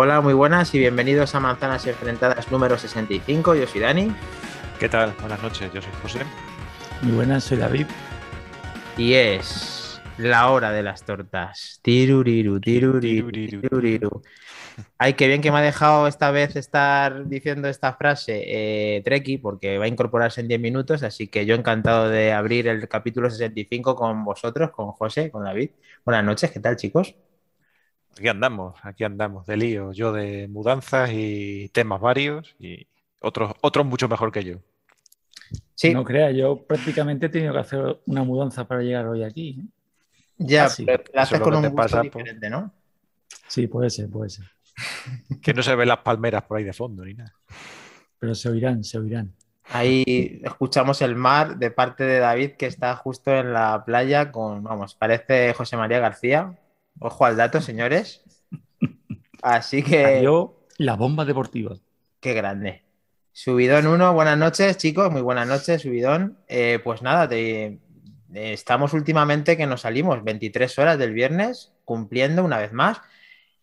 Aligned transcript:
Hola, 0.00 0.20
muy 0.20 0.32
buenas 0.32 0.72
y 0.76 0.78
bienvenidos 0.78 1.34
a 1.34 1.40
Manzanas 1.40 1.84
Enfrentadas 1.84 2.52
número 2.52 2.78
65. 2.78 3.56
Yo 3.56 3.66
soy 3.66 3.80
Dani. 3.80 4.14
¿Qué 4.78 4.88
tal? 4.88 5.12
Buenas 5.18 5.42
noches, 5.42 5.72
yo 5.74 5.82
soy 5.82 5.90
José. 6.00 6.20
Muy 7.02 7.16
buenas, 7.16 7.42
soy 7.42 7.58
David. 7.58 7.88
Y 8.96 9.14
es 9.14 10.00
la 10.16 10.50
hora 10.50 10.70
de 10.70 10.84
las 10.84 11.02
tortas. 11.04 11.80
Tiruriru, 11.82 12.60
tiruriru, 12.60 13.32
tiruriru. 13.32 14.22
Ay, 14.98 15.14
qué 15.14 15.26
bien 15.26 15.42
que 15.42 15.50
me 15.50 15.58
ha 15.58 15.62
dejado 15.62 16.06
esta 16.06 16.30
vez 16.30 16.54
estar 16.54 17.26
diciendo 17.26 17.66
esta 17.66 17.92
frase 17.94 18.44
eh, 18.46 19.02
Treki, 19.04 19.38
porque 19.38 19.78
va 19.78 19.86
a 19.86 19.88
incorporarse 19.88 20.40
en 20.40 20.46
10 20.46 20.60
minutos, 20.60 21.02
así 21.02 21.26
que 21.26 21.44
yo 21.44 21.56
encantado 21.56 22.08
de 22.08 22.32
abrir 22.32 22.68
el 22.68 22.88
capítulo 22.88 23.28
65 23.30 23.96
con 23.96 24.24
vosotros, 24.24 24.70
con 24.70 24.92
José, 24.92 25.32
con 25.32 25.42
David. 25.42 25.70
Buenas 26.04 26.24
noches, 26.24 26.52
¿qué 26.52 26.60
tal 26.60 26.76
chicos? 26.76 27.16
Aquí 28.12 28.28
andamos, 28.28 28.74
aquí 28.82 29.04
andamos, 29.04 29.46
de 29.46 29.56
lío, 29.56 29.92
yo 29.92 30.12
de 30.12 30.48
mudanzas 30.48 31.10
y 31.12 31.68
temas 31.68 32.00
varios 32.00 32.56
y 32.58 32.86
otros, 33.20 33.54
otros 33.60 33.86
mucho 33.86 34.08
mejor 34.08 34.32
que 34.32 34.44
yo. 34.44 34.56
Sí. 35.74 35.94
No 35.94 36.04
crea, 36.04 36.30
yo 36.32 36.66
prácticamente 36.66 37.26
he 37.26 37.28
tenido 37.28 37.52
que 37.52 37.60
hacer 37.60 38.00
una 38.06 38.24
mudanza 38.24 38.66
para 38.66 38.82
llegar 38.82 39.06
hoy 39.06 39.22
aquí. 39.22 39.60
¿eh? 39.60 39.64
Ya, 40.38 40.68
pero 40.84 41.04
la 41.12 41.22
haces 41.22 41.40
con 41.40 41.54
un 41.54 41.62
gusto 41.62 41.76
pasa, 41.76 42.02
diferente, 42.02 42.50
¿no? 42.50 42.72
Sí, 43.46 43.66
puede 43.66 43.90
ser, 43.90 44.08
puede 44.08 44.30
ser. 44.30 44.46
que 45.42 45.54
no 45.54 45.62
se 45.62 45.74
ven 45.74 45.88
las 45.88 45.98
palmeras 45.98 46.42
por 46.42 46.58
ahí 46.58 46.64
de 46.64 46.72
fondo 46.72 47.04
ni 47.04 47.14
nada. 47.14 47.34
Pero 48.18 48.34
se 48.34 48.48
oirán, 48.48 48.84
se 48.84 48.98
oirán. 48.98 49.32
Ahí 49.70 50.40
escuchamos 50.42 51.02
el 51.02 51.14
mar 51.14 51.58
de 51.58 51.70
parte 51.70 52.04
de 52.04 52.18
David 52.18 52.52
que 52.52 52.66
está 52.66 52.96
justo 52.96 53.32
en 53.32 53.52
la 53.52 53.84
playa 53.84 54.32
con, 54.32 54.62
vamos, 54.62 54.94
parece 54.94 55.52
José 55.52 55.76
María 55.76 55.98
García. 55.98 56.58
Ojo 57.00 57.24
al 57.24 57.36
dato, 57.36 57.60
señores. 57.60 58.22
Así 59.42 59.82
que... 59.82 60.20
Yo, 60.22 60.66
la 60.78 60.96
bomba 60.96 61.24
deportiva. 61.24 61.76
Qué 62.20 62.34
grande. 62.34 62.82
Subidón 63.32 63.86
1, 63.86 64.14
buenas 64.14 64.36
noches, 64.36 64.76
chicos, 64.78 65.12
muy 65.12 65.22
buenas 65.22 65.46
noches, 65.46 65.82
Subidón. 65.82 66.38
Eh, 66.48 66.80
pues 66.82 67.02
nada, 67.02 67.28
te, 67.28 67.78
estamos 68.34 68.94
últimamente 68.94 69.56
que 69.56 69.66
nos 69.66 69.82
salimos 69.82 70.24
23 70.24 70.78
horas 70.78 70.98
del 70.98 71.12
viernes, 71.12 71.72
cumpliendo 71.84 72.44
una 72.44 72.58
vez 72.58 72.72
más. 72.72 73.00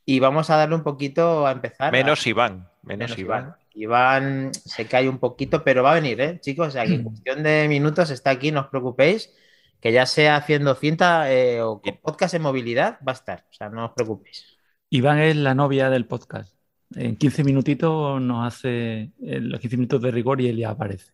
Y 0.05 0.19
vamos 0.19 0.49
a 0.49 0.55
darle 0.55 0.75
un 0.75 0.83
poquito 0.83 1.45
a 1.45 1.51
empezar. 1.51 1.91
Menos 1.91 2.25
Iván. 2.25 2.69
Menos, 2.83 3.17
Iván. 3.17 3.55
Iván. 3.73 4.51
se 4.53 4.85
cae 4.85 5.09
un 5.09 5.17
poquito, 5.17 5.63
pero 5.63 5.83
va 5.83 5.91
a 5.91 5.95
venir, 5.95 6.21
¿eh? 6.21 6.39
chicos. 6.39 6.69
O 6.69 6.71
sea, 6.71 6.85
que 6.85 6.93
en 6.93 7.03
cuestión 7.03 7.43
de 7.43 7.67
minutos 7.67 8.11
está 8.11 8.29
aquí, 8.29 8.51
no 8.51 8.61
os 8.61 8.67
preocupéis. 8.67 9.33
Que 9.79 9.91
ya 9.91 10.05
sea 10.05 10.35
haciendo 10.35 10.73
cinta 10.75 11.31
eh, 11.31 11.61
o 11.61 11.81
podcast 12.01 12.33
en 12.33 12.41
movilidad, 12.41 12.99
va 13.07 13.11
a 13.11 13.15
estar. 13.15 13.45
O 13.49 13.53
sea, 13.53 13.69
no 13.69 13.85
os 13.85 13.91
preocupéis. 13.91 14.57
Iván 14.89 15.19
es 15.19 15.35
la 15.35 15.53
novia 15.53 15.89
del 15.89 16.05
podcast. 16.05 16.53
En 16.95 17.17
15 17.17 17.43
minutitos 17.43 18.21
nos 18.21 18.47
hace 18.47 19.11
los 19.19 19.59
15 19.59 19.77
minutos 19.77 20.01
de 20.01 20.11
rigor 20.11 20.41
y 20.41 20.47
él 20.47 20.57
ya 20.57 20.69
aparece. 20.69 21.11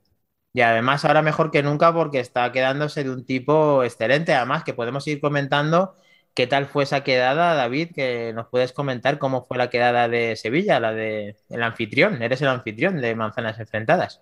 Y 0.53 0.61
además 0.61 1.05
ahora 1.05 1.21
mejor 1.21 1.49
que 1.49 1.63
nunca 1.63 1.93
porque 1.93 2.19
está 2.19 2.51
quedándose 2.51 3.03
de 3.03 3.09
un 3.09 3.25
tipo 3.25 3.83
excelente. 3.83 4.33
Además 4.33 4.63
que 4.63 4.73
podemos 4.73 5.07
ir 5.07 5.21
comentando 5.21 5.95
¿Qué 6.33 6.47
tal 6.47 6.65
fue 6.67 6.83
esa 6.85 7.03
quedada, 7.03 7.55
David? 7.55 7.91
Que 7.93 8.31
nos 8.33 8.47
puedes 8.47 8.71
comentar 8.71 9.19
cómo 9.19 9.45
fue 9.45 9.57
la 9.57 9.69
quedada 9.69 10.07
de 10.07 10.35
Sevilla, 10.37 10.79
la 10.79 10.93
de 10.93 11.35
el 11.49 11.63
anfitrión. 11.63 12.21
Eres 12.21 12.41
el 12.41 12.47
anfitrión 12.47 13.01
de 13.01 13.15
Manzanas 13.15 13.59
Enfrentadas. 13.59 14.21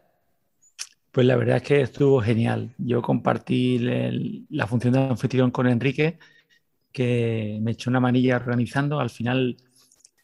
Pues 1.12 1.26
la 1.26 1.36
verdad 1.36 1.58
es 1.58 1.64
que 1.64 1.82
estuvo 1.82 2.22
genial. 2.22 2.74
Yo 2.78 3.02
compartí 3.02 3.80
la 3.80 4.68
función 4.68 4.94
de 4.94 5.00
anfitrión 5.00 5.52
con 5.52 5.68
Enrique, 5.68 6.20
que 6.92 7.60
me 7.62 7.72
echó 7.72 7.90
una 7.90 8.00
manilla 8.00 8.38
organizando. 8.38 9.00
Al 9.00 9.10
final 9.10 9.58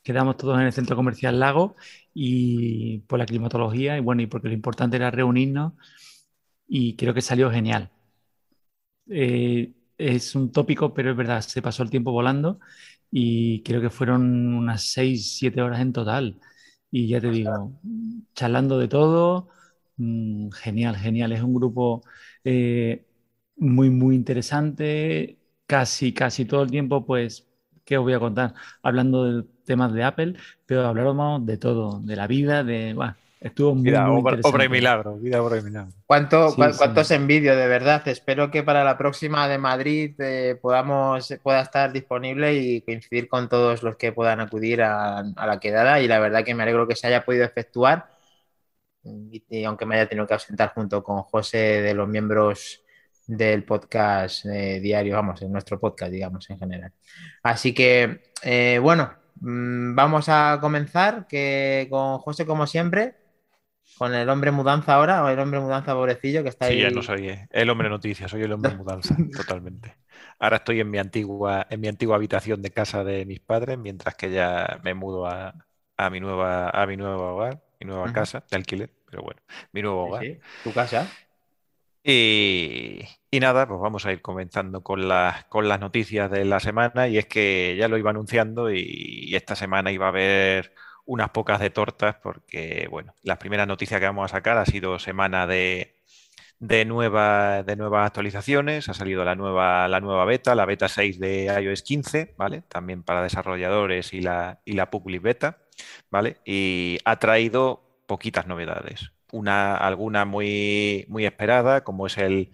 quedamos 0.04 0.38
todos 0.38 0.60
en 0.60 0.66
el 0.68 0.74
centro 0.74 0.96
comercial 0.96 1.40
Lago 1.40 1.76
y 2.14 3.00
por 3.02 3.20
la 3.20 3.26
climatología 3.26 3.98
y 3.98 4.02
bueno, 4.02 4.22
y 4.22 4.28
porque 4.28 4.48
lo 4.50 4.54
importante 4.54 4.98
era 4.98 5.12
reunirnos 5.12 5.74
y 6.68 6.96
creo 6.96 7.14
que 7.14 7.22
salió 7.22 7.52
genial. 7.52 7.92
Eh, 9.10 9.74
es 9.98 10.36
un 10.36 10.52
tópico, 10.52 10.94
pero 10.94 11.12
es 11.12 11.18
verdad, 11.18 11.42
se 11.42 11.62
pasó 11.62 11.84
el 11.84 11.90
tiempo 11.90 12.12
volando 12.12 12.60
y 13.12 13.62
creo 13.64 13.82
que 13.82 13.90
fueron 13.90 14.54
unas 14.54 14.84
6, 14.92 15.38
7 15.38 15.62
horas 15.62 15.82
en 15.82 15.94
total. 15.94 16.40
Y 16.92 17.08
ya 17.08 17.22
te 17.22 17.30
digo, 17.30 17.74
charlando 18.34 18.78
de 18.80 18.88
todo, 18.88 19.50
mm, 19.98 20.50
genial, 20.52 20.96
genial. 20.98 21.32
Es 21.32 21.42
un 21.42 21.54
grupo 21.56 22.04
eh, 22.44 23.06
muy, 23.58 23.90
muy 23.90 24.16
interesante. 24.16 25.38
Casi, 25.68 26.14
casi 26.14 26.46
todo 26.46 26.64
el 26.64 26.72
tiempo, 26.72 27.06
pues, 27.06 27.48
¿qué 27.86 27.98
os 27.98 28.04
voy 28.04 28.14
a 28.14 28.20
contar? 28.20 28.54
Hablando 28.84 29.26
de 29.26 29.44
temas 29.66 29.94
de 29.94 30.04
Apple, 30.04 30.36
pero 30.66 30.88
hablaron 30.88 31.46
de 31.46 31.58
todo, 31.58 32.00
de 32.02 32.16
la 32.16 32.28
vida, 32.28 32.64
de, 32.64 32.94
bueno, 32.94 33.16
Estuvo 33.46 33.76
muy, 33.76 33.84
vida, 33.84 34.10
obra, 34.10 34.66
y 34.66 34.70
milagro, 34.70 35.18
vida, 35.18 35.44
obra 35.44 35.60
y 35.60 35.62
milagro. 35.62 35.92
¿Cuánto, 36.08 36.56
¿Cuántos 36.56 37.12
envidio, 37.12 37.56
de 37.56 37.68
verdad? 37.68 38.02
Espero 38.08 38.50
que 38.50 38.64
para 38.64 38.84
la 38.84 38.98
próxima 38.98 39.48
de 39.48 39.60
Madrid 39.60 40.16
eh, 40.18 40.58
podamos, 40.60 41.32
pueda 41.44 41.62
estar 41.62 41.94
disponible 41.94 42.56
y 42.56 42.82
coincidir 42.82 43.28
con 43.28 43.48
todos 43.48 43.84
los 43.84 43.98
que 43.98 44.12
puedan 44.12 44.40
acudir 44.40 44.82
a, 44.82 45.22
la 45.22 45.60
quedada. 45.60 46.02
Y 46.02 46.08
la 46.08 46.18
verdad 46.18 46.44
que 46.44 46.56
me 46.56 46.64
alegro 46.64 46.88
que 46.88 46.96
se 46.96 47.06
haya 47.06 47.24
podido 47.24 47.46
efectuar. 47.46 48.15
Y, 49.06 49.64
aunque 49.64 49.86
me 49.86 49.96
haya 49.96 50.10
tenido 50.10 50.28
que 50.28 50.34
ausentar 50.34 50.74
junto 50.74 51.04
con 51.04 51.22
José 51.24 51.82
de 51.82 51.94
los 51.94 52.08
miembros 52.08 52.84
del 53.28 53.64
podcast 53.64 54.46
eh, 54.46 54.80
diario, 54.80 55.16
vamos, 55.16 55.42
en 55.42 55.52
nuestro 55.52 55.80
podcast, 55.80 56.12
digamos, 56.12 56.50
en 56.50 56.60
general. 56.60 56.92
Así 57.44 57.74
que, 57.74 58.24
eh, 58.44 58.80
bueno, 58.82 59.14
mm, 59.42 59.96
vamos 59.96 60.30
a 60.30 60.58
comenzar 60.62 61.28
que 61.28 61.88
con 61.90 62.20
José, 62.20 62.46
como 62.46 62.68
siempre, 62.68 63.16
con 63.98 64.14
el 64.14 64.30
hombre 64.30 64.52
mudanza 64.52 64.96
ahora, 64.96 65.24
o 65.24 65.30
el 65.30 65.40
hombre 65.40 65.60
mudanza 65.60 65.94
pobrecillo 65.94 66.44
que 66.44 66.50
está 66.50 66.66
ahí. 66.66 66.78
Sí, 66.78 66.82
ya 66.82 66.90
no 66.90 67.02
soy 67.02 67.30
eh, 67.30 67.48
el 67.52 67.70
hombre 67.70 67.90
noticia, 67.90 68.28
soy 68.28 68.44
el 68.44 68.52
hombre 68.52 68.74
mudanza, 68.76 69.16
totalmente. 69.36 69.96
Ahora 70.40 70.58
estoy 70.58 70.82
en 70.82 70.90
mi 70.90 70.98
antigua, 70.98 71.66
en 71.70 71.80
mi 71.80 71.88
antigua 71.88 72.18
habitación 72.18 72.62
de 72.62 72.72
casa 72.72 73.04
de 73.04 73.26
mis 73.26 73.40
padres, 73.40 73.78
mientras 73.78 74.16
que 74.16 74.32
ya 74.32 74.80
me 74.84 74.94
mudo 74.94 75.28
a, 75.28 75.54
mi 76.12 76.20
nueva, 76.20 76.70
a 76.70 76.86
mi 76.88 76.98
nuevo 76.98 77.36
hogar, 77.36 77.64
mi 77.80 77.88
nueva 77.88 78.12
casa 78.14 78.44
de 78.50 78.58
alquiler, 78.58 78.90
pero 79.10 79.24
bueno, 79.24 79.42
mi 79.72 79.82
nuevo 79.82 80.06
hogar. 80.06 80.24
¿Tu 80.64 80.74
casa? 80.74 81.10
Y, 82.04 83.04
nada, 83.32 83.68
pues 83.68 83.80
vamos 83.80 84.06
a 84.06 84.12
ir 84.12 84.22
comenzando 84.22 84.82
con 84.82 85.08
las, 85.08 85.46
con 85.46 85.68
las 85.68 85.80
noticias 85.80 86.30
de 86.30 86.46
la 86.46 86.60
semana. 86.60 87.08
Y 87.08 87.18
es 87.18 87.26
que 87.26 87.76
ya 87.78 87.88
lo 87.88 87.98
iba 87.98 88.12
anunciando 88.12 88.72
y 88.72 89.34
esta 89.36 89.56
semana 89.56 89.92
iba 89.92 90.06
a 90.06 90.10
haber 90.10 90.74
unas 91.06 91.30
pocas 91.30 91.60
de 91.60 91.70
tortas 91.70 92.16
porque, 92.22 92.88
bueno, 92.90 93.14
la 93.24 93.38
primera 93.38 93.66
noticia 93.66 94.00
que 94.00 94.06
vamos 94.06 94.26
a 94.26 94.36
sacar 94.36 94.58
ha 94.58 94.66
sido 94.66 95.00
semana 95.00 95.48
de, 95.48 95.96
de, 96.60 96.86
nueva, 96.86 97.64
de 97.64 97.76
nuevas 97.76 98.08
actualizaciones. 98.08 98.90
Ha 98.90 98.94
salido 98.94 99.24
la 99.24 99.36
nueva, 99.36 99.88
la 99.88 100.00
nueva 100.00 100.26
beta, 100.26 100.56
la 100.56 100.66
beta 100.66 100.88
6 100.88 101.20
de 101.20 101.46
iOS 101.62 101.84
15, 101.84 102.36
¿vale? 102.38 102.62
También 102.64 103.04
para 103.04 103.24
desarrolladores 103.24 104.14
y 104.14 104.22
la, 104.22 104.62
y 104.66 104.74
la 104.74 104.90
public 104.90 105.22
beta, 105.22 105.60
¿vale? 106.10 106.38
Y 106.46 107.00
ha 107.06 107.18
traído 107.20 107.84
poquitas 108.08 108.48
novedades 108.48 109.12
una, 109.36 109.76
alguna 109.76 110.26
muy, 110.26 111.06
muy 111.10 111.26
esperada, 111.26 111.84
como 111.84 112.08
es 112.08 112.18
el, 112.18 112.52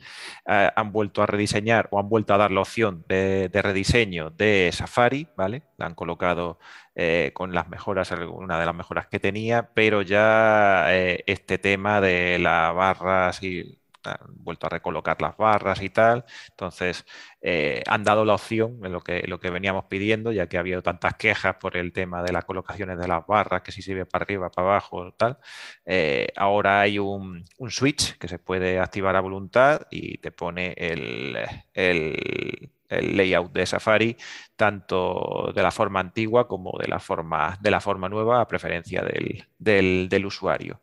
eh, 0.47 0.71
han 0.75 0.91
vuelto 0.91 1.21
a 1.21 1.27
rediseñar 1.27 1.87
o 1.91 1.99
han 1.99 2.09
vuelto 2.09 2.33
a 2.33 2.37
dar 2.37 2.51
la 2.51 2.61
opción 2.61 3.05
de, 3.07 3.49
rediseño 3.53 4.31
de 4.31 4.71
Safari, 4.73 5.27
¿vale? 5.37 5.63
La 5.77 5.85
han 5.85 5.95
colocado 5.95 6.59
eh, 6.95 7.31
con 7.35 7.53
las 7.53 7.69
mejoras, 7.69 8.11
una 8.11 8.59
de 8.59 8.65
las 8.65 8.75
mejoras 8.75 9.07
que 9.07 9.19
tenía, 9.19 9.71
pero 9.73 10.01
ya 10.01 10.85
eh, 10.93 11.23
este 11.27 11.57
tema 11.59 12.01
de 12.01 12.39
las 12.39 12.73
barras 12.75 13.43
y 13.43 13.77
han 14.03 14.17
vuelto 14.43 14.65
a 14.65 14.69
recolocar 14.69 15.21
las 15.21 15.37
barras 15.37 15.81
y 15.81 15.89
tal. 15.89 16.25
Entonces, 16.49 17.05
eh, 17.41 17.81
han 17.87 18.03
dado 18.03 18.23
la 18.23 18.35
opción 18.35 18.79
en 18.83 18.91
lo 18.91 19.01
que, 19.01 19.23
lo 19.27 19.39
que 19.39 19.49
veníamos 19.49 19.85
pidiendo, 19.85 20.31
ya 20.31 20.47
que 20.47 20.57
ha 20.57 20.59
habido 20.59 20.83
tantas 20.83 21.15
quejas 21.15 21.55
por 21.55 21.75
el 21.75 21.91
tema 21.91 22.21
de 22.23 22.31
las 22.31 22.45
colocaciones 22.45 22.99
de 22.99 23.07
las 23.07 23.25
barras, 23.25 23.61
que 23.63 23.71
si 23.71 23.81
se 23.81 23.95
ve 23.95 24.05
para 24.05 24.23
arriba, 24.23 24.51
para 24.51 24.67
abajo, 24.69 25.13
tal. 25.13 25.39
Eh, 25.85 26.27
ahora 26.35 26.81
hay 26.81 26.99
un, 26.99 27.45
switch 27.69 28.17
que 28.17 28.27
se 28.27 28.39
puede 28.39 28.79
activar 28.79 29.15
a 29.15 29.21
voluntad 29.21 29.81
y 29.89 30.17
te 30.19 30.31
pone 30.31 30.73
el, 30.77 31.37
el 31.73 32.71
el 32.91 33.15
layout 33.15 33.51
de 33.53 33.65
Safari, 33.65 34.17
tanto 34.55 35.51
de 35.55 35.63
la 35.63 35.71
forma 35.71 36.01
antigua 36.01 36.47
como 36.47 36.77
de 36.77 36.87
la 36.87 36.99
forma, 36.99 37.57
de 37.61 37.71
la 37.71 37.79
forma 37.79 38.09
nueva, 38.09 38.41
a 38.41 38.47
preferencia 38.47 39.01
del, 39.01 40.25
usuario. 40.25 40.81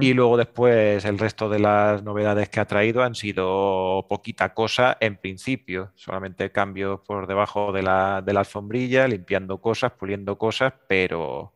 Y 0.00 0.14
luego 0.14 0.36
después 0.36 1.04
el 1.04 1.18
resto 1.18 1.48
de 1.48 1.58
las 1.58 2.02
novedades 2.02 2.48
que 2.48 2.60
ha 2.60 2.66
traído 2.66 3.02
han 3.02 3.14
sido 3.14 4.06
poquita 4.08 4.54
cosa 4.54 4.96
en 5.00 5.16
principio, 5.16 5.92
solamente 5.98 6.52
cambios 6.52 7.00
por 7.00 7.26
debajo 7.26 7.72
de 7.72 7.82
la, 7.82 8.22
de 8.22 8.32
la 8.32 8.40
alfombrilla, 8.40 9.08
limpiando 9.08 9.60
cosas, 9.60 9.92
puliendo 9.92 10.38
cosas, 10.38 10.74
pero, 10.88 11.54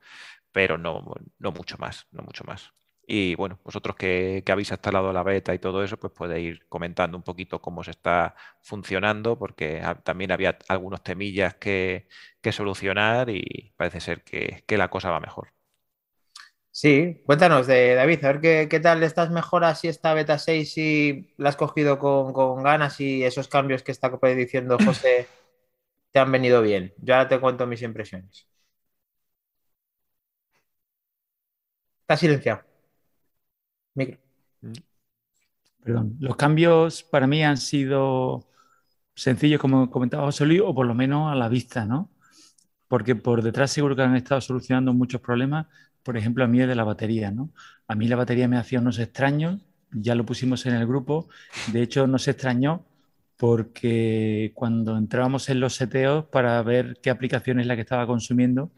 pero 0.52 0.78
no, 0.78 1.14
no 1.38 1.52
mucho 1.52 1.78
más, 1.78 2.06
no 2.12 2.22
mucho 2.22 2.44
más. 2.44 2.72
Y 3.06 3.34
bueno, 3.34 3.58
vosotros 3.64 3.96
que, 3.96 4.42
habéis 4.48 4.70
instalado 4.70 5.12
la 5.12 5.22
beta 5.22 5.54
y 5.54 5.58
todo 5.58 5.82
eso, 5.84 5.98
pues 5.98 6.12
podéis 6.12 6.56
ir 6.56 6.66
comentando 6.68 7.16
un 7.16 7.22
poquito 7.22 7.60
cómo 7.60 7.82
se 7.84 7.90
está 7.92 8.34
funcionando, 8.62 9.38
porque 9.38 9.82
también 10.04 10.32
había 10.32 10.58
algunos 10.68 11.02
temillas 11.02 11.54
que, 11.56 12.06
solucionar 12.52 13.28
y 13.30 13.72
parece 13.76 14.00
ser 14.00 14.22
que, 14.24 14.64
la 14.76 14.88
cosa 14.88 15.10
va 15.10 15.20
mejor. 15.20 15.48
Sí, 16.74 17.20
cuéntanos 17.26 17.66
de 17.66 17.94
David, 17.94 18.24
a 18.24 18.32
ver 18.32 18.68
qué, 18.68 18.80
tal 18.80 19.02
estás 19.02 19.30
mejor 19.30 19.62
así 19.64 19.88
esta 19.88 20.14
beta 20.14 20.38
6 20.38 20.72
si 20.72 21.34
la 21.36 21.50
has 21.50 21.56
cogido 21.56 21.98
con, 21.98 22.62
ganas 22.62 22.98
y 23.00 23.24
esos 23.24 23.46
cambios 23.46 23.82
que 23.82 23.92
está 23.92 24.10
diciendo 24.34 24.78
José 24.82 25.28
te 26.12 26.20
han 26.20 26.32
venido 26.32 26.62
bien. 26.62 26.94
Ya 26.98 27.18
ahora 27.18 27.28
te 27.28 27.40
cuento 27.40 27.66
mis 27.66 27.82
impresiones. 27.82 28.48
Está 32.02 32.16
silenciado. 32.16 32.62
Mm. 33.94 34.72
Perdón. 35.82 36.16
Los 36.20 36.36
cambios 36.36 37.02
para 37.02 37.26
mí 37.26 37.44
han 37.44 37.56
sido 37.56 38.48
sencillos, 39.14 39.60
como 39.60 39.90
comentaba 39.90 40.24
José 40.24 40.46
Luis, 40.46 40.62
o 40.64 40.74
por 40.74 40.86
lo 40.86 40.94
menos 40.94 41.30
a 41.32 41.34
la 41.34 41.48
vista, 41.48 41.84
¿no? 41.84 42.10
Porque 42.88 43.16
por 43.16 43.42
detrás 43.42 43.72
seguro 43.72 43.96
que 43.96 44.02
han 44.02 44.16
estado 44.16 44.40
solucionando 44.40 44.92
muchos 44.94 45.20
problemas. 45.20 45.66
Por 46.02 46.16
ejemplo, 46.16 46.44
a 46.44 46.48
mí 46.48 46.60
es 46.60 46.68
de 46.68 46.74
la 46.74 46.84
batería, 46.84 47.30
¿no? 47.30 47.50
A 47.86 47.94
mí 47.94 48.08
la 48.08 48.16
batería 48.16 48.48
me 48.48 48.58
hacía 48.58 48.80
unos 48.80 48.98
extraños, 48.98 49.60
ya 49.92 50.14
lo 50.14 50.24
pusimos 50.24 50.66
en 50.66 50.74
el 50.74 50.86
grupo. 50.86 51.28
De 51.72 51.82
hecho, 51.82 52.06
nos 52.06 52.26
extrañó 52.28 52.84
porque 53.36 54.52
cuando 54.54 54.96
entrábamos 54.96 55.48
en 55.48 55.60
los 55.60 55.74
seteos 55.74 56.26
para 56.26 56.62
ver 56.62 56.98
qué 57.02 57.10
aplicación 57.10 57.60
es 57.60 57.66
la 57.66 57.74
que 57.74 57.82
estaba 57.82 58.06
consumiendo, 58.06 58.70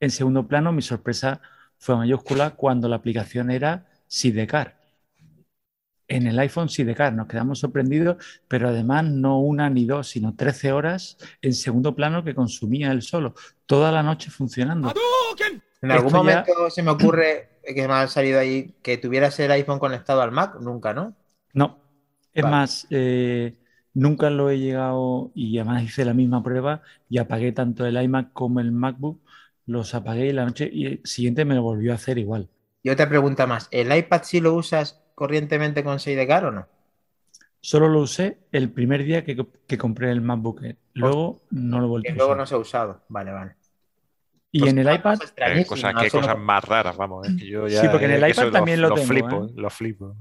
en 0.00 0.10
segundo 0.10 0.46
plano 0.46 0.72
mi 0.72 0.82
sorpresa 0.82 1.40
fue 1.78 1.96
mayúscula 1.96 2.50
cuando 2.50 2.88
la 2.88 2.96
aplicación 2.96 3.50
era 3.50 3.88
Sidecar. 4.06 4.78
En 6.06 6.26
el 6.26 6.38
iPhone 6.38 6.68
Sidecar 6.68 7.12
nos 7.12 7.26
quedamos 7.26 7.58
sorprendidos, 7.58 8.16
pero 8.48 8.68
además 8.68 9.04
no 9.04 9.40
una 9.40 9.68
ni 9.68 9.84
dos, 9.84 10.08
sino 10.08 10.34
13 10.34 10.72
horas 10.72 11.18
en 11.42 11.52
segundo 11.52 11.94
plano 11.94 12.24
que 12.24 12.34
consumía 12.34 12.92
él 12.92 13.02
solo, 13.02 13.34
toda 13.66 13.92
la 13.92 14.02
noche 14.02 14.30
funcionando. 14.30 14.88
En 15.80 15.90
algún 15.92 16.12
momento 16.12 16.70
se 16.70 16.82
me 16.82 16.90
ocurre 16.90 17.60
que 17.62 17.86
me 17.86 17.94
ha 17.94 18.08
salido 18.08 18.40
ahí 18.40 18.74
que 18.82 18.98
tuvieras 18.98 19.38
el 19.40 19.50
iPhone 19.52 19.78
conectado 19.78 20.22
al 20.22 20.32
Mac, 20.32 20.56
nunca, 20.60 20.92
¿no? 20.92 21.14
No. 21.52 21.78
Es 22.32 22.44
más, 22.44 22.86
eh, 22.90 23.56
nunca 23.94 24.30
lo 24.30 24.50
he 24.50 24.58
llegado 24.58 25.30
y 25.34 25.58
además 25.58 25.82
hice 25.82 26.04
la 26.04 26.14
misma 26.14 26.42
prueba 26.42 26.82
y 27.08 27.18
apagué 27.18 27.52
tanto 27.52 27.84
el 27.84 28.00
iMac 28.00 28.32
como 28.32 28.60
el 28.60 28.70
MacBook, 28.70 29.20
los 29.66 29.94
apagué 29.94 30.26
y 30.26 30.32
la 30.32 30.44
noche 30.44 30.70
y 30.72 30.86
el 30.86 31.00
siguiente 31.04 31.44
me 31.44 31.54
lo 31.54 31.62
volvió 31.62 31.92
a 31.92 31.96
hacer 31.96 32.18
igual. 32.18 32.48
Y 32.82 32.90
otra 32.90 33.08
pregunta 33.08 33.46
más, 33.46 33.68
¿el 33.70 33.94
iPad 33.94 34.22
sí 34.22 34.40
lo 34.40 34.54
usas 34.54 35.02
corrientemente 35.14 35.82
con 35.82 35.98
Sidecar 35.98 36.44
o 36.44 36.52
no? 36.52 36.68
Solo 37.60 37.88
lo 37.88 38.00
usé 38.00 38.38
el 38.52 38.70
primer 38.70 39.02
día 39.02 39.24
que, 39.24 39.36
compré 39.76 40.12
el 40.12 40.20
MacBook. 40.20 40.62
Luego 40.94 41.42
no 41.50 41.80
lo 41.80 41.88
vuelto 41.88 42.08
a 42.08 42.12
usar. 42.12 42.18
luego 42.18 42.34
no 42.36 42.46
se 42.46 42.54
ha 42.54 42.58
usado. 42.58 43.02
Vale, 43.08 43.32
vale. 43.32 43.57
Y 44.50 44.60
pues 44.60 44.72
en 44.72 44.78
el 44.78 44.94
iPad. 44.94 45.18
Qué 45.36 45.66
cosas, 45.66 45.94
cosas 46.10 46.38
más 46.38 46.64
raras, 46.64 46.96
vamos. 46.96 47.26
yo 47.36 47.68
ya, 47.68 47.82
sí, 47.82 47.88
porque 47.90 48.06
en 48.06 48.12
el 48.12 48.30
iPad 48.30 48.50
también 48.50 48.80
lo, 48.80 48.92
tengo. 48.94 49.06
Flipo, 49.06 49.44
¿eh? 49.44 49.48
Lo 49.54 49.70
flipo. 49.70 50.16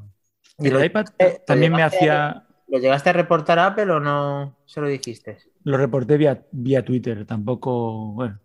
Y 0.60 0.68
el 0.68 0.86
iPad 0.86 1.06
también 1.46 1.72
me 1.72 1.84
hacía. 1.84 2.44
¿Lo 2.68 2.80
llegaste 2.80 3.10
a 3.12 3.14
reportar 3.14 3.60
a 3.60 3.68
Apple 3.68 3.90
o 3.92 4.00
no 4.00 4.58
se 4.66 4.82
lo 4.82 4.88
dijiste? 4.88 5.38
Lo 5.64 5.78
reporté 5.78 6.18
vía, 6.18 6.46
vía 6.52 6.84
Twitter. 6.84 7.26
Tampoco, 7.26 8.12
bueno, 8.12 8.40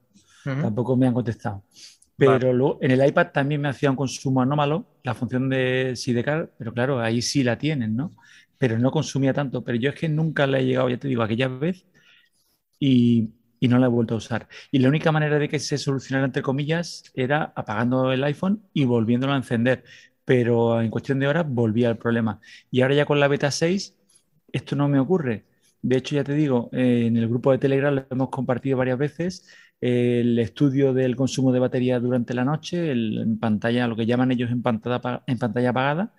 tampoco 0.44 0.96
me 0.96 1.08
han 1.08 1.14
contestado. 1.14 1.64
Pero 2.16 2.52
luego 2.52 2.78
en 2.80 2.92
el 2.92 3.04
iPad 3.04 3.28
también 3.32 3.60
me 3.60 3.68
hacía 3.68 3.90
un 3.90 3.96
consumo 3.96 4.42
anómalo, 4.42 4.86
la 5.02 5.14
función 5.14 5.48
de 5.48 5.94
Sidecar, 5.96 6.52
pero 6.56 6.72
claro, 6.72 7.00
ahí 7.00 7.20
sí 7.20 7.42
la 7.42 7.58
tienen, 7.58 7.96
¿no? 7.96 8.12
Pero 8.58 8.78
no 8.78 8.92
consumía 8.92 9.34
tanto. 9.34 9.64
Pero 9.64 9.76
yo 9.78 9.90
es 9.90 9.96
que 9.96 10.08
nunca 10.08 10.46
la 10.46 10.60
he 10.60 10.64
llegado, 10.64 10.88
ya 10.88 10.98
te 10.98 11.08
digo, 11.08 11.24
aquella 11.24 11.48
vez 11.48 11.84
y, 12.78 13.30
y 13.62 13.68
no 13.68 13.78
la 13.78 13.86
he 13.86 13.88
vuelto 13.88 14.14
a 14.14 14.16
usar. 14.18 14.48
Y 14.72 14.80
la 14.80 14.88
única 14.88 15.12
manera 15.12 15.38
de 15.38 15.48
que 15.48 15.60
se 15.60 15.78
solucionara, 15.78 16.26
entre 16.26 16.42
comillas, 16.42 17.04
era 17.14 17.52
apagando 17.54 18.10
el 18.12 18.24
iPhone 18.24 18.60
y 18.74 18.84
volviéndolo 18.86 19.34
a 19.34 19.36
encender. 19.36 19.84
Pero 20.24 20.80
en 20.80 20.90
cuestión 20.90 21.20
de 21.20 21.28
horas 21.28 21.46
volvía 21.48 21.88
al 21.88 21.96
problema. 21.96 22.40
Y 22.72 22.80
ahora 22.82 22.96
ya 22.96 23.06
con 23.06 23.20
la 23.20 23.28
beta 23.28 23.52
6, 23.52 23.96
esto 24.52 24.74
no 24.74 24.88
me 24.88 24.98
ocurre. 24.98 25.44
De 25.80 25.96
hecho, 25.96 26.16
ya 26.16 26.24
te 26.24 26.34
digo, 26.34 26.70
eh, 26.72 27.04
en 27.06 27.16
el 27.16 27.28
grupo 27.28 27.52
de 27.52 27.58
Telegram 27.58 27.94
lo 27.94 28.06
hemos 28.10 28.30
compartido 28.30 28.78
varias 28.78 28.98
veces 28.98 29.46
el 29.80 30.38
estudio 30.38 30.92
del 30.94 31.16
consumo 31.16 31.52
de 31.52 31.58
batería 31.60 31.98
durante 32.00 32.34
la 32.34 32.44
noche, 32.44 32.92
en 32.92 33.38
pantalla, 33.38 33.86
lo 33.88 33.96
que 33.96 34.06
llaman 34.06 34.30
ellos 34.32 34.50
en 34.50 34.62
pantalla, 34.62 35.22
en 35.26 35.38
pantalla 35.38 35.70
apagada. 35.70 36.12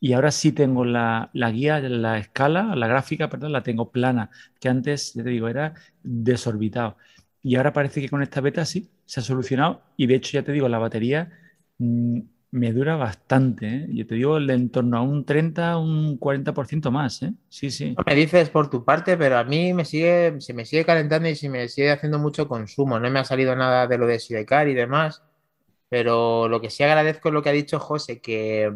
Y 0.00 0.14
ahora 0.14 0.30
sí 0.30 0.52
tengo 0.52 0.84
la, 0.86 1.30
guía, 1.34 1.78
la 1.80 2.18
escala, 2.18 2.74
la 2.74 2.86
gráfica, 2.88 3.28
perdón, 3.28 3.52
la 3.52 3.62
tengo 3.62 3.90
plana, 3.90 4.30
que 4.58 4.70
antes, 4.70 5.12
ya 5.12 5.22
te 5.22 5.28
digo, 5.28 5.46
era 5.46 5.74
desorbitado. 6.02 6.96
Y 7.42 7.56
ahora 7.56 7.74
parece 7.74 8.00
que 8.00 8.08
con 8.08 8.22
esta 8.22 8.40
beta 8.40 8.64
sí 8.64 8.88
se 9.04 9.20
ha 9.20 9.22
solucionado. 9.22 9.82
Y 9.98 10.06
de 10.06 10.14
hecho, 10.14 10.32
ya 10.32 10.42
te 10.42 10.52
digo, 10.52 10.68
la 10.68 10.78
batería 10.78 11.30
mm, 11.78 12.20
me 12.52 12.72
dura 12.72 12.96
bastante. 12.96 13.66
¿eh? 13.66 13.86
Yo 13.90 14.06
te 14.06 14.14
digo, 14.14 14.38
en 14.38 14.70
torno 14.70 14.96
a 14.96 15.02
un 15.02 15.24
30, 15.26 15.76
un 15.76 16.18
40% 16.18 16.90
más. 16.90 17.22
¿eh? 17.22 17.34
Sí, 17.50 17.70
sí. 17.70 17.94
me 18.06 18.14
dices 18.14 18.48
por 18.48 18.70
tu 18.70 18.84
parte, 18.84 19.18
pero 19.18 19.36
a 19.36 19.44
mí 19.44 19.74
me 19.74 19.84
sigue, 19.84 20.40
se 20.40 20.54
me 20.54 20.64
sigue 20.64 20.86
calentando 20.86 21.28
y 21.28 21.36
se 21.36 21.50
me 21.50 21.68
sigue 21.68 21.90
haciendo 21.90 22.18
mucho 22.18 22.48
consumo. 22.48 22.98
No 22.98 23.10
me 23.10 23.18
ha 23.18 23.24
salido 23.24 23.54
nada 23.54 23.86
de 23.86 23.98
lo 23.98 24.06
de 24.06 24.18
Sidecar 24.18 24.68
y 24.68 24.74
demás. 24.74 25.22
Pero 25.90 26.48
lo 26.48 26.60
que 26.60 26.70
sí 26.70 26.84
agradezco 26.84 27.28
es 27.28 27.34
lo 27.34 27.42
que 27.42 27.48
ha 27.50 27.52
dicho 27.52 27.80
José, 27.80 28.20
que, 28.20 28.72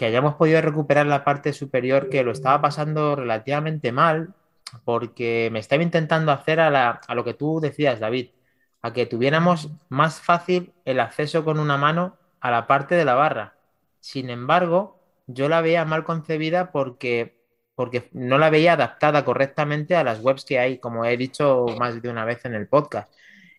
que 0.00 0.06
hayamos 0.06 0.36
podido 0.36 0.62
recuperar 0.62 1.04
la 1.04 1.24
parte 1.24 1.52
superior 1.52 2.08
que 2.08 2.22
lo 2.24 2.32
estaba 2.32 2.62
pasando 2.62 3.16
relativamente 3.16 3.92
mal, 3.92 4.32
porque 4.86 5.50
me 5.52 5.58
estaba 5.58 5.82
intentando 5.82 6.32
hacer 6.32 6.58
a, 6.58 7.02
lo 7.14 7.22
que 7.22 7.34
tú 7.34 7.60
decías, 7.60 8.00
David, 8.00 8.30
a 8.80 8.94
que 8.94 9.04
tuviéramos 9.04 9.68
más 9.90 10.22
fácil 10.22 10.72
el 10.86 11.00
acceso 11.00 11.44
con 11.44 11.58
una 11.58 11.76
mano 11.76 12.16
a 12.40 12.50
la 12.50 12.66
parte 12.66 12.94
de 12.94 13.04
la 13.04 13.12
barra. 13.12 13.58
Sin 14.00 14.30
embargo, 14.30 14.98
yo 15.26 15.50
la 15.50 15.60
veía 15.60 15.84
mal 15.84 16.02
concebida 16.02 16.72
porque, 16.72 17.36
porque 17.74 18.08
no 18.12 18.38
la 18.38 18.48
veía 18.48 18.72
adaptada 18.72 19.22
correctamente 19.26 19.96
a 19.96 20.02
las 20.02 20.20
webs 20.20 20.46
que 20.46 20.58
hay, 20.58 20.78
como 20.78 21.04
he 21.04 21.18
dicho 21.18 21.66
más 21.78 22.00
de 22.00 22.08
una 22.08 22.24
vez 22.24 22.46
en 22.46 22.54
el 22.54 22.68
podcast. 22.68 23.12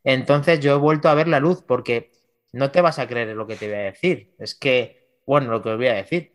Entonces 0.03 0.59
yo 0.59 0.73
he 0.73 0.79
vuelto 0.79 1.07
a 1.07 1.13
ver 1.13 1.27
la 1.27 1.39
luz 1.39 1.61
porque 1.61 2.11
no 2.51 2.71
te 2.71 2.81
vas 2.81 2.97
a 2.97 3.07
creer 3.07 3.35
lo 3.35 3.45
que 3.45 3.57
te 3.57 3.67
voy 3.67 3.75
a 3.77 3.91
decir. 3.91 4.33
Es 4.39 4.55
que, 4.55 5.07
bueno, 5.27 5.51
lo 5.51 5.61
que 5.61 5.69
os 5.69 5.77
voy 5.77 5.87
a 5.87 5.93
decir, 5.93 6.31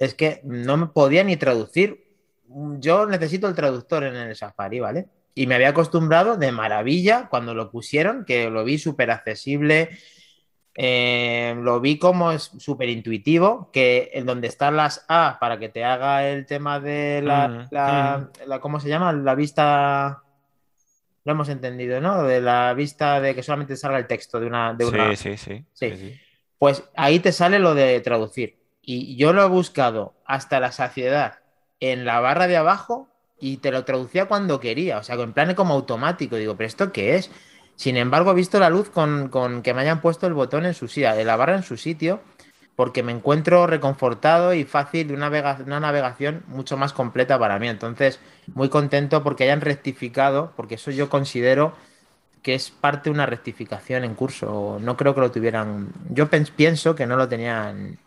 es 0.00 0.14
que 0.14 0.40
no 0.44 0.76
me 0.78 0.86
podía 0.86 1.22
ni 1.22 1.36
traducir. 1.36 2.08
Yo 2.78 3.06
necesito 3.06 3.46
el 3.46 3.54
traductor 3.54 4.02
en 4.02 4.16
el 4.16 4.34
Safari, 4.34 4.80
¿vale? 4.80 5.06
Y 5.34 5.46
me 5.46 5.54
había 5.54 5.68
acostumbrado 5.68 6.36
de 6.36 6.50
maravilla 6.50 7.28
cuando 7.28 7.54
lo 7.54 7.70
pusieron, 7.70 8.24
que 8.24 8.50
lo 8.50 8.64
vi 8.64 8.78
súper 8.78 9.10
accesible, 9.10 9.90
eh, 10.74 11.54
lo 11.60 11.80
vi 11.80 11.98
como 11.98 12.32
es 12.32 12.50
súper 12.58 12.88
intuitivo, 12.88 13.70
que 13.72 14.10
en 14.14 14.24
donde 14.24 14.48
están 14.48 14.74
las 14.74 15.04
A 15.06 15.36
para 15.38 15.58
que 15.58 15.68
te 15.68 15.84
haga 15.84 16.26
el 16.26 16.46
tema 16.46 16.80
de 16.80 17.20
la, 17.22 17.48
mm, 17.48 17.60
mm. 17.60 18.48
la, 18.48 18.60
¿cómo 18.60 18.80
se 18.80 18.88
llama? 18.88 19.12
La 19.12 19.34
vista, 19.34 20.22
lo 21.24 21.32
hemos 21.32 21.50
entendido, 21.50 22.00
¿no? 22.00 22.24
De 22.24 22.40
la 22.40 22.72
vista 22.72 23.20
de 23.20 23.34
que 23.34 23.42
solamente 23.42 23.76
salga 23.76 23.98
el 23.98 24.06
texto 24.06 24.40
de 24.40 24.46
una... 24.46 24.72
De 24.72 25.16
sí, 25.16 25.36
sí, 25.36 25.64
sí, 25.74 26.20
Pues 26.58 26.82
ahí 26.96 27.20
te 27.20 27.32
sale 27.32 27.58
lo 27.58 27.74
de 27.74 28.00
traducir. 28.00 28.59
Y 28.92 29.14
yo 29.14 29.32
lo 29.32 29.44
he 29.44 29.48
buscado 29.48 30.14
hasta 30.24 30.58
la 30.58 30.72
saciedad 30.72 31.38
en 31.78 32.04
la 32.04 32.18
barra 32.18 32.48
de 32.48 32.56
abajo 32.56 33.08
y 33.38 33.58
te 33.58 33.70
lo 33.70 33.84
traducía 33.84 34.26
cuando 34.26 34.58
quería, 34.58 34.98
o 34.98 35.04
sea, 35.04 35.14
en 35.14 35.32
plan 35.32 35.54
como 35.54 35.74
automático. 35.74 36.34
Digo, 36.34 36.56
¿pero 36.56 36.66
esto 36.66 36.90
qué 36.90 37.14
es? 37.14 37.30
Sin 37.76 37.96
embargo, 37.96 38.32
he 38.32 38.34
visto 38.34 38.58
la 38.58 38.68
luz 38.68 38.90
con, 38.90 39.30
que 39.62 39.74
me 39.74 39.82
hayan 39.82 40.00
puesto 40.00 40.26
el 40.26 40.34
botón 40.34 40.66
en 40.66 40.74
su 40.74 40.88
sitio, 40.88 41.14
de 41.14 41.24
la 41.24 41.36
barra 41.36 41.54
en 41.54 41.62
su 41.62 41.76
sitio, 41.76 42.20
porque 42.74 43.04
me 43.04 43.12
encuentro 43.12 43.68
reconfortado 43.68 44.54
y 44.54 44.64
fácil 44.64 45.06
de 45.06 45.14
una, 45.14 45.30
navegación 45.30 46.42
mucho 46.48 46.76
más 46.76 46.92
completa 46.92 47.38
para 47.38 47.60
mí. 47.60 47.68
Entonces, 47.68 48.18
muy 48.54 48.70
contento 48.70 49.22
porque 49.22 49.44
hayan 49.44 49.60
rectificado, 49.60 50.52
porque 50.56 50.74
eso 50.74 50.90
yo 50.90 51.08
considero 51.08 51.74
que 52.42 52.56
es 52.56 52.72
parte 52.72 53.08
de 53.08 53.14
una 53.14 53.26
rectificación 53.26 54.02
en 54.02 54.16
curso. 54.16 54.78
No 54.80 54.96
creo 54.96 55.14
que 55.14 55.20
lo 55.20 55.30
tuvieran. 55.30 55.92
Yo 56.08 56.28
pienso 56.28 56.96
que 56.96 57.06
no 57.06 57.14
lo 57.14 57.28
tenían 57.28 58.00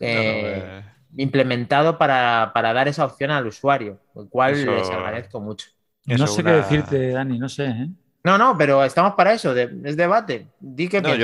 eh, 0.00 0.62
eh. 0.64 0.84
implementado 1.16 1.98
para, 1.98 2.50
dar 2.54 2.88
esa 2.88 3.04
opción 3.04 3.30
al 3.30 3.46
usuario, 3.46 4.00
lo 4.14 4.28
cual 4.28 4.64
les 4.64 4.90
agradezco 4.90 5.40
mucho. 5.40 5.68
no 6.06 6.26
sé 6.26 6.42
qué 6.42 6.50
decirte, 6.50 7.10
Dani, 7.10 7.38
no 7.38 7.48
sé. 7.48 7.66
¿eh? 7.66 7.88
No, 8.26 8.36
no, 8.36 8.58
pero 8.58 8.82
estamos 8.82 9.14
para 9.14 9.34
eso, 9.34 9.54
es 9.54 9.96
debate. 9.96 10.48
Di 10.58 10.88
que 10.88 11.00
yo, 11.00 11.14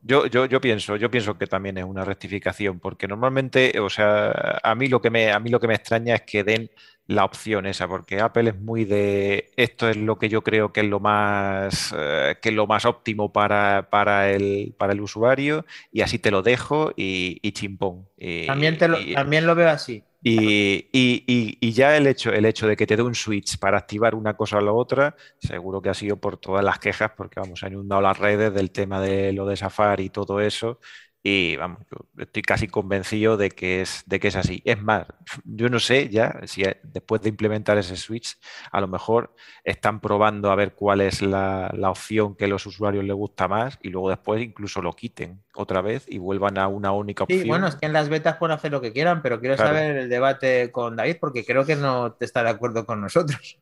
yo, 0.00 0.26
yo, 0.26 0.46
yo, 0.46 0.60
pienso, 0.60 0.94
yo 0.94 1.10
pienso 1.10 1.36
que 1.36 1.48
también 1.48 1.76
es 1.76 1.84
una 1.84 2.04
rectificación, 2.04 2.78
porque 2.78 3.08
normalmente, 3.08 3.80
o 3.80 3.90
sea, 3.90 4.60
a 4.62 4.74
mí 4.76 4.86
lo 4.86 5.00
que 5.00 5.10
me, 5.10 5.32
a 5.32 5.40
mí 5.40 5.50
lo 5.50 5.58
que 5.58 5.66
me 5.66 5.74
extraña 5.74 6.14
es 6.14 6.22
que 6.22 6.44
den 6.44 6.70
la 7.08 7.24
opción 7.24 7.66
esa, 7.66 7.88
porque 7.88 8.20
Apple 8.20 8.50
es 8.50 8.60
muy 8.60 8.84
de 8.84 9.50
esto 9.56 9.88
es 9.88 9.96
lo 9.96 10.16
que 10.16 10.28
yo 10.28 10.42
creo 10.42 10.72
que 10.72 10.82
es 10.82 10.86
lo 10.86 11.00
más 11.00 11.92
eh, 11.98 12.36
que 12.40 12.50
es 12.50 12.54
lo 12.54 12.68
más 12.68 12.84
óptimo 12.84 13.32
para, 13.32 13.90
para, 13.90 14.30
el, 14.30 14.72
para 14.78 14.92
el 14.92 15.00
usuario, 15.00 15.66
y 15.90 16.02
así 16.02 16.20
te 16.20 16.30
lo 16.30 16.42
dejo 16.42 16.92
y, 16.94 17.40
chimpón. 17.50 18.06
también, 18.46 18.78
te 18.78 18.86
lo, 18.86 18.98
también 19.14 19.46
lo 19.46 19.56
veo 19.56 19.68
así. 19.68 20.04
Y, 20.26 21.72
ya 21.72 21.96
el 21.98 22.06
hecho, 22.06 22.32
el 22.32 22.46
hecho 22.46 22.66
de 22.66 22.76
que 22.76 22.86
te 22.86 22.96
dé 22.96 23.02
un 23.02 23.14
switch 23.14 23.58
para 23.58 23.76
activar 23.78 24.14
una 24.14 24.34
cosa 24.36 24.56
o 24.56 24.60
la 24.62 24.72
otra, 24.72 25.14
seguro 25.38 25.82
que 25.82 25.90
ha 25.90 25.94
sido 25.94 26.18
por 26.18 26.38
todas 26.38 26.64
las 26.64 26.78
quejas, 26.78 27.10
porque 27.16 27.40
vamos, 27.40 27.62
ha 27.62 27.68
inundado 27.68 28.00
las 28.00 28.18
redes 28.18 28.54
del 28.54 28.70
tema 28.70 29.00
de 29.02 29.32
lo 29.34 29.46
de 29.46 29.56
Safari 29.56 30.04
y 30.04 30.10
todo 30.10 30.40
eso, 30.40 30.80
y 31.26 31.56
vamos, 31.56 31.78
estoy 32.18 32.42
casi 32.42 32.68
convencido 32.68 33.38
de 33.38 33.48
que, 33.48 33.80
es, 33.80 34.02
de 34.04 34.20
que 34.20 34.28
es 34.28 34.36
así. 34.36 34.60
Es 34.66 34.82
más, 34.82 35.06
yo 35.44 35.70
no 35.70 35.80
sé 35.80 36.10
ya 36.10 36.38
si 36.44 36.64
después 36.82 37.22
de 37.22 37.30
implementar 37.30 37.78
ese 37.78 37.96
switch, 37.96 38.36
a 38.70 38.78
lo 38.82 38.88
mejor 38.88 39.34
están 39.64 40.00
probando 40.00 40.50
a 40.50 40.54
ver 40.54 40.74
cuál 40.74 41.00
es 41.00 41.22
la, 41.22 41.74
opción 41.88 42.34
que 42.34 42.44
a 42.44 42.48
los 42.48 42.66
usuarios 42.66 43.04
les 43.04 43.16
gusta 43.16 43.48
más 43.48 43.78
y 43.80 43.88
luego 43.88 44.10
después 44.10 44.42
incluso 44.42 44.82
lo 44.82 44.92
quiten 44.92 45.42
otra 45.54 45.80
vez 45.80 46.04
y 46.08 46.18
vuelvan 46.18 46.58
a 46.58 46.68
una 46.68 46.92
única 46.92 47.24
opción. 47.24 47.40
Sí, 47.40 47.48
bueno, 47.48 47.68
es 47.68 47.76
que 47.76 47.86
en 47.86 47.94
las 47.94 48.10
betas 48.10 48.36
pueden 48.36 48.54
hacer 48.54 48.70
lo 48.70 48.82
que 48.82 48.92
quieran, 48.92 49.22
pero 49.22 49.40
quiero 49.40 49.56
saber 49.56 49.96
el 49.96 50.10
debate 50.10 50.70
con 50.72 50.94
David 50.94 51.16
porque 51.18 51.46
creo 51.46 51.64
que 51.64 51.76
no 51.76 52.12
te 52.12 52.26
está 52.26 52.42
de 52.42 52.50
acuerdo 52.50 52.84
con 52.84 53.00
nosotros. 53.00 53.58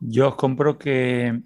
Yo 0.00 0.30
os 0.30 0.34
compro 0.34 0.78
que 0.78 1.42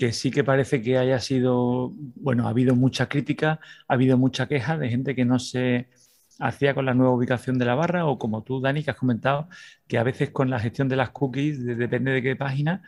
que 0.00 0.14
sí 0.14 0.30
que 0.30 0.42
parece 0.44 0.80
que 0.80 0.96
haya 0.96 1.20
sido, 1.20 1.92
bueno, 1.94 2.46
ha 2.46 2.50
habido 2.50 2.74
mucha 2.74 3.06
crítica, 3.06 3.60
ha 3.86 3.92
habido 3.92 4.16
mucha 4.16 4.48
queja 4.48 4.78
de 4.78 4.88
gente 4.88 5.14
que 5.14 5.26
no 5.26 5.38
se 5.38 5.90
hacía 6.38 6.72
con 6.74 6.86
la 6.86 6.94
nueva 6.94 7.12
ubicación 7.12 7.58
de 7.58 7.66
la 7.66 7.74
barra 7.74 8.06
o 8.06 8.18
como 8.18 8.42
tú, 8.42 8.62
Dani, 8.62 8.82
que 8.82 8.92
has 8.92 8.96
comentado, 8.96 9.50
que 9.86 9.98
a 9.98 10.02
veces 10.02 10.30
con 10.30 10.48
la 10.48 10.58
gestión 10.58 10.88
de 10.88 10.96
las 10.96 11.10
cookies, 11.10 11.62
depende 11.66 12.12
de 12.12 12.22
qué 12.22 12.34
página, 12.34 12.82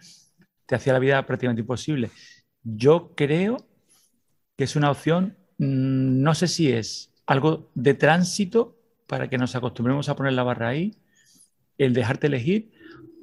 te 0.64 0.74
hacía 0.74 0.94
la 0.94 1.00
vida 1.00 1.26
prácticamente 1.26 1.60
imposible. 1.60 2.08
Yo 2.62 3.12
creo 3.14 3.58
que 4.56 4.64
es 4.64 4.74
una 4.74 4.90
opción, 4.90 5.36
mm, 5.58 6.22
no 6.22 6.34
sé 6.34 6.48
si 6.48 6.72
es 6.72 7.12
algo 7.26 7.70
de 7.74 7.92
tránsito 7.92 8.78
para 9.06 9.28
que 9.28 9.36
nos 9.36 9.54
acostumbremos 9.54 10.08
a 10.08 10.16
poner 10.16 10.32
la 10.32 10.44
barra 10.44 10.68
ahí, 10.68 10.96
el 11.76 11.92
dejarte 11.92 12.28
elegir, 12.28 12.72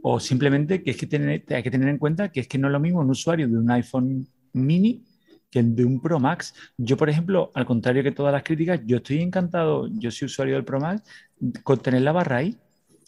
o 0.02 0.20
simplemente 0.20 0.84
que 0.84 0.92
es 0.92 0.98
que 0.98 1.08
tener, 1.08 1.44
hay 1.50 1.64
que 1.64 1.72
tener 1.72 1.90
en 1.90 1.98
cuenta 1.98 2.32
que 2.32 2.42
es 2.42 2.48
que 2.48 2.58
no 2.58 2.68
es 2.68 2.74
lo 2.74 2.80
mismo 2.80 3.00
un 3.00 3.10
usuario 3.10 3.48
de 3.48 3.58
un 3.58 3.70
iPhone 3.72 4.28
mini 4.54 5.04
que 5.50 5.60
el 5.60 5.76
de 5.76 5.86
un 5.86 6.00
Pro 6.00 6.20
Max. 6.20 6.54
Yo, 6.78 6.98
por 6.98 7.10
ejemplo, 7.10 7.52
al 7.56 7.66
contrario 7.66 8.04
que 8.04 8.12
todas 8.12 8.32
las 8.32 8.44
críticas, 8.44 8.82
yo 8.86 8.98
estoy 8.98 9.22
encantado, 9.22 9.88
yo 9.88 10.12
soy 10.12 10.28
usuario 10.28 10.56
del 10.56 10.66
Pro 10.66 10.80
Max, 10.80 11.04
con 11.64 11.80
tener 11.80 12.02
la 12.02 12.12
barra 12.12 12.38
ahí. 12.38 12.58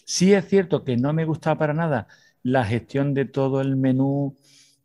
Sí 0.06 0.34
es 0.34 0.48
cierto 0.48 0.84
que 0.84 0.98
no 0.98 1.14
me 1.14 1.26
gustaba 1.26 1.58
para 1.60 1.74
nada 1.74 2.08
la 2.44 2.66
gestión 2.66 3.14
de 3.14 3.26
todo 3.26 3.62
el 3.62 3.76
menú, 3.76 4.36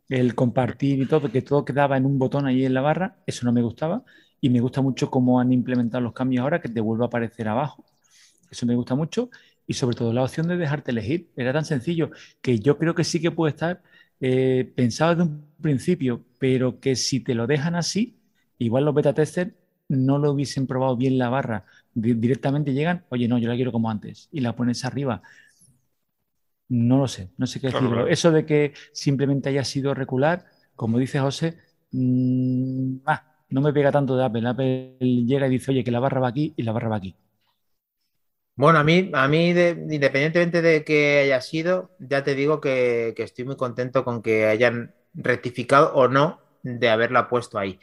el 0.08 0.34
compartir 0.34 1.00
y 1.00 1.06
todo, 1.06 1.30
que 1.30 1.42
todo 1.42 1.64
quedaba 1.64 1.96
en 1.96 2.06
un 2.06 2.18
botón 2.18 2.46
ahí 2.46 2.64
en 2.64 2.74
la 2.74 2.82
barra, 2.82 3.16
eso 3.26 3.46
no 3.46 3.52
me 3.52 3.62
gustaba. 3.62 4.04
Y 4.40 4.50
me 4.50 4.60
gusta 4.60 4.82
mucho 4.82 5.10
cómo 5.10 5.40
han 5.40 5.52
implementado 5.52 6.02
los 6.02 6.12
cambios 6.12 6.42
ahora, 6.42 6.60
que 6.60 6.68
te 6.68 6.80
vuelve 6.80 7.04
a 7.04 7.06
aparecer 7.06 7.48
abajo. 7.48 7.84
Eso 8.50 8.66
me 8.66 8.74
gusta 8.74 8.94
mucho 8.94 9.30
y 9.66 9.74
sobre 9.74 9.96
todo 9.96 10.12
la 10.12 10.22
opción 10.22 10.48
de 10.48 10.56
dejarte 10.56 10.90
elegir. 10.90 11.30
Era 11.36 11.52
tan 11.52 11.64
sencillo 11.64 12.10
que 12.40 12.58
yo 12.58 12.78
creo 12.78 12.94
que 12.94 13.04
sí 13.04 13.20
que 13.20 13.30
puede 13.30 13.50
estar 13.50 13.82
eh, 14.20 14.72
pensado 14.76 15.14
desde 15.14 15.30
un 15.30 15.44
principio, 15.60 16.24
pero 16.38 16.80
que 16.80 16.96
si 16.96 17.20
te 17.20 17.34
lo 17.34 17.46
dejan 17.46 17.74
así, 17.74 18.18
igual 18.58 18.84
los 18.84 18.94
beta 18.94 19.12
testers 19.14 19.52
no 19.88 20.18
lo 20.18 20.32
hubiesen 20.32 20.66
probado 20.66 20.96
bien 20.96 21.18
la 21.18 21.28
barra. 21.28 21.64
directamente 21.94 22.72
llegan, 22.72 23.04
oye, 23.10 23.28
no, 23.28 23.38
yo 23.38 23.48
la 23.48 23.54
quiero 23.56 23.72
como 23.72 23.90
antes, 23.90 24.28
y 24.32 24.40
la 24.40 24.54
pones 24.56 24.84
arriba. 24.84 25.22
No 26.68 26.98
lo 26.98 27.06
sé, 27.08 27.30
no 27.36 27.46
sé 27.46 27.60
qué 27.60 27.68
decirlo. 27.68 28.06
Eso 28.08 28.32
de 28.32 28.44
que 28.44 28.72
simplemente 28.92 29.48
haya 29.48 29.64
sido 29.64 29.94
recular, 29.94 30.46
como 30.74 30.98
dice 30.98 31.20
José, 31.20 31.58
mm, 31.92 32.96
ah, 33.06 33.22
no 33.50 33.60
me 33.60 33.72
pega 33.72 33.92
tanto 33.92 34.16
de 34.16 34.24
Apple. 34.24 34.48
Apple 34.48 34.96
llega 35.00 35.46
y 35.46 35.50
dice, 35.50 35.70
oye, 35.70 35.84
que 35.84 35.90
la 35.92 36.00
barra 36.00 36.20
va 36.20 36.28
aquí 36.28 36.54
y 36.56 36.62
la 36.64 36.72
barra 36.72 36.88
va 36.88 36.96
aquí. 36.96 37.14
Bueno, 38.56 38.78
a 38.78 38.84
mí, 38.84 39.10
a 39.12 39.28
mí 39.28 39.50
independientemente 39.50 40.62
de 40.62 40.82
que 40.82 41.18
haya 41.20 41.42
sido, 41.42 41.90
ya 41.98 42.24
te 42.24 42.34
digo 42.34 42.58
que, 42.58 43.14
estoy 43.18 43.44
muy 43.44 43.56
contento 43.56 44.02
con 44.02 44.22
que 44.22 44.46
hayan 44.46 44.94
rectificado 45.12 45.92
o 45.94 46.08
no 46.08 46.40
de 46.62 46.88
haberla 46.88 47.28
puesto 47.28 47.58
ahí. 47.58 47.78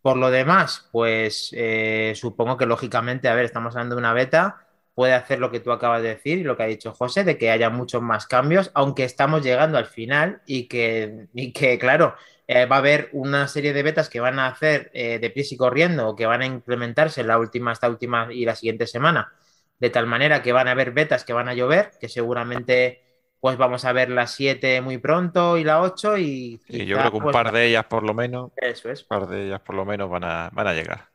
Por 0.00 0.16
lo 0.16 0.30
demás, 0.30 0.88
pues 0.92 1.50
eh, 1.54 2.14
supongo 2.16 2.56
que 2.56 2.64
lógicamente, 2.64 3.28
a 3.28 3.34
ver, 3.34 3.44
estamos 3.44 3.74
hablando 3.74 3.96
de 3.96 4.00
una 4.00 4.14
beta, 4.14 4.66
puede 4.94 5.12
hacer 5.12 5.40
lo 5.40 5.50
que 5.50 5.60
tú 5.60 5.72
acabas 5.72 6.02
de 6.02 6.08
decir 6.10 6.38
y 6.38 6.44
lo 6.44 6.56
que 6.56 6.62
ha 6.62 6.66
dicho 6.66 6.92
José, 6.94 7.24
de 7.24 7.36
que 7.36 7.50
haya 7.50 7.68
muchos 7.68 8.00
más 8.00 8.26
cambios, 8.26 8.70
aunque 8.74 9.04
estamos 9.04 9.42
llegando 9.42 9.76
al 9.76 9.86
final 9.86 10.40
y 10.46 10.68
que, 10.68 11.28
que 11.54 11.78
claro, 11.78 12.14
eh, 12.48 12.64
va 12.66 12.76
a 12.76 12.78
haber 12.78 13.10
una 13.12 13.46
serie 13.48 13.74
de 13.74 13.82
betas 13.82 14.08
que 14.08 14.20
van 14.20 14.38
a 14.38 14.46
hacer 14.46 14.90
eh, 14.94 15.18
de 15.18 15.30
pies 15.30 15.52
y 15.52 15.56
corriendo 15.58 16.08
o 16.08 16.16
que 16.16 16.26
van 16.26 16.42
a 16.42 16.46
implementarse 16.46 17.20
en 17.20 17.26
la 17.28 17.38
última, 17.38 17.72
esta 17.72 17.90
última 17.90 18.32
y 18.32 18.46
la 18.46 18.54
siguiente 18.56 18.86
semana 18.86 19.32
de 19.78 19.90
tal 19.90 20.06
manera 20.06 20.42
que 20.42 20.52
van 20.52 20.68
a 20.68 20.72
haber 20.72 20.92
betas 20.92 21.24
que 21.24 21.32
van 21.32 21.48
a 21.48 21.54
llover, 21.54 21.92
que 22.00 22.08
seguramente 22.08 23.02
pues 23.40 23.58
vamos 23.58 23.84
a 23.84 23.92
ver 23.92 24.08
la 24.08 24.26
7 24.26 24.80
muy 24.80 24.96
pronto 24.96 25.58
y 25.58 25.64
la 25.64 25.82
8 25.82 26.16
y... 26.16 26.60
yo 26.66 26.96
creo 26.96 27.10
que 27.10 27.16
un 27.18 27.22
pues, 27.24 27.32
par 27.34 27.52
de 27.52 27.66
ellas 27.66 27.84
por 27.84 28.02
lo 28.02 28.14
menos... 28.14 28.52
Eso 28.56 28.90
es. 28.90 29.02
Un 29.02 29.08
par 29.08 29.26
de 29.28 29.46
ellas 29.46 29.60
por 29.60 29.74
lo 29.74 29.84
menos 29.84 30.08
van 30.08 30.24
a, 30.24 30.48
van 30.50 30.66
a 30.66 30.72
llegar. 30.72 31.10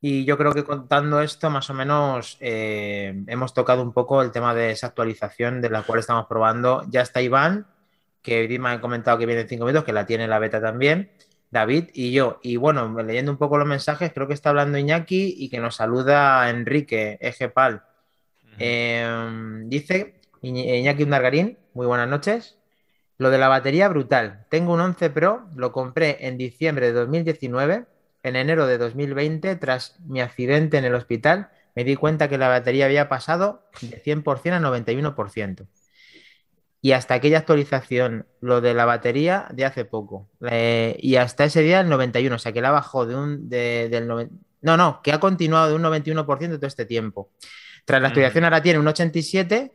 Y 0.00 0.24
yo 0.24 0.38
creo 0.38 0.54
que 0.54 0.64
contando 0.64 1.20
esto, 1.20 1.50
más 1.50 1.68
o 1.70 1.74
menos 1.74 2.38
eh, 2.40 3.22
hemos 3.26 3.52
tocado 3.52 3.82
un 3.82 3.92
poco 3.92 4.22
el 4.22 4.30
tema 4.30 4.54
de 4.54 4.70
esa 4.70 4.86
actualización 4.86 5.60
de 5.60 5.70
la 5.70 5.82
cual 5.82 5.98
estamos 5.98 6.26
probando. 6.26 6.84
Ya 6.88 7.02
está 7.02 7.20
Iván, 7.20 7.66
que 8.22 8.58
me 8.58 8.70
ha 8.70 8.80
comentado 8.80 9.18
que 9.18 9.26
viene 9.26 9.42
en 9.42 9.48
5 9.48 9.64
minutos, 9.64 9.84
que 9.84 9.92
la 9.92 10.06
tiene 10.06 10.28
la 10.28 10.38
beta 10.38 10.60
también. 10.60 11.10
David 11.50 11.90
y 11.94 12.12
yo. 12.12 12.38
Y 12.42 12.56
bueno, 12.56 13.02
leyendo 13.02 13.32
un 13.32 13.38
poco 13.38 13.58
los 13.58 13.66
mensajes, 13.66 14.12
creo 14.12 14.28
que 14.28 14.34
está 14.34 14.50
hablando 14.50 14.78
Iñaki 14.78 15.34
y 15.38 15.48
que 15.48 15.58
nos 15.58 15.76
saluda 15.76 16.50
Enrique 16.50 17.18
Ejepal. 17.20 17.82
Em, 18.58 19.68
dice 19.68 20.20
Iñaki 20.42 21.04
Undargarín, 21.04 21.58
muy 21.74 21.86
buenas 21.86 22.08
noches. 22.08 22.58
Lo 23.18 23.30
de 23.30 23.38
la 23.38 23.48
batería 23.48 23.88
brutal. 23.88 24.46
Tengo 24.48 24.74
un 24.74 24.80
11 24.80 25.10
Pro, 25.10 25.48
lo 25.56 25.72
compré 25.72 26.26
en 26.26 26.38
diciembre 26.38 26.86
de 26.86 26.92
2019. 26.92 27.86
En 28.22 28.36
enero 28.36 28.66
de 28.66 28.78
2020, 28.78 29.56
tras 29.56 29.98
mi 30.00 30.20
accidente 30.20 30.76
en 30.76 30.84
el 30.84 30.94
hospital, 30.94 31.50
me 31.74 31.84
di 31.84 31.96
cuenta 31.96 32.28
que 32.28 32.38
la 32.38 32.48
batería 32.48 32.86
había 32.86 33.08
pasado 33.08 33.62
de 33.80 34.02
100% 34.02 34.52
a 34.52 34.60
91%. 34.60 35.66
Y 36.80 36.92
hasta 36.92 37.14
aquella 37.14 37.38
actualización, 37.38 38.26
lo 38.40 38.60
de 38.60 38.72
la 38.72 38.84
batería 38.84 39.48
de 39.50 39.64
hace 39.64 39.84
poco. 39.84 40.28
Eh, 40.48 40.96
y 41.00 41.16
hasta 41.16 41.44
ese 41.44 41.62
día 41.62 41.80
el 41.80 41.88
91, 41.88 42.36
o 42.36 42.38
sea 42.38 42.52
que 42.52 42.60
la 42.60 42.70
bajó 42.70 43.04
de 43.04 43.16
un, 43.16 43.48
del 43.48 44.06
No, 44.60 44.76
no, 44.76 45.00
que 45.02 45.12
ha 45.12 45.18
continuado 45.18 45.68
de 45.68 45.74
un 45.74 45.82
91% 45.82 46.24
todo 46.56 46.66
este 46.66 46.84
tiempo. 46.84 47.30
Tras 47.84 48.00
la 48.00 48.08
actualización 48.08 48.44
ahora 48.44 48.62
tiene 48.62 48.78
un 48.78 48.86
87 48.86 49.72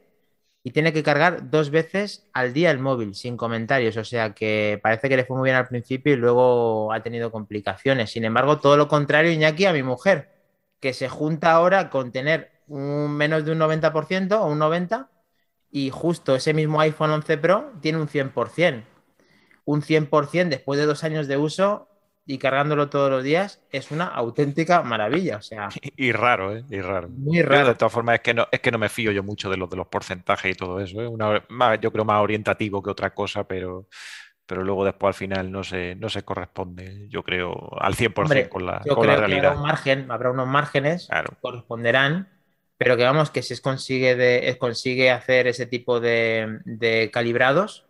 y 0.64 0.72
tiene 0.72 0.94
que 0.94 1.04
cargar 1.04 1.50
dos 1.50 1.72
veces 1.72 2.30
al 2.32 2.54
día 2.54 2.72
el 2.72 2.80
móvil, 2.80 3.16
sin 3.16 3.36
comentarios. 3.36 3.98
O 3.98 4.06
sea 4.06 4.34
que 4.34 4.80
parece 4.82 5.10
que 5.10 5.18
le 5.18 5.26
fue 5.26 5.36
muy 5.36 5.48
bien 5.48 5.58
al 5.58 5.68
principio 5.68 6.14
y 6.14 6.16
luego 6.16 6.94
ha 6.94 7.04
tenido 7.04 7.32
complicaciones. 7.32 8.12
Sin 8.12 8.24
embargo, 8.24 8.60
todo 8.60 8.78
lo 8.78 8.88
contrario, 8.88 9.32
Iñaki, 9.32 9.66
a 9.66 9.74
mi 9.74 9.84
mujer, 9.84 10.30
que 10.80 10.94
se 10.94 11.10
junta 11.10 11.52
ahora 11.52 11.90
con 11.90 12.12
tener 12.14 12.52
un 12.68 13.12
menos 13.12 13.44
de 13.44 13.52
un 13.52 13.60
90% 13.60 14.40
o 14.40 14.46
un 14.46 14.60
90% 14.60 15.08
y 15.74 15.90
justo 15.90 16.36
ese 16.36 16.54
mismo 16.54 16.80
iPhone 16.80 17.10
11 17.10 17.38
Pro 17.40 17.72
tiene 17.82 17.98
un 17.98 18.08
100%. 18.08 18.84
Un 19.66 19.82
100% 19.82 20.50
después 20.50 20.80
de 20.80 20.86
dos 20.86 21.04
años 21.04 21.28
de 21.28 21.36
uso 21.38 21.90
y 22.28 22.38
cargándolo 22.38 22.90
todos 22.90 23.10
los 23.10 23.24
días 23.24 23.60
es 23.72 23.90
una 23.90 24.06
auténtica 24.06 24.84
maravilla. 24.84 25.38
O 25.38 25.42
sea, 25.42 25.70
y 25.98 26.12
raro, 26.12 26.56
¿eh? 26.56 26.64
Y 26.70 26.80
raro. 26.80 27.10
Muy 27.10 27.42
raro. 27.42 27.70
de 27.70 27.76
todas 27.76 27.92
formas, 27.92 28.16
es 28.16 28.22
que 28.22 28.36
no, 28.36 28.48
es 28.52 28.60
que 28.60 28.72
no 28.72 28.78
me 28.78 28.88
fío 28.88 29.12
yo 29.12 29.24
mucho 29.24 29.50
de 29.50 29.58
los 29.58 29.68
de 29.68 29.78
los 29.78 29.88
porcentajes 29.88 30.52
y 30.52 30.56
todo 30.56 30.80
eso. 30.80 31.02
¿eh? 31.02 31.08
Una, 31.08 31.44
más, 31.50 31.80
yo 31.82 31.92
creo 31.92 32.06
más 32.06 32.22
orientativo 32.22 32.84
que 32.84 32.92
otra 32.92 33.16
cosa, 33.16 33.46
pero, 33.46 33.88
pero 34.46 34.64
luego 34.64 34.86
después 34.86 35.16
al 35.16 35.20
final 35.20 35.52
no 35.52 35.64
se, 35.64 35.96
no 35.96 36.08
se 36.08 36.22
corresponde, 36.22 37.08
yo 37.10 37.24
creo, 37.24 37.76
al 37.80 37.96
100% 37.96 38.48
con 38.48 38.68
la, 38.68 38.80
con 38.82 39.08
la 39.08 39.16
realidad. 39.16 39.46
habrá, 39.46 39.60
un 39.60 39.68
margen, 39.68 40.12
habrá 40.12 40.30
unos 40.30 40.48
márgenes 40.48 41.08
que 41.08 41.36
corresponderán, 41.42 42.30
pero 42.78 42.98
que 42.98 43.04
vamos, 43.04 43.32
que 43.32 43.42
si 43.42 43.54
es 43.54 43.62
consigue, 43.62 44.16
de, 44.16 44.58
consigue 44.60 45.12
hacer 45.12 45.48
ese 45.48 45.66
tipo 45.66 46.00
de, 46.00 46.60
de 46.66 47.10
calibrados, 47.12 47.86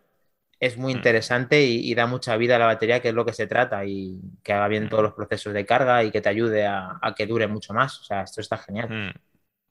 es 0.60 0.78
muy 0.78 0.94
mm. 0.94 0.96
interesante 0.96 1.62
y, 1.62 1.94
da 1.94 2.06
mucha 2.06 2.36
vida 2.36 2.56
a 2.56 2.58
la 2.58 2.66
batería, 2.66 3.00
que 3.00 3.08
es 3.08 3.14
lo 3.14 3.24
que 3.24 3.32
se 3.32 3.46
trata, 3.46 3.84
y 3.84 4.20
que 4.42 4.52
haga 4.52 4.68
bien 4.68 4.84
mm. 4.84 4.88
todos 4.88 5.02
los 5.02 5.12
procesos 5.12 5.52
de 5.52 5.66
carga 5.66 6.02
y 6.04 6.10
que 6.10 6.20
te 6.20 6.28
ayude 6.28 6.66
a, 6.66 6.98
que 7.16 7.26
dure 7.26 7.46
mucho 7.46 7.74
más. 7.74 8.00
O 8.00 8.04
sea, 8.04 8.22
esto 8.22 8.40
está 8.40 8.56
genial. 8.56 9.12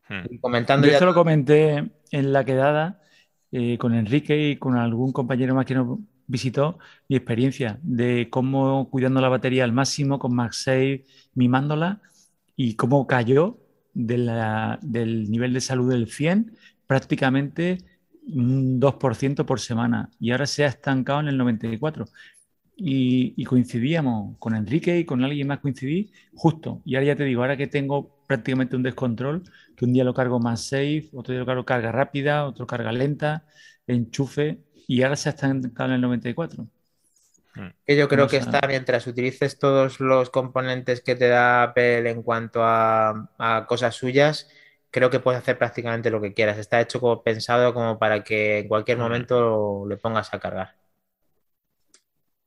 Mm. 0.09 0.37
comentando 0.39 0.87
Yo 0.87 0.93
ya... 0.93 1.05
lo 1.05 1.13
comenté 1.13 1.89
en 2.11 2.33
la 2.33 2.43
quedada 2.45 3.01
eh, 3.51 3.77
con 3.77 3.93
Enrique 3.93 4.37
y 4.37 4.57
con 4.57 4.77
algún 4.77 5.11
compañero 5.11 5.55
más 5.55 5.65
que 5.65 5.75
no 5.75 5.99
visitó 6.27 6.77
mi 7.09 7.15
experiencia 7.15 7.79
de 7.81 8.29
cómo 8.29 8.89
cuidando 8.89 9.19
la 9.19 9.29
batería 9.29 9.63
al 9.63 9.73
máximo 9.73 10.19
con 10.19 10.35
MagSafe, 10.35 11.05
mimándola 11.33 12.01
y 12.55 12.75
cómo 12.75 13.07
cayó 13.07 13.57
del 13.93 15.29
nivel 15.29 15.53
de 15.53 15.61
salud 15.61 15.89
del 15.91 16.07
100 16.07 16.57
prácticamente 16.87 17.77
un 18.27 18.79
2% 18.79 19.45
por 19.45 19.59
semana 19.59 20.09
y 20.19 20.31
ahora 20.31 20.45
se 20.45 20.63
ha 20.65 20.67
estancado 20.67 21.19
en 21.21 21.27
el 21.27 21.37
94. 21.37 22.05
Y, 22.75 23.43
coincidíamos 23.45 24.37
con 24.39 24.55
Enrique 24.55 24.97
y 24.99 25.05
con 25.05 25.23
alguien 25.23 25.47
más 25.47 25.59
coincidí 25.59 26.11
justo. 26.35 26.81
Y 26.85 26.95
ahora 26.95 27.07
ya 27.07 27.15
te 27.15 27.23
digo, 27.23 27.41
ahora 27.41 27.57
que 27.57 27.67
tengo 27.67 28.17
prácticamente 28.27 28.75
un 28.75 28.83
descontrol, 28.83 29.43
que 29.75 29.85
un 29.85 29.93
día 29.93 30.03
lo 30.03 30.13
cargo 30.13 30.39
más 30.39 30.65
safe, 30.65 31.09
otro 31.13 31.33
día 31.33 31.39
lo 31.41 31.45
cargo 31.45 31.65
carga 31.65 31.91
rápida, 31.91 32.45
otro 32.45 32.65
carga 32.67 32.91
lenta, 32.91 33.45
enchufe, 33.87 34.59
y 34.87 35.03
ahora 35.03 35.15
se 35.15 35.29
ha 35.29 35.33
estancado 35.33 35.89
en 35.89 35.95
el 35.95 36.01
94. 36.01 36.67
Hmm. 37.55 37.69
Que 37.85 37.95
yo 37.95 38.07
creo 38.07 38.27
que 38.27 38.37
está 38.37 38.61
mientras 38.67 39.05
utilices 39.05 39.59
todos 39.59 39.99
los 39.99 40.29
componentes 40.29 41.01
que 41.01 41.15
te 41.15 41.27
da 41.27 41.63
Apple 41.63 42.09
en 42.09 42.23
cuanto 42.23 42.61
a, 42.63 43.65
cosas 43.67 43.95
suyas, 43.95 44.49
creo 44.89 45.09
que 45.09 45.19
puedes 45.19 45.41
hacer 45.41 45.57
prácticamente 45.57 46.09
lo 46.09 46.21
que 46.21 46.33
quieras. 46.33 46.57
Está 46.57 46.81
hecho 46.81 46.99
como 46.99 47.23
pensado 47.23 47.73
como 47.73 47.99
para 47.99 48.23
que 48.23 48.59
en 48.59 48.67
cualquier 48.67 48.97
momento 48.97 49.85
le 49.87 49.97
pongas 49.97 50.33
a 50.33 50.39
cargar. 50.39 50.75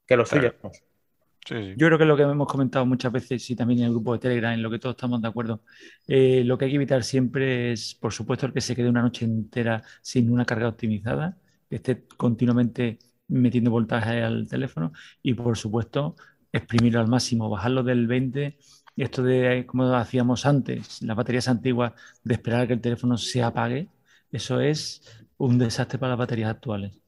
Que 0.07 0.17
lo 0.17 0.27
suyo. 0.27 0.55
Yo 1.49 1.87
creo 1.87 1.99
que 1.99 2.05
lo 2.05 2.17
que 2.17 2.25
hemos 2.25 2.49
comentado 2.49 2.85
muchas 2.87 3.13
veces 3.13 3.49
y 3.51 3.55
también 3.55 3.81
en 3.81 3.87
el 3.87 3.91
grupo 3.93 4.13
de 4.13 4.19
Telegram, 4.19 4.53
en 4.53 4.63
lo 4.63 4.71
que 4.71 4.81
todos 4.81 4.97
estamos 4.97 5.23
de 5.23 5.29
acuerdo, 5.29 5.63
eh, 6.09 6.43
lo 6.45 6.59
que 6.59 6.65
hay 6.65 6.73
que 6.73 6.77
evitar 6.77 7.05
siempre 7.05 7.73
es, 7.73 7.95
por 7.95 8.13
supuesto, 8.13 8.47
el 8.47 8.53
que 8.53 8.61
se 8.61 8.75
quede 8.75 8.89
una 8.89 9.03
noche 9.03 9.25
entera 9.25 9.83
sin 10.03 10.31
una 10.33 10.45
carga 10.45 10.69
optimizada, 10.69 11.39
que 11.69 11.77
esté 11.77 12.05
continuamente 12.17 12.99
metiendo 13.29 13.71
voltaje 13.71 14.23
al 14.23 14.47
teléfono 14.49 14.93
y 15.23 15.35
por 15.35 15.57
supuesto 15.57 16.17
exprimirlo 16.53 17.01
al 17.01 17.09
máximo, 17.09 17.51
bajarlo 17.51 17.83
del 17.83 18.07
20, 18.07 18.57
esto 18.97 19.23
de 19.23 19.67
como 19.67 19.95
hacíamos 19.95 20.47
antes, 20.47 21.03
las 21.03 21.17
baterías 21.17 21.49
antiguas, 21.49 21.93
de 22.25 22.35
esperar 22.35 22.63
a 22.63 22.67
que 22.67 22.73
el 22.75 22.81
teléfono 22.81 23.19
se 23.19 23.43
apague, 23.43 23.89
eso 24.31 24.61
es 24.61 25.03
un 25.39 25.59
desastre 25.59 25.99
para 25.99 26.11
las 26.11 26.19
baterías 26.19 26.51
actuales. 26.51 26.99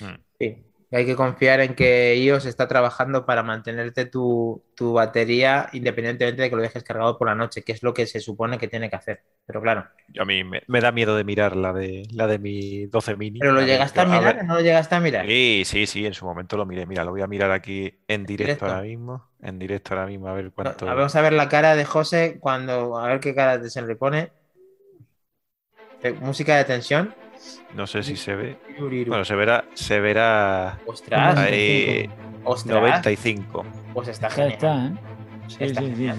Hmm. 0.00 0.16
Sí, 0.38 0.64
hay 0.90 1.06
que 1.06 1.16
confiar 1.16 1.60
en 1.60 1.74
que 1.74 2.16
iOS 2.16 2.46
está 2.46 2.68
trabajando 2.68 3.26
para 3.26 3.42
mantenerte 3.42 4.06
tu, 4.06 4.62
batería 4.78 5.68
independientemente 5.72 6.42
de 6.42 6.50
que 6.50 6.56
lo 6.56 6.62
dejes 6.62 6.84
cargado 6.84 7.18
por 7.18 7.28
la 7.28 7.34
noche, 7.34 7.62
que 7.62 7.72
es 7.72 7.82
lo 7.82 7.94
que 7.94 8.06
se 8.06 8.20
supone 8.20 8.58
que 8.58 8.68
tiene 8.68 8.90
que 8.90 8.96
hacer. 8.96 9.22
Pero 9.46 9.60
claro. 9.60 9.86
A 10.18 10.24
mí 10.24 10.42
me, 10.44 10.80
da 10.80 10.92
miedo 10.92 11.16
de 11.16 11.24
mirar 11.24 11.56
la 11.56 11.72
de, 11.72 12.06
la 12.12 12.26
de 12.26 12.38
mi 12.38 12.86
12 12.86 13.16
mini. 13.16 13.40
¿Pero 13.40 13.52
lo 13.52 13.62
llegaste 13.62 14.00
a, 14.00 14.04
mirar 14.04 14.38
o 14.40 14.42
no 14.44 14.54
lo 14.54 14.60
llegaste 14.60 14.94
a 14.94 15.00
mirar? 15.00 15.26
Sí, 15.26 15.62
sí, 15.64 15.86
sí, 15.86 16.06
en 16.06 16.14
su 16.14 16.24
momento 16.24 16.56
lo 16.56 16.66
miré. 16.66 16.86
Mira, 16.86 17.04
lo 17.04 17.10
voy 17.10 17.22
a 17.22 17.26
mirar 17.26 17.50
aquí 17.50 18.00
en 18.06 18.26
directo, 18.26 18.66
ahora 18.66 18.82
mismo. 18.82 19.28
En 19.42 19.58
directo 19.58 19.94
ahora 19.94 20.06
mismo, 20.06 20.28
a 20.28 20.34
ver 20.34 20.52
cuánto. 20.52 20.86
Vamos 20.86 21.14
a 21.16 21.20
ver 21.20 21.32
la 21.32 21.48
cara 21.48 21.74
de 21.74 21.84
José 21.84 22.38
cuando. 22.40 22.98
A 22.98 23.08
ver 23.08 23.20
qué 23.20 23.34
cara 23.34 23.62
se 23.68 23.82
le 23.82 23.96
pone. 23.96 24.30
Eh, 26.02 26.12
música 26.12 26.56
de 26.56 26.64
tensión. 26.64 27.14
No 27.74 27.86
sé 27.86 28.02
si 28.02 28.16
se 28.16 28.34
ve. 28.34 28.56
Bueno, 29.06 29.24
se 29.24 29.34
verá. 29.34 29.64
Se 29.74 30.00
verá. 30.00 30.78
Ostras. 30.86 31.36
Ahí, 31.36 32.08
95. 32.44 33.64
Pues 33.92 34.08
está 34.08 34.30
genial. 34.30 34.52
Está, 34.52 34.86
¿eh? 34.86 34.92
Sí, 35.48 35.68
sí, 35.68 35.94
sí, 35.96 36.10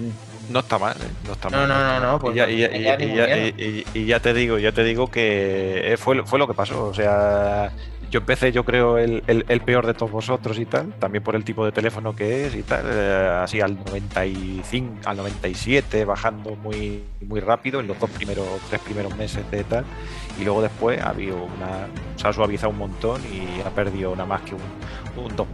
No 0.50 0.60
está 0.60 0.78
mal, 0.78 0.96
¿eh? 0.96 1.10
no 1.26 1.32
está 1.32 1.50
mal. 1.50 1.68
No, 1.68 2.00
no, 2.00 2.00
no, 2.00 2.18
pues 2.18 2.36
y, 2.36 4.06
ya, 4.06 4.20
te 4.20 4.34
digo, 4.34 4.58
ya 4.58 4.72
te 4.72 4.84
digo 4.84 5.10
que 5.10 5.92
eh, 5.92 5.96
fue, 5.96 6.24
fue 6.24 6.38
lo 6.38 6.46
que 6.46 6.54
pasó. 6.54 6.86
O 6.86 6.94
sea, 6.94 7.72
yo 8.10 8.20
empecé, 8.20 8.52
yo 8.52 8.64
creo, 8.64 8.98
el, 8.98 9.22
peor 9.64 9.86
de 9.86 9.94
todos 9.94 10.12
vosotros 10.12 10.58
y 10.58 10.66
tal, 10.66 10.92
también 10.94 11.24
por 11.24 11.34
el 11.34 11.44
tipo 11.44 11.64
de 11.64 11.72
teléfono 11.72 12.14
que 12.14 12.46
es 12.46 12.54
y 12.54 12.62
tal, 12.62 12.84
eh, 12.88 13.40
así 13.42 13.60
al 13.60 13.76
95, 13.76 15.00
al 15.04 15.16
97, 15.16 16.04
bajando 16.04 16.54
muy, 16.56 17.04
muy 17.22 17.40
rápido 17.40 17.80
en 17.80 17.88
los 17.88 17.98
dos 17.98 18.10
primeros, 18.10 18.46
tres 18.68 18.80
primeros 18.80 19.16
meses 19.16 19.48
de 19.50 19.64
tal, 19.64 19.84
y 20.38 20.44
luego 20.44 20.62
después 20.62 21.00
ha 21.00 21.10
habido 21.10 21.36
una, 21.36 21.88
se 22.16 22.28
ha 22.28 22.32
suavizado 22.32 22.70
un 22.70 22.78
montón 22.78 23.20
y 23.32 23.60
ha 23.60 23.70
perdido 23.70 24.12
nada 24.12 24.26
más 24.26 24.42
que 24.42 24.54
un, 24.54 24.60
2% 25.16 25.46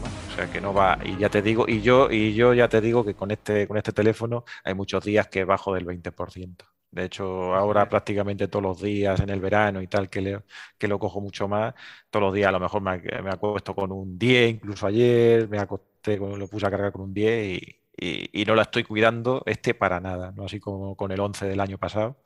más, 0.00 0.12
o 0.32 0.36
sea 0.36 0.50
que 0.50 0.62
no 0.62 0.72
va, 0.72 0.98
y 1.04 1.16
ya 1.18 1.28
te 1.28 1.42
digo, 1.42 1.66
y 1.68 1.82
yo, 1.82 2.10
y 2.10 2.34
yo 2.34 2.54
ya 2.54 2.68
te 2.68 2.80
digo 2.80 3.04
que 3.04 3.14
con 3.14 3.30
este, 3.30 3.68
con 3.68 3.76
este 3.76 3.92
teléfono 3.92 4.44
hay 4.64 4.74
muchos 4.74 5.04
días 5.04 5.28
que 5.28 5.44
bajo 5.44 5.74
del 5.74 5.84
20%. 5.86 6.56
De 6.90 7.04
hecho, 7.04 7.54
ahora 7.54 7.88
prácticamente 7.88 8.48
todos 8.48 8.64
los 8.64 8.82
días 8.82 9.20
en 9.20 9.30
el 9.30 9.40
verano 9.40 9.80
y 9.80 9.86
tal, 9.86 10.10
que, 10.10 10.40
que 10.76 10.88
lo 10.88 10.98
cojo 10.98 11.20
mucho 11.20 11.46
más, 11.46 11.72
todos 12.10 12.24
los 12.24 12.34
días 12.34 12.48
a 12.48 12.52
lo 12.52 12.58
mejor 12.58 12.82
me, 12.82 12.98
me 12.98 13.30
acuesto 13.30 13.74
con 13.74 13.92
un 13.92 14.18
10, 14.18 14.50
incluso 14.50 14.86
ayer 14.86 15.48
me 15.48 15.58
acosté, 15.58 16.18
con, 16.18 16.36
lo 16.36 16.48
puse 16.48 16.66
a 16.66 16.70
cargar 16.70 16.90
con 16.90 17.02
un 17.02 17.14
10 17.14 17.62
y, 18.02 18.44
no 18.46 18.54
la 18.54 18.62
estoy 18.62 18.82
cuidando 18.82 19.42
este 19.46 19.74
para 19.74 20.00
nada, 20.00 20.32
no 20.34 20.46
así 20.46 20.58
como 20.58 20.96
con 20.96 21.12
el 21.12 21.20
11 21.20 21.46
del 21.46 21.60
año 21.60 21.78
pasado. 21.78 22.22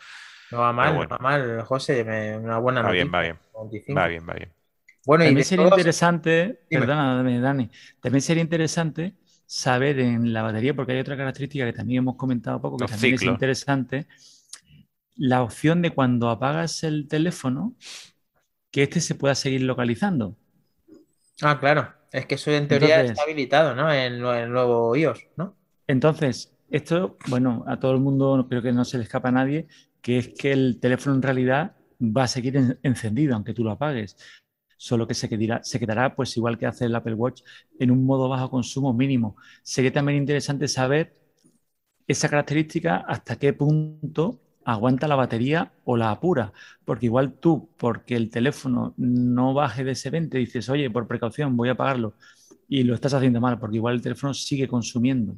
No 0.51 0.59
va 0.59 0.73
mal, 0.73 0.95
no 0.95 1.09
va 1.09 1.19
mal, 1.19 1.63
José, 1.63 2.39
una 2.41 2.59
buena 2.59 2.81
va 2.81 2.93
Bien, 2.93 3.11
va 3.13 3.21
bien, 3.21 3.37
va 3.97 4.07
bien, 4.07 4.27
va 4.29 4.35
bien. 4.35 4.53
Bueno, 5.05 5.25
también 5.25 5.45
sería 5.45 5.67
interesante, 5.67 6.61
perdóname, 6.71 7.41
Dani, 7.41 7.71
también 8.01 8.23
sería 8.23 8.43
interesante 8.43 9.15
saber 9.47 10.01
en 10.01 10.33
la 10.33 10.43
batería, 10.43 10.75
porque 10.75 10.93
hay 10.93 11.01
otra 11.01 11.17
característica 11.17 11.67
que 11.67 11.73
también 11.73 11.99
hemos 11.99 12.17
comentado 12.17 12.61
poco, 12.61 12.79
que 12.79 12.87
también 12.87 13.15
es 13.15 13.23
interesante, 13.23 14.07
la 15.17 15.43
opción 15.43 15.83
de 15.83 15.91
cuando 15.91 16.29
apagas 16.29 16.83
el 16.85 17.09
teléfono, 17.09 17.75
que 18.71 18.83
este 18.83 19.01
se 19.01 19.15
pueda 19.15 19.35
seguir 19.35 19.63
localizando. 19.63 20.37
Ah, 21.43 21.59
claro. 21.59 21.93
Es 22.13 22.27
que 22.27 22.37
eso 22.37 22.51
en 22.53 22.69
teoría 22.69 23.03
está 23.03 23.23
habilitado, 23.23 23.75
¿no? 23.75 23.93
En, 23.93 24.15
el 24.25 24.51
nuevo 24.51 24.95
iOS, 24.95 25.27
¿no? 25.37 25.57
Entonces, 25.87 26.57
esto, 26.71 27.19
bueno, 27.27 27.65
a 27.67 27.79
todo 27.79 27.93
el 27.93 28.01
mundo 28.01 28.47
creo 28.49 28.63
que 28.63 28.73
no 28.73 28.85
se 28.85 28.99
le 28.99 29.05
escapa 29.05 29.31
a 29.31 29.33
nadie, 29.33 29.67
que 30.01 30.19
es 30.19 30.29
que 30.29 30.53
el 30.53 30.79
teléfono 30.81 31.17
en 31.17 31.23
realidad 31.23 31.77
va 32.01 32.25
a 32.25 32.29
seguir 32.29 32.79
encendido, 32.83 33.35
aunque 33.35 33.53
tú 33.53 33.65
lo 33.65 33.73
apagues. 33.73 34.17
Solo 34.77 35.09
que 35.09 35.15
se 35.15 35.29
quedará, 35.29 35.63
se 35.65 35.81
quedará, 35.81 36.15
pues 36.15 36.37
igual 36.37 36.57
que 36.57 36.67
hace 36.67 36.85
el 36.85 36.95
Apple 36.95 37.15
Watch, 37.15 37.43
en 37.81 37.91
un 37.91 38.05
modo 38.05 38.29
bajo 38.29 38.51
consumo 38.51 38.93
mínimo. 38.95 39.37
Sería 39.63 39.93
también 39.93 40.19
interesante 40.19 40.69
saber 40.69 41.17
esa 42.07 42.29
característica, 42.29 42.99
hasta 43.09 43.37
qué 43.37 43.53
punto 43.53 44.44
aguanta 44.65 45.09
la 45.09 45.17
batería 45.17 45.73
o 45.85 45.97
la 45.97 46.11
apura, 46.11 46.53
porque 46.85 47.07
igual 47.07 47.33
tú, 47.33 47.69
porque 47.77 48.17
el 48.17 48.31
teléfono 48.31 48.95
no 48.97 49.55
baje 49.55 49.85
de 49.85 49.93
ese 49.93 50.11
20, 50.11 50.39
dices, 50.39 50.69
oye, 50.69 50.91
por 50.91 51.07
precaución 51.07 51.57
voy 51.57 51.69
a 51.69 51.73
apagarlo 51.73 52.15
y 52.69 52.83
lo 52.83 52.95
estás 52.95 53.15
haciendo 53.15 53.41
mal, 53.41 53.59
porque 53.59 53.77
igual 53.77 53.95
el 53.95 54.03
teléfono 54.03 54.35
sigue 54.35 54.69
consumiendo. 54.69 55.35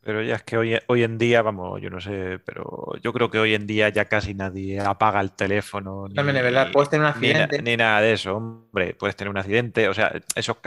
Pero 0.00 0.22
ya 0.22 0.36
es 0.36 0.42
que 0.42 0.56
hoy, 0.56 0.78
hoy 0.86 1.02
en 1.02 1.18
día, 1.18 1.42
vamos, 1.42 1.82
yo 1.82 1.90
no 1.90 2.00
sé, 2.00 2.38
pero 2.44 2.92
yo 3.02 3.12
creo 3.12 3.30
que 3.30 3.38
hoy 3.38 3.54
en 3.54 3.66
día 3.66 3.90
ya 3.90 4.06
casi 4.06 4.32
nadie 4.32 4.80
apaga 4.80 5.20
el 5.20 5.32
teléfono. 5.32 6.08
También 6.14 6.36
es 6.36 6.42
verdad, 6.44 6.70
puedes 6.72 6.88
tener 6.88 7.04
un 7.04 7.10
accidente. 7.10 7.60
Ni, 7.60 7.76
nada 7.76 8.00
de 8.00 8.12
eso, 8.12 8.36
hombre, 8.36 8.94
puedes 8.94 9.16
tener 9.16 9.30
un 9.30 9.36
accidente, 9.36 9.88
o 9.88 9.92
sea, 9.92 10.12
eso 10.34 10.58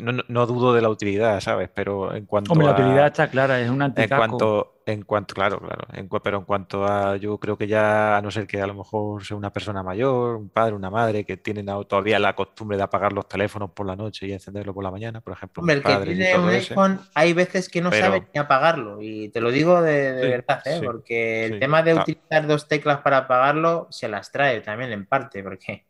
no, 0.00 0.24
no, 0.26 0.46
dudo 0.46 0.72
de 0.72 0.82
la 0.82 0.88
utilidad, 0.88 1.40
¿sabes? 1.40 1.68
Pero 1.74 2.14
en 2.14 2.26
cuanto 2.26 2.52
Hombre, 2.52 2.66
la 2.66 2.72
utilidad 2.72 3.06
está 3.06 3.28
clara, 3.28 3.60
es 3.60 3.70
un 3.70 3.82
En 3.82 4.08
cuanto, 4.08 4.82
en 4.86 5.02
cuanto, 5.02 5.34
claro, 5.34 5.60
claro. 5.60 5.86
pero 6.22 6.38
en 6.38 6.44
cuanto 6.44 6.84
a, 6.86 7.16
yo 7.16 7.38
creo 7.38 7.58
que 7.58 7.66
ya, 7.66 8.16
a 8.16 8.22
no 8.22 8.30
ser 8.30 8.46
que 8.46 8.60
a 8.60 8.66
lo 8.66 8.74
mejor 8.74 9.24
sea 9.24 9.36
una 9.36 9.52
persona 9.52 9.82
mayor, 9.82 10.36
un 10.36 10.48
padre, 10.48 10.74
una 10.74 10.90
madre, 10.90 11.24
que 11.24 11.36
tienen 11.36 11.66
todavía 11.66 12.18
la 12.18 12.34
costumbre 12.34 12.76
de 12.76 12.84
apagar 12.84 13.12
los 13.12 13.28
teléfonos 13.28 13.70
por 13.72 13.86
la 13.86 13.96
noche 13.96 14.26
y 14.26 14.32
encenderlo 14.32 14.72
por 14.72 14.84
la 14.84 14.90
mañana, 14.90 15.20
por 15.20 15.32
ejemplo. 15.32 15.60
Hombre, 15.60 15.76
el 15.76 15.82
que 15.82 15.96
tiene 16.14 16.38
un 16.38 16.48
iPhone, 16.48 17.00
hay 17.14 17.32
veces 17.32 17.68
que 17.68 17.80
no 17.80 17.92
sabe 17.92 18.28
ni 18.32 18.40
apagarlo. 18.40 19.02
Y 19.02 19.28
te 19.30 19.40
lo 19.40 19.50
digo 19.50 19.82
de, 19.82 20.12
verdad, 20.12 20.62
¿eh? 20.64 20.80
porque 20.84 21.46
el 21.46 21.58
tema 21.58 21.82
de 21.82 21.94
utilizar 21.94 22.46
dos 22.46 22.68
teclas 22.68 23.00
para 23.00 23.18
apagarlo 23.18 23.88
se 23.90 24.08
las 24.08 24.30
trae 24.30 24.60
también 24.60 24.92
en 24.92 25.06
parte, 25.06 25.42
porque. 25.42 25.87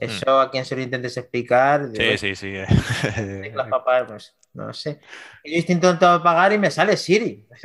Eso 0.00 0.40
a 0.40 0.50
quien 0.50 0.64
se 0.64 0.74
lo 0.74 0.82
intentes 0.82 1.16
explicar. 1.16 1.90
sí, 1.94 2.18
sí, 2.18 2.34
sí. 2.34 2.54
Teclas 3.14 3.68
para 3.84 4.06
pues 4.06 4.34
no 4.54 4.72
sé. 4.72 5.00
Yo 5.44 5.62
intento 5.68 6.06
apagar 6.06 6.52
y 6.52 6.58
me 6.58 6.70
sale 6.70 6.96
Siri. 6.96 7.46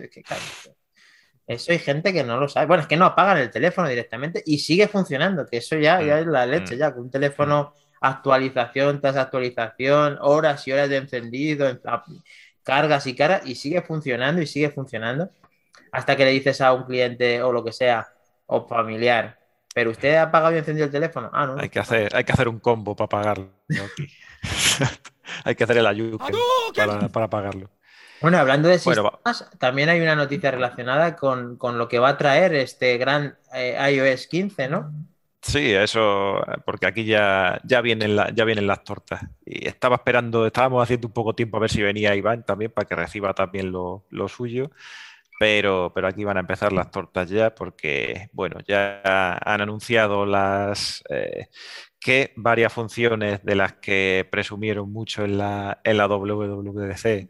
Eso 1.47 1.71
hay 1.71 1.77
gente 1.77 2.11
que 2.11 2.23
no 2.23 2.39
lo 2.39 2.49
sabe. 2.49 2.65
Bueno, 2.65 2.81
es 2.81 2.87
que 2.87 2.97
no 2.97 3.05
apagan 3.05 3.37
el 3.37 3.51
teléfono 3.51 3.87
directamente 3.87 4.41
y 4.47 4.57
sigue 4.57 4.87
funcionando, 4.87 5.45
que 5.45 5.57
eso 5.57 5.77
ya, 5.77 6.01
ya 6.01 6.19
es 6.19 6.25
la 6.25 6.43
leche, 6.47 6.75
mm. 6.75 6.79
ya, 6.79 6.91
con 6.91 7.03
un 7.03 7.11
teléfono 7.11 7.71
actualización 8.01 8.99
tras 8.99 9.15
actualización, 9.15 10.17
horas 10.21 10.67
y 10.67 10.71
horas 10.71 10.89
de 10.89 10.97
encendido, 10.97 11.67
cargas 12.63 13.05
y 13.05 13.15
cargas, 13.15 13.45
y 13.45 13.53
sigue 13.53 13.83
funcionando 13.83 14.41
y 14.41 14.47
sigue 14.47 14.71
funcionando. 14.71 15.29
Hasta 15.91 16.15
que 16.15 16.25
le 16.25 16.31
dices 16.31 16.61
a 16.61 16.73
un 16.73 16.85
cliente 16.85 17.43
o 17.43 17.51
lo 17.51 17.63
que 17.63 17.71
sea, 17.71 18.07
o 18.47 18.67
familiar, 18.67 19.37
pero 19.75 19.91
usted 19.91 20.15
ha 20.15 20.23
apagado 20.23 20.55
y 20.55 20.59
encendido 20.59 20.85
el 20.85 20.91
teléfono. 20.91 21.29
Ah, 21.33 21.47
no. 21.47 21.57
Hay 21.59 21.67
que 21.67 21.79
hacer, 21.79 22.15
hay 22.15 22.23
que 22.23 22.31
hacer 22.31 22.47
un 22.47 22.59
combo 22.59 22.95
para 22.95 23.09
pagarlo. 23.09 23.49
hay 25.43 25.53
que 25.53 25.65
hacer 25.65 25.79
el 25.79 25.85
ayudo 25.85 26.17
para, 26.73 27.09
para 27.09 27.29
pagarlo. 27.29 27.69
Bueno, 28.21 28.37
hablando 28.37 28.69
de 28.69 28.79
sistemas, 28.79 29.51
también 29.59 29.89
hay 29.89 29.99
una 29.99 30.15
noticia 30.15 30.49
relacionada 30.49 31.17
con, 31.17 31.57
lo 31.59 31.89
que 31.89 31.99
va 31.99 32.07
a 32.07 32.17
traer 32.17 32.53
este 32.53 32.97
gran 32.97 33.37
eh, 33.53 33.77
iOS 33.91 34.27
15, 34.27 34.69
¿no? 34.69 34.93
Sí, 35.41 35.73
eso, 35.73 36.41
porque 36.65 36.87
aquí 36.87 37.03
ya, 37.03 37.59
ya, 37.65 37.81
vienen 37.81 38.17
ya 38.33 38.45
vienen 38.45 38.67
las 38.67 38.85
tortas. 38.85 39.25
Y 39.45 39.67
estaba 39.67 39.97
esperando, 39.97 40.47
estábamos 40.47 40.81
haciendo 40.81 41.07
un 41.07 41.13
poco 41.13 41.35
tiempo 41.35 41.57
a 41.57 41.59
ver 41.59 41.69
si 41.69 41.81
venía 41.81 42.15
Iván 42.15 42.45
también 42.45 42.71
para 42.71 42.87
que 42.87 42.95
reciba 42.95 43.33
también 43.33 43.73
lo, 43.73 44.05
suyo. 44.29 44.71
Pero, 45.37 45.91
pero, 45.93 46.07
aquí 46.07 46.23
van 46.23 46.37
a 46.37 46.41
empezar 46.41 46.71
las 46.71 46.91
tortas 46.91 47.29
ya 47.29 47.53
porque, 47.53 48.29
bueno, 48.31 48.59
ya 48.65 49.01
han 49.43 49.61
anunciado 49.61 50.25
las 50.25 51.03
eh, 51.09 51.47
que 51.99 52.31
varias 52.37 52.71
funciones 52.71 53.43
de 53.43 53.55
las 53.55 53.73
que 53.73 54.27
presumieron 54.31 54.91
mucho 54.91 55.25
en 55.25 55.37
la, 55.37 55.81
en 55.83 55.97
la 55.97 56.07
WWDC 56.07 57.29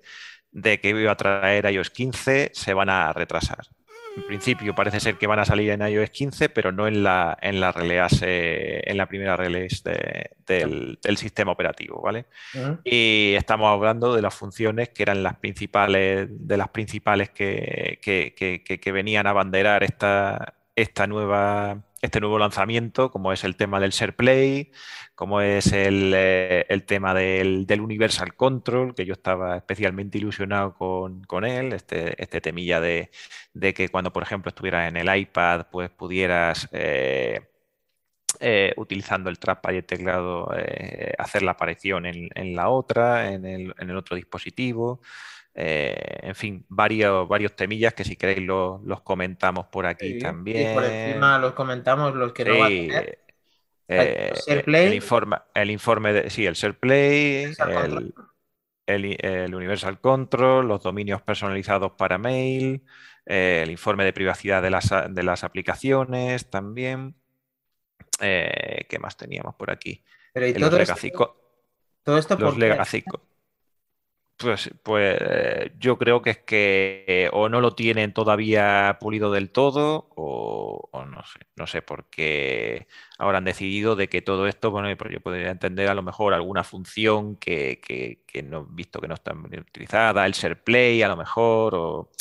de 0.52 0.80
que 0.80 0.90
iba 0.90 1.12
a 1.12 1.18
traer 1.18 1.66
iOS 1.72 1.90
15 1.90 2.52
se 2.54 2.74
van 2.74 2.90
a 2.90 3.12
retrasar 3.12 3.68
en 4.16 4.28
principio 4.28 4.74
parece 4.74 5.00
ser 5.00 5.18
que 5.18 5.28
van 5.28 5.40
a 5.40 5.46
salir 5.46 5.70
en 5.72 5.82
iOS 5.82 6.10
15, 6.10 6.50
pero 6.50 6.72
no 6.72 6.88
en 6.88 7.04
la, 7.04 7.38
en 7.42 7.60
la 7.60 7.72
release, 7.72 8.90
en 8.90 8.98
la 8.98 9.08
primera 9.08 9.36
release 9.36 9.82
del, 10.46 10.98
sistema 11.18 11.52
operativo, 11.52 12.02
¿vale? 12.02 12.26
Y 12.84 13.34
estamos 13.36 13.72
hablando 13.72 14.16
de 14.16 14.22
las 14.22 14.34
funciones 14.34 14.90
que 14.90 15.04
eran 15.04 15.24
las 15.24 15.38
principales, 15.38 16.28
de 16.30 16.58
las 16.58 16.70
principales 16.70 17.30
que, 17.30 18.00
que 18.02 18.92
venían 18.92 19.28
a 19.28 19.34
banderar 19.34 19.84
esta, 19.84 20.56
esta 20.76 21.08
nueva 21.08 21.84
este 22.06 22.20
nuevo 22.20 22.40
lanzamiento, 22.40 23.12
como 23.12 23.34
es 23.34 23.44
el 23.44 23.56
tema 23.56 23.80
del 23.80 23.92
SharePlay, 23.92 24.72
como 25.16 25.42
es 25.42 25.72
el, 25.74 26.14
eh, 26.16 26.84
tema 26.88 27.14
del, 27.14 27.66
Universal 27.82 28.36
Control, 28.36 28.96
que 28.96 29.06
yo 29.06 29.14
estaba 29.14 29.58
especialmente 29.58 30.18
ilusionado 30.18 30.76
con, 30.76 31.46
él, 31.46 31.74
este, 31.74 32.22
este 32.22 32.42
temilla 32.42 32.80
de, 32.80 33.10
que 33.74 33.90
cuando, 33.90 34.14
por 34.14 34.24
ejemplo, 34.24 34.50
estuvieras 34.50 34.88
en 34.88 34.98
el 34.98 35.16
iPad, 35.16 35.68
pues 35.72 35.90
pudieras... 35.90 36.70
Eh, 36.72 37.42
eh, 38.42 38.74
utilizando 38.76 39.30
el 39.30 39.40
trackpad 39.40 39.72
y 39.72 39.78
el 39.78 39.86
teclado, 39.86 40.52
hacer 41.18 41.42
la 41.42 41.52
aparición 41.52 42.06
en, 42.06 42.56
la 42.56 42.68
otra, 42.68 43.32
en 43.32 43.46
el, 43.46 43.74
en 43.80 43.90
el 43.90 43.96
otro 43.96 44.18
dispositivo. 44.18 45.00
Eh, 45.58 46.20
en 46.22 46.36
fin, 46.36 46.66
varios, 46.68 47.28
varios 47.30 47.56
temillas 47.56 47.94
que 47.94 48.04
si 48.04 48.18
queréis 48.18 48.46
los, 48.46 49.02
comentamos 49.04 49.68
por 49.68 49.86
aquí 49.86 50.20
también. 50.20 50.72
Y 50.72 50.74
por 50.74 50.84
encima 50.84 51.40
los 51.40 51.54
comentamos 51.54 52.14
los 52.14 52.34
que 52.34 52.46
no 52.46 52.60
van 52.60 52.64
a 52.64 52.68
tener. 52.68 53.20
Eh, 53.88 54.34
el, 54.48 54.94
informe, 54.96 55.38
el 55.54 55.72
informe 55.72 56.12
de, 56.12 56.30
sí, 56.30 56.46
el 56.46 56.56
SharePlay, 56.56 57.54
el, 58.88 59.18
el, 59.20 59.56
Universal 59.56 60.02
Control, 60.02 60.68
los 60.68 60.84
dominios 60.84 61.22
personalizados 61.22 61.92
para 61.94 62.18
mail, 62.18 62.84
eh, 63.26 63.62
el 63.64 63.72
informe 63.72 64.04
de 64.04 64.12
privacidad 64.12 64.62
de 64.62 64.72
las, 64.72 64.90
de 65.10 65.24
las 65.24 65.44
aplicaciones 65.44 66.50
también. 66.50 67.16
¿Qué 68.20 68.98
más 69.00 69.18
teníamos 69.18 69.56
por 69.56 69.72
aquí? 69.72 70.04
Pero 70.34 70.70
todo, 70.70 70.80
esto, 70.80 71.38
todo 72.04 72.18
esto 72.18 72.38
los 72.38 72.58
Legacy, 72.58 73.04
pues, 74.38 74.70
pues 74.84 75.18
yo 75.80 75.98
creo 75.98 76.22
que 76.22 76.30
es 76.32 76.38
que 76.40 77.30
o 77.32 77.48
no 77.50 77.62
lo 77.62 77.74
tienen 77.76 78.14
todavía 78.14 78.98
pulido 79.00 79.32
del 79.32 79.50
todo 79.52 80.10
o, 80.16 80.90
no 81.06 81.24
sé, 81.26 81.40
no 81.56 81.68
sé 81.68 81.82
por 81.82 82.10
qué 82.10 82.88
ahora 83.18 83.38
han 83.38 83.46
decidido 83.46 83.96
de 83.96 84.10
que 84.10 84.22
todo 84.22 84.48
esto, 84.48 84.72
bueno, 84.72 84.96
pues 84.98 85.14
yo 85.14 85.22
podría 85.22 85.52
entender 85.52 85.88
a 85.88 85.94
lo 85.94 86.04
mejor 86.04 86.34
alguna 86.34 86.64
función 86.64 87.38
que, 87.38 87.80
que, 87.82 88.24
que 88.28 88.44
no 88.44 88.68
he 88.70 88.76
visto 88.76 89.00
que 89.00 89.08
no 89.08 89.14
está 89.14 89.34
utilizada, 89.34 90.26
el 90.26 90.34
SharePlay 90.34 91.02
a 91.02 91.08
lo 91.08 91.16
mejor, 91.16 91.76
o 91.76 92.12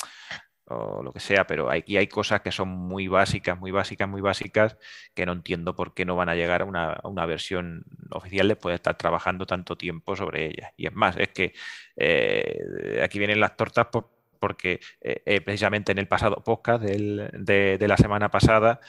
o 0.66 1.02
lo 1.02 1.12
que 1.12 1.20
sea, 1.20 1.46
pero 1.46 1.70
aquí 1.70 1.96
hay 1.96 2.06
cosas 2.06 2.40
que 2.40 2.52
son 2.52 2.68
muy 2.68 3.08
básicas, 3.08 3.58
muy 3.58 3.70
básicas, 3.70 4.08
muy 4.08 4.20
básicas, 4.20 4.76
que 5.14 5.26
no 5.26 5.32
entiendo 5.32 5.74
por 5.74 5.94
qué 5.94 6.04
no 6.04 6.16
van 6.16 6.28
a 6.28 6.34
llegar 6.34 6.62
a 6.62 6.64
una, 6.64 7.26
versión 7.26 7.84
oficial 8.10 8.48
después 8.48 8.72
de 8.72 8.76
estar 8.76 8.96
trabajando 8.96 9.46
tanto 9.46 9.76
tiempo 9.76 10.16
sobre 10.16 10.46
ellas. 10.46 10.72
Y 10.76 10.86
es 10.86 10.94
más, 10.94 11.16
es 11.16 11.28
que 11.28 11.54
eh, 11.96 13.00
aquí 13.02 13.18
vienen 13.18 13.40
las 13.40 13.56
tortas 13.56 13.88
porque 14.40 14.80
eh, 15.00 15.22
eh, 15.24 15.40
precisamente 15.40 15.92
en 15.92 15.98
el 15.98 16.08
pasado 16.08 16.42
podcast 16.42 16.82
de 16.82 17.86
la 17.88 17.96
semana 17.96 18.30
pasada 18.30 18.80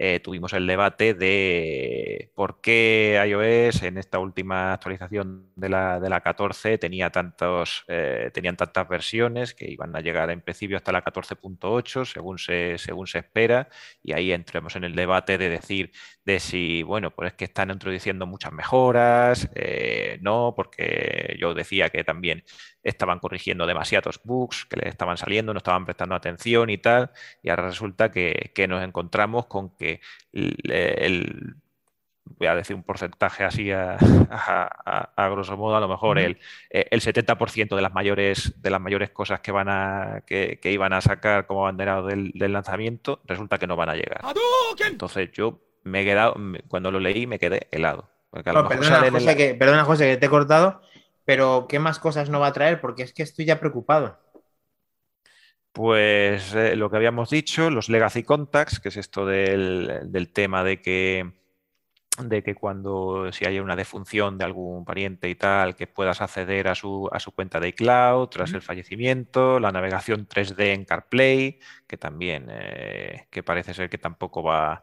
eh, 0.00 0.20
tuvimos 0.20 0.52
el 0.52 0.64
debate 0.64 1.12
de 1.12 2.30
por 2.36 2.60
qué 2.60 3.20
iOS 3.26 3.82
en 3.82 3.98
esta 3.98 4.20
última 4.20 4.72
actualización 4.72 5.50
de 5.56 5.68
la, 5.68 5.98
de 5.98 6.08
la 6.08 6.20
14 6.20 6.78
tenía 6.78 7.10
tantos, 7.10 7.84
eh, 7.88 8.30
tenían 8.32 8.56
tantas 8.56 8.88
versiones 8.88 9.54
que 9.54 9.68
iban 9.68 9.96
a 9.96 10.00
llegar 10.00 10.30
en 10.30 10.40
principio 10.40 10.76
hasta 10.76 10.92
la 10.92 11.04
14.8 11.04 12.04
según 12.04 12.38
se, 12.38 12.78
según 12.78 13.08
se 13.08 13.18
espera 13.18 13.70
y 14.00 14.12
ahí 14.12 14.30
entremos 14.30 14.76
en 14.76 14.84
el 14.84 14.94
debate 14.94 15.36
de 15.36 15.48
decir 15.48 15.90
de 16.28 16.40
si, 16.40 16.82
bueno, 16.82 17.10
pues 17.10 17.28
es 17.30 17.36
que 17.38 17.46
están 17.46 17.70
introduciendo 17.70 18.26
muchas 18.26 18.52
mejoras, 18.52 19.48
eh, 19.54 20.18
no, 20.20 20.52
porque 20.54 21.38
yo 21.40 21.54
decía 21.54 21.88
que 21.88 22.04
también 22.04 22.44
estaban 22.82 23.18
corrigiendo 23.18 23.66
demasiados 23.66 24.20
bugs 24.22 24.66
que 24.66 24.76
les 24.76 24.88
estaban 24.90 25.16
saliendo, 25.16 25.54
no 25.54 25.58
estaban 25.58 25.86
prestando 25.86 26.14
atención 26.14 26.68
y 26.68 26.76
tal, 26.76 27.12
y 27.42 27.48
ahora 27.48 27.68
resulta 27.68 28.10
que, 28.10 28.52
nos 28.68 28.84
encontramos 28.84 29.46
con 29.46 29.74
que 29.74 30.02
el, 30.32 31.56
voy 32.24 32.46
a 32.46 32.54
decir 32.54 32.76
un 32.76 32.82
porcentaje 32.82 33.44
así 33.44 33.70
a, 33.72 33.96
grosso 35.30 35.56
modo, 35.56 35.76
a 35.76 35.80
lo 35.80 35.88
mejor 35.88 36.18
el, 36.18 36.38
el 36.68 37.00
70% 37.00 37.74
de 37.74 37.80
las 37.80 37.94
mayores 37.94 38.60
de 38.60 38.68
las 38.68 38.82
mayores 38.82 39.08
cosas 39.08 39.40
que 39.40 39.50
van 39.50 39.70
a 39.70 40.24
que, 40.26 40.60
iban 40.64 40.92
a 40.92 41.00
sacar 41.00 41.46
como 41.46 41.62
banderado 41.62 42.06
del, 42.06 42.32
lanzamiento, 42.34 43.22
resulta 43.24 43.56
que 43.56 43.66
no 43.66 43.76
van 43.76 43.88
a 43.88 43.94
llegar. 43.94 44.20
Entonces 44.86 45.32
yo 45.32 45.67
me 45.84 46.02
he 46.02 46.04
quedado, 46.04 46.36
cuando 46.68 46.90
lo 46.90 47.00
leí 47.00 47.26
me 47.26 47.38
quedé 47.38 47.68
helado. 47.70 48.08
perdona, 48.30 49.36
que, 49.36 49.54
perdona, 49.54 49.84
José, 49.84 50.06
que 50.06 50.16
te 50.16 50.26
he 50.26 50.30
cortado 50.30 50.80
pero 51.28 51.66
¿qué 51.68 51.78
más 51.78 51.98
cosas 51.98 52.30
no 52.30 52.40
va 52.40 52.46
a 52.46 52.52
traer? 52.54 52.80
Porque 52.80 53.02
es 53.02 53.12
que 53.12 53.22
estoy 53.22 53.44
ya 53.44 53.60
preocupado. 53.60 54.18
Pues 55.72 56.54
eh, 56.54 56.74
lo 56.74 56.88
que 56.88 56.96
habíamos 56.96 57.28
dicho, 57.28 57.68
los 57.68 57.90
legacy 57.90 58.22
contacts, 58.22 58.80
que 58.80 58.88
es 58.88 58.96
esto 58.96 59.26
del, 59.26 60.30
tema 60.32 60.64
de 60.64 60.80
que, 60.80 61.30
de 62.18 62.42
que 62.42 62.54
cuando 62.54 63.30
si 63.30 63.44
hay 63.44 63.60
una 63.60 63.76
defunción 63.76 64.38
de 64.38 64.46
algún 64.46 64.86
pariente 64.86 65.28
y 65.28 65.34
tal, 65.34 65.76
que 65.76 65.86
puedas 65.86 66.22
acceder 66.22 66.66
a 66.66 66.74
su, 66.74 67.10
a 67.12 67.20
su 67.20 67.32
cuenta 67.32 67.60
de 67.60 67.68
iCloud 67.68 68.28
tras 68.28 68.54
el 68.54 68.62
fallecimiento, 68.62 69.60
la 69.60 69.70
navegación 69.70 70.26
3D 70.26 70.72
en 70.72 70.86
CarPlay, 70.86 71.60
que 71.86 71.98
también, 71.98 72.46
eh, 72.50 73.26
que 73.30 73.42
parece 73.42 73.74
ser 73.74 73.90
que 73.90 73.98
tampoco 73.98 74.42
va, 74.42 74.82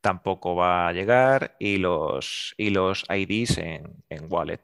tampoco 0.00 0.54
va 0.56 0.88
a 0.88 0.92
llegar, 0.92 1.56
y 1.58 1.78
los, 1.78 2.54
y 2.56 2.70
los 2.70 3.04
IDs 3.08 3.58
en, 3.58 4.04
en 4.08 4.32
Wallet. 4.32 4.62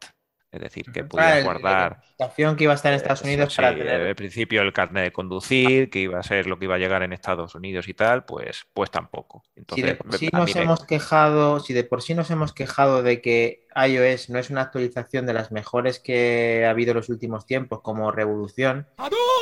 Es 0.55 0.61
decir, 0.61 0.87
que 0.93 1.03
pudiera 1.03 1.43
guardar. 1.43 2.01
La 2.17 2.33
que 2.33 2.65
iba 2.65 2.73
a 2.73 2.77
estar 2.77 2.93
en 2.93 2.97
Estados 2.97 3.23
eh, 3.23 3.25
Unidos 3.27 3.57
para 3.57 3.75
tener. 3.75 4.07
Al 4.07 4.15
principio 4.15 4.63
el 4.63 4.73
carnet 4.73 5.03
de 5.03 5.13
conducir, 5.13 5.91
que 5.91 5.99
iba 5.99 6.21
a 6.21 6.23
ser 6.23 6.47
lo 6.47 6.61
que 6.61 6.67
iba 6.67 6.77
a 6.77 6.79
llegar 6.79 7.03
en 7.03 7.13
Estados 7.13 7.57
Unidos 7.57 7.89
y 7.89 7.95
tal, 7.95 8.25
pues, 8.25 8.67
pues 8.73 8.93
tampoco. 8.93 9.43
si 9.75 9.83
de 9.83 9.97
por 9.97 10.17
sí 10.17 10.29
nos 10.33 10.55
hemos 10.55 10.85
quejado, 10.87 11.59
si 11.59 11.75
de 11.75 11.83
por 11.83 12.03
sí 12.03 12.15
nos 12.15 12.31
hemos 12.31 12.53
quejado 12.53 13.03
de 13.03 13.21
que 13.21 13.67
iOS 13.75 14.31
no 14.31 14.39
es 14.39 14.51
una 14.51 14.61
actualización 14.61 15.27
de 15.27 15.33
las 15.33 15.51
mejores 15.51 15.99
que 15.99 16.65
ha 16.65 16.71
habido 16.71 16.93
en 16.93 16.99
los 16.99 17.09
últimos 17.09 17.47
tiempos, 17.47 17.81
como 17.81 18.13
revolución, 18.13 18.87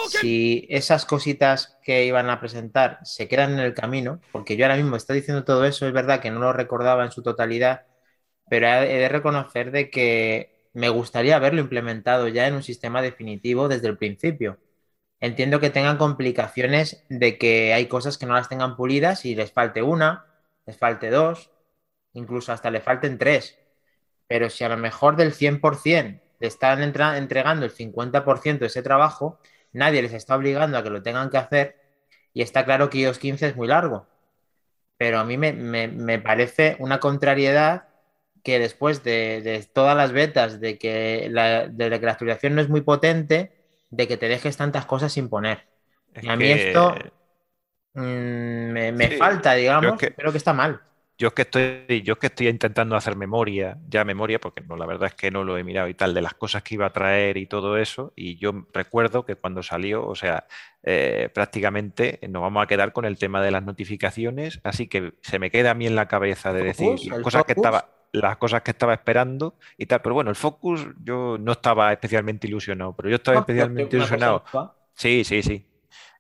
si 0.09 0.67
esas 0.71 1.05
cositas 1.05 1.77
que 1.85 2.07
iban 2.07 2.31
a 2.31 2.41
presentar 2.41 3.01
se 3.03 3.29
quedan 3.29 3.53
en 3.53 3.59
el 3.59 3.75
camino, 3.75 4.19
porque 4.33 4.57
yo 4.57 4.65
ahora 4.65 4.77
mismo 4.77 4.97
estoy 4.97 5.17
diciendo 5.17 5.45
todo 5.45 5.67
eso, 5.67 5.87
es 5.87 5.93
verdad 5.93 6.21
que 6.21 6.31
no 6.31 6.41
lo 6.41 6.55
recordaba 6.55 7.05
en 7.05 7.13
su 7.13 7.23
totalidad, 7.23 7.83
pero 8.49 8.67
he 8.67 8.99
de 8.99 9.09
reconocer 9.11 9.73
de 9.73 9.91
que 9.91 10.53
me 10.73 10.89
gustaría 10.89 11.39
verlo 11.39 11.61
implementado 11.61 12.29
ya 12.29 12.47
en 12.47 12.55
un 12.55 12.63
sistema 12.63 13.03
definitivo 13.03 13.69
desde 13.69 13.89
el 13.89 13.99
principio. 13.99 14.59
Entiendo 15.21 15.61
que 15.61 15.71
tengan 15.71 15.99
complicaciones 15.99 17.05
de 17.09 17.39
que 17.39 17.75
hay 17.75 17.87
cosas 17.87 18.19
que 18.19 18.27
no 18.27 18.35
las 18.35 18.49
tengan 18.49 18.77
pulidas 18.77 19.25
y 19.25 19.35
les 19.35 19.53
falte 19.53 19.83
una, 19.83 20.27
les 20.67 20.77
falte 20.77 21.11
dos, 21.11 21.51
incluso 22.13 22.53
hasta 22.53 22.71
le 22.71 22.81
falten 22.81 23.19
tres. 23.19 23.59
Pero 24.27 24.51
si 24.51 24.65
a 24.65 24.69
lo 24.69 24.77
mejor 24.77 25.17
del 25.17 25.33
100% 25.33 26.21
le 26.41 26.47
están 26.49 26.83
entregando 26.83 27.65
el 27.65 27.71
50% 27.71 28.61
de 28.61 28.67
ese 28.67 28.83
trabajo, 28.83 29.39
nadie 29.73 30.03
les 30.03 30.13
está 30.13 30.37
obligando 30.37 30.77
a 30.79 30.83
que 30.83 30.91
lo 30.91 31.03
tengan 31.03 31.31
que 31.31 31.39
hacer 31.39 31.77
y 32.35 32.43
está 32.43 32.65
claro 32.65 32.91
que 32.91 32.99
iOS 32.99 33.19
15 33.19 33.49
es 33.49 33.57
muy 33.57 33.69
largo. 33.69 34.07
Pero 34.97 35.19
a 35.19 35.25
mí 35.25 35.37
me, 35.37 35.53
me 35.53 36.19
parece 36.19 36.77
una 36.81 36.99
contrariedad 37.01 37.92
que 38.43 38.59
después 38.59 39.05
de, 39.05 39.67
todas 39.73 39.97
las 39.97 40.13
betas, 40.13 40.61
de 40.61 40.79
que, 40.79 41.29
la, 41.31 41.69
de 41.69 41.91
que 42.01 42.07
la 42.07 42.13
actualización 42.13 42.55
no 42.55 42.61
es 42.61 42.69
muy 42.69 42.81
potente, 42.81 43.53
de 43.91 44.09
que 44.09 44.17
te 44.17 44.29
dejes 44.29 44.57
tantas 44.57 44.87
cosas 44.87 45.13
sin 45.13 45.29
poner. 45.29 45.67
y 46.21 46.29
a 46.29 46.37
mí 46.37 46.47
esto 46.47 46.95
mm, 47.95 48.01
me, 48.03 49.17
falta, 49.17 49.55
digamos, 49.55 49.99
que... 49.99 50.13
creo 50.13 50.33
que 50.33 50.39
está 50.39 50.53
mal. 50.53 50.81
yo 51.19 51.29
es 51.29 51.35
que 51.35 51.43
estoy, 51.43 52.03
yo 52.03 52.15
es 52.15 52.19
que 52.19 52.27
estoy 52.27 52.49
intentando 52.49 52.97
hacer 52.97 53.15
memoria, 53.15 53.79
ya 53.89 54.05
memoria, 54.05 54.41
porque 54.41 54.63
no, 54.63 54.77
la 54.77 54.87
verdad 54.87 55.09
es 55.09 55.15
que 55.15 55.31
no 55.31 55.45
lo 55.45 55.57
he 55.57 55.63
mirado 55.63 55.87
y 55.89 55.95
tal, 55.95 56.13
de 56.13 56.23
las 56.23 56.35
cosas 56.35 56.65
que 56.65 56.75
iba 56.75 56.87
a 56.87 56.93
traer 56.93 57.37
y 57.37 57.47
todo 57.47 57.79
eso. 57.79 58.13
Y 58.17 58.39
yo 58.39 58.67
recuerdo 58.73 59.25
que 59.25 59.37
cuando 59.37 59.63
salió, 59.63 60.05
o 60.05 60.17
sea, 60.17 60.49
eh, 60.83 61.31
prácticamente 61.33 62.19
nos 62.29 62.43
vamos 62.43 62.65
a 62.65 62.67
quedar 62.67 62.93
con 62.93 63.05
el 63.05 63.19
tema 63.19 63.41
de 63.41 63.53
las 63.53 63.63
notificaciones, 63.63 64.59
así 64.65 64.89
que 64.89 65.13
se 65.21 65.39
me 65.39 65.53
queda 65.53 65.71
a 65.71 65.75
mí 65.75 65.87
en 65.87 65.95
la 65.95 66.09
cabeza 66.09 66.53
de 66.53 66.65
decir 66.65 66.99
cosas 67.23 67.45
que 67.45 67.53
estaba 67.53 67.92
las 68.13 68.37
cosas 68.37 68.63
que 68.63 68.71
estaba 68.71 68.95
esperando 68.95 69.57
y 69.77 69.87
tal. 69.87 70.03
Pero 70.03 70.15
bueno, 70.15 70.31
el 70.31 70.37
Focus 70.37 70.87
yo 71.03 71.37
no 71.39 71.53
estaba 71.53 71.93
especialmente 71.93 72.47
ilusionado, 72.47 72.95
pero 72.95 73.09
yo 73.09 73.17
estaba 73.17 73.41
especialmente 73.41 73.97
ilusionado. 73.97 74.45
Sí, 74.95 75.25
sí, 75.25 75.43
sí. 75.43 75.67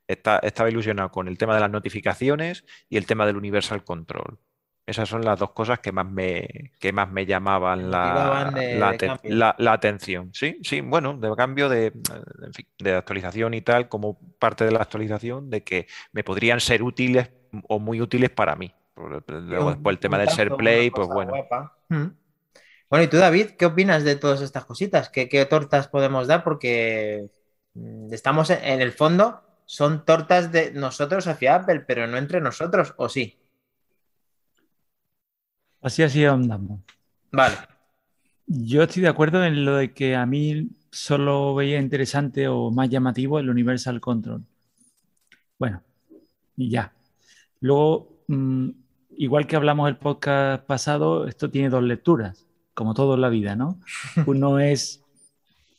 estaba 0.07 0.71
ilusionado 0.71 1.11
con 1.11 1.29
el 1.29 1.39
tema 1.39 1.55
de 1.55 1.61
las 1.61 1.71
notificaciones 1.71 2.65
y 2.89 2.97
el 2.97 3.07
tema 3.07 3.27
del 3.27 3.37
Universal 3.37 3.85
Control. 3.85 4.39
Esas 4.85 5.09
son 5.09 5.25
las 5.25 5.39
dos 5.39 5.53
cosas 5.53 5.79
que 5.79 5.93
más 5.93 6.11
me, 6.11 6.73
que 6.81 6.93
más 6.93 7.09
me 7.09 7.25
llamaban 7.25 7.89
la, 7.89 8.53
la, 9.57 9.73
atención. 9.73 10.31
Sí, 10.35 10.59
sí, 10.65 10.81
bueno, 10.81 11.17
de 11.17 11.33
cambio 11.37 11.69
de, 11.69 11.93
de 12.79 12.95
actualización 12.97 13.55
y 13.55 13.61
tal, 13.61 13.89
como 13.89 14.19
parte 14.41 14.65
de 14.65 14.73
la 14.73 14.81
actualización, 14.81 15.51
de 15.51 15.63
que 15.63 15.87
me 16.11 16.25
podrían 16.25 16.59
ser 16.59 16.83
útiles 16.83 17.31
o 17.69 17.79
muy 17.79 18.01
útiles 18.01 18.31
para 18.31 18.57
mí. 18.57 18.75
Por, 18.95 19.25
el 19.93 19.99
tema 19.99 20.19
del 20.19 20.29
share 20.29 20.55
play, 20.57 20.91
pues 20.91 21.09
bueno. 21.09 21.33
Hmm. 21.89 22.09
Bueno, 22.91 23.05
y 23.05 23.09
tú, 23.09 23.17
David, 23.17 23.53
¿qué 23.59 23.67
opinas 23.67 24.05
de 24.05 24.17
todas 24.17 24.43
estas 24.43 24.67
cositas? 24.67 25.09
¿Qué, 25.09 25.29
qué 25.29 25.47
tortas 25.47 25.89
podemos 25.89 26.27
dar? 26.27 26.45
Porque 26.45 27.31
mm, 27.75 28.13
estamos 28.13 28.51
en 28.51 28.83
el 28.83 28.93
fondo, 28.93 29.41
son 29.65 30.05
tortas 30.05 30.53
de 30.53 30.73
nosotros 30.73 31.27
hacia 31.27 31.55
Apple, 31.55 31.81
pero 31.81 32.07
no 32.07 32.19
entre 32.19 32.41
nosotros, 32.41 32.93
¿o 32.99 33.09
sí? 33.09 33.39
Así 35.81 36.03
así 36.03 36.25
andamos. 36.25 36.81
Vale. 37.33 37.57
Yo 38.47 38.83
estoy 38.83 39.03
de 39.03 39.09
acuerdo 39.09 39.45
en 39.45 39.65
lo 39.65 39.77
de 39.77 39.93
que 39.93 40.15
a 40.15 40.27
mí 40.27 40.69
solo 40.91 41.55
veía 41.55 41.81
interesante 41.81 42.47
o 42.49 42.71
más 42.71 42.89
llamativo 42.91 43.39
el 43.39 43.49
Universal 43.49 44.01
Control. 44.01 44.45
Bueno, 45.59 45.83
y 46.57 46.71
ya. 46.71 46.93
Luego, 47.61 48.25
mm, 48.29 48.71
igual 49.17 49.47
que 49.47 49.57
hablamos 49.57 49.89
el 49.89 49.97
podcast 49.97 50.65
pasado, 50.65 51.27
esto 51.27 51.51
tiene 51.51 51.69
dos 51.69 51.83
lecturas, 51.83 52.47
como 52.75 52.95
todo 52.95 53.15
en 53.15 53.21
la 53.21 53.29
vida, 53.29 53.57
¿no? 53.57 53.79
Uno 54.27 54.59
es 54.59 55.05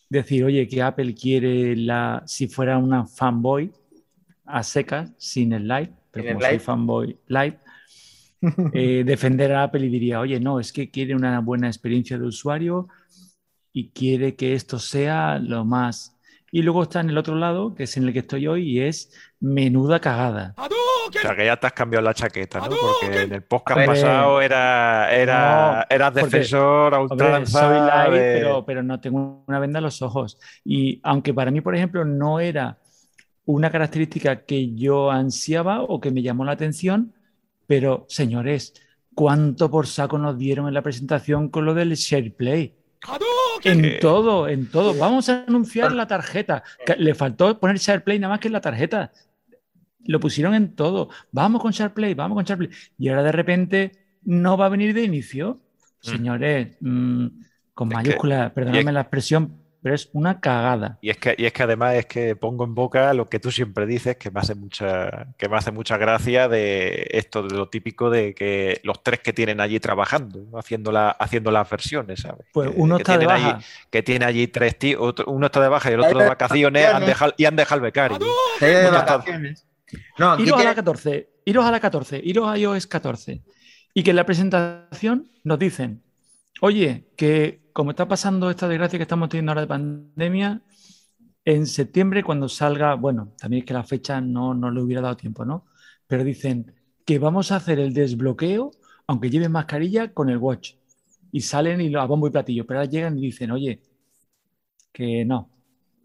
decir, 0.09 0.43
oye, 0.43 0.67
que 0.67 0.81
Apple 0.81 1.15
quiere 1.15 1.75
la, 1.75 2.23
si 2.25 2.47
fuera 2.47 2.77
una 2.77 3.05
fanboy 3.05 3.71
a 4.45 4.63
secas, 4.63 5.11
sin 5.17 5.53
el 5.53 5.67
light, 5.67 5.91
pero 6.11 6.33
como 6.33 6.45
soy 6.45 6.59
fanboy 6.59 7.17
light, 7.27 7.57
eh, 8.73 9.03
defender 9.05 9.53
a 9.53 9.63
Apple 9.63 9.85
y 9.85 9.89
diría, 9.89 10.19
oye, 10.19 10.39
no, 10.39 10.59
es 10.59 10.71
que 10.71 10.91
quiere 10.91 11.15
una 11.15 11.39
buena 11.39 11.67
experiencia 11.67 12.17
de 12.17 12.25
usuario 12.25 12.87
y 13.71 13.89
quiere 13.89 14.35
que 14.35 14.53
esto 14.53 14.79
sea 14.79 15.39
lo 15.39 15.65
más... 15.65 16.12
Y 16.55 16.61
luego 16.61 16.83
está 16.83 16.99
en 16.99 17.09
el 17.09 17.17
otro 17.17 17.33
lado, 17.33 17.73
que 17.73 17.85
es 17.85 17.97
en 17.97 18.03
el 18.03 18.13
que 18.13 18.19
estoy 18.19 18.45
hoy, 18.45 18.69
y 18.69 18.81
es 18.81 19.11
menuda 19.39 19.99
cagada. 19.99 20.53
O 20.55 21.11
sea, 21.11 21.35
que 21.35 21.47
ya 21.47 21.57
te 21.57 21.65
has 21.65 21.73
cambiado 21.73 22.05
la 22.05 22.13
chaqueta, 22.13 22.59
¿no? 22.59 22.69
Porque 22.69 23.23
en 23.23 23.33
el 23.33 23.41
podcast 23.41 23.87
pasado 23.87 24.39
era, 24.39 25.11
era, 25.11 25.87
eras 25.89 26.13
defensor 26.13 26.93
a 26.93 27.45
soy 27.47 28.11
pero, 28.11 28.63
pero 28.67 28.83
no 28.83 28.99
tengo 28.99 29.43
una 29.47 29.57
venda 29.57 29.79
en 29.79 29.85
los 29.85 30.03
ojos. 30.03 30.37
Y 30.63 30.99
aunque 31.01 31.33
para 31.33 31.49
mí, 31.49 31.59
por 31.61 31.75
ejemplo, 31.75 32.05
no 32.05 32.39
era 32.39 32.77
una 33.45 33.71
característica 33.71 34.45
que 34.45 34.75
yo 34.75 35.09
ansiaba 35.09 35.81
o 35.81 35.99
que 35.99 36.11
me 36.11 36.21
llamó 36.21 36.45
la 36.45 36.51
atención, 36.51 37.15
pero, 37.65 38.05
señores, 38.09 38.75
¿cuánto 39.15 39.71
por 39.71 39.87
saco 39.87 40.19
nos 40.19 40.37
dieron 40.37 40.67
en 40.67 40.75
la 40.75 40.83
presentación 40.83 41.49
con 41.49 41.65
lo 41.65 41.73
del 41.73 41.93
En 43.63 43.99
todo, 43.99 44.47
en 44.47 44.69
todo. 44.69 44.93
Vamos 44.95 45.29
a 45.29 45.43
anunciar 45.47 45.91
la 45.93 46.07
tarjeta. 46.07 46.63
Le 46.97 47.15
faltó 47.15 47.59
poner 47.59 47.77
SharePlay 47.77 48.19
nada 48.19 48.33
más 48.33 48.39
que 48.39 48.47
en 48.47 48.53
la 48.53 48.61
tarjeta. 48.61 49.11
Lo 50.05 50.19
pusieron 50.19 50.53
en 50.53 50.75
todo. 50.75 51.09
Vamos 51.31 51.61
con 51.61 51.71
SharePlay, 51.71 52.13
vamos 52.13 52.35
con 52.35 52.45
SharePlay. 52.45 52.69
Y 52.97 53.09
ahora 53.09 53.23
de 53.23 53.31
repente 53.31 53.91
no 54.23 54.57
va 54.57 54.67
a 54.67 54.69
venir 54.69 54.93
de 54.93 55.03
inicio. 55.03 55.61
Mm. 56.03 56.09
Señores, 56.09 56.77
mm, 56.81 57.27
con 57.73 57.89
mayúsculas, 57.89 58.51
perdóname 58.51 58.91
la 58.91 59.01
expresión, 59.01 59.62
pero 59.83 59.95
es 59.95 60.09
una 60.13 60.39
cagada. 60.39 60.97
Y 61.01 61.09
es 61.09 61.17
que, 61.17 61.35
y 61.37 61.45
es 61.45 61.51
que 61.51 61.63
además 61.63 61.95
es 61.95 62.05
que 62.05 62.37
pongo 62.37 62.63
en 62.63 62.73
boca 62.73 63.13
lo 63.13 63.27
que 63.27 63.39
tú 63.39 63.51
siempre 63.51 63.85
dices, 63.85 64.15
que 64.15 64.31
me 64.31 64.39
hace 64.39 64.55
mucha, 64.55 65.27
que 65.37 65.49
me 65.49 65.57
hace 65.57 65.71
mucha 65.71 65.97
gracia 65.97 66.47
de 66.47 67.05
esto, 67.11 67.43
de 67.43 67.53
lo 67.53 67.67
típico 67.67 68.09
de 68.09 68.33
que 68.33 68.79
los 68.83 69.03
tres 69.03 69.19
que 69.19 69.33
tienen 69.33 69.59
allí 69.59 69.81
trabajando, 69.81 70.57
haciendo, 70.57 70.93
haciendo 71.19 71.51
las 71.51 71.69
versiones, 71.69 72.21
¿sabes? 72.21 72.45
Pues 72.53 72.71
uno 72.73 72.95
está 72.95 73.17
de 73.17 73.25
baja. 73.25 73.55
Allí, 73.57 73.65
que 73.91 74.01
tiene 74.01 74.23
allí 74.23 74.47
tres 74.47 74.79
tíos, 74.79 75.15
uno 75.27 75.47
está 75.47 75.59
de 75.59 75.67
baja 75.67 75.91
y 75.91 75.95
el 75.95 75.99
otro 75.99 76.17
de 76.17 76.29
vacaciones, 76.29 76.87
han 76.87 77.05
dejado, 77.05 77.33
y 77.35 77.43
han 77.43 77.57
dejado 77.57 77.79
el 77.79 77.83
becario. 77.83 78.19
De 78.61 78.89
vacaciones. 78.89 79.67
No, 80.17 80.39
iros 80.39 80.61
a 80.61 80.63
la 80.63 80.75
14, 80.75 81.29
iros 81.43 81.65
a 81.65 81.71
la 81.71 81.79
14, 81.81 82.21
iros 82.23 82.47
a 82.47 82.57
iOS 82.57 82.87
14. 82.87 83.41
Y 83.93 84.01
que 84.01 84.11
en 84.11 84.15
la 84.15 84.25
presentación 84.25 85.29
nos 85.43 85.59
dicen, 85.59 86.03
oye, 86.61 87.09
que 87.17 87.62
como 87.73 87.91
está 87.91 88.07
pasando 88.07 88.49
esta 88.49 88.67
desgracia 88.67 88.97
que 88.99 89.03
estamos 89.03 89.29
teniendo 89.29 89.51
ahora 89.51 89.61
de 89.61 89.67
pandemia, 89.67 90.61
en 91.45 91.67
septiembre 91.67 92.23
cuando 92.23 92.47
salga, 92.47 92.95
bueno, 92.95 93.33
también 93.37 93.63
es 93.63 93.67
que 93.67 93.73
la 93.73 93.83
fecha 93.83 94.21
no, 94.21 94.53
no 94.53 94.71
le 94.71 94.81
hubiera 94.81 95.01
dado 95.01 95.17
tiempo, 95.17 95.43
¿no? 95.43 95.65
Pero 96.07 96.23
dicen 96.23 96.73
que 97.05 97.19
vamos 97.19 97.51
a 97.51 97.57
hacer 97.57 97.79
el 97.79 97.93
desbloqueo, 97.93 98.71
aunque 99.07 99.29
lleven 99.29 99.51
mascarilla, 99.51 100.13
con 100.13 100.29
el 100.29 100.37
watch. 100.37 100.75
Y 101.31 101.41
salen 101.41 101.81
y 101.81 101.89
lo 101.89 101.99
a 101.99 102.05
bombo 102.05 102.27
y 102.27 102.31
platillo, 102.31 102.65
pero 102.65 102.79
ahora 102.79 102.89
llegan 102.89 103.17
y 103.17 103.23
dicen, 103.23 103.51
oye, 103.51 103.81
que 104.91 105.25
no, 105.25 105.49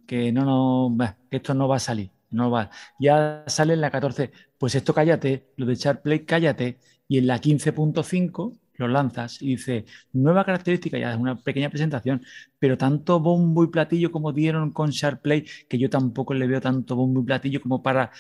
que 0.07 0.33
no, 0.33 0.45
no, 0.45 0.97
que 1.31 1.37
esto 1.37 1.55
no 1.55 1.69
va 1.69 1.77
a 1.77 1.81
salir, 1.81 2.11
no 2.31 2.51
va. 2.51 2.71
Ya 2.99 3.45
sale 3.47 3.75
en 3.75 3.81
la 3.83 3.91
14, 3.91 4.33
pues 4.59 4.75
esto 4.75 4.95
cállate, 4.95 5.53
lo 5.57 5.67
de 5.67 5.75
SharpPlay 5.77 6.25
cállate, 6.25 6.79
y 7.07 7.19
en 7.19 7.27
la 7.27 7.41
15.5 7.41 8.59
lo 8.79 8.89
lanzas 8.89 9.43
y 9.43 9.57
dice, 9.57 9.85
nueva 10.13 10.45
característica, 10.45 10.99
ya 10.99 11.13
es 11.13 11.19
una 11.19 11.37
pequeña 11.37 11.69
presentación, 11.69 12.23
pero 12.59 12.79
tanto 12.79 13.21
bombo 13.21 13.65
y 13.65 13.69
platillo 13.69 14.11
como 14.11 14.33
dieron 14.33 14.73
con 14.73 14.91
SharpPlay, 14.91 15.45
que 15.69 15.79
yo 15.79 15.91
tampoco 15.91 16.33
le 16.35 16.47
veo 16.47 16.61
tanto 16.61 16.97
bombo 16.97 17.21
y 17.21 17.25
platillo 17.25 17.61
como 17.61 17.83
para, 17.83 18.11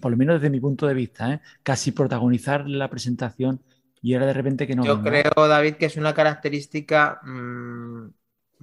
por 0.00 0.10
lo 0.10 0.16
menos 0.16 0.40
desde 0.40 0.50
mi 0.50 0.60
punto 0.60 0.86
de 0.86 0.94
vista, 0.94 1.32
¿eh? 1.32 1.40
casi 1.62 1.92
protagonizar 1.92 2.68
la 2.68 2.88
presentación 2.88 3.62
y 4.02 4.14
ahora 4.14 4.26
de 4.26 4.32
repente 4.34 4.66
que 4.66 4.76
no. 4.76 4.84
Yo 4.84 5.02
creo, 5.02 5.48
David, 5.48 5.74
que 5.74 5.86
es 5.86 5.96
una 5.96 6.14
característica 6.14 7.20
mm, 7.24 8.08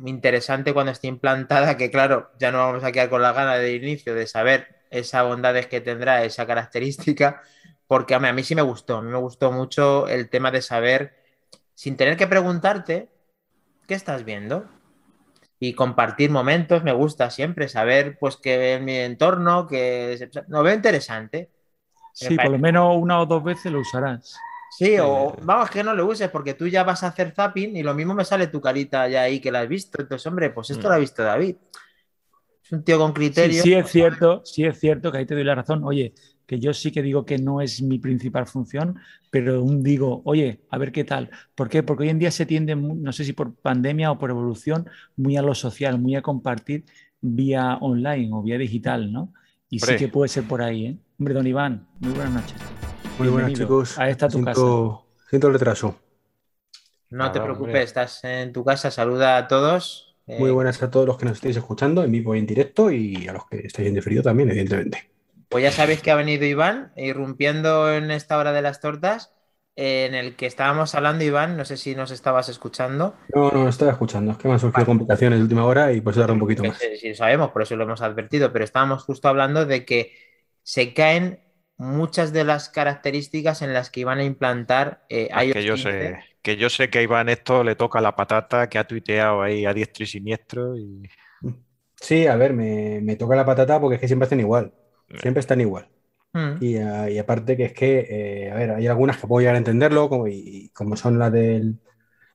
interesante 0.05 0.73
cuando 0.73 0.91
esté 0.91 1.07
implantada, 1.07 1.77
que 1.77 1.91
claro, 1.91 2.31
ya 2.39 2.51
no 2.51 2.59
vamos 2.59 2.83
a 2.83 2.91
quedar 2.91 3.09
con 3.09 3.21
la 3.21 3.33
gana 3.33 3.55
de 3.55 3.75
inicio 3.75 4.15
de 4.15 4.27
saber 4.27 4.67
esas 4.91 5.25
bondades 5.25 5.67
que 5.67 5.81
tendrá 5.81 6.23
esa 6.23 6.45
característica, 6.45 7.41
porque 7.88 8.15
a 8.15 8.19
mí, 8.19 8.43
sí 8.43 8.56
me 8.56 8.62
gustó, 8.62 8.98
a 8.98 9.02
mí 9.02 9.12
me 9.12 9.17
gustó 9.17 9.52
mucho 9.52 10.08
el 10.08 10.30
tema 10.30 10.52
de 10.52 10.62
saber, 10.62 11.15
sin 11.74 11.98
tener 11.98 12.17
que 12.17 12.28
preguntarte, 12.28 13.10
¿qué 13.88 13.93
estás 13.93 14.26
viendo? 14.26 14.65
Y 15.60 15.74
compartir 15.74 16.32
momentos, 16.32 16.84
me 16.84 16.93
gusta 16.93 17.30
siempre 17.30 17.69
saber, 17.69 18.17
pues, 18.19 18.38
que 18.38 18.74
en 18.74 18.86
mi 18.86 18.95
entorno, 18.95 19.67
que 19.67 20.30
lo 20.48 20.63
veo 20.63 20.76
interesante. 20.76 21.50
Sí, 22.13 22.36
por 22.36 22.50
lo 22.50 22.60
menos 22.60 22.95
una 22.98 23.21
o 23.21 23.26
dos 23.26 23.43
veces 23.43 23.71
lo 23.71 23.80
usarás. 23.80 24.36
Sí, 24.78 24.98
o 25.00 25.36
vamos, 25.43 25.69
que 25.69 25.84
no 25.84 25.93
lo 25.93 26.06
uses 26.06 26.30
porque 26.30 26.54
tú 26.54 26.67
ya 26.67 26.84
vas 26.84 27.04
a 27.04 27.08
hacer 27.08 27.32
zapping 27.32 27.78
y 27.78 27.84
lo 27.84 27.93
mismo 27.93 28.13
me 28.13 28.26
sale 28.26 28.48
tu 28.48 28.60
carita 28.60 29.08
ya 29.08 29.21
ahí 29.21 29.39
que 29.39 29.52
la 29.52 29.62
has 29.62 29.69
visto. 29.69 30.02
Entonces, 30.02 30.26
hombre, 30.28 30.50
pues 30.50 30.69
esto 30.69 30.88
mm. 30.88 30.89
lo 30.89 30.95
ha 30.95 30.98
visto 30.98 31.24
David. 31.24 31.56
Es 32.63 32.71
un 32.71 32.84
tío 32.84 32.98
con 32.98 33.13
criterio. 33.13 33.62
Sí, 33.63 33.69
sí 33.69 33.74
es 33.76 33.89
cierto, 33.89 34.41
sí 34.43 34.65
es 34.65 34.80
cierto 34.80 35.12
que 35.12 35.19
ahí 35.19 35.26
te 35.26 35.36
doy 35.36 35.43
la 35.43 35.56
razón. 35.56 35.84
Oye, 35.86 36.13
que 36.45 36.60
yo 36.60 36.73
sí 36.73 36.91
que 36.91 37.01
digo 37.01 37.25
que 37.25 37.38
no 37.38 37.62
es 37.62 37.81
mi 37.81 37.99
principal 37.99 38.47
función, 38.47 38.99
pero 39.31 39.63
un 39.63 39.84
digo, 39.84 40.21
oye, 40.25 40.62
a 40.69 40.77
ver 40.77 40.91
qué 40.91 41.03
tal. 41.03 41.29
¿Por 41.55 41.69
qué? 41.69 41.84
Porque 41.84 42.03
hoy 42.03 42.10
en 42.10 42.19
día 42.19 42.31
se 42.31 42.45
tiende, 42.45 42.75
no 42.75 43.12
sé 43.12 43.25
si 43.25 43.34
por 43.34 43.53
pandemia 43.55 44.12
o 44.12 44.17
por 44.17 44.29
evolución, 44.29 44.88
muy 45.17 45.38
a 45.38 45.41
lo 45.41 45.55
social, 45.55 45.99
muy 45.99 46.15
a 46.15 46.21
compartir 46.21 46.86
vía 47.21 47.77
online 47.81 48.29
o 48.34 48.43
vía 48.43 48.58
digital, 48.58 49.12
¿no? 49.12 49.34
Y 49.69 49.79
sí 49.79 49.95
que 49.95 50.08
puede 50.08 50.29
ser 50.29 50.43
por 50.43 50.62
ahí, 50.62 50.86
¿eh? 50.86 50.97
Hombre, 51.19 51.34
don 51.34 51.47
Iván, 51.47 51.88
muy 51.99 52.12
buenas 52.12 52.34
noches. 52.34 52.62
Muy 53.17 53.29
buenas, 53.29 53.53
chicos. 53.53 53.97
Ahí 53.97 54.12
está 54.12 54.27
tu 54.27 54.34
siento, 54.34 55.05
casa. 55.05 55.29
Siento 55.29 55.47
el 55.47 55.53
retraso. 55.53 55.99
No 57.10 57.31
te 57.31 57.39
preocupes, 57.39 57.84
estás 57.84 58.23
en 58.23 58.51
tu 58.51 58.63
casa. 58.63 58.91
Saluda 58.91 59.38
a 59.38 59.47
todos. 59.47 60.15
Muy 60.27 60.51
buenas 60.51 60.81
a 60.81 60.89
todos 60.89 61.05
los 61.05 61.17
que 61.17 61.25
nos 61.25 61.36
estáis 61.36 61.55
escuchando 61.55 62.03
en 62.03 62.12
vivo 62.12 62.36
y 62.36 62.39
en 62.39 62.45
directo 62.45 62.91
y 62.91 63.27
a 63.27 63.34
los 63.34 63.47
que 63.47 63.60
estáis 63.60 63.88
en 63.88 63.93
diferido 63.93 64.23
también, 64.23 64.49
evidentemente. 64.49 65.14
Pues 65.49 65.63
ya 65.63 65.71
sabéis 65.71 66.01
que 66.01 66.12
ha 66.12 66.15
venido 66.15 66.45
Iván, 66.45 66.91
irrumpiendo 66.95 67.91
en 67.93 68.12
esta 68.12 68.38
hora 68.38 68.51
de 68.51 68.62
las 68.62 68.81
tortas, 68.81 69.34
en 69.75 70.15
el 70.15 70.36
que 70.36 70.45
estábamos 70.45 70.95
hablando, 70.95 71.23
Iván, 71.23 71.58
no 71.58 71.65
sé 71.65 71.77
si 71.77 71.95
nos 71.95 72.12
estabas 72.12 72.49
escuchando. 72.49 73.15
No, 73.36 73.51
no, 73.51 73.63
no 73.63 73.69
estaba 73.69 73.91
escuchando, 73.91 74.31
es 74.31 74.38
que 74.38 74.47
me 74.47 74.55
han 74.55 74.60
surgido 74.60 74.86
complicaciones 74.86 75.38
de 75.39 75.43
última 75.43 75.65
hora 75.65 75.91
y 75.93 76.01
pues 76.01 76.15
darle 76.15 76.34
un 76.34 76.39
poquito 76.39 76.63
más. 76.63 76.91
Sí, 77.01 77.10
lo 77.10 77.15
sabemos, 77.15 77.51
por 77.51 77.62
eso 77.62 77.75
lo 77.75 77.84
hemos 77.84 78.01
advertido, 78.01 78.51
pero 78.51 78.63
estábamos 78.65 79.03
justo 79.03 79.27
hablando 79.27 79.65
de 79.65 79.86
que 79.86 80.13
se 80.63 80.93
caen 80.93 81.41
muchas 81.77 82.34
de 82.34 82.43
las 82.43 82.69
características 82.69 83.62
en 83.62 83.73
las 83.73 83.89
que 83.89 84.01
iban 84.01 84.19
a 84.19 84.23
implantar 84.23 85.05
eh, 85.10 85.29
iOS 85.45 85.55
que 85.55 85.63
yo 85.65 85.77
15. 85.77 85.77
sé, 85.77 86.19
que 86.41 86.58
yo 86.58 86.69
sé 86.69 86.89
que 86.89 86.99
a 86.99 87.01
Iván 87.01 87.29
esto 87.29 87.63
le 87.63 87.75
toca 87.75 88.01
la 88.01 88.15
patata, 88.15 88.69
que 88.69 88.77
ha 88.77 88.88
tuiteado 88.88 89.41
ahí 89.41 89.65
a 89.65 89.73
diestro 89.73 90.03
y 90.03 90.08
siniestro 90.08 90.77
y 90.77 91.03
Sí, 92.01 92.27
a 92.27 92.36
ver, 92.36 92.53
me, 92.53 92.99
me 93.01 93.15
toca 93.15 93.36
la 93.36 93.45
patata 93.45 93.79
porque 93.79 93.95
es 93.95 94.01
que 94.01 94.08
siempre 94.08 94.25
están 94.25 94.39
igual. 94.39 94.73
Siempre 95.21 95.39
están 95.39 95.61
igual. 95.61 95.87
Mm. 96.33 96.57
Y, 96.63 96.77
a- 96.77 97.09
y 97.09 97.17
aparte 97.17 97.55
que 97.55 97.65
es 97.65 97.73
que, 97.73 98.07
eh, 98.09 98.51
a 98.51 98.55
ver, 98.55 98.71
hay 98.71 98.87
algunas 98.87 99.17
que 99.17 99.27
puedo 99.27 99.39
llegar 99.41 99.55
a 99.55 99.59
entenderlo, 99.59 100.09
como, 100.09 100.27
y, 100.27 100.33
y 100.35 100.69
como 100.69 100.95
son 100.95 101.17
las 101.19 101.31
del... 101.31 101.79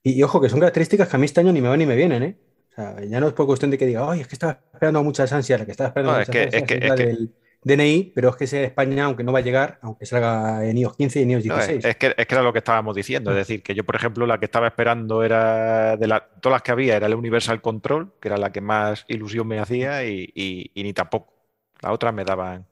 Y, 0.03 0.13
y 0.13 0.23
ojo, 0.23 0.41
que 0.41 0.49
son 0.49 0.61
características 0.61 1.09
que 1.09 1.17
a 1.17 1.19
mí 1.19 1.27
este 1.27 1.41
año 1.41 1.53
ni 1.53 1.61
me 1.61 1.69
van 1.69 1.79
ni 1.79 1.87
me 1.87 1.97
vienen, 1.97 2.23
¿eh? 2.23 2.37
O 2.71 2.75
sea, 2.75 3.05
ya 3.05 3.21
no 3.21 3.27
es 3.29 3.35
por 3.35 3.47
cuestión 3.47 3.71
de 3.71 3.77
que 3.77 3.85
diga, 3.87 4.11
ay, 4.11 4.21
es 4.21 4.29
que 4.29 4.35
estaba 4.37 4.59
esperando 4.73 5.03
muchas 5.05 5.31
ansias, 5.33 5.59
la 5.61 5.67
que 5.67 5.73
estaba 5.73 5.89
esperando 5.89 6.13
No, 6.13 6.19
muchas 6.19 6.29
es 6.29 6.33
que- 6.33 6.45
ansias 6.57 6.63
es 6.63 6.69
que- 6.69 6.75
es 6.77 6.89
la 6.89 6.95
es 6.95 7.01
que- 7.01 7.07
del 7.07 7.35
DNI, 7.63 8.13
pero 8.15 8.31
es 8.31 8.37
que 8.37 8.47
sea 8.47 8.63
España, 8.63 9.05
aunque 9.05 9.23
no 9.23 9.33
va 9.33 9.41
a 9.41 9.43
llegar, 9.43 9.79
aunque 9.83 10.07
salga 10.07 10.65
en 10.67 10.79
iOS 10.79 10.97
15 10.97 11.21
y 11.21 11.23
en 11.25 11.31
iOS 11.33 11.45
No, 11.45 11.59
es, 11.59 11.67
16. 11.69 11.85
es 11.85 11.97
que, 11.97 12.15
es 12.17 12.27
que 12.27 12.35
era 12.35 12.43
lo 12.43 12.53
que 12.55 12.61
estábamos 12.61 12.97
diciendo. 12.97 13.31
Es 13.33 13.35
Mm. 13.35 13.39
decir, 13.39 13.63
que 13.63 13.75
yo, 13.75 13.85
por 13.85 13.97
ejemplo, 13.97 14.27
la 14.27 14.39
que 14.39 14.47
estaba 14.47 14.67
esperando 14.69 15.23
era 15.23 15.99
de 15.99 16.07
la- 16.07 16.27
todas 16.41 16.55
las 16.55 16.63
que 16.63 16.71
había, 16.73 16.97
era 16.97 17.07
el 17.07 17.15
Universal 17.15 17.61
Control, 17.61 18.15
que 18.19 18.29
era 18.29 18.39
la 18.39 18.51
que 18.51 18.63
más 18.63 19.05
ilusión 19.09 19.47
me 19.47 19.59
hacía, 19.59 20.05
y, 20.07 20.31
y- 20.35 20.71
y 20.73 20.83
ni 20.85 20.95
tampoco. 20.95 21.35
Las 21.83 21.93
otras 21.93 22.13
me 22.15 22.25
daban 22.25 22.67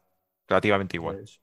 relativamente 0.47 0.97
igual. 0.97 1.17
Pues, 1.17 1.41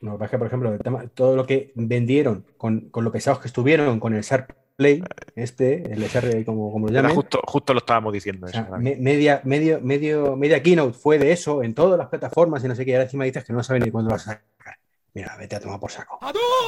no, 0.00 0.12
lo 0.12 0.16
que 0.16 0.18
pasa 0.20 0.24
es 0.26 0.30
que, 0.32 0.38
por 0.38 0.46
ejemplo, 0.48 0.72
el 0.72 0.78
tema- 0.80 1.06
todo 1.08 1.36
lo 1.36 1.46
que 1.46 1.72
vendieron 1.76 2.44
con, 2.56 2.90
con 2.90 3.04
lo 3.04 3.12
pesados 3.12 3.40
que 3.40 3.48
estuvieron 3.48 4.00
con 4.00 4.14
el 4.14 4.22
Sharp 4.22 4.50
Play, 4.76 5.04
este, 5.36 5.92
el 5.92 6.02
Sharp, 6.08 6.44
como, 6.44 6.72
como 6.72 6.86
lo 6.86 6.92
Era 6.92 7.02
llamen, 7.02 7.14
justo, 7.14 7.40
justo 7.46 7.72
lo 7.72 7.78
estábamos 7.78 8.12
diciendo 8.12 8.46
O 8.46 8.50
sea, 8.50 8.68
me- 8.78 8.96
media, 8.96 9.40
medio, 9.44 9.80
medio, 9.80 10.36
media 10.36 10.62
keynote 10.62 10.94
fue 10.94 11.18
de 11.18 11.30
eso 11.32 11.62
en 11.62 11.74
todas 11.74 11.98
las 11.98 12.08
plataformas 12.08 12.64
y 12.64 12.68
no 12.68 12.74
sé 12.74 12.84
qué. 12.84 12.92
Y 12.92 12.94
ahora 12.94 13.04
encima 13.04 13.24
dices 13.24 13.44
que 13.44 13.52
no 13.52 13.62
sabes 13.62 13.84
ni 13.84 13.90
cuándo 13.90 14.08
lo 14.08 14.14
vas 14.14 14.28
a 14.28 14.32
sacar. 14.32 14.78
Mira, 15.14 15.36
vete 15.36 15.56
a 15.56 15.60
tomar 15.60 15.78
por 15.78 15.90
saco. 15.90 16.18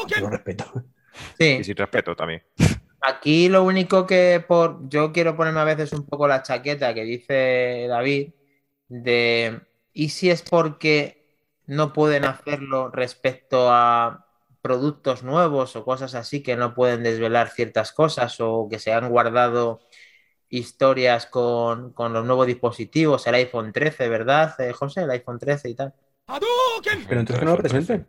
Te 0.08 0.20
lo 0.20 0.30
respeto. 0.30 0.64
Sí. 1.38 1.58
Y 1.60 1.64
sin 1.64 1.76
respeto 1.76 2.16
también. 2.16 2.42
Aquí 3.00 3.48
lo 3.48 3.62
único 3.62 4.04
que 4.04 4.44
por 4.46 4.88
yo 4.88 5.12
quiero 5.12 5.36
ponerme 5.36 5.60
a 5.60 5.64
veces 5.64 5.92
un 5.92 6.04
poco 6.06 6.26
la 6.26 6.42
chaqueta 6.42 6.92
que 6.92 7.04
dice 7.04 7.86
David 7.88 8.32
de 8.88 9.60
¿y 9.94 10.10
si 10.10 10.28
es 10.28 10.42
porque 10.42 11.24
no 11.66 11.94
pueden 11.94 12.24
hacerlo 12.26 12.90
respecto 12.90 13.70
a 13.70 14.26
productos 14.60 15.22
nuevos 15.22 15.76
o 15.76 15.84
cosas 15.84 16.14
así 16.14 16.42
que 16.42 16.56
no 16.56 16.74
pueden 16.74 17.02
desvelar 17.02 17.48
ciertas 17.50 17.92
cosas 17.92 18.36
o 18.40 18.68
que 18.70 18.78
se 18.78 18.92
han 18.92 19.08
guardado 19.08 19.80
historias 20.48 21.26
con, 21.26 21.92
con 21.92 22.12
los 22.12 22.24
nuevos 22.24 22.46
dispositivos, 22.46 23.26
el 23.26 23.34
iPhone 23.34 23.72
13, 23.72 24.08
¿verdad, 24.08 24.58
eh, 24.60 24.72
José? 24.72 25.02
El 25.02 25.10
iPhone 25.10 25.38
13 25.38 25.68
y 25.70 25.74
tal. 25.74 25.94
Pero 27.08 27.20
entonces 27.20 27.38
que 27.38 27.44
no 27.44 27.52
lo 27.52 27.58
presenten. 27.58 28.06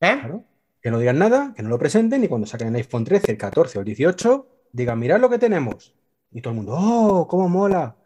¿Eh? 0.00 0.18
Claro. 0.20 0.44
Que 0.80 0.90
no 0.90 0.98
digan 0.98 1.18
nada, 1.18 1.52
que 1.54 1.62
no 1.62 1.68
lo 1.68 1.78
presenten 1.78 2.24
y 2.24 2.28
cuando 2.28 2.46
saquen 2.46 2.68
el 2.68 2.76
iPhone 2.76 3.04
13, 3.04 3.32
el 3.32 3.38
14 3.38 3.78
o 3.78 3.80
el 3.82 3.86
18, 3.86 4.46
digan, 4.72 4.98
mirad 4.98 5.20
lo 5.20 5.30
que 5.30 5.38
tenemos. 5.38 5.94
Y 6.32 6.40
todo 6.40 6.52
el 6.52 6.56
mundo, 6.56 6.74
¡oh, 6.76 7.28
cómo 7.28 7.48
mola! 7.48 7.96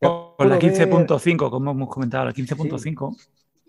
Con 0.00 0.10
la 0.10 0.36
puedo 0.36 0.50
ver- 0.50 0.58
15.5, 0.60 1.50
como 1.50 1.70
hemos 1.70 1.88
comentado, 1.88 2.24
la 2.26 2.32
15.5. 2.32 3.16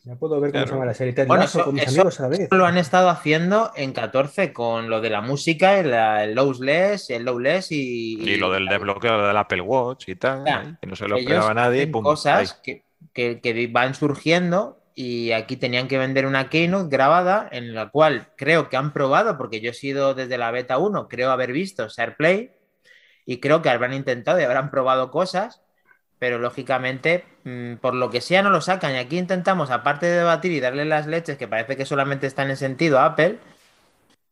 Ya 0.03 0.15
puedo 0.15 0.39
ver 0.39 0.51
cómo 0.51 0.63
Claro. 0.63 0.67
se 0.67 0.73
llama 0.73 0.85
la 0.85 0.93
serie. 0.93 1.13
Ted 1.13 1.27
Bueno, 1.27 1.43
Lasso 1.43 1.57
eso- 1.59 1.65
con 1.65 1.75
mis 1.75 1.83
eso- 1.83 1.91
amigos 2.01 2.19
a 2.19 2.23
la 2.23 2.29
vez. 2.29 2.47
Lo 2.51 2.65
han 2.65 2.77
estado 2.77 3.09
haciendo 3.09 3.71
en 3.75 3.91
14 3.91 4.53
con 4.53 4.89
lo 4.89 5.01
de 5.01 5.09
la 5.09 5.21
música, 5.21 5.79
el, 5.79 5.93
el 5.93 6.33
lowless, 6.35 7.09
el 7.09 7.25
lowless 7.25 7.71
y, 7.71 8.13
Y 8.21 8.37
lo 8.37 8.49
del 8.51 8.67
desbloqueo 8.67 9.27
del 9.27 9.35
Apple 9.35 9.61
Watch 9.61 10.07
y 10.07 10.15
tal, 10.15 10.77
que 10.79 10.87
no 10.87 10.95
se 10.95 11.07
lo 11.07 11.17
esperaba 11.17 11.53
nadie. 11.53 11.87
pum, 11.87 12.03
cosas 12.03 12.53
que, 12.63 12.85
que- 13.13 13.41
que 13.41 13.67
van 13.67 13.95
surgiendo 13.95 14.79
y 14.95 15.31
aquí 15.33 15.57
tenían 15.57 15.87
que 15.89 15.97
vender 15.97 16.25
una 16.25 16.49
keynote 16.49 16.87
grabada 16.89 17.47
en 17.51 17.75
la 17.75 17.89
cual 17.89 18.29
creo 18.37 18.69
que 18.69 18.77
han 18.77 18.93
probado, 18.93 19.37
porque 19.37 19.59
yo 19.59 19.71
he 19.71 19.73
sido 19.73 20.13
desde 20.13 20.37
la 20.37 20.51
beta 20.51 20.77
1, 20.77 21.07
creo 21.09 21.31
haber 21.31 21.51
visto 21.51 21.87
SharePlay 21.89 22.51
y 23.25 23.39
creo 23.41 23.61
que 23.61 23.69
habrán 23.69 23.93
intentado 23.93 24.39
y 24.39 24.43
habrán 24.43 24.71
probado 24.71 25.11
cosas, 25.11 25.61
pero 26.19 26.39
lógicamente 26.39 27.25
mm, 27.43 27.75
por 27.75 27.93
lo 27.93 28.09
que 28.09 28.21
sea 28.21 28.41
no 28.41 28.49
lo 28.49 28.61
sacan 28.61 28.93
y 28.93 28.97
aquí 28.97 29.17
intentamos, 29.17 29.71
aparte 29.71 30.05
de 30.05 30.17
debatir 30.17 30.51
y 30.51 30.59
darle 30.59 30.85
las 30.85 31.07
leches 31.07 31.37
que 31.37 31.47
parece 31.47 31.77
que 31.77 31.85
solamente 31.85 32.27
están 32.27 32.49
en 32.49 32.57
sentido 32.57 32.99
a 32.99 33.05
Apple, 33.05 33.39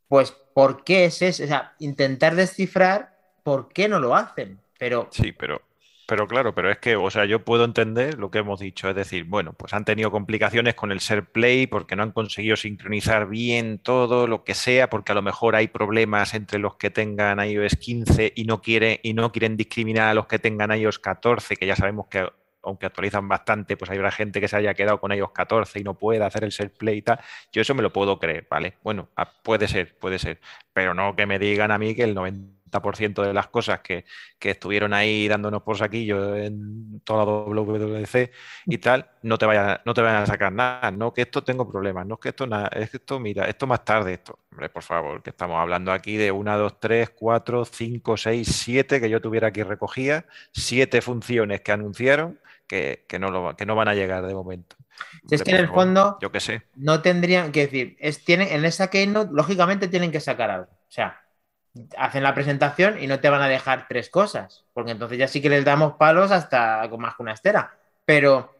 pues 0.07 0.31
¿por 0.31 0.83
qué 0.83 1.05
es 1.05 1.21
eso? 1.21 1.43
O 1.43 1.47
sea, 1.47 1.73
intentar 1.79 2.35
descifrar 2.35 3.17
por 3.43 3.69
qué 3.69 3.87
no 3.87 3.99
lo 3.99 4.15
hacen, 4.15 4.59
pero 4.79 5.07
Sí, 5.11 5.31
pero, 5.31 5.61
pero 6.07 6.27
claro, 6.27 6.53
pero 6.53 6.71
es 6.71 6.77
que, 6.77 6.95
o 6.95 7.09
sea, 7.09 7.25
yo 7.25 7.43
puedo 7.43 7.65
entender 7.65 8.19
lo 8.19 8.29
que 8.29 8.39
hemos 8.39 8.59
dicho, 8.59 8.89
es 8.89 8.95
decir, 8.95 9.23
bueno, 9.25 9.53
pues 9.53 9.73
han 9.73 9.85
tenido 9.85 10.11
complicaciones 10.11 10.75
con 10.75 10.91
el 10.91 10.99
SharePlay 10.99 11.67
porque 11.67 11.95
no 11.95 12.03
han 12.03 12.11
conseguido 12.11 12.55
sincronizar 12.55 13.27
bien 13.27 13.79
todo, 13.79 14.27
lo 14.27 14.43
que 14.43 14.53
sea, 14.53 14.89
porque 14.89 15.13
a 15.13 15.15
lo 15.15 15.21
mejor 15.21 15.55
hay 15.55 15.67
problemas 15.67 16.33
entre 16.33 16.59
los 16.59 16.75
que 16.75 16.91
tengan 16.91 17.39
iOS 17.39 17.77
15 17.77 18.33
y 18.35 18.45
no 18.45 18.61
quieren, 18.61 18.99
y 19.03 19.13
no 19.13 19.31
quieren 19.31 19.57
discriminar 19.57 20.09
a 20.09 20.13
los 20.13 20.27
que 20.27 20.39
tengan 20.39 20.71
iOS 20.71 20.99
14, 20.99 21.55
que 21.55 21.65
ya 21.65 21.75
sabemos 21.75 22.07
que 22.07 22.27
aunque 22.61 22.87
actualizan 22.87 23.27
bastante, 23.27 23.77
pues 23.77 23.91
habrá 23.91 24.11
gente 24.11 24.41
que 24.41 24.47
se 24.47 24.57
haya 24.57 24.73
quedado 24.73 24.99
con 24.99 25.11
iOS 25.11 25.31
14 25.31 25.79
y 25.79 25.83
no 25.83 25.97
pueda 25.97 26.25
hacer 26.25 26.43
el 26.43 26.49
SharePlay 26.49 26.97
y 26.97 27.01
tal. 27.03 27.19
Yo 27.51 27.61
eso 27.61 27.75
me 27.75 27.83
lo 27.83 27.93
puedo 27.93 28.19
creer, 28.19 28.47
¿vale? 28.49 28.77
Bueno, 28.83 29.09
ah, 29.15 29.31
puede 29.43 29.67
ser, 29.67 29.95
puede 29.97 30.19
ser, 30.19 30.39
pero 30.73 30.93
no 30.93 31.15
que 31.15 31.25
me 31.27 31.39
digan 31.39 31.71
a 31.71 31.77
mí 31.77 31.95
que 31.95 32.03
el 32.03 32.15
90% 32.15 32.64
de 32.81 33.33
las 33.33 33.47
cosas 33.47 33.79
que, 33.81 34.05
que 34.39 34.51
estuvieron 34.51 34.93
ahí 34.93 35.27
dándonos 35.27 35.63
por 35.63 35.77
saquillo 35.77 36.35
en 36.35 37.01
toda 37.01 37.25
la 37.25 37.31
WWDC 37.31 38.31
y 38.65 38.77
tal, 38.77 39.09
no 39.21 39.37
te 39.37 39.45
vayan, 39.45 39.79
no 39.85 39.93
te 39.93 40.01
vayan 40.01 40.23
a 40.23 40.25
sacar 40.25 40.51
nada, 40.51 40.91
no 40.91 41.13
que 41.13 41.23
esto 41.23 41.43
tengo 41.43 41.69
problemas, 41.69 42.05
no 42.05 42.17
que 42.17 42.29
esto 42.29 42.47
nada, 42.47 42.67
es 42.67 42.89
que 42.89 42.97
esto, 42.97 43.19
mira, 43.19 43.45
esto 43.47 43.67
más 43.67 43.83
tarde, 43.83 44.13
esto, 44.13 44.39
hombre, 44.51 44.69
por 44.69 44.83
favor, 44.83 45.21
que 45.21 45.31
estamos 45.31 45.57
hablando 45.57 45.91
aquí 45.91 46.17
de 46.17 46.31
1, 46.31 46.57
2, 46.57 46.79
3, 46.79 47.09
4, 47.11 47.65
5, 47.65 48.17
6, 48.17 48.47
7 48.47 49.01
que 49.01 49.09
yo 49.09 49.21
tuviera 49.21 49.47
aquí 49.47 49.63
recogida, 49.63 50.25
siete 50.51 51.01
funciones 51.01 51.61
que 51.61 51.71
anunciaron 51.71 52.39
que, 52.67 53.05
que 53.07 53.19
no, 53.19 53.31
lo, 53.31 53.55
que 53.55 53.65
no 53.65 53.75
van 53.75 53.87
a 53.87 53.93
llegar 53.93 54.25
de 54.25 54.33
momento. 54.33 54.75
Si 55.27 55.35
es 55.35 55.43
que 55.43 55.51
en 55.51 55.57
el 55.57 55.67
fondo 55.67 56.17
Yo 56.21 56.31
qué 56.31 56.39
sé. 56.39 56.63
no 56.75 57.01
tendrían 57.01 57.51
que 57.51 57.61
decir, 57.61 57.97
es, 57.99 58.23
tienen, 58.23 58.47
en 58.49 58.65
esa 58.65 58.89
keynote, 58.89 59.31
lógicamente 59.33 59.87
tienen 59.87 60.11
que 60.11 60.19
sacar 60.19 60.49
algo. 60.49 60.71
O 60.71 60.91
sea, 60.91 61.24
hacen 61.97 62.23
la 62.23 62.33
presentación 62.33 63.01
y 63.01 63.07
no 63.07 63.19
te 63.19 63.29
van 63.29 63.41
a 63.41 63.47
dejar 63.47 63.87
tres 63.87 64.09
cosas, 64.09 64.65
porque 64.73 64.91
entonces 64.91 65.17
ya 65.17 65.27
sí 65.27 65.41
que 65.41 65.49
les 65.49 65.65
damos 65.65 65.93
palos 65.93 66.31
hasta 66.31 66.87
con 66.89 67.01
más 67.01 67.15
que 67.15 67.23
una 67.23 67.33
estera. 67.33 67.77
Pero 68.05 68.53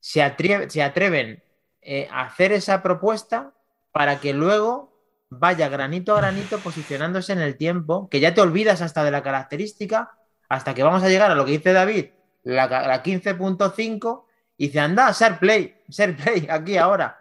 se, 0.00 0.34
se 0.68 0.82
atreven 0.82 1.42
eh, 1.80 2.08
a 2.10 2.22
hacer 2.22 2.52
esa 2.52 2.82
propuesta 2.82 3.52
para 3.92 4.20
que 4.20 4.32
luego 4.32 4.92
vaya 5.30 5.68
granito 5.68 6.14
a 6.14 6.20
granito 6.20 6.58
posicionándose 6.58 7.32
en 7.32 7.40
el 7.40 7.56
tiempo, 7.56 8.08
que 8.10 8.20
ya 8.20 8.34
te 8.34 8.40
olvidas 8.40 8.82
hasta 8.82 9.04
de 9.04 9.10
la 9.10 9.22
característica, 9.22 10.12
hasta 10.48 10.74
que 10.74 10.82
vamos 10.82 11.02
a 11.02 11.08
llegar 11.08 11.30
a 11.30 11.34
lo 11.34 11.44
que 11.44 11.52
dice 11.52 11.72
David, 11.72 12.06
la, 12.42 12.66
la 12.66 13.02
15.5, 13.02 14.24
y 14.58 14.66
dice, 14.66 14.80
anda, 14.80 15.10
SharePlay, 15.12 15.82
SharePlay, 15.88 16.46
aquí 16.50 16.76
ahora. 16.76 17.18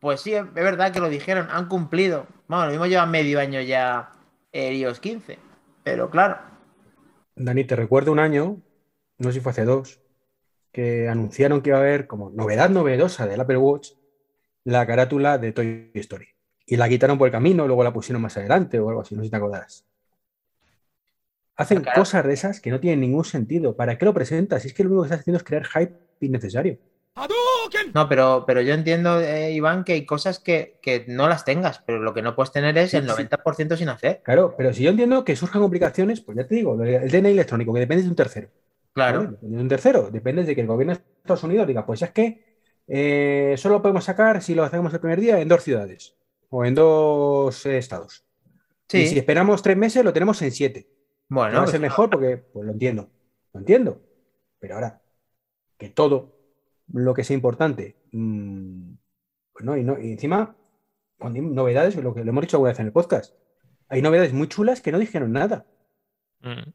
Pues 0.00 0.20
sí, 0.20 0.34
es 0.34 0.52
verdad 0.52 0.92
que 0.92 0.98
lo 0.98 1.08
dijeron, 1.08 1.48
han 1.50 1.68
cumplido. 1.68 2.26
Bueno, 2.48 2.64
lo 2.64 2.70
mismo 2.72 2.86
lleva 2.86 3.06
medio 3.06 3.38
año 3.38 3.60
ya 3.60 4.10
el 4.52 4.76
iOS 4.76 5.00
15, 5.00 5.38
pero 5.82 6.10
claro. 6.10 6.38
Dani, 7.34 7.64
te 7.64 7.76
recuerdo 7.76 8.12
un 8.12 8.18
año, 8.18 8.60
no 9.18 9.28
sé 9.28 9.34
si 9.34 9.40
fue 9.40 9.50
hace 9.50 9.64
dos, 9.64 10.00
que 10.70 11.08
anunciaron 11.08 11.62
que 11.62 11.70
iba 11.70 11.78
a 11.78 11.80
haber 11.80 12.06
como 12.06 12.30
novedad 12.30 12.70
novedosa 12.70 13.26
del 13.26 13.40
Apple 13.40 13.56
Watch 13.56 13.90
la 14.64 14.86
carátula 14.86 15.38
de 15.38 15.52
Toy 15.52 15.90
Story. 15.94 16.28
Y 16.66 16.76
la 16.76 16.88
quitaron 16.88 17.18
por 17.18 17.26
el 17.26 17.32
camino, 17.32 17.66
luego 17.66 17.82
la 17.82 17.92
pusieron 17.92 18.22
más 18.22 18.36
adelante 18.36 18.78
o 18.78 18.88
algo 18.88 19.00
así, 19.00 19.14
no 19.14 19.22
sé 19.22 19.26
si 19.26 19.30
te 19.30 19.36
acordarás. 19.36 19.84
Hacen 21.56 21.84
cosas 21.94 22.24
de 22.24 22.32
esas 22.32 22.60
que 22.60 22.70
no 22.70 22.80
tienen 22.80 23.00
ningún 23.00 23.24
sentido. 23.24 23.76
¿Para 23.76 23.98
qué 23.98 24.04
lo 24.04 24.14
presentas? 24.14 24.62
Si 24.62 24.68
es 24.68 24.74
que 24.74 24.84
lo 24.84 24.90
único 24.90 25.02
que 25.02 25.06
estás 25.08 25.20
haciendo 25.20 25.36
es 25.36 25.44
crear 25.44 25.64
hype 25.66 25.94
innecesario. 26.20 26.78
No, 27.94 28.08
pero, 28.08 28.44
pero 28.46 28.62
yo 28.62 28.72
entiendo, 28.74 29.20
eh, 29.20 29.52
Iván, 29.52 29.84
que 29.84 29.92
hay 29.92 30.06
cosas 30.06 30.38
que, 30.38 30.78
que 30.82 31.04
no 31.08 31.28
las 31.28 31.44
tengas, 31.44 31.80
pero 31.86 31.98
lo 31.98 32.14
que 32.14 32.22
no 32.22 32.34
puedes 32.34 32.52
tener 32.52 32.76
es 32.78 32.90
Sí, 32.90 32.96
el 32.96 33.04
sí. 33.04 33.10
90% 33.10 33.76
sin 33.76 33.88
hacer. 33.90 34.22
Claro, 34.24 34.54
pero 34.56 34.72
si 34.72 34.82
yo 34.82 34.90
entiendo 34.90 35.24
que 35.24 35.36
surjan 35.36 35.60
complicaciones, 35.60 36.20
pues 36.22 36.36
ya 36.38 36.46
te 36.46 36.54
digo, 36.54 36.82
el 36.82 37.10
DNI 37.10 37.32
electrónico, 37.32 37.72
que 37.74 37.80
depende 37.80 38.02
de 38.04 38.08
un 38.08 38.16
tercero. 38.16 38.48
Claro. 38.94 39.18
¿vale? 39.18 39.30
Depende 39.32 39.56
de 39.56 39.62
un 39.62 39.68
tercero. 39.68 40.10
Depende 40.10 40.44
de 40.44 40.54
que 40.54 40.60
el 40.62 40.66
gobierno 40.66 40.94
de 40.94 41.00
Estados 41.22 41.42
Unidos 41.44 41.66
diga, 41.66 41.84
pues 41.84 42.00
es 42.02 42.10
que 42.10 42.44
eh, 42.88 43.54
solo 43.58 43.76
lo 43.76 43.82
podemos 43.82 44.04
sacar 44.04 44.42
si 44.42 44.54
lo 44.54 44.64
hacemos 44.64 44.92
el 44.94 45.00
primer 45.00 45.20
día 45.20 45.38
en 45.40 45.48
dos 45.48 45.62
ciudades 45.62 46.16
o 46.50 46.64
en 46.64 46.74
dos 46.74 47.66
eh, 47.66 47.78
estados. 47.78 48.24
Sí, 48.88 48.98
Y 49.02 49.06
si 49.06 49.18
esperamos 49.18 49.62
tres 49.62 49.76
meses, 49.76 50.04
lo 50.04 50.12
tenemos 50.12 50.40
en 50.42 50.50
siete. 50.50 50.88
bueno, 51.28 51.52
No 51.54 51.58
va 51.60 51.64
a 51.64 51.66
ser 51.66 51.80
pues, 51.80 51.90
mejor 51.90 52.10
porque, 52.10 52.36
pues 52.38 52.66
lo 52.66 52.72
entiendo, 52.72 53.08
lo 53.52 53.60
entiendo. 53.60 54.00
Pero 54.58 54.74
ahora, 54.74 55.00
que 55.78 55.88
todo 55.88 56.36
lo 56.92 57.14
que 57.14 57.24
sea 57.24 57.34
importante, 57.34 57.96
mm, 58.12 58.92
pues 59.52 59.64
no, 59.64 59.76
y, 59.76 59.84
no, 59.84 59.98
y 60.00 60.12
encima, 60.12 60.56
hay 61.20 61.40
novedades, 61.40 61.96
lo 61.96 62.14
que 62.14 62.24
le 62.24 62.30
hemos 62.30 62.42
dicho 62.42 62.56
alguna 62.56 62.70
vez 62.72 62.80
en 62.80 62.86
el 62.86 62.92
podcast, 62.92 63.34
hay 63.88 64.02
novedades 64.02 64.32
muy 64.32 64.48
chulas 64.48 64.80
que 64.80 64.92
no 64.92 64.98
dijeron 64.98 65.32
nada. 65.32 65.66
Mm. 66.40 66.68
O 66.68 66.72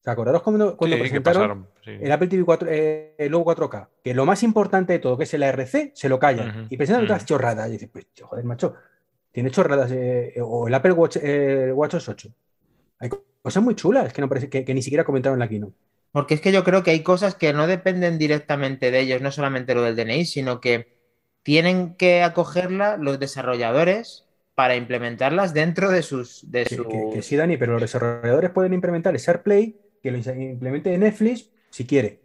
¿Te 0.00 0.10
acordaros 0.10 0.42
cuando, 0.42 0.76
cuando 0.76 0.96
Sí, 0.96 1.00
presentaron 1.00 1.42
pasaron, 1.42 1.68
sí. 1.84 1.90
el 2.04 2.12
Apple 2.12 2.28
TV 2.28 2.44
4, 2.44 2.68
eh, 2.70 3.14
el 3.18 3.32
logo 3.32 3.44
4K? 3.44 3.88
Que 4.02 4.14
lo 4.14 4.24
más 4.24 4.42
importante 4.42 4.94
de 4.94 4.98
todo, 5.00 5.18
que 5.18 5.24
es 5.24 5.34
el 5.34 5.42
ARC, 5.42 5.90
se 5.94 6.08
lo 6.08 6.18
callan. 6.18 6.66
Y 6.70 6.76
presentan 6.76 7.04
otras 7.04 7.22
ujú. 7.22 7.28
chorradas. 7.28 7.68
Y 7.68 7.72
dices, 7.72 7.90
pues, 7.92 8.06
joder, 8.22 8.44
macho, 8.44 8.74
tiene 9.32 9.50
chorradas. 9.50 9.90
eh, 9.92 10.34
o 10.40 10.68
el 10.68 10.74
Apple 10.74 10.92
Watch, 10.92 11.18
eh, 11.20 11.72
WatchOS 11.74 12.08
8. 12.08 12.28
Hay 13.00 13.10
cosas 13.42 13.62
muy 13.62 13.74
chulas 13.74 14.12
que, 14.12 14.20
no 14.22 14.28
parece, 14.28 14.48
que, 14.48 14.64
que 14.64 14.72
ni 14.72 14.80
siquiera 14.82 15.04
comentaron 15.04 15.42
aquí, 15.42 15.58
¿no? 15.58 15.72
Porque 16.12 16.34
es 16.34 16.40
que 16.40 16.52
yo 16.52 16.64
creo 16.64 16.82
que 16.82 16.90
hay 16.92 17.02
cosas 17.02 17.34
que 17.34 17.52
no 17.52 17.66
dependen 17.66 18.18
directamente 18.18 18.90
de 18.90 19.00
ellos, 19.00 19.20
no 19.22 19.30
solamente 19.32 19.74
lo 19.74 19.82
del 19.82 19.96
DNI, 19.96 20.24
sino 20.24 20.60
que 20.60 20.86
tienen 21.42 21.94
que 21.94 22.22
acogerla 22.22 22.96
los 22.96 23.18
desarrolladores 23.18 24.26
para 24.54 24.76
implementarlas 24.76 25.54
dentro 25.54 25.90
de 25.90 26.02
sus... 26.02 26.50
De 26.50 26.64
Que, 26.64 26.76
sus- 26.76 26.86
que- 26.86 27.10
que 27.14 27.22
sí, 27.22 27.36
Dani, 27.36 27.56
pero 27.56 27.72
los 27.72 27.80
desarrolladores 27.82 28.50
pueden 28.50 28.72
implementar 28.74 29.14
el 29.14 29.20
SharePlay, 29.20 29.76
que 30.02 30.10
lo 30.10 30.18
implemente 30.18 30.96
Netflix 30.98 31.50
si 31.70 31.86
quiere. 31.86 32.20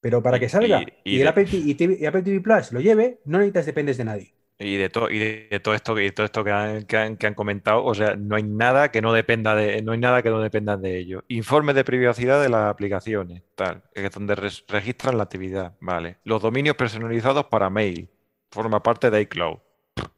Pero 0.00 0.22
para 0.22 0.38
que 0.38 0.48
salga 0.48 0.82
Y- 0.82 1.10
y, 1.10 1.16
y 1.16 1.20
el 1.20 1.22
de- 1.24 1.28
Apple, 1.28 1.46
TV, 1.46 1.98
y 2.00 2.06
Apple 2.06 2.22
TV 2.22 2.40
Plus 2.40 2.72
lo 2.72 2.80
lleve, 2.80 3.20
no 3.24 3.38
necesitas 3.38 3.66
dependes 3.66 3.96
de 3.96 4.04
nadie. 4.04 4.34
Y 4.58 4.76
de, 4.76 4.88
todo 4.88 5.10
y 5.10 5.18
de, 5.18 5.48
de 5.50 5.60
todo 5.60 5.74
esto, 5.74 6.00
y 6.00 6.10
todo 6.12 6.24
esto 6.24 6.42
que 6.42 6.50
han, 6.50 6.84
que, 6.84 6.96
han, 6.96 7.16
que 7.18 7.26
han 7.26 7.34
comentado, 7.34 7.84
o 7.84 7.94
sea, 7.94 8.16
no 8.16 8.36
hay 8.36 8.42
nada 8.42 8.90
que 8.90 9.02
no 9.02 9.12
dependa 9.12 9.54
de, 9.54 9.82
no 9.82 9.92
hay 9.92 9.98
nada 9.98 10.22
que 10.22 10.30
no 10.30 10.40
dependa 10.40 10.78
de 10.78 10.96
ello. 10.98 11.24
Informes 11.28 11.74
de 11.74 11.84
privacidad 11.84 12.40
de 12.40 12.48
las 12.48 12.70
aplicaciones, 12.70 13.42
tal, 13.54 13.82
que 13.94 14.06
es 14.06 14.10
donde 14.12 14.34
res- 14.34 14.64
registran 14.66 15.18
la 15.18 15.24
actividad, 15.24 15.74
vale. 15.80 16.16
Los 16.24 16.40
dominios 16.40 16.74
personalizados 16.74 17.44
para 17.46 17.68
mail, 17.68 18.08
forma 18.50 18.82
parte 18.82 19.10
de 19.10 19.20
iCloud. 19.20 19.58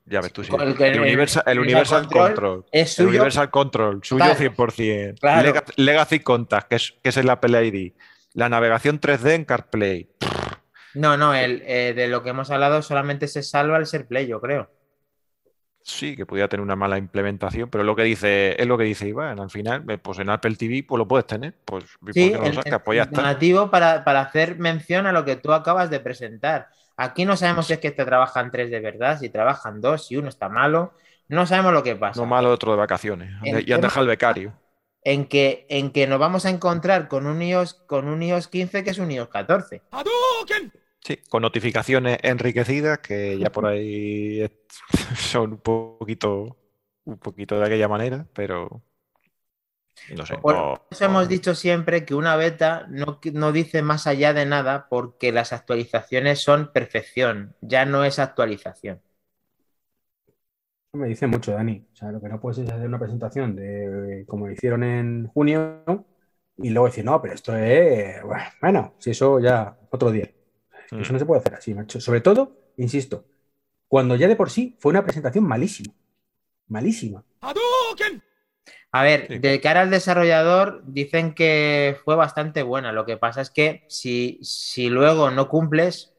Ya 0.07 0.21
ves 0.21 0.33
tú, 0.33 0.45
sí. 0.45 0.53
El 0.55 0.81
El 0.83 1.01
Universal, 1.01 1.43
el 1.47 1.53
el 1.55 1.59
Universal 1.59 2.03
Control 2.05 2.27
Control. 2.29 2.65
es 2.71 2.83
El 3.01 3.07
suyo. 3.07 3.09
Universal 3.09 3.51
Control, 3.51 4.01
suyo 4.05 4.25
Total. 4.25 4.37
100%. 4.57 5.19
Claro. 5.21 5.49
Lega- 5.49 5.65
Legacy 5.77 6.21
Contact, 6.21 6.69
que 6.69 6.77
es, 6.77 6.95
que 7.03 7.09
es 7.09 7.17
el 7.17 7.29
Apple 7.29 7.67
ID. 7.67 7.93
La 8.35 8.49
navegación 8.49 9.01
3D 9.01 9.33
en 9.35 9.45
CarPlay. 9.45 10.09
No, 10.99 11.17
no, 11.17 11.35
el, 11.35 11.63
eh, 11.65 11.93
de 11.95 12.09
lo 12.09 12.23
que 12.23 12.31
hemos 12.31 12.51
hablado 12.51 12.83
solamente 12.83 13.29
se 13.29 13.43
salva 13.43 13.77
el 13.79 13.85
SharePlay, 13.85 14.27
yo 14.27 14.41
creo. 14.41 14.71
Sí, 15.83 16.17
que 16.17 16.27
pudiera 16.27 16.49
tener 16.49 16.63
una 16.63 16.77
mala 16.77 16.99
implementación, 16.99 17.71
pero 17.71 17.83
es 17.83 17.87
lo 17.87 17.97
que 17.97 18.03
dice, 18.03 18.61
es 18.61 18.67
lo 18.67 18.77
que 18.77 18.85
dice 18.85 19.09
Iván. 19.09 19.41
Al 19.41 19.49
final, 19.49 19.85
eh, 19.89 19.97
pues 19.97 20.19
en 20.19 20.29
Apple 20.29 20.55
TV 20.57 20.85
pues 20.87 20.99
lo 20.99 21.09
puedes 21.09 21.27
tener. 21.27 21.55
Pues 21.65 21.85
¿por 21.99 22.13
Sí, 22.13 22.29
qué 22.31 22.35
no 22.37 22.41
lo 22.43 22.47
el, 22.47 22.55
sacas? 22.55 22.83
Pues 22.85 22.97
ya 22.97 23.03
está. 23.05 23.17
alternativo 23.17 23.71
para, 23.71 24.05
para 24.05 24.21
hacer 24.21 24.59
mención 24.59 25.07
a 25.07 25.13
lo 25.13 25.25
que 25.25 25.37
tú 25.37 25.53
acabas 25.53 25.89
de 25.89 26.01
presentar. 26.01 26.69
Aquí 26.97 27.25
no 27.25 27.37
sabemos 27.37 27.69
si 27.69 27.73
es 27.75 27.79
que 27.79 27.91
te 27.93 28.05
trabajan 28.05 28.51
tres 28.51 28.71
de 28.71 28.81
verdad, 28.81 29.19
si 29.19 29.31
trabajan 29.31 29.81
dos, 29.81 30.07
si 30.09 30.17
uno 30.17 30.29
está 30.29 30.49
malo. 30.49 30.93
No 31.29 31.47
sabemos 31.47 31.73
lo 31.73 31.83
que 31.83 31.95
pasa. 31.97 32.21
No 32.21 32.27
malo 32.27 32.51
otro 32.51 32.73
de 32.73 32.79
vacaciones. 32.79 33.31
El 33.45 33.61
Y 33.67 33.73
han 33.73 33.79
tema- 33.81 33.89
dejado 33.89 34.03
el 34.03 34.09
becario. 34.09 34.53
En 35.05 35.27
que, 35.27 35.65
en 35.71 35.91
que 35.93 36.07
nos 36.07 36.19
vamos 36.19 36.45
a 36.45 36.51
encontrar 36.51 37.09
con 37.09 37.27
un 37.27 37.41
iOS, 37.41 37.75
con 37.87 38.09
un 38.09 38.23
iOS 38.23 38.49
15 38.49 38.83
que 38.85 38.91
es 38.91 38.99
un 38.99 39.11
iOS 39.11 39.29
14. 39.29 39.81
Sí, 41.05 41.19
con 41.31 41.43
notificaciones 41.43 42.19
enriquecidas 42.23 42.99
que 42.99 43.39
ya 43.39 43.51
por 43.51 43.67
ahí 43.67 44.43
son 45.17 45.53
un 45.55 45.59
poquito, 45.61 46.57
un 47.05 47.19
poquito 47.19 47.59
de 47.59 47.67
aquella 47.67 47.89
manera, 47.89 48.27
pero 48.35 48.83
no 50.09 50.27
sé. 50.27 50.39
Por 50.43 50.57
no- 50.57 50.83
eso 50.91 51.05
hemos 51.05 51.29
dicho 51.29 51.55
siempre 51.55 52.05
que 52.05 52.15
una 52.15 52.35
beta 52.37 52.87
no, 52.89 53.21
no 53.35 53.53
dice 53.53 53.83
más 53.83 54.07
allá 54.07 54.33
de 54.35 54.47
nada 54.47 54.89
porque 54.89 55.33
las 55.33 55.53
actualizaciones 55.53 56.41
son 56.43 56.73
perfección, 56.73 57.55
ya 57.61 57.85
no 57.85 58.05
es 58.05 58.19
actualización. 58.19 59.01
Me 60.93 61.07
dice 61.09 61.27
mucho, 61.27 61.53
Dani. 61.53 61.87
O 61.93 61.97
sea, 61.97 62.11
lo 62.13 62.21
que 62.21 62.29
no 62.29 62.41
puedes 62.41 62.59
es 62.59 62.71
hacer 62.71 62.87
una 62.87 62.99
presentación 62.99 63.55
de 63.55 64.25
como 64.27 64.51
hicieron 64.51 64.83
en 64.83 65.27
junio 65.29 65.85
y 66.57 66.71
luego 66.71 66.87
decir, 66.87 67.05
no, 67.05 67.21
pero 67.21 67.35
esto 67.35 67.57
es. 67.57 68.17
Bueno, 68.61 68.95
si 68.99 69.11
eso 69.11 69.39
ya 69.41 69.77
otro 69.91 70.11
día. 70.11 70.31
Mm. 70.91 71.01
Eso 71.01 71.13
no 71.13 71.19
se 71.19 71.27
puede 71.27 71.41
hacer 71.41 71.55
así, 71.55 71.75
macho. 71.75 72.01
Sobre 72.01 72.21
todo, 72.21 72.57
insisto, 72.77 73.25
cuando 73.89 74.17
ya 74.17 74.29
de 74.29 74.37
por 74.37 74.51
sí 74.51 74.77
fue 74.81 74.91
una 74.91 75.05
presentación 75.05 75.45
malísima. 75.45 75.95
Malísima. 76.69 77.25
A 78.91 79.03
ver, 79.03 79.27
Sí. 79.29 79.39
de 79.39 79.61
cara 79.61 79.83
al 79.83 79.91
desarrollador, 79.91 80.83
dicen 80.87 81.35
que 81.35 81.99
fue 82.05 82.17
bastante 82.17 82.63
buena. 82.63 82.91
Lo 82.93 83.05
que 83.05 83.17
pasa 83.19 83.43
es 83.43 83.51
que 83.51 83.85
si, 83.89 84.39
si 84.43 84.89
luego 84.89 85.31
no 85.31 85.49
cumples, 85.49 86.15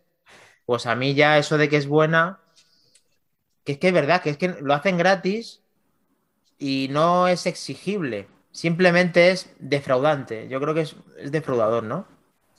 pues 0.66 0.86
a 0.86 0.96
mí 0.96 1.16
ya 1.16 1.38
eso 1.40 1.58
de 1.58 1.68
que 1.68 1.78
es 1.78 1.88
buena, 1.88 2.40
que 3.64 3.72
es 3.74 3.78
que 3.80 3.88
es 3.88 3.94
verdad, 3.94 4.22
que 4.22 4.30
es 4.30 4.38
que 4.38 4.50
lo 4.62 4.74
hacen 4.76 4.98
gratis 4.98 5.64
y 6.60 6.90
no 6.92 7.28
es 7.28 7.48
exigible. 7.48 8.28
Simplemente 8.52 9.32
es 9.32 9.52
defraudante. 9.60 10.48
Yo 10.48 10.60
creo 10.62 10.74
que 10.76 10.82
es, 10.82 10.96
es 11.18 11.32
defraudador, 11.32 11.84
¿no? 11.84 12.08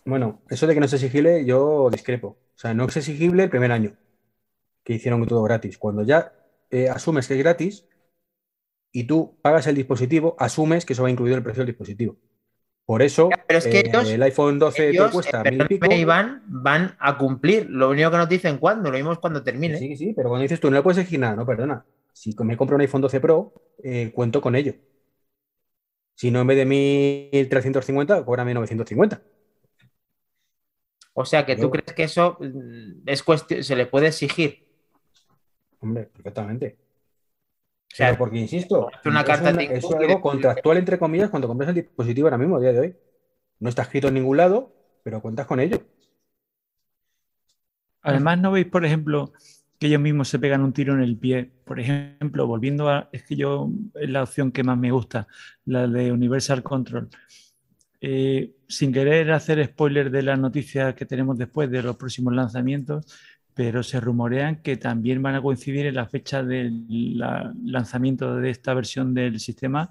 Bueno, 0.05 0.43
eso 0.49 0.67
de 0.67 0.75
que 0.75 0.81
no 0.81 0.87
es 0.87 0.93
exigible, 0.93 1.45
yo 1.45 1.91
discrepo. 1.91 2.29
O 2.29 2.59
sea, 2.59 2.75
no 2.75 2.87
es 2.87 2.97
exigible 2.97 3.45
el 3.45 3.51
primer 3.51 3.73
año 3.73 3.97
que 4.85 4.95
hicieron 4.95 5.25
todo 5.27 5.43
gratis. 5.43 5.79
Cuando 5.79 6.03
ya 6.03 6.33
eh, 6.71 6.89
asumes 6.89 7.29
que 7.29 7.35
es 7.35 7.41
gratis 7.41 7.87
y 8.93 9.05
tú 9.05 9.37
pagas 9.43 9.67
el 9.67 9.75
dispositivo, 9.77 10.37
asumes 10.39 10.85
que 10.85 10.95
eso 10.95 11.03
va 11.03 11.11
incluido 11.11 11.37
el 11.37 11.43
precio 11.43 11.61
del 11.61 11.69
dispositivo. 11.69 12.17
Por 12.87 13.03
eso, 13.03 13.29
Pero 13.47 13.59
es 13.59 13.67
que 13.67 13.79
eh, 13.81 13.85
ellos- 13.87 14.11
el 14.11 14.23
iPhone 14.23 14.59
12 14.59 14.89
Ellos, 14.89 15.07
te 15.07 15.13
cuesta 15.13 15.43
eh, 15.45 15.51
mil 15.53 15.67
pico. 15.69 15.93
Iván, 15.93 16.43
van 16.49 16.97
a 16.99 17.17
cumplir. 17.17 17.71
Lo 17.71 17.91
único 17.91 18.11
que 18.11 18.17
nos 18.17 18.29
dicen 18.29 18.59
cuándo, 18.59 18.91
lo 18.91 18.97
vimos 18.97 19.19
cuando 19.21 19.43
termine. 19.45 19.79
Sí, 19.79 19.97
sí, 19.97 20.13
pero 20.17 20.29
cuando 20.29 20.43
dices 20.43 20.59
tú 20.59 20.71
no 20.71 20.77
le 20.77 20.83
puedes 20.83 20.99
exigir 20.99 21.21
nada, 21.21 21.37
no, 21.37 21.47
perdona. 21.47 21.85
Si 22.13 22.35
me 22.43 22.57
compro 22.57 22.75
un 22.77 22.83
iPhone 22.83 23.01
12 23.01 23.21
Pro, 23.21 23.53
eh, 23.83 24.11
cuento 24.13 24.41
con 24.41 24.57
ello. 24.57 24.75
Si 26.17 26.31
no, 26.31 26.41
en 26.41 26.47
vez 26.49 26.57
de 26.59 26.67
1350, 26.67 28.25
cóbrame 28.25 28.53
950. 28.55 29.23
O 31.15 31.25
sea, 31.25 31.45
que 31.47 31.57
tú 31.57 31.71
crees 31.71 31.93
que 31.95 32.05
eso 32.05 32.39
mm, 32.41 33.03
es 33.07 33.23
cuestión, 33.23 33.63
se 33.65 33.77
le 33.77 33.87
puede 33.87 34.09
exigir. 34.09 34.67
Hombre, 35.81 36.07
perfectamente. 36.07 36.79
O 37.93 37.97
sea, 37.97 38.07
Pero 38.09 38.19
porque, 38.19 38.39
insisto, 38.39 38.89
es, 38.91 39.07
una- 39.07 39.23
es 39.23 39.91
algo 39.91 40.21
contractual, 40.21 40.79
entre 40.79 40.99
comillas, 40.99 41.31
cuando 41.31 41.49
compras 41.49 41.69
el 41.71 41.75
dispositivo 41.77 42.27
ahora 42.29 42.39
mismo, 42.39 42.57
a 42.57 42.61
día 42.61 42.73
de 42.73 42.81
hoy. 42.81 42.97
No 43.59 43.69
está 43.69 43.83
escrito 43.83 44.09
en 44.09 44.15
ningún 44.15 44.37
lado, 44.37 44.73
pero 45.03 45.21
cuentas 45.21 45.47
con 45.47 45.61
ello. 45.61 45.79
Además, 48.03 48.39
¿no 48.39 48.53
veis, 48.53 48.67
por 48.67 48.85
ejemplo, 48.85 49.33
que 49.79 49.87
ellos 49.89 50.01
mismos 50.01 50.29
se 50.29 50.39
pegan 50.39 50.63
un 50.63 50.73
tiro 50.73 50.95
en 50.95 51.01
el 51.01 51.19
pie? 51.19 51.51
Por 51.65 51.81
ejemplo, 51.81 52.47
volviendo 52.47 52.89
a, 52.89 53.09
es 53.13 53.25
que 53.25 53.37
yo 53.37 53.71
es 53.95 54.09
la 54.09 54.23
opción 54.23 54.53
que 54.53 54.65
más 54.65 54.79
me 54.79 54.91
gusta, 54.91 55.27
la 55.67 55.87
de 55.87 56.13
Universal 56.13 56.63
Control. 56.63 57.09
Eh, 58.01 58.55
sin 58.71 58.93
querer 58.93 59.33
hacer 59.33 59.65
spoiler 59.67 60.11
de 60.11 60.23
las 60.23 60.39
noticias 60.39 60.95
que 60.95 61.07
tenemos 61.07 61.37
después 61.39 61.71
de 61.71 61.83
los 61.83 61.97
próximos 61.97 62.35
lanzamientos, 62.35 63.07
pero 63.55 63.83
se 63.83 64.01
rumorean 64.01 64.63
que 64.63 64.77
también 64.77 65.23
van 65.23 65.35
a 65.35 65.43
coincidir 65.43 65.87
en 65.87 65.97
la 65.97 66.07
fecha 66.07 66.43
del 66.43 67.19
la- 67.19 67.53
lanzamiento 67.65 68.37
de 68.37 68.51
esta 68.51 68.75
versión 68.75 69.13
del 69.15 69.41
sistema 69.41 69.91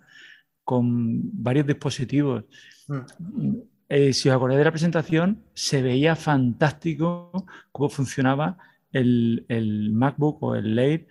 con 0.64 1.44
varios 1.44 1.68
dispositivos. 1.68 2.46
Mm. 2.88 3.56
Eh, 3.90 4.14
si 4.14 4.30
os 4.30 4.36
acordáis 4.36 4.60
de 4.60 4.66
la 4.66 4.72
presentación, 4.72 5.44
se 5.54 5.82
veía 5.82 6.16
fantástico 6.16 7.46
cómo 7.72 7.90
funcionaba 7.90 8.58
el, 8.92 9.46
el 9.50 9.92
MacBook 9.92 10.44
o 10.44 10.56
el 10.56 10.78
Air 10.78 11.08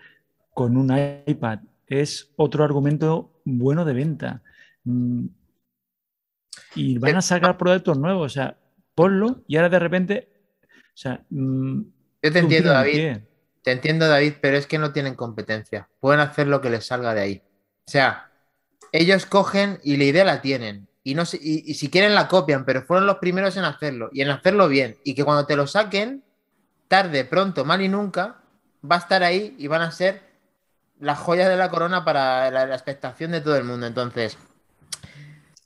con 0.54 0.76
un 0.76 0.90
iPad. 1.26 1.60
Es 1.86 2.32
otro 2.36 2.64
argumento 2.64 3.40
bueno 3.44 3.84
de 3.84 3.92
venta. 3.94 4.42
Mm, 4.84 5.26
Y 6.74 6.98
van 6.98 7.16
a 7.16 7.22
sacar 7.22 7.56
productos 7.56 7.98
nuevos, 7.98 8.26
o 8.26 8.34
sea, 8.34 8.56
ponlo 8.94 9.42
y 9.46 9.56
ahora 9.56 9.68
de 9.68 9.78
repente, 9.78 10.28
o 10.64 10.96
sea, 10.96 11.24
mm, 11.30 11.80
Yo 12.22 12.32
te 12.32 12.38
entiendo, 12.38 12.70
David. 12.70 12.92
pie. 12.92 13.28
Te 13.62 13.72
entiendo, 13.72 14.08
David, 14.08 14.34
pero 14.40 14.56
es 14.56 14.66
que 14.66 14.78
no 14.78 14.92
tienen 14.92 15.14
competencia. 15.14 15.88
Pueden 16.00 16.20
hacer 16.20 16.46
lo 16.46 16.60
que 16.60 16.70
les 16.70 16.86
salga 16.86 17.14
de 17.14 17.20
ahí. 17.20 17.42
O 17.86 17.90
sea, 17.90 18.30
ellos 18.92 19.26
cogen 19.26 19.78
y 19.82 19.96
la 19.96 20.04
idea 20.04 20.24
la 20.24 20.40
tienen. 20.40 20.88
Y, 21.04 21.14
no 21.14 21.24
y, 21.40 21.70
y 21.70 21.74
si 21.74 21.90
quieren 21.90 22.14
la 22.14 22.28
copian, 22.28 22.64
pero 22.64 22.82
fueron 22.82 23.06
los 23.06 23.18
primeros 23.18 23.56
en 23.56 23.64
hacerlo 23.64 24.10
y 24.12 24.22
en 24.22 24.30
hacerlo 24.30 24.68
bien. 24.68 24.96
Y 25.04 25.14
que 25.14 25.24
cuando 25.24 25.46
te 25.46 25.56
lo 25.56 25.66
saquen, 25.66 26.24
tarde, 26.88 27.24
pronto, 27.24 27.64
mal 27.64 27.82
y 27.82 27.88
nunca, 27.88 28.42
va 28.90 28.96
a 28.96 29.00
estar 29.00 29.22
ahí 29.22 29.54
y 29.58 29.66
van 29.66 29.82
a 29.82 29.92
ser 29.92 30.22
la 30.98 31.14
joya 31.14 31.48
de 31.48 31.56
la 31.56 31.68
corona 31.68 32.04
para 32.04 32.50
la, 32.50 32.66
la 32.66 32.74
expectación 32.74 33.30
de 33.32 33.40
todo 33.40 33.56
el 33.56 33.64
mundo. 33.64 33.86
Entonces, 33.86 34.36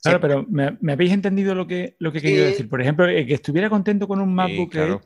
Claro, 0.03 0.19
pero 0.19 0.45
¿me, 0.49 0.77
me 0.81 0.93
habéis 0.93 1.13
entendido 1.13 1.55
lo 1.55 1.65
que, 1.65 1.95
lo 1.99 2.11
que 2.11 2.21
Sí. 2.21 2.21
querido 2.21 2.45
decir? 2.45 2.67
Por 2.69 2.81
ejemplo, 2.81 3.05
el 3.07 3.25
que 3.25 3.33
estuviera 3.35 3.69
contento 3.69 4.07
con 4.07 4.19
un 4.21 4.35
Sí, 4.37 4.67
MacBook 4.67 4.71
claro. 4.71 5.01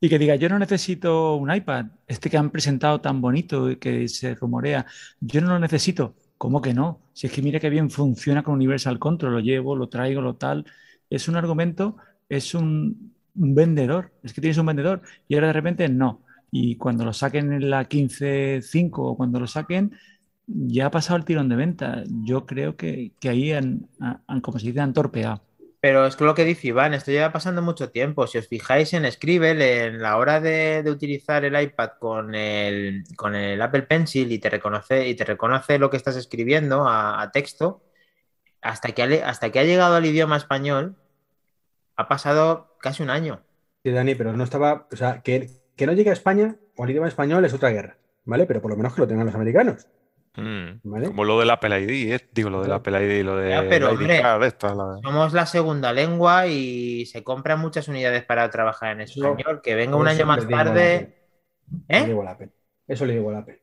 Y 0.00 0.08
que 0.08 0.18
diga, 0.18 0.36
yo 0.36 0.48
no 0.48 0.58
necesito 0.58 1.36
un 1.36 1.52
iPad, 1.54 1.86
este 2.06 2.30
que 2.30 2.36
han 2.38 2.50
presentado 2.50 3.00
tan 3.00 3.20
bonito 3.20 3.70
y 3.70 3.76
que 3.76 4.08
se 4.08 4.34
rumorea, 4.36 4.86
yo 5.20 5.40
no 5.40 5.48
lo 5.48 5.58
necesito. 5.58 6.16
¿Cómo 6.38 6.62
que 6.62 6.74
no? 6.74 7.00
Si 7.14 7.26
es 7.26 7.32
que 7.32 7.42
mira 7.42 7.58
qué 7.60 7.68
bien 7.70 7.90
funciona 7.90 8.42
con 8.44 8.54
Universal 8.54 8.98
Control, 9.00 9.32
lo 9.32 9.40
llevo, 9.40 9.74
lo 9.76 9.88
traigo, 9.88 10.20
lo 10.22 10.36
tal. 10.36 10.64
Es 11.10 11.28
un 11.28 11.36
argumento, 11.36 11.96
es 12.28 12.54
un, 12.54 13.14
un 13.34 13.54
vendedor, 13.54 14.12
es 14.22 14.32
que 14.32 14.40
tienes 14.40 14.58
un 14.58 14.66
vendedor 14.66 15.02
y 15.28 15.34
ahora 15.34 15.48
de 15.48 15.52
repente 15.54 15.88
no. 15.88 16.22
Y 16.50 16.76
cuando 16.76 17.04
lo 17.04 17.12
saquen 17.12 17.52
en 17.52 17.70
la 17.70 17.86
15.5 17.88 19.02
o 19.12 19.16
cuando 19.16 19.40
lo 19.40 19.46
saquen, 19.48 19.92
ya 20.48 20.86
ha 20.86 20.90
pasado 20.90 21.16
el 21.18 21.24
tirón 21.24 21.48
de 21.48 21.56
venta. 21.56 22.02
Yo 22.24 22.46
creo 22.46 22.76
que, 22.76 23.12
que 23.20 23.28
ahí 23.28 23.52
han, 23.52 23.88
han- 24.00 24.40
como 24.40 24.58
se 24.58 24.66
dice, 24.66 24.80
han 24.80 24.92
torpeado. 24.92 25.42
Pero 25.80 26.06
es 26.06 26.16
que 26.16 26.24
lo 26.24 26.34
que 26.34 26.44
dice 26.44 26.68
Iván, 26.68 26.92
esto 26.92 27.12
lleva 27.12 27.30
pasando 27.32 27.62
mucho 27.62 27.90
tiempo. 27.90 28.26
Si 28.26 28.36
os 28.36 28.48
fijáis 28.48 28.92
en 28.94 29.10
Scribble, 29.10 29.84
en 29.84 30.02
la 30.02 30.16
hora 30.16 30.40
de, 30.40 30.82
de 30.82 30.90
utilizar 30.90 31.44
el 31.44 31.60
iPad 31.60 31.90
con 32.00 32.34
el, 32.34 33.04
con 33.16 33.36
el 33.36 33.62
Apple 33.62 33.82
Pencil 33.82 34.32
y 34.32 34.40
te 34.40 34.50
reconoce, 34.50 35.08
y 35.08 35.14
te 35.14 35.24
reconoce 35.24 35.78
lo 35.78 35.88
que 35.88 35.96
estás 35.96 36.16
escribiendo 36.16 36.88
a, 36.88 37.22
a 37.22 37.30
texto, 37.30 37.84
hasta 38.60 38.90
que, 38.90 39.02
ha, 39.04 39.28
hasta 39.28 39.52
que 39.52 39.60
ha 39.60 39.64
llegado 39.64 39.94
al 39.94 40.04
idioma 40.06 40.36
español, 40.36 40.96
ha 41.94 42.08
pasado 42.08 42.76
casi 42.80 43.04
un 43.04 43.10
año. 43.10 43.40
Sí, 43.84 43.92
Dani, 43.92 44.16
pero 44.16 44.32
no 44.32 44.42
estaba. 44.42 44.88
O 44.92 44.96
sea, 44.96 45.22
que, 45.22 45.48
que 45.76 45.86
no 45.86 45.92
llegue 45.92 46.10
a 46.10 46.14
España 46.14 46.56
o 46.76 46.82
al 46.82 46.90
idioma 46.90 47.06
español 47.06 47.44
es 47.44 47.54
otra 47.54 47.70
guerra, 47.70 47.98
¿vale? 48.24 48.46
Pero 48.46 48.60
por 48.60 48.72
lo 48.72 48.76
menos 48.76 48.94
que 48.94 49.02
lo 49.02 49.06
tengan 49.06 49.26
los 49.26 49.34
americanos. 49.34 49.86
Mm, 50.36 50.80
¿Vale? 50.84 51.06
Como 51.08 51.24
lo 51.24 51.38
del 51.40 51.50
Apple 51.50 51.80
ID, 51.80 52.14
¿eh? 52.14 52.28
digo, 52.32 52.48
lo 52.50 52.58
del 52.58 52.66
Claro. 52.68 52.80
Apple 52.80 53.04
ID 53.06 53.20
y 53.20 53.22
lo 53.24 53.36
de 53.36 53.50
Ya, 53.50 53.64
pero, 53.68 53.86
la 53.88 53.92
ID 53.94 53.98
hombre, 53.98 54.22
card, 54.22 54.44
esta, 54.44 54.74
la- 54.74 54.98
Somos 55.02 55.32
la 55.32 55.46
segunda 55.46 55.92
lengua 55.92 56.46
y 56.46 57.06
se 57.06 57.24
compran 57.24 57.58
muchas 57.60 57.88
unidades 57.88 58.24
para 58.24 58.48
trabajar 58.50 58.92
en 58.92 59.00
español. 59.02 59.60
Que 59.62 59.74
venga 59.74 59.96
un 59.96 60.06
año 60.08 60.26
más 60.26 60.46
tarde. 60.48 61.16
Le 61.88 61.98
¿Eh? 61.98 62.04
digo 62.06 62.22
al 62.22 62.28
Apple. 62.28 62.50
Eso 62.86 63.04
le 63.04 63.14
digo 63.14 63.30
al 63.30 63.36
Apple. 63.36 63.60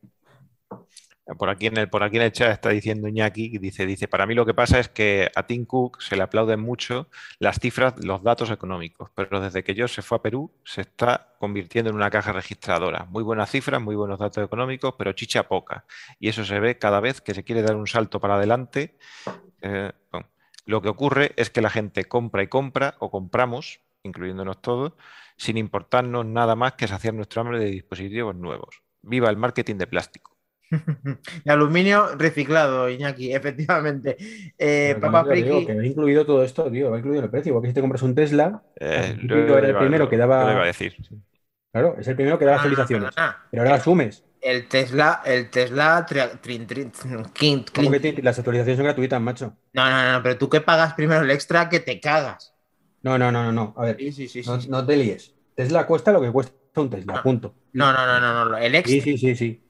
Por 1.38 1.50
aquí, 1.50 1.66
en 1.66 1.76
el, 1.76 1.88
por 1.88 2.04
aquí 2.04 2.16
en 2.18 2.22
el 2.22 2.30
chat 2.32 2.52
está 2.52 2.68
diciendo 2.68 3.08
Iñaki, 3.08 3.58
dice, 3.58 3.84
dice, 3.84 4.06
para 4.06 4.26
mí 4.26 4.34
lo 4.34 4.46
que 4.46 4.54
pasa 4.54 4.78
es 4.78 4.88
que 4.88 5.28
a 5.34 5.44
Tim 5.44 5.64
Cook 5.66 6.00
se 6.00 6.14
le 6.14 6.22
aplauden 6.22 6.60
mucho 6.60 7.08
las 7.40 7.58
cifras, 7.58 7.94
los 8.04 8.22
datos 8.22 8.50
económicos, 8.52 9.10
pero 9.12 9.40
desde 9.40 9.64
que 9.64 9.74
yo 9.74 9.88
se 9.88 10.02
fue 10.02 10.18
a 10.18 10.22
Perú 10.22 10.52
se 10.64 10.82
está 10.82 11.34
convirtiendo 11.40 11.90
en 11.90 11.96
una 11.96 12.10
caja 12.10 12.32
registradora. 12.32 13.06
Muy 13.06 13.24
buenas 13.24 13.50
cifras, 13.50 13.82
muy 13.82 13.96
buenos 13.96 14.20
datos 14.20 14.44
económicos, 14.44 14.94
pero 14.96 15.12
chicha 15.14 15.48
poca. 15.48 15.84
Y 16.20 16.28
eso 16.28 16.44
se 16.44 16.60
ve 16.60 16.78
cada 16.78 17.00
vez 17.00 17.20
que 17.20 17.34
se 17.34 17.42
quiere 17.42 17.62
dar 17.62 17.74
un 17.74 17.88
salto 17.88 18.20
para 18.20 18.36
adelante. 18.36 18.96
eh, 19.62 19.92
lo 20.64 20.82
que 20.82 20.88
ocurre 20.88 21.32
es 21.36 21.50
que 21.50 21.60
la 21.60 21.70
gente 21.70 22.06
compra 22.06 22.42
y 22.42 22.48
compra, 22.48 22.96
o 22.98 23.10
compramos, 23.10 23.80
incluyéndonos 24.02 24.60
todos, 24.60 24.94
sin 25.36 25.58
importarnos 25.58 26.26
nada 26.26 26.56
más 26.56 26.74
que 26.74 26.88
saciar 26.88 27.14
nuestro 27.14 27.40
hambre 27.40 27.58
de 27.58 27.66
dispositivos 27.66 28.34
nuevos. 28.34 28.82
Viva 29.02 29.30
el 29.30 29.36
marketing 29.36 29.76
de 29.76 29.86
plástico. 29.86 30.35
De 31.44 31.52
aluminio 31.52 32.16
reciclado, 32.16 32.88
Iñaki, 32.90 33.32
efectivamente. 33.34 34.16
Eh, 34.58 34.96
digo 35.00 35.24
Friki. 35.24 35.66
que 35.66 35.74
va 35.76 35.86
incluido 35.86 36.26
todo 36.26 36.42
esto, 36.42 36.70
tío, 36.70 36.90
va 36.90 36.98
incluido 36.98 37.22
el 37.24 37.30
precio. 37.30 37.50
Igual 37.50 37.62
que 37.62 37.68
si 37.68 37.74
te 37.74 37.80
compras 37.80 38.02
un 38.02 38.14
Tesla, 38.14 38.62
Eh, 38.80 39.16
lo- 39.22 39.58
era 39.58 39.68
el 39.68 39.72
lo- 39.74 39.78
primero 39.80 40.04
lo- 40.04 40.10
que 40.10 40.16
daba- 40.16 40.44
lo 40.44 40.52
iba 40.52 40.62
a 40.62 40.66
decir. 40.66 40.94
claro, 41.72 41.96
es 41.98 42.08
el 42.08 42.16
primero 42.16 42.38
que 42.38 42.44
da 42.44 42.52
No, 42.52 42.56
no, 42.56 42.62
no, 42.62 42.68
actualizaciones. 42.68 43.14
Pero 43.50 43.62
ahora 43.62 43.74
asumes. 43.76 44.24
El 44.40 44.68
Tesla, 44.68 45.22
el 45.24 45.50
Tesla 45.50 46.06
tri- 46.06 46.40
trin- 46.40 46.66
trin- 46.66 46.92
kin- 47.32 47.64
Como 47.74 47.90
que 47.90 48.00
te- 48.00 48.22
las 48.22 48.38
actualizaciones 48.38 48.76
son 48.76 48.84
gratuitas, 48.84 49.20
macho. 49.20 49.56
No, 49.72 49.88
no, 49.90 50.12
no, 50.12 50.22
pero 50.22 50.36
tú 50.38 50.48
que 50.48 50.60
pagas 50.60 50.94
primero 50.94 51.22
el 51.22 51.30
extra 51.30 51.68
que 51.68 51.80
te 51.80 52.00
cagas. 52.00 52.54
No, 53.02 53.18
no, 53.18 53.32
no, 53.32 53.44
no, 53.44 53.52
no. 53.52 53.74
A 53.76 53.84
ver, 53.86 53.96
Sí, 53.98 54.12
sí, 54.12 54.28
sí, 54.28 54.42
sí. 54.42 54.48
no, 54.50 54.60
sí. 54.60 54.68
no 54.68 54.84
te 54.86 54.96
líes. 54.96 55.34
Tesla 55.54 55.86
cuesta 55.86 56.12
lo 56.12 56.20
que 56.20 56.30
cuesta 56.30 56.54
un 56.76 56.90
Tesla, 56.90 57.14
No. 57.14 57.22
punto. 57.22 57.54
No, 57.72 57.92
no, 57.92 58.06
no, 58.06 58.20
no, 58.20 58.44
no, 58.50 58.56
el 58.58 58.74
extra. 58.74 58.92
Sí, 58.92 59.00
sí, 59.00 59.18
sí, 59.18 59.34
sí. 59.36 59.62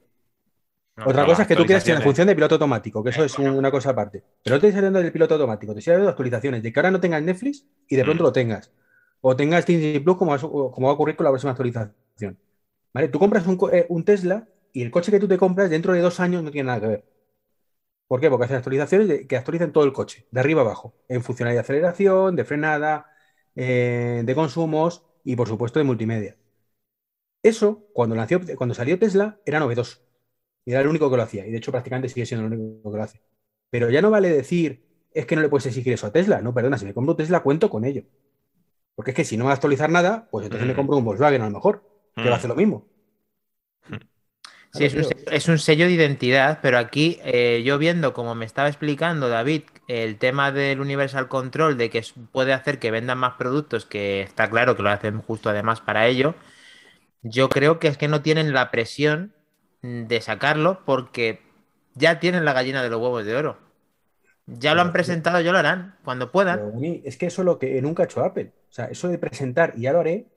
No, 0.97 1.05
Otra 1.05 1.25
cosa 1.25 1.43
es 1.43 1.47
que 1.47 1.55
tú 1.55 1.63
quieras 1.65 1.83
en 1.87 1.93
la 1.93 1.97
actualizaciones. 1.99 2.03
función 2.03 2.27
de 2.27 2.35
piloto 2.35 2.55
automático, 2.55 3.03
que 3.03 3.11
eso 3.11 3.23
es 3.23 3.37
un- 3.37 3.49
una 3.49 3.69
cosa 3.69 3.91
aparte. 3.91 4.23
Pero 4.43 4.55
no 4.55 4.59
te 4.61 4.67
estoy 4.67 4.79
hablando 4.79 4.99
del 4.99 5.11
piloto 5.11 5.35
automático, 5.35 5.73
te 5.73 5.79
estoy 5.79 5.91
hablando 5.93 6.07
de 6.07 6.11
actualizaciones, 6.11 6.63
de 6.63 6.73
que 6.73 6.79
ahora 6.79 6.91
no 6.91 6.99
tengas 6.99 7.21
Netflix 7.21 7.65
y 7.87 7.95
de 7.95 8.03
pronto 8.03 8.23
Mm. 8.23 8.25
lo 8.25 8.31
tengas. 8.33 8.71
O 9.21 9.35
tengas 9.35 9.65
Disney 9.65 9.99
Plus 9.99 10.17
como, 10.17 10.31
va 10.31 10.37
a 10.37 10.39
su- 10.39 10.49
como 10.49 10.87
va 10.87 10.91
a 10.91 10.93
ocurrir 10.95 11.15
con 11.15 11.23
la 11.25 11.29
próxima 11.31 11.51
actualización. 11.51 11.93
¿Vale? 12.93 13.09
Tú 13.09 13.19
compras 13.19 13.45
un, 13.45 13.59
eh, 13.71 13.85
un 13.89 14.03
Tesla 14.03 14.47
y 14.73 14.81
el 14.81 14.89
coche 14.89 15.11
que 15.11 15.19
tú 15.19 15.27
te 15.27 15.37
compras 15.37 15.69
dentro 15.69 15.93
de 15.93 15.99
dos 16.01 16.19
años 16.19 16.41
no 16.41 16.49
tiene 16.49 16.67
nada 16.67 16.81
que 16.81 16.87
ver. 16.87 17.05
¿Por 18.07 18.19
qué? 18.19 18.29
Porque 18.29 18.45
hacen 18.45 18.57
actualizaciones 18.57 19.07
de- 19.07 19.27
que 19.27 19.37
actualizan 19.37 19.71
todo 19.71 19.83
el 19.83 19.93
coche, 19.93 20.25
de 20.31 20.39
arriba 20.39 20.61
abajo, 20.61 20.95
en 21.09 21.21
funcionalidad 21.21 21.61
de 21.61 21.65
aceleración, 21.65 22.35
de 22.35 22.43
frenada, 22.43 23.05
eh, 23.55 24.23
de 24.25 24.35
consumos 24.35 25.03
y 25.23 25.35
por 25.35 25.47
supuesto 25.47 25.77
de 25.79 25.83
multimedia. 25.85 26.37
Eso, 27.43 27.85
cuando, 27.93 28.15
nació- 28.15 28.41
cuando 28.55 28.73
salió 28.73 28.97
Tesla, 28.97 29.39
era 29.45 29.59
novedoso. 29.59 29.99
Y 30.67 30.73
era 30.73 30.81
el 30.83 30.89
único 30.89 31.11
que 31.11 31.17
lo 31.17 31.23
hacía. 31.23 31.47
Y 31.47 31.51
de 31.51 31.57
hecho, 31.59 31.71
prácticamente 31.71 32.09
sigue 32.09 32.27
siendo 32.27 32.47
el 32.47 32.53
único 32.53 32.91
que 32.91 32.97
lo 32.99 33.03
hace. 33.03 33.21
Pero 33.71 33.91
ya 33.91 34.03
no 34.03 34.11
vale 34.11 34.29
decir, 34.29 34.85
es 35.13 35.25
que 35.27 35.35
no 35.37 35.43
le 35.43 35.49
puedes 35.49 35.67
exigir 35.67 35.93
eso 35.93 36.07
a 36.07 36.13
Tesla. 36.13 36.41
No, 36.43 36.53
perdona, 36.55 36.77
si 36.79 36.85
me 36.85 36.93
compro 36.95 37.13
un 37.13 37.17
Tesla, 37.17 37.41
cuento 37.43 37.69
con 37.71 37.85
ello. 37.85 38.03
Porque 38.95 39.11
es 39.11 39.17
que 39.17 39.25
si 39.25 39.37
no 39.37 39.45
va 39.45 39.51
a 39.51 39.55
actualizar 39.55 39.89
nada, 39.91 40.29
pues 40.31 40.45
entonces 40.45 40.67
me 40.67 40.73
Mm. 40.73 40.75
compro 40.75 40.97
un 40.97 41.05
Volkswagen 41.05 41.41
a 41.43 41.45
lo 41.47 41.51
mejor, 41.51 41.83
que 42.21 42.29
va 42.29 42.35
a 42.35 42.39
hacer 42.39 42.49
lo 42.51 42.57
mismo. 42.57 42.87
Sí, 44.71 44.83
es 44.85 44.95
un, 44.95 45.03
sello- 45.03 45.31
es 45.31 45.47
un 45.47 45.57
sello 45.59 45.85
de 45.85 45.93
identidad, 45.93 46.59
pero 46.61 46.77
aquí 46.77 47.19
eh, 47.23 47.63
yo 47.65 47.77
viendo, 47.77 48.13
como 48.13 48.35
me 48.35 48.45
estaba 48.45 48.67
explicando 48.67 49.29
David, 49.29 49.63
el 49.87 50.17
tema 50.17 50.51
del 50.51 50.79
Universal 50.81 51.27
Control, 51.29 51.77
de 51.77 51.89
que 51.89 52.03
puede 52.31 52.53
hacer 52.53 52.77
que 52.79 52.91
vendan 52.91 53.17
más 53.17 53.33
productos, 53.35 53.85
que 53.85 54.21
está 54.21 54.49
claro 54.49 54.75
que 54.75 54.83
lo 54.83 54.89
hacen 54.89 55.21
justo 55.21 55.49
además 55.49 55.81
para 55.81 56.07
ello, 56.07 56.35
yo 57.23 57.49
creo 57.49 57.79
que 57.79 57.89
es 57.89 57.97
que 57.97 58.07
no 58.09 58.21
tienen 58.23 58.53
la 58.53 58.71
presión 58.71 59.33
de 59.81 60.21
sacarlo 60.21 60.83
porque 60.85 61.41
ya 61.93 62.19
tienen 62.19 62.45
la 62.45 62.53
gallina 62.53 62.83
de 62.83 62.89
los 62.89 63.01
huevos 63.01 63.25
de 63.25 63.35
oro. 63.35 63.57
Ya 64.45 64.73
lo 64.73 64.81
han 64.81 64.93
presentado, 64.93 65.41
ya 65.41 65.51
lo 65.51 65.57
harán, 65.57 65.97
cuando 66.05 66.31
puedan. 66.31 66.81
Es 67.03 67.17
que 67.17 67.25
eso 67.25 67.41
es 67.41 67.45
lo 67.45 67.59
que 67.59 67.81
nunca 67.81 68.03
ha 68.03 68.05
hecho 68.05 68.23
Apple. 68.23 68.53
O 68.69 68.73
sea, 68.73 68.85
eso 68.85 69.09
de 69.09 69.17
presentar 69.17 69.73
y 69.75 69.81
ya 69.81 69.93
lo 69.93 69.99
haré. 69.99 70.27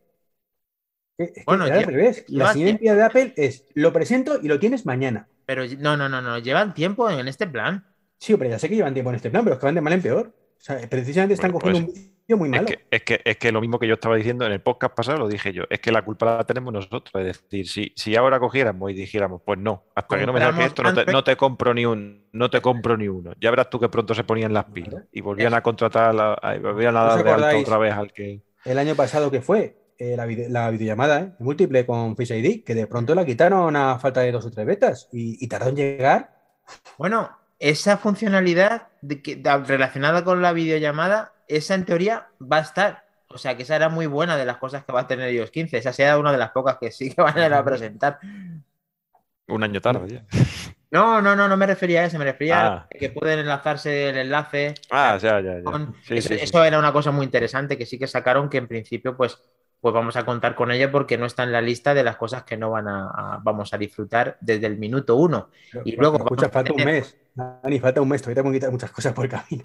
Es 1.17 1.33
que 1.33 1.43
Bueno, 1.47 1.67
era 1.67 1.79
al 1.79 1.85
revés. 1.85 2.25
La 2.29 2.53
siguiente 2.53 2.85
idea 2.85 2.95
de 2.95 3.03
Apple 3.05 3.35
es 3.37 3.67
lo 3.75 3.93
presento 3.93 4.41
y 4.43 4.49
lo 4.49 4.59
tienes 4.59 4.87
mañana. 4.87 5.29
Pero 5.47 5.65
no, 5.79 5.97
no, 5.97 6.09
no, 6.09 6.21
no, 6.23 6.39
llevan 6.39 6.75
tiempo 6.75 7.09
en 7.11 7.29
este 7.29 7.47
plan. 7.47 7.85
Sí, 8.19 8.35
pero 8.37 8.51
ya 8.51 8.59
sé 8.59 8.69
que 8.69 8.77
llevan 8.77 8.95
tiempo 8.95 9.11
en 9.11 9.17
este 9.17 9.31
plan, 9.31 9.45
pero 9.45 9.55
es 9.55 9.61
que 9.61 9.67
van 9.67 9.75
de 9.75 9.81
mal 9.81 9.93
en 9.93 10.03
peor. 10.03 10.35
O 10.59 10.63
sea, 10.63 10.79
precisamente 10.89 11.35
están 11.35 11.53
Bueno, 11.53 11.61
cogiendo 11.61 11.93
pues, 11.93 11.99
un 11.99 12.20
muy 12.37 12.51
Es 12.55 12.63
que, 12.65 12.79
es, 12.91 13.03
que, 13.03 13.21
es 13.25 13.37
que 13.37 13.53
lo 13.53 13.61
mismo 13.61 13.79
que 13.79 13.87
yo 13.87 13.95
estaba 13.95 14.17
diciendo 14.17 14.45
en 14.47 14.53
el 14.53 14.61
podcast 14.61 14.95
pasado, 14.95 15.19
lo 15.19 15.29
dije 15.29 15.53
yo, 15.53 15.65
es 15.71 15.81
que 15.81 15.93
la 15.93 16.03
culpa 16.03 16.37
la 16.39 16.45
tenemos 16.45 16.73
nosotros. 16.73 17.11
Es 17.15 17.41
decir, 17.43 17.69
si, 17.69 17.93
si 17.97 18.17
ahora 18.17 18.39
cogiéramos 18.41 18.91
y 18.91 18.95
dijéramos, 18.95 19.43
pues 19.45 19.59
no, 19.59 19.85
hasta 19.95 20.19
que 20.19 20.27
no 20.27 20.33
me 20.33 20.41
saque 20.41 20.65
esto, 20.65 20.83
no 20.83 20.95
te, 20.95 21.05
no 21.13 21.25
te 21.25 21.37
compro 21.37 21.75
ni 21.75 21.85
un, 21.87 22.25
no 22.33 22.51
te 22.51 22.61
compro 22.61 22.97
ni 22.97 23.09
uno. 23.09 23.33
Ya 23.41 23.51
verás 23.51 23.71
tú 23.71 23.79
que 23.81 23.89
pronto 23.89 24.15
se 24.15 24.25
ponían 24.25 24.53
las 24.53 24.65
pilas 24.67 25.05
y 25.13 25.21
volvían 25.21 25.55
a 25.55 25.63
contratar, 25.63 26.11
a 26.11 26.13
la- 26.13 26.35
a- 26.35 26.59
volvían 26.59 26.97
a 26.97 27.01
¿No 27.01 27.09
os 27.09 27.15
dar 27.17 27.25
de 27.25 27.31
alta 27.33 27.57
otra 27.59 27.79
vez 27.79 27.93
al 27.95 28.13
que. 28.13 28.43
el 28.65 28.79
año 28.79 28.95
pasado 28.95 29.31
que 29.31 29.41
fue 29.41 29.77
eh, 29.99 30.17
la, 30.17 30.27
vide- 30.27 30.49
la 30.49 30.71
videollamada 30.71 31.21
¿eh? 31.21 31.33
múltiple 31.41 31.85
con 31.85 32.17
Face 32.17 32.37
ID, 32.39 32.65
que 32.65 32.75
de 32.75 32.87
pronto 32.87 33.15
la 33.15 33.25
quitaron 33.27 33.77
a 33.77 33.99
falta 33.99 34.21
de 34.21 34.33
dos 34.33 34.47
o 34.47 34.51
tres 34.51 34.67
betas 34.67 35.09
y, 35.13 35.37
y 35.45 35.49
tardó 35.49 35.69
en 35.71 35.77
llegar. 35.77 36.37
Bueno, 36.97 37.31
esa 37.59 37.99
funcionalidad 37.99 38.89
de 39.03 39.21
que- 39.21 39.37
de- 39.37 39.57
relacionada 39.65 40.25
con 40.25 40.41
la 40.41 40.53
videollamada, 40.53 41.33
esa 41.57 41.75
en 41.75 41.85
teoría 41.85 42.29
va 42.41 42.59
a 42.59 42.61
estar. 42.61 43.05
O 43.29 43.39
sea, 43.39 43.57
que 43.57 43.63
esa 43.63 43.77
era 43.77 43.89
muy 43.89 44.07
buena 44.07 44.37
de 44.37 44.45
las 44.45 44.57
cosas 44.57 44.85
que 44.85 44.93
va 44.93 45.01
a 45.03 45.07
tener 45.07 45.33
iOS 45.33 45.51
15. 45.51 45.79
Esa 45.79 45.93
será 45.93 46.19
una 46.19 46.33
de 46.33 46.39
las 46.39 46.51
pocas 46.51 46.79
que 46.79 46.91
sí 46.91 47.13
que 47.15 47.23
van 47.23 47.39
a 47.39 47.47
ir 47.47 47.53
a 47.55 47.65
presentar. 47.65 48.19
Un 49.49 49.63
año 49.65 49.81
tarde 49.81 50.09
ya. 50.09 50.25
No, 50.93 51.21
no, 51.23 51.37
no, 51.37 51.47
no 51.47 51.57
me 51.57 51.67
refería 51.67 52.01
a 52.01 52.05
eso, 52.07 52.19
me 52.19 52.25
refería 52.25 52.67
Ah. 52.67 52.87
a 52.93 52.99
que 52.99 53.11
pueden 53.11 53.39
enlazarse 53.41 54.11
el 54.11 54.17
enlace. 54.19 54.75
Ah, 54.91 55.17
ya, 55.21 55.41
ya, 55.41 55.59
ya. 55.59 55.63
con- 55.63 55.95
Sí, 56.03 56.17
eso, 56.17 56.29
sí, 56.31 56.35
sí. 56.39 56.41
eso 56.45 56.65
era 56.65 56.79
una 56.79 56.93
cosa 56.93 57.13
muy 57.13 57.25
interesante 57.25 57.79
que 57.79 57.87
sí 57.87 57.99
que 57.99 58.09
sacaron 58.09 58.49
que 58.49 58.59
en 58.59 58.67
principio 58.67 59.17
pues, 59.17 59.39
pues 59.81 59.95
vamos 59.95 60.17
a 60.17 60.25
contar 60.25 60.57
con 60.57 60.71
ella 60.73 60.91
porque 60.91 61.17
no 61.17 61.27
está 61.27 61.45
en 61.45 61.53
la 61.53 61.61
lista 61.61 61.95
de 61.95 62.03
las 62.03 62.17
cosas 62.17 62.43
que 62.43 62.57
no 62.57 62.71
van 62.71 62.89
a, 62.89 63.07
a- 63.09 63.41
vamos 63.43 63.73
a 63.73 63.79
disfrutar 63.79 64.37
desde 64.41 64.67
el 64.67 64.79
minuto 64.79 65.15
uno. 65.17 65.51
Y 65.85 65.95
luego 65.95 66.17
Escucha, 66.19 66.49
falta 66.49 66.73
un 66.73 66.79
tener- 66.79 66.95
mes. 66.95 67.17
Dani, 67.35 67.79
falta 67.79 68.01
un 68.01 68.09
mes, 68.09 68.21
todavía 68.21 68.43
tengo 68.43 68.51
que 68.53 68.57
quitar 68.59 68.71
muchas 68.73 68.91
cosas 68.91 69.13
por 69.13 69.25
el 69.25 69.31
camino. 69.31 69.63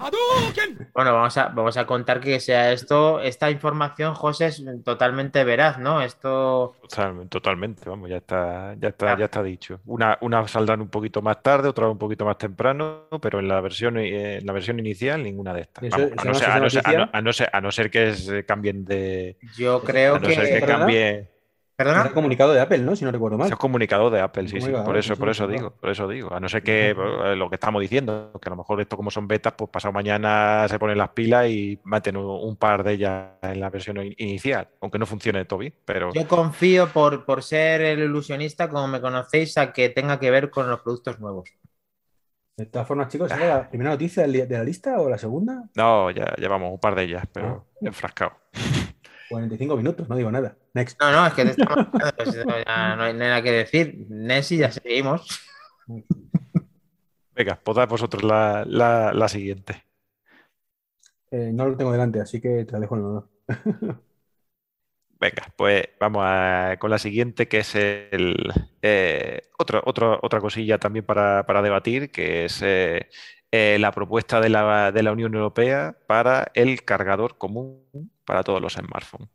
Bueno, 0.94 1.14
vamos 1.14 1.38
a, 1.38 1.48
vamos 1.50 1.76
a 1.78 1.86
contar 1.86 2.20
que 2.20 2.40
sea 2.40 2.72
esto, 2.72 3.20
esta 3.20 3.50
información, 3.50 4.14
José, 4.14 4.48
es 4.48 4.64
totalmente 4.84 5.44
veraz, 5.44 5.78
¿no? 5.80 6.02
Esto, 6.02 6.76
Total- 6.82 7.28
Totalmente, 7.28 7.90
vamos, 7.90 8.10
ya 8.10 8.18
está, 8.18 8.76
ya 8.80 8.90
está, 8.90 9.14
Ah. 9.14 9.18
ya 9.20 9.26
está 9.26 9.44
dicho. 9.44 9.80
Una, 9.86 10.18
una 10.22 10.48
saldrán 10.48 10.82
un 10.82 10.90
poquito 10.90 11.22
más 11.22 11.42
tarde, 11.42 11.68
otra 11.70 11.90
un 11.90 11.98
poquito 11.98 12.24
más 12.26 12.38
temprano, 12.38 13.08
pero 13.22 13.40
en 13.40 13.48
la 13.48 13.60
versión, 13.62 13.98
eh, 13.98 14.38
en 14.38 14.46
la 14.46 14.54
versión 14.54 14.80
inicial 14.80 15.22
ninguna 15.24 15.54
de 15.54 15.62
estas. 15.62 15.90
Vamos, 15.90 16.12
a, 16.18 16.24
no 16.26 16.34
ser, 16.34 16.50
es 16.50 16.56
a, 16.56 16.60
no 16.60 16.70
ser, 16.70 16.80
a, 16.86 16.92
noticia. 16.92 16.98
no- 17.00 17.10
a 17.12 17.22
no 17.22 17.34
ser- 17.34 17.50
a 17.52 17.62
no 17.62 17.72
ser 17.72 17.90
que 17.92 18.44
cambien 18.48 18.86
de. 18.86 19.38
yo 19.58 19.82
creo 19.82 20.16
A 20.16 20.20
no 20.20 20.30
ser 20.30 20.60
que... 20.60 20.66
que 20.66 21.35
¿Perdona? 21.78 21.96
¿Perdona? 21.96 22.02
Era 22.02 22.14
comunicado 22.14 22.54
de 22.54 22.60
Apple, 22.62 22.78
¿no? 22.80 22.96
Si 22.96 23.04
no 23.06 23.12
recuerdo 23.12 23.38
mal. 23.38 23.50
Es 23.52 23.56
comunicado 23.58 24.10
de 24.10 24.22
Apple, 24.22 24.48
sí, 24.48 24.50
sí. 24.50 24.60
Comunicado, 24.60 24.86
Por 24.86 24.98
eso, 24.98 25.14
sí, 25.14 25.20
por 25.20 25.28
sí, 25.28 25.32
eso 25.32 25.46
claro. 25.48 25.60
digo, 25.60 25.72
por 25.76 25.90
eso 25.90 26.08
digo. 26.08 26.34
A 26.34 26.40
no 26.40 26.48
ser 26.50 26.64
que 26.64 26.90
eh, 26.92 27.36
lo 27.36 27.50
que 27.50 27.56
estamos 27.56 27.82
diciendo, 27.82 28.32
que 28.42 28.50
a 28.50 28.52
lo 28.52 28.56
mejor 28.56 28.80
esto 28.82 28.96
como 28.96 29.12
son 29.12 29.28
betas, 29.28 29.54
pues 29.58 29.70
pasado 29.70 29.92
mañana 29.92 30.68
se 30.70 30.80
ponen 30.80 30.98
las 30.98 31.10
pilas 31.10 31.50
y 31.50 31.80
maten 31.84 32.18
un, 32.18 32.26
un 32.26 32.56
par 32.56 32.84
de 32.84 32.94
ellas 32.94 33.32
en 33.42 33.60
la 33.60 33.70
versión 33.70 33.98
in- 33.98 34.16
inicial, 34.18 34.70
aunque 34.82 35.00
no 35.00 35.06
funcione 35.06 35.44
todo 35.46 35.60
bien, 35.60 35.74
pero 35.86 36.12
Yo 36.14 36.28
confío 36.28 36.88
por, 36.94 37.26
por 37.26 37.44
ser 37.44 37.82
el 37.82 38.00
ilusionista, 38.00 38.70
como 38.70 38.88
me 38.88 39.02
conocéis, 39.02 39.58
a 39.58 39.74
que 39.74 39.90
tenga 39.90 40.20
que 40.20 40.32
ver 40.32 40.50
con 40.50 40.70
los 40.70 40.80
productos 40.82 41.20
nuevos. 41.20 41.50
De 42.58 42.66
todas 42.66 42.88
formas, 42.88 43.08
chicos, 43.10 43.32
¿era 43.32 43.48
la 43.48 43.70
primera 43.70 43.92
noticia 43.92 44.28
de 44.28 44.48
la 44.50 44.64
lista 44.64 45.00
o 45.02 45.10
la 45.10 45.18
segunda? 45.18 45.70
no, 45.76 46.10
ya 46.12 46.34
llevamos 46.38 46.72
un 46.72 46.80
par 46.80 46.96
de 46.96 47.04
ellas, 47.04 47.26
pero 47.32 47.48
Ah. 47.48 47.64
enfrascado. 47.84 48.34
45 49.28 49.78
minutos, 49.78 50.08
no 50.10 50.16
digo 50.16 50.32
nada. 50.32 50.58
Next. 50.74 51.00
No, 51.02 51.12
no, 51.12 51.26
es 51.28 51.34
que 51.34 51.46
pues, 51.46 52.36
ya 52.66 52.96
no 52.96 53.04
hay 53.04 53.14
nada 53.14 53.42
que 53.42 53.52
decir. 53.52 54.06
Nessie, 54.10 54.58
ya 54.60 54.72
seguimos. 54.72 55.42
Venga, 57.36 57.60
pues 57.64 57.76
dad 57.78 57.88
vosotros 57.90 58.24
la, 58.24 58.64
la- 58.68 59.14
la 59.14 59.28
siguiente. 59.28 59.84
Eh, 61.32 61.52
no 61.54 61.68
lo 61.68 61.76
tengo 61.76 61.92
delante, 61.92 62.22
así 62.22 62.40
que 62.40 62.66
te 62.66 62.72
la 62.74 62.80
dejo 62.80 62.96
en 62.96 63.02
el 63.02 63.08
honor. 63.08 63.30
Venga, 65.20 65.44
pues 65.56 65.84
vamos 66.00 66.24
a- 66.26 66.76
con 66.80 66.92
la 66.92 66.98
siguiente, 67.00 67.48
que 67.48 67.60
es 67.60 67.74
el, 67.76 68.52
eh, 68.82 69.42
otra, 69.58 69.82
otra, 69.86 70.20
otra 70.22 70.40
cosilla 70.40 70.78
también 70.78 71.06
para, 71.06 71.46
para 71.46 71.62
debatir, 71.62 72.12
que 72.12 72.46
es 72.46 72.62
eh, 72.62 73.10
eh, 73.52 73.78
la 73.80 73.92
propuesta 73.92 74.40
de 74.42 74.50
la, 74.50 74.92
de 74.92 75.04
la 75.04 75.12
Unión 75.14 75.34
Europea 75.34 75.98
para 76.08 76.52
el 76.54 76.84
cargador 76.84 77.38
común 77.38 78.12
para 78.26 78.44
todos 78.44 78.62
los 78.62 78.74
smartphones. 78.74 79.30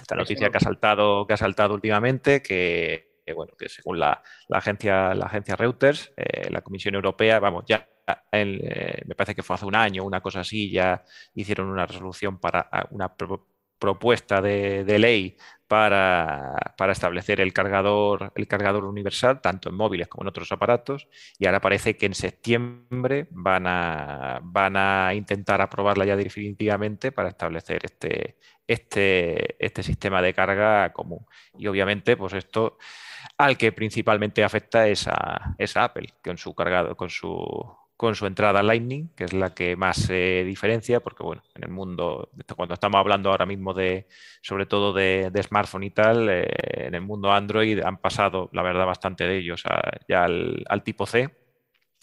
Esta 0.00 0.14
noticia 0.14 0.46
no- 0.46 0.52
que 0.52 0.58
ha 0.58 0.60
saltado, 0.60 1.26
que 1.26 1.34
ha 1.34 1.36
saltado 1.36 1.74
últimamente, 1.74 2.42
que, 2.42 3.20
que, 3.24 3.32
bueno, 3.32 3.54
que 3.58 3.68
según 3.68 3.98
la, 4.00 4.22
la 4.48 4.58
agencia, 4.58 5.14
la 5.14 5.26
agencia 5.26 5.56
Reuters, 5.56 6.12
eh, 6.16 6.50
la 6.50 6.62
Comisión 6.62 6.94
Europea, 6.94 7.40
vamos, 7.40 7.64
ya 7.66 7.88
el, 8.32 8.60
eh, 8.64 9.02
me 9.06 9.14
parece 9.14 9.34
que 9.34 9.42
fue 9.42 9.54
hace 9.54 9.66
un 9.66 9.76
año, 9.76 10.04
una 10.04 10.20
cosa 10.20 10.40
así, 10.40 10.70
ya 10.70 11.04
hicieron 11.34 11.68
una 11.68 11.86
resolución 11.86 12.38
para 12.38 12.68
una 12.90 13.14
pro- 13.14 13.46
propuesta 13.78 14.40
de, 14.40 14.84
de 14.84 14.98
ley 14.98 15.36
para, 15.72 16.74
para 16.76 16.92
establecer 16.92 17.40
el 17.40 17.54
cargador, 17.54 18.30
el 18.34 18.46
cargador 18.46 18.84
universal, 18.84 19.40
tanto 19.40 19.70
en 19.70 19.74
móviles 19.74 20.06
como 20.06 20.24
en 20.24 20.28
otros 20.28 20.52
aparatos, 20.52 21.08
y 21.38 21.46
ahora 21.46 21.62
parece 21.62 21.96
que 21.96 22.04
en 22.04 22.12
septiembre 22.12 23.26
van 23.30 23.66
a, 23.66 24.40
van 24.42 24.76
a 24.76 25.14
intentar 25.14 25.62
aprobarla 25.62 26.04
ya 26.04 26.14
definitivamente 26.14 27.10
para 27.10 27.30
establecer 27.30 27.80
este, 27.86 28.36
este, 28.66 29.64
este 29.64 29.82
sistema 29.82 30.20
de 30.20 30.34
carga 30.34 30.92
común. 30.92 31.24
Y 31.56 31.66
obviamente, 31.68 32.18
pues 32.18 32.34
esto 32.34 32.76
al 33.38 33.56
que 33.56 33.72
principalmente 33.72 34.44
afecta 34.44 34.86
es 34.88 35.08
a, 35.08 35.54
es 35.56 35.74
a 35.78 35.84
Apple, 35.84 36.08
con 36.22 36.36
su 36.36 36.54
cargado, 36.54 36.94
con 36.98 37.08
su, 37.08 37.32
con 38.02 38.16
su 38.16 38.26
entrada 38.26 38.62
Lightning, 38.64 39.08
que 39.14 39.24
es 39.24 39.32
la 39.32 39.54
que 39.54 39.76
más 39.76 39.96
se 39.96 40.42
diferencia, 40.44 40.98
porque 41.00 41.22
bueno, 41.22 41.42
en 41.54 41.62
el 41.64 41.70
mundo, 41.70 42.30
cuando 42.56 42.74
estamos 42.74 42.98
hablando 42.98 43.30
ahora 43.30 43.46
mismo 43.46 43.74
de, 43.74 44.08
sobre 44.42 44.66
todo 44.66 44.92
de, 44.92 45.30
de 45.32 45.42
smartphone 45.44 45.84
y 45.84 45.90
tal, 45.90 46.28
eh, 46.28 46.46
en 46.88 46.94
el 46.96 47.02
mundo 47.02 47.32
Android 47.32 47.80
han 47.80 47.98
pasado, 47.98 48.50
la 48.52 48.62
verdad, 48.62 48.86
bastante 48.86 49.24
de 49.24 49.38
ellos 49.38 49.62
ya 50.08 50.24
al, 50.24 50.64
al 50.68 50.82
tipo 50.82 51.06
C, 51.06 51.30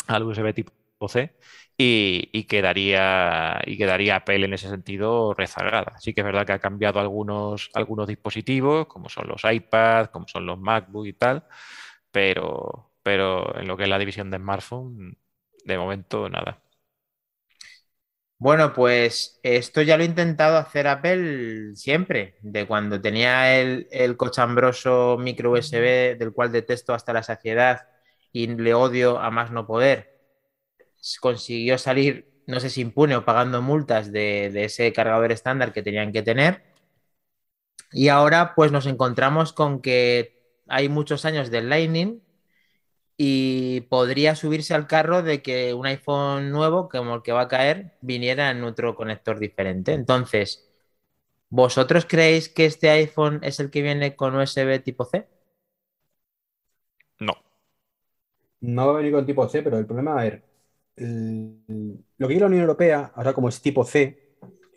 al 0.07 0.23
USB 0.23 0.53
tipo 0.53 1.09
C, 1.09 1.35
y, 1.77 2.29
y 2.33 2.45
quedaría, 2.45 3.61
y 3.65 3.77
quedaría 3.77 4.17
Apple 4.17 4.45
en 4.45 4.53
ese 4.53 4.69
sentido 4.69 5.33
rezagada. 5.33 5.97
Sí 5.99 6.13
que 6.13 6.21
es 6.21 6.25
verdad 6.25 6.45
que 6.45 6.53
ha 6.53 6.59
cambiado 6.59 6.99
algunos, 6.99 7.69
algunos 7.73 8.07
dispositivos, 8.07 8.87
como 8.87 9.09
son 9.09 9.27
los 9.27 9.43
iPads, 9.43 10.09
como 10.09 10.27
son 10.27 10.45
los 10.45 10.59
MacBook 10.59 11.07
y 11.07 11.13
tal, 11.13 11.45
pero, 12.11 12.91
pero 13.03 13.57
en 13.59 13.67
lo 13.67 13.77
que 13.77 13.83
es 13.83 13.89
la 13.89 13.99
división 13.99 14.29
de 14.31 14.37
smartphone, 14.37 15.17
de 15.65 15.77
momento 15.77 16.29
nada. 16.29 16.61
Bueno, 18.37 18.73
pues 18.73 19.39
esto 19.43 19.81
ya 19.81 19.97
lo 19.97 20.03
ha 20.03 20.05
intentado 20.05 20.57
hacer 20.57 20.87
Apple 20.87 21.75
siempre, 21.75 22.37
de 22.41 22.65
cuando 22.65 23.01
tenía 23.01 23.59
el, 23.59 23.87
el 23.91 24.15
cochambroso 24.15 25.17
micro 25.19 25.51
USB, 25.51 26.17
del 26.17 26.31
cual 26.31 26.51
detesto 26.51 26.93
hasta 26.93 27.11
la 27.11 27.23
saciedad 27.23 27.89
y 28.31 28.47
le 28.47 28.73
odio 28.73 29.19
a 29.19 29.29
más 29.29 29.51
no 29.51 29.67
poder. 29.67 30.17
Consiguió 31.21 31.77
salir, 31.77 32.43
no 32.47 32.59
sé 32.59 32.69
si 32.69 32.81
impune 32.81 33.15
o 33.17 33.25
pagando 33.25 33.61
multas 33.61 34.11
de, 34.11 34.49
de 34.53 34.65
ese 34.65 34.93
cargador 34.93 35.31
estándar 35.31 35.73
que 35.73 35.83
tenían 35.83 36.13
que 36.13 36.21
tener. 36.23 36.63
Y 37.91 38.07
ahora 38.09 38.53
pues 38.55 38.71
nos 38.71 38.85
encontramos 38.85 39.53
con 39.53 39.81
que 39.81 40.39
hay 40.67 40.89
muchos 40.89 41.25
años 41.25 41.51
del 41.51 41.69
Lightning 41.69 42.21
y 43.19 43.81
podría 43.83 44.35
subirse 44.35 44.73
al 44.75 44.87
carro 44.87 45.23
de 45.23 45.41
que 45.43 45.75
un 45.75 45.85
iPhone 45.87 46.51
nuevo, 46.51 46.89
como 46.89 47.15
el 47.17 47.23
que 47.23 47.33
va 47.33 47.43
a 47.43 47.49
caer, 47.49 47.93
viniera 48.01 48.51
en 48.51 48.63
otro 48.65 48.95
conector 48.95 49.39
diferente. 49.39 49.93
Entonces, 49.93 50.69
¿vosotros 51.49 52.05
creéis 52.07 52.49
que 52.49 52.65
este 52.65 52.89
iPhone 52.91 53.39
es 53.43 53.59
el 53.61 53.71
que 53.71 53.81
viene 53.83 54.15
con 54.15 54.35
USB 54.35 54.79
tipo 54.79 55.05
C? 55.05 55.27
No. 57.19 57.33
No 58.61 58.85
va 58.87 58.93
a 58.93 58.97
venir 58.97 59.11
con 59.13 59.25
tipo 59.25 59.47
C, 59.47 59.61
pero 59.63 59.77
el 59.77 59.85
problema, 59.85 60.19
a 60.19 60.23
ver, 60.23 60.43
el- 60.95 62.03
lo 62.17 62.27
que 62.27 62.33
quiere 62.33 62.41
la 62.41 62.47
Unión 62.47 62.61
Europea, 62.63 63.11
ahora 63.15 63.33
como 63.33 63.49
es 63.49 63.61
tipo 63.61 63.83
C, 63.85 64.21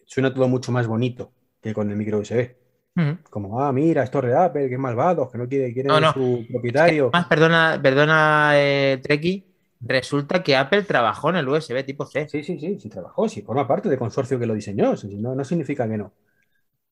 suena 0.07 0.32
todo 0.34 0.49
mucho 0.49 0.72
más 0.72 0.86
bonito 0.86 1.34
que 1.61 1.74
con 1.74 1.90
el 1.90 1.97
micro 1.97 2.18
USB. 2.18 2.57
Como, 3.30 3.61
ah, 3.61 3.72
mira, 3.72 4.03
estos 4.03 4.24
de 4.24 4.36
Apple, 4.36 4.68
que 4.68 4.76
malvados, 4.76 5.30
que 5.30 5.38
no 5.38 5.49
quiere, 5.49 5.72
quieren 5.72 5.93
No, 5.93 6.01
no. 6.01 6.12
su 6.12 6.45
propietario. 6.51 7.11
Más, 7.12 7.26
perdona, 7.26 7.80
perdona, 7.82 8.53
eh, 8.55 9.01
Treki, 9.03 9.45
resulta 9.80 10.43
que 10.43 10.57
Apple 10.57 10.82
trabajó 10.82 11.30
en 11.30 11.36
el 11.36 11.49
USB 11.49 11.84
tipo 11.84 12.05
C. 12.05 12.28
Sí, 12.28 12.43
sí, 12.43 12.59
sí, 12.59 12.78
sí 12.78 12.88
trabajó, 12.90 13.28
sí, 13.28 13.43
forma 13.43 13.66
parte 13.66 13.88
del 13.88 13.99
consorcio 13.99 14.38
que 14.38 14.47
lo 14.47 14.55
diseñó, 14.55 14.97
sí, 14.97 15.16
no, 15.16 15.34
no 15.34 15.45
significa 15.45 15.88
que 15.88 15.97
no. 15.97 16.12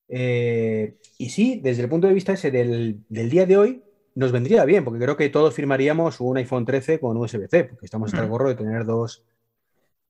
Eh, 0.09 0.97
y 1.19 1.29
sí, 1.31 1.61
desde 1.63 1.83
el 1.83 1.89
punto 1.89 2.07
de 2.09 2.15
vista 2.15 2.33
ese 2.33 2.51
del, 2.51 3.05
del 3.09 3.31
día 3.31 3.47
de 3.47 3.59
hoy, 3.59 3.83
nos 4.15 4.33
vendría 4.33 4.65
bien, 4.65 4.85
porque 4.85 5.01
creo 5.01 5.17
que 5.17 5.29
todos 5.29 5.55
firmaríamos 5.55 6.21
un 6.21 6.37
iPhone 6.39 6.65
13 6.65 6.99
con 6.99 7.17
USB-C, 7.17 7.65
porque 7.65 7.87
estamos 7.87 8.09
hasta 8.11 8.23
el 8.23 8.29
gorro 8.29 8.49
de 8.49 8.57
tener 8.57 8.85
dos, 8.85 9.23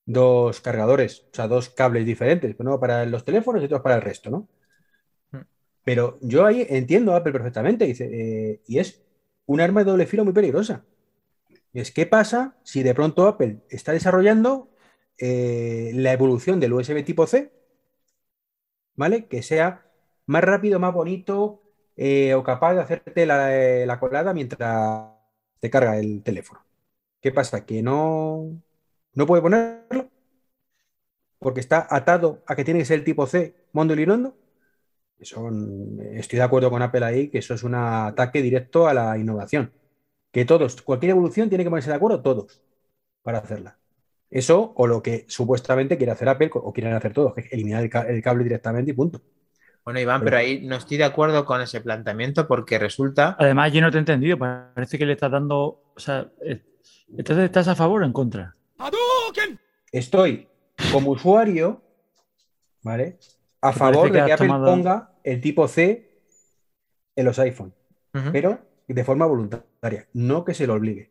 dos 0.07 0.61
cargadores, 0.61 1.27
o 1.33 1.35
sea, 1.37 1.49
dos 1.49 1.71
cables 1.71 2.07
diferentes, 2.07 2.57
uno 2.59 2.81
para 2.81 3.07
los 3.07 3.25
teléfonos 3.25 3.63
y 3.63 3.67
otro 3.67 3.83
para 3.83 3.97
el 3.97 4.03
resto, 4.03 4.31
¿no? 4.31 4.49
Pero 5.91 6.19
yo 6.21 6.47
ahí 6.47 6.65
entiendo 6.71 7.17
Apple 7.17 7.33
perfectamente, 7.33 7.85
dice, 7.85 8.09
eh, 8.13 8.63
y 8.69 8.79
es 8.79 9.03
un 9.45 9.61
arma 9.61 9.81
de 9.83 9.91
doble 9.91 10.07
filo 10.07 10.25
muy 10.25 10.33
peligrosa. 10.33 10.85
Es, 11.73 11.91
¿qué 11.91 12.07
pasa 12.07 12.57
si 12.63 12.85
de 12.85 12.95
pronto 12.95 13.27
Apple 13.27 13.65
está 13.71 13.91
desarrollando 13.91 14.71
eh, 15.19 15.91
la 15.95 16.13
evolución 16.13 16.61
del 16.61 16.75
USB 16.75 17.05
tipo 17.05 17.27
C, 17.27 17.53
¿vale? 18.95 19.27
Que 19.27 19.43
sea 19.43 19.85
más 20.27 20.45
rápido, 20.45 20.79
más 20.79 20.95
bonito 20.95 21.61
eh, 21.97 22.35
o 22.35 22.45
capaz 22.45 22.75
de 22.75 22.83
hacerte 22.83 23.27
la, 23.27 23.51
la 23.85 23.99
colada 24.01 24.33
mientras 24.33 25.11
te 25.59 25.71
carga 25.71 25.99
el 25.99 26.23
teléfono. 26.23 26.65
¿Qué 27.21 27.33
pasa? 27.33 27.67
Que 27.67 27.83
no, 27.83 28.63
no 29.15 29.27
puede 29.27 29.43
ponerlo 29.43 30.09
porque 31.41 31.61
está 31.61 31.87
atado 31.91 32.43
a 32.47 32.55
que 32.55 32.65
tiene 32.65 32.81
que 32.81 32.87
ser 32.87 33.01
el 33.01 33.05
tipo 33.05 33.27
C, 33.27 33.57
mondo 33.73 33.95
y 33.95 33.97
lirondo. 33.97 34.37
Mm, 35.21 36.01
estoy 36.17 36.39
de 36.39 36.43
acuerdo 36.45 36.71
con 36.71 36.83
Apple 36.83 37.05
ahí, 37.05 37.29
que 37.29 37.39
eso 37.39 37.55
es 37.55 37.63
un 37.63 37.75
ataque 37.75 38.41
directo 38.43 38.89
a 38.89 38.95
la 38.95 39.19
innovación. 39.19 39.73
Que 40.33 40.45
todos, 40.45 40.81
cualquier 40.83 41.11
evolución 41.11 41.49
tiene 41.49 41.65
que 41.65 41.71
ponerse 41.71 41.91
de 41.91 41.97
acuerdo 41.97 42.23
todos 42.23 42.63
para 43.23 43.39
hacerla. 43.39 43.77
Eso 44.31 44.73
o 44.77 44.87
lo 44.87 45.03
que 45.03 45.25
supuestamente 45.29 45.97
quiere 45.97 46.13
hacer 46.13 46.29
Apple 46.29 46.51
o 46.55 46.73
quieren 46.73 46.95
hacer 46.95 47.13
todos, 47.13 47.35
que 47.35 47.41
es 47.43 47.53
eliminar 47.53 47.83
el, 47.83 47.91
ca- 47.91 48.03
el 48.09 48.23
cable 48.23 48.45
directamente 48.45 48.93
y 48.93 48.95
punto. 48.95 49.21
Bueno, 49.85 49.99
Iván, 50.01 50.21
Pero- 50.21 50.27
pero 50.27 50.37
ahí 50.39 50.67
no 50.67 50.77
estoy 50.77 50.99
de 50.99 51.05
acuerdo 51.05 51.45
con 51.45 51.61
ese 51.61 51.81
planteamiento 51.81 52.47
porque 52.47 52.79
resulta 52.79 53.35
Además, 53.39 53.73
yo 53.73 53.81
no 53.81 53.91
te 53.91 53.97
he 53.97 54.01
entendido. 54.01 54.39
Parece 54.39 54.99
que 54.99 55.07
le 55.07 55.15
estás 55.15 55.33
dando. 55.33 55.83
O 55.97 55.99
sea, 55.99 56.31
eh, 56.47 56.63
entonces 57.17 57.45
estás 57.47 57.67
a 57.69 57.75
favor 57.75 58.03
o 58.03 58.07
en 58.07 58.13
contra. 58.13 58.55
Estoy 59.91 60.49
como 60.93 61.11
usuario, 61.11 61.83
¿vale? 62.83 63.19
A 63.63 63.73
favor 63.73 64.11
de 64.11 64.25
que 64.25 64.33
Apple 64.33 64.47
tomado- 64.49 64.67
ponga 64.67 65.13
el 65.23 65.41
tipo 65.41 65.69
C 65.69 66.11
en 67.17 67.25
los 67.25 67.39
iPhone, 67.39 67.75
Ujú. 68.15 68.31
pero 68.33 68.59
de 68.89 69.05
forma 69.05 69.27
voluntaria, 69.27 70.09
no 70.15 70.45
que 70.45 70.55
se 70.55 70.67
lo 70.67 70.75
obligue. 70.75 71.11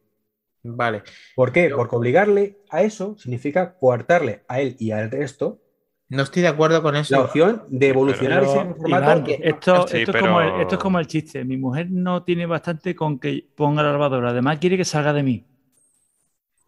Vale. 0.64 1.04
¿Por 1.36 1.52
qué? 1.54 1.70
Yo- 1.70 1.78
Porque 1.78 1.96
obligarle 1.96 2.58
a 2.70 2.82
eso 2.84 3.16
significa 3.18 3.76
coartarle 3.78 4.44
a 4.48 4.60
él 4.60 4.76
y 4.80 4.92
al 4.92 5.10
resto 5.10 5.62
No 6.10 6.24
estoy 6.24 6.42
de 6.42 6.48
acuerdo 6.50 6.82
con 6.82 6.96
eso. 6.96 7.16
la 7.16 7.22
opción 7.22 7.64
de 7.70 7.88
evolucionar 7.90 8.40
Pero, 8.42 8.52
ese 8.52 8.74
formato. 8.74 8.88
Iván, 9.06 9.18
porque- 9.20 9.40
esto, 9.44 9.88
Sí, 9.88 9.98
esto 10.00 10.12
es 10.18 10.22
como 10.24 10.42
el, 10.42 10.48
pero- 10.50 10.62
esto 10.64 10.76
es 10.76 10.82
como 10.82 11.00
el 11.00 11.08
chiste. 11.08 11.46
Mi 11.46 11.56
mujer 11.56 11.92
no 11.92 12.24
tiene 12.24 12.46
bastante 12.48 12.96
con 12.96 13.20
que 13.20 13.48
ponga 13.56 13.84
la 13.84 13.92
lavadora. 13.92 14.32
Además, 14.32 14.58
quiere 14.58 14.76
que 14.76 14.86
salga 14.86 15.14
de 15.14 15.22
mí. 15.24 15.46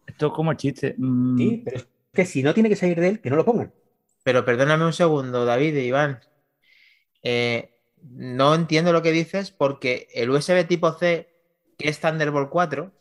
Esto 0.06 0.28
es 0.28 0.32
como 0.32 0.52
el 0.52 0.56
chiste. 0.56 0.94
Mm, 0.96 1.36
Sí, 1.38 1.62
pero 1.64 1.76
es 1.78 1.88
que 2.14 2.24
si 2.24 2.42
no 2.42 2.54
tiene 2.54 2.68
que 2.68 2.76
salir 2.76 3.00
de 3.00 3.08
él, 3.08 3.20
que 3.20 3.30
no 3.30 3.36
lo 3.36 3.44
pongan. 3.44 3.72
Pero 4.22 4.44
perdóname 4.44 4.84
un 4.84 4.92
segundo, 4.92 5.44
David 5.44 5.76
e 5.76 5.84
Iván. 5.84 6.20
Eh, 7.22 7.74
no 8.02 8.54
entiendo 8.54 8.92
lo 8.92 9.02
que 9.02 9.12
dices 9.12 9.50
porque 9.50 10.08
el 10.14 10.30
USB 10.30 10.66
tipo 10.66 10.92
C, 10.92 11.28
que 11.78 11.88
es 11.88 12.00
Thunderbolt 12.00 12.50
4, 12.50 12.92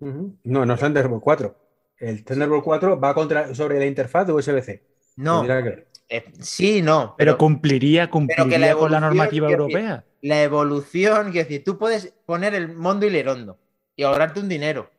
Ujú. 0.00 0.36
No, 0.44 0.66
no 0.66 0.74
es 0.74 0.80
Thunderbolt 0.80 1.22
4. 1.22 1.56
El 1.98 2.24
Thunderbolt 2.24 2.64
4 2.64 3.00
va 3.00 3.14
contra, 3.14 3.54
sobre 3.54 3.78
la 3.78 3.86
interfaz 3.86 4.26
de 4.26 4.32
USB-C. 4.32 4.82
no. 5.16 5.42
Que. 5.46 5.86
Eh, 6.10 6.24
sí, 6.40 6.82
no. 6.82 7.14
pero 7.16 7.32
Pero, 7.32 7.38
cumpliría, 7.38 8.10
cumpliría 8.10 8.58
la 8.58 8.74
con 8.74 8.92
la 8.92 9.00
normativa 9.00 9.50
europea. 9.50 10.04
la 10.20 10.42
evolución, 10.42 11.32
quiero 11.32 11.48
decir, 11.48 11.64
tú 11.64 11.78
puedes 11.78 12.12
poner 12.26 12.54
el 12.54 12.74
mondo 12.74 13.06
y 13.06 13.10
lerondo 13.10 13.58
y 13.96 14.02
ahorrarte 14.02 14.40
un 14.40 14.48
dinero. 14.48 14.90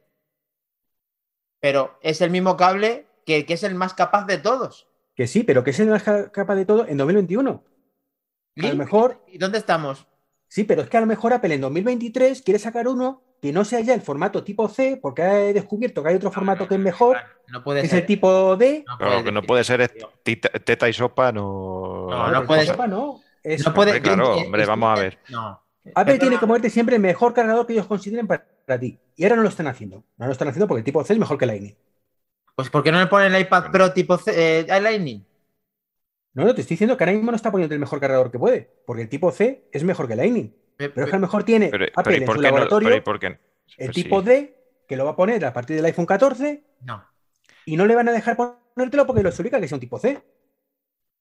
Pero 1.60 2.00
es 2.02 2.22
el 2.22 2.32
mismo 2.32 2.58
cable 2.58 3.06
que, 3.26 3.46
que 3.46 3.54
es 3.54 3.64
el 3.64 3.76
más 3.76 3.94
capaz 3.94 4.26
de 4.26 4.38
todos. 4.40 4.88
Que 5.16 5.28
sí, 5.28 5.44
pero 5.44 5.64
que 5.64 5.72
es 5.72 5.80
la 5.80 6.00
ca- 6.00 6.30
capa 6.32 6.56
de 6.56 6.66
todo 6.66 6.86
en 6.88 6.98
2021. 6.98 7.64
A 8.58 8.68
lo 8.68 8.76
mejor, 8.76 9.22
¿Y 9.28 9.38
dónde 9.38 9.58
estamos? 9.58 10.08
sí, 10.48 10.64
pero 10.64 10.82
es 10.82 10.90
que 10.90 10.98
a 10.98 11.02
lo 11.02 11.06
mejor 11.08 11.34
Apple 11.34 11.54
en 11.56 11.62
2023 11.62 12.42
quiere 12.42 12.60
sacar 12.60 12.88
uno 12.88 13.22
que 13.42 13.52
no 13.52 13.66
sea 13.66 13.82
ya 13.82 13.94
el 13.94 14.02
formato 14.02 14.44
tipo 14.44 14.68
C, 14.70 14.98
porque 15.02 15.22
he 15.22 15.54
descubierto 15.54 16.02
que 16.02 16.10
hay 16.10 16.16
otro 16.16 16.32
formato 16.32 16.68
que 16.68 16.76
es 16.76 16.80
mejor, 16.82 17.18
No 17.48 17.64
puede 17.64 17.82
que 17.82 17.86
es 17.88 17.92
ser. 17.92 18.00
el 18.02 18.06
tipo 18.06 18.56
D. 18.56 18.86
no 19.00 19.10
lo 19.18 19.24
que 19.24 19.32
no 19.32 19.42
puede 19.44 19.64
ser 19.64 19.82
es 19.82 19.92
teta 20.24 20.88
y 20.90 20.94
sopa, 20.94 21.32
no. 21.32 22.08
No, 22.10 22.32
no 22.32 22.46
puede 22.46 22.66
ser. 22.66 22.90
no. 22.90 23.22
Es- 23.44 23.66
No 23.66 23.74
puede- 23.74 24.02
claro, 24.02 24.36
hombre, 24.38 24.66
vamos 24.66 24.98
a 24.98 25.02
ver. 25.02 25.20
No. 25.30 25.62
Apple 25.94 26.18
tiene 26.18 26.40
que 26.40 26.46
moverte 26.48 26.70
siempre 26.72 26.96
el 26.96 27.02
mejor 27.02 27.34
cargador 27.34 27.68
que 27.68 27.74
ellos 27.74 27.86
consideren 27.86 28.26
para, 28.26 28.44
para 28.66 28.80
ti. 28.80 28.98
Y 29.16 29.24
ahora 29.24 29.36
no 29.36 29.44
lo 29.44 29.50
están 29.50 29.68
haciendo. 29.68 30.04
No 30.18 30.26
lo 30.26 30.32
están 30.32 30.48
haciendo 30.48 30.68
porque 30.68 30.80
el 30.80 30.86
tipo 30.86 31.04
C 31.04 31.14
es 31.14 31.20
mejor 31.20 31.38
que 31.38 31.46
Lightning. 31.46 31.76
Pues 32.56 32.70
¿por 32.70 32.84
qué 32.84 32.92
no 32.92 33.00
le 33.00 33.08
ponen 33.08 33.34
el 33.36 33.42
iPad 33.42 33.72
Pro 33.72 33.92
tipo 33.94 34.18
C, 34.18 34.60
eh, 34.62 34.82
Lightning? 34.82 35.26
No, 36.34 36.46
no, 36.46 36.56
te 36.56 36.62
estoy 36.62 36.76
diciendo 36.76 36.98
que 36.98 37.04
ahora 37.04 37.14
mismo 37.14 37.32
no 37.32 37.36
está 37.36 37.52
poniendo 37.52 37.74
el 37.74 37.80
mejor 37.80 38.00
cargador 38.00 38.32
que 38.32 38.40
puede, 38.40 38.70
porque 38.86 39.04
el 39.04 39.10
tipo 39.10 39.32
C 39.32 39.68
es 39.72 39.84
mejor 39.84 40.08
que 40.08 40.16
Lightning. 40.16 40.54
Pe- 40.78 40.90
Pero 40.90 41.06
es 41.06 41.10
que 41.10 41.16
a 41.16 41.20
lo 41.20 41.26
mejor 41.28 41.44
tiene 41.44 41.70
Pero, 41.70 41.86
Apple 41.86 42.04
pero 42.04 42.16
¿y 42.18 42.20
en 42.20 42.26
por 42.26 42.36
su 42.36 42.42
qué 42.42 42.48
no? 42.48 42.54
laboratorio 42.54 42.88
Pero 42.90 42.98
¿y 42.98 43.02
por 43.02 43.20
qué? 43.20 43.28
el 43.28 43.40
Pues 43.88 43.92
tipo 43.96 44.20
sí. 44.22 44.26
D, 44.28 44.58
que 44.88 44.96
lo 44.98 45.06
va 45.06 45.12
a 45.12 45.16
poner 45.16 45.44
a 45.46 45.54
partir 45.54 45.76
del 45.76 45.86
iPhone 45.86 46.06
14 46.06 46.64
No. 46.82 47.06
y 47.66 47.78
no 47.78 47.86
le 47.86 47.96
van 47.96 48.10
a 48.10 48.12
dejar 48.12 48.36
ponértelo 48.36 49.06
porque 49.06 49.24
lo 49.24 49.30
explica 49.30 49.60
que 49.60 49.68
sea 49.68 49.76
un 49.78 49.80
tipo 49.82 49.98
C. 50.00 50.22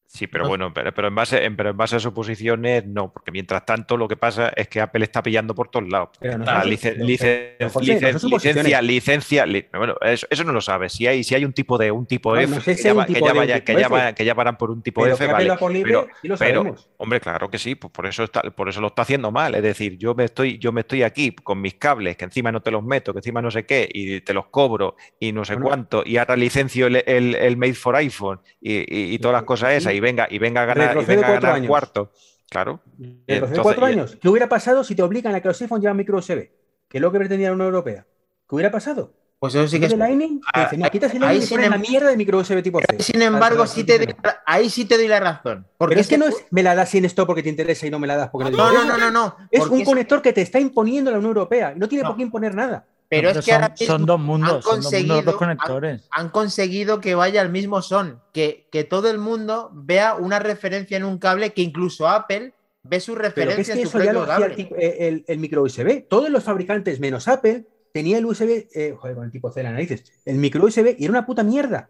Sí, 0.07 0.27
pero 0.27 0.43
No. 0.45 0.49
bueno, 0.49 0.73
pero, 0.73 0.93
pero 0.93 1.07
en 1.09 1.15
base, 1.15 1.43
en, 1.43 1.55
pero 1.57 1.71
en 1.71 1.77
base 1.77 1.95
a 1.97 1.99
suposiciones, 1.99 2.85
no, 2.85 3.11
porque 3.11 3.31
mientras 3.31 3.65
tanto 3.65 3.97
lo 3.97 4.07
que 4.07 4.15
pasa 4.15 4.49
es 4.55 4.67
que 4.67 4.79
Apple 4.79 5.03
está 5.03 5.21
pillando 5.21 5.53
por 5.55 5.67
todos 5.69 5.89
lados. 5.89 6.09
No 6.21 6.29
licen- 6.63 6.97
licen- 6.99 7.57
licen- 7.81 8.29
licencia, 8.31 8.81
licencia, 8.81 9.45
li- 9.45 9.65
bueno, 9.73 9.95
eso, 10.01 10.27
eso 10.29 10.43
no 10.43 10.53
lo 10.53 10.61
sabes. 10.61 10.93
Si 10.93 11.05
hay, 11.07 11.23
si 11.23 11.35
hay 11.35 11.43
un 11.43 11.53
tipo 11.53 11.77
de 11.77 11.91
un 11.91 12.05
tipo 12.05 12.37
F, 12.37 12.61
que, 12.61 12.75
ya, 12.75 12.93
va- 12.93 13.05
que 13.05 13.13
ya 13.19 13.33
vaya- 13.33 13.63
que 13.63 13.73
ya 13.73 13.79
F. 13.81 13.89
va- 13.89 14.13
que 14.13 14.23
ya 14.25 14.33
van 14.33 14.57
por 14.57 14.71
un 14.71 14.81
tipo 14.81 15.01
Pero 15.01 15.15
F, 15.15 15.25
vale. 15.27 15.49
libre, 15.73 16.05
pero-. 16.39 16.75
Hombre, 16.97 17.19
claro 17.19 17.49
que 17.49 17.57
sí, 17.57 17.75
pues 17.75 17.91
por 17.91 18.05
eso 18.05 18.23
está, 18.23 18.41
por 18.43 18.69
eso 18.69 18.79
lo 18.81 18.87
está 18.87 19.01
haciendo 19.01 19.31
mal. 19.31 19.55
Es 19.55 19.63
decir, 19.63 19.97
yo 19.97 20.13
me 20.15 20.25
estoy, 20.25 20.57
yo 20.59 20.71
me 20.71 20.81
estoy 20.81 21.03
aquí 21.03 21.31
con 21.35 21.59
mis 21.59 21.73
cables, 21.75 22.15
que 22.15 22.25
encima 22.25 22.51
no 22.51 22.61
te 22.61 22.71
los 22.71 22.83
meto, 22.83 23.11
que 23.11 23.19
encima 23.19 23.41
no 23.41 23.51
sé 23.51 23.65
qué, 23.65 23.89
y 23.91 24.21
te 24.21 24.33
los 24.33 24.45
cobro, 24.47 24.95
y 25.19 25.31
no 25.31 25.43
sé 25.43 25.53
Bueno. 25.55 25.67
cuánto, 25.67 26.03
y 26.05 26.17
ahora 26.17 26.35
licencio 26.35 26.87
el, 26.87 27.03
el- 27.05 27.35
el 27.35 27.57
Made 27.57 27.73
for 27.73 27.95
iPhone 27.95 28.39
y, 28.61 28.75
y- 28.75 29.13
y 29.15 29.19
todas 29.19 29.33
las 29.35 29.43
cosas 29.43 29.73
esas, 29.73 29.93
y 29.95 29.99
venga, 29.99 30.27
y 30.29 30.37
venga 30.39 30.61
a 30.61 30.65
ganar, 30.65 30.97
y 31.01 31.05
venga 31.05 31.27
a 31.27 31.31
ganar 31.31 31.53
años. 31.55 31.67
cuarto. 31.67 32.11
Claro. 32.49 32.81
Entonces- 33.27 33.59
cuatro 33.59 33.85
años. 33.85 34.17
¿Qué 34.21 34.29
hubiera 34.29 34.47
pasado 34.47 34.83
si 34.83 34.95
te 34.95 35.01
obligan 35.01 35.33
a 35.35 35.41
que 35.41 35.47
los 35.47 35.61
iPhones 35.61 35.81
llevan 35.81 35.97
micro 35.97 36.17
USB? 36.19 36.51
Que 36.87 36.97
es 36.97 37.01
lo 37.01 37.11
que 37.11 37.17
pretendía 37.17 37.47
la 37.49 37.53
Unión 37.55 37.67
Europea. 37.67 38.05
¿Qué 38.47 38.55
hubiera 38.55 38.71
pasado? 38.71 39.13
Pues 39.39 39.53
eso 39.53 39.67
sí 39.67 39.79
que 39.79 39.87
¿De 39.87 39.93
es. 39.93 39.99
Lightning? 39.99 40.39
Dicen, 40.55 40.79
no, 40.79 40.89
quitas 40.89 41.13
el 41.13 41.23
ahí 41.23 41.41
sin 41.41 41.59
la 41.59 41.67
em- 41.75 41.81
mierda 41.81 42.09
de 42.09 42.15
micro 42.17 42.37
USB 42.39 42.61
tipo 42.63 42.79
C. 42.79 43.03
Sin 43.03 43.21
embargo, 43.21 43.67
sí 43.67 43.83
te 43.83 43.97
doy- 43.99 44.15
ahí 44.45 44.69
sí 44.69 44.85
te 44.85 44.95
doy 44.97 45.07
la 45.07 45.19
razón. 45.19 45.67
Porque 45.77 45.91
Pero 45.95 46.01
es 46.01 46.07
que 46.07 46.17
no 46.17 46.25
es 46.27 46.45
me 46.51 46.63
la 46.63 46.73
das 46.73 46.89
sin 46.89 47.03
esto 47.03 47.27
porque 47.27 47.43
te 47.43 47.49
interesa 47.49 47.85
y 47.85 47.89
no 47.91 47.99
me 47.99 48.07
la 48.07 48.15
das 48.15 48.29
porque 48.29 48.45
no 48.45 48.51
te 48.51 48.57
No, 48.57 48.71
no, 48.71 48.85
no, 48.85 48.97
no, 48.97 49.11
no. 49.11 49.35
Es 49.51 49.65
un 49.67 49.81
es- 49.81 49.85
conector 49.87 50.21
que 50.21 50.31
te 50.31 50.41
está 50.41 50.59
imponiendo 50.59 51.11
la 51.11 51.17
Unión 51.17 51.31
Europea 51.31 51.73
no 51.75 51.87
tiene 51.89 52.03
No. 52.03 52.09
por 52.09 52.17
qué 52.17 52.23
imponer 52.23 52.55
nada. 52.55 52.85
Pero 53.07 53.31
No, 53.33 53.39
es 53.39 53.45
que 53.45 53.51
son, 53.51 53.61
ahora 53.61 53.69
mismo 53.79 53.85
son 53.87 54.05
dos 54.05 54.19
han 54.19 54.25
mundos, 54.25 54.49
son 54.49 54.61
dos 54.63 54.65
mundos 54.73 54.91
conseguido- 54.91 55.15
los 55.17 55.25
dos 55.25 55.35
conectores. 55.35 56.07
han 56.11 56.29
conseguido 56.29 56.99
que 57.01 57.15
vaya 57.15 57.41
al 57.41 57.49
mismo 57.49 57.81
son, 57.81 58.21
que, 58.33 58.67
que 58.71 58.83
todo 58.83 59.09
el 59.11 59.19
mundo 59.19 59.69
vea 59.73 60.15
una 60.15 60.39
referencia 60.39 60.97
en 60.97 61.03
un 61.03 61.19
cable 61.19 61.53
que 61.53 61.61
incluso 61.61 62.07
Apple 62.07 62.53
ve 62.83 62.99
su 62.99 63.13
Pero 63.15 63.21
que 63.21 63.27
es 63.27 63.35
referencia 63.35 63.73
que 63.75 63.81
en 63.81 63.87
su 63.87 63.97
eso 63.97 64.05
ya 64.05 64.13
lo 64.13 64.21
el, 64.23 64.27
cable. 64.27 64.69
eh, 64.79 64.97
el- 65.07 65.25
el 65.27 65.37
micro 65.39 65.61
USB. 65.63 66.07
Todos 66.09 66.29
los 66.29 66.43
fabricantes 66.43 66.99
menos 66.99 67.27
Apple 67.27 67.67
tenía 67.93 68.17
el 68.17 68.25
USB, 68.25 68.67
eh, 68.73 68.95
joder, 68.97 69.15
con 69.15 69.25
el 69.25 69.31
tipo 69.31 69.51
C 69.51 69.59
de 69.59 69.63
las 69.65 69.73
narices, 69.73 70.03
el 70.25 70.37
micro 70.37 70.63
USB 70.65 70.95
y 70.97 71.03
era 71.05 71.11
una 71.11 71.25
puta 71.25 71.43
mierda. 71.43 71.89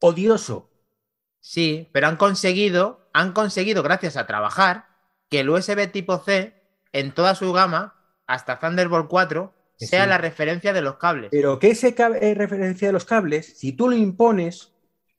Odioso. 0.00 0.70
Sí, 1.40 1.88
pero 1.92 2.06
han 2.08 2.16
conseguido, 2.16 3.08
han 3.12 3.32
conseguido, 3.32 3.82
gracias 3.82 4.16
a 4.16 4.26
trabajar, 4.26 4.86
que 5.30 5.40
el 5.40 5.50
USB 5.50 5.86
tipo 5.90 6.18
C 6.18 6.54
en 6.92 7.12
toda 7.12 7.34
su 7.34 7.52
gama, 7.52 7.94
hasta 8.26 8.58
Thunderbolt 8.58 9.08
4, 9.08 9.52
Que 9.52 9.59
sea 9.86 10.04
sí. 10.04 10.08
la 10.08 10.18
referencia 10.18 10.72
de 10.72 10.82
los 10.82 10.96
cables. 10.96 11.28
Pero 11.30 11.58
que 11.58 11.70
ese 11.70 11.94
cab- 11.94 12.18
eh, 12.20 12.34
referencia 12.34 12.88
de 12.88 12.92
los 12.92 13.04
cables, 13.04 13.58
si 13.58 13.72
tú 13.72 13.88
lo 13.88 13.96
impones, 13.96 14.72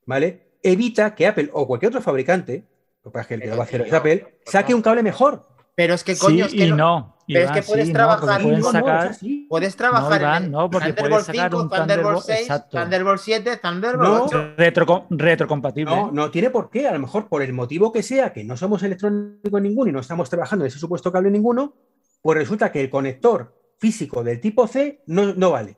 ¿vale? 0.06 0.52
Evita 0.64 1.16
que 1.16 1.28
Apple 1.28 1.50
o 1.54 1.66
cualquier 1.68 1.90
otro 1.90 2.02
fabricante, 2.02 2.66
lo 3.04 3.12
que 3.12 3.14
pasa 3.14 3.22
es 3.22 3.28
que 3.28 3.34
el 3.36 3.42
que 3.42 3.48
lo 3.48 3.58
va 3.58 3.64
a 3.64 3.66
hacer 3.66 3.82
es 3.82 3.94
Apple, 3.94 4.40
saque 4.46 4.74
un 4.76 4.82
cable 4.82 5.02
mejor. 5.04 5.48
Pero 5.74 5.94
es 5.94 6.04
que 6.04 6.16
coño, 6.18 6.48
sí 6.48 6.56
es 6.56 6.62
que 6.62 6.68
y 6.68 6.70
no- 6.70 6.76
no. 6.76 7.18
pero 7.28 7.40
es 7.46 7.52
que 7.52 7.64
puedes 7.64 7.88
sí, 7.88 7.94
no, 7.94 7.98
trabajar 7.98 8.42
no, 8.44 8.58
no, 8.58 8.72
sacar, 8.72 9.08
así. 9.08 9.48
puedes 9.50 9.76
trabajar 9.76 10.14
en 10.22 10.22
Iván, 10.28 10.44
el 10.44 10.52
no, 10.52 10.70
porque 10.70 10.88
Thunderbolt 10.94 11.10
puedes 11.12 11.26
sacar 11.26 11.50
5, 11.52 11.62
un 11.64 11.70
Thunderbolt 11.70 11.88
Thunderbolt, 11.88 12.26
6, 12.26 12.40
exacto. 12.42 12.78
Thunderbolt 12.78 13.22
7, 13.22 13.58
Thunderbolt 13.58 14.04
No. 14.10 14.24
8. 14.26 14.54
Retro, 14.58 15.08
retrocompatible. 15.10 15.96
No, 15.96 16.12
no 16.12 16.30
tiene 16.30 16.50
por 16.50 16.70
qué. 16.70 16.88
A 16.88 16.92
lo 16.92 17.00
mejor 17.00 17.28
por 17.30 17.42
el 17.42 17.54
motivo 17.54 17.92
que 17.92 18.04
sea, 18.04 18.34
que 18.34 18.44
no 18.44 18.58
somos 18.58 18.84
electrónicos 18.84 19.62
ninguno 19.62 19.90
y 19.90 19.94
no 19.94 20.02
estamos 20.02 20.30
trabajando 20.30 20.66
en 20.66 20.68
ese 20.68 20.78
supuesto 20.78 21.12
cable 21.12 21.32
ninguno, 21.32 21.74
pues 22.22 22.38
resulta 22.38 22.72
que 22.72 22.82
el 22.82 22.90
conector 22.90 23.56
físico 23.82 24.24
del 24.24 24.40
tipo 24.40 24.68
C 24.68 25.02
no, 25.08 25.34
no 25.34 25.52
vale. 25.52 25.76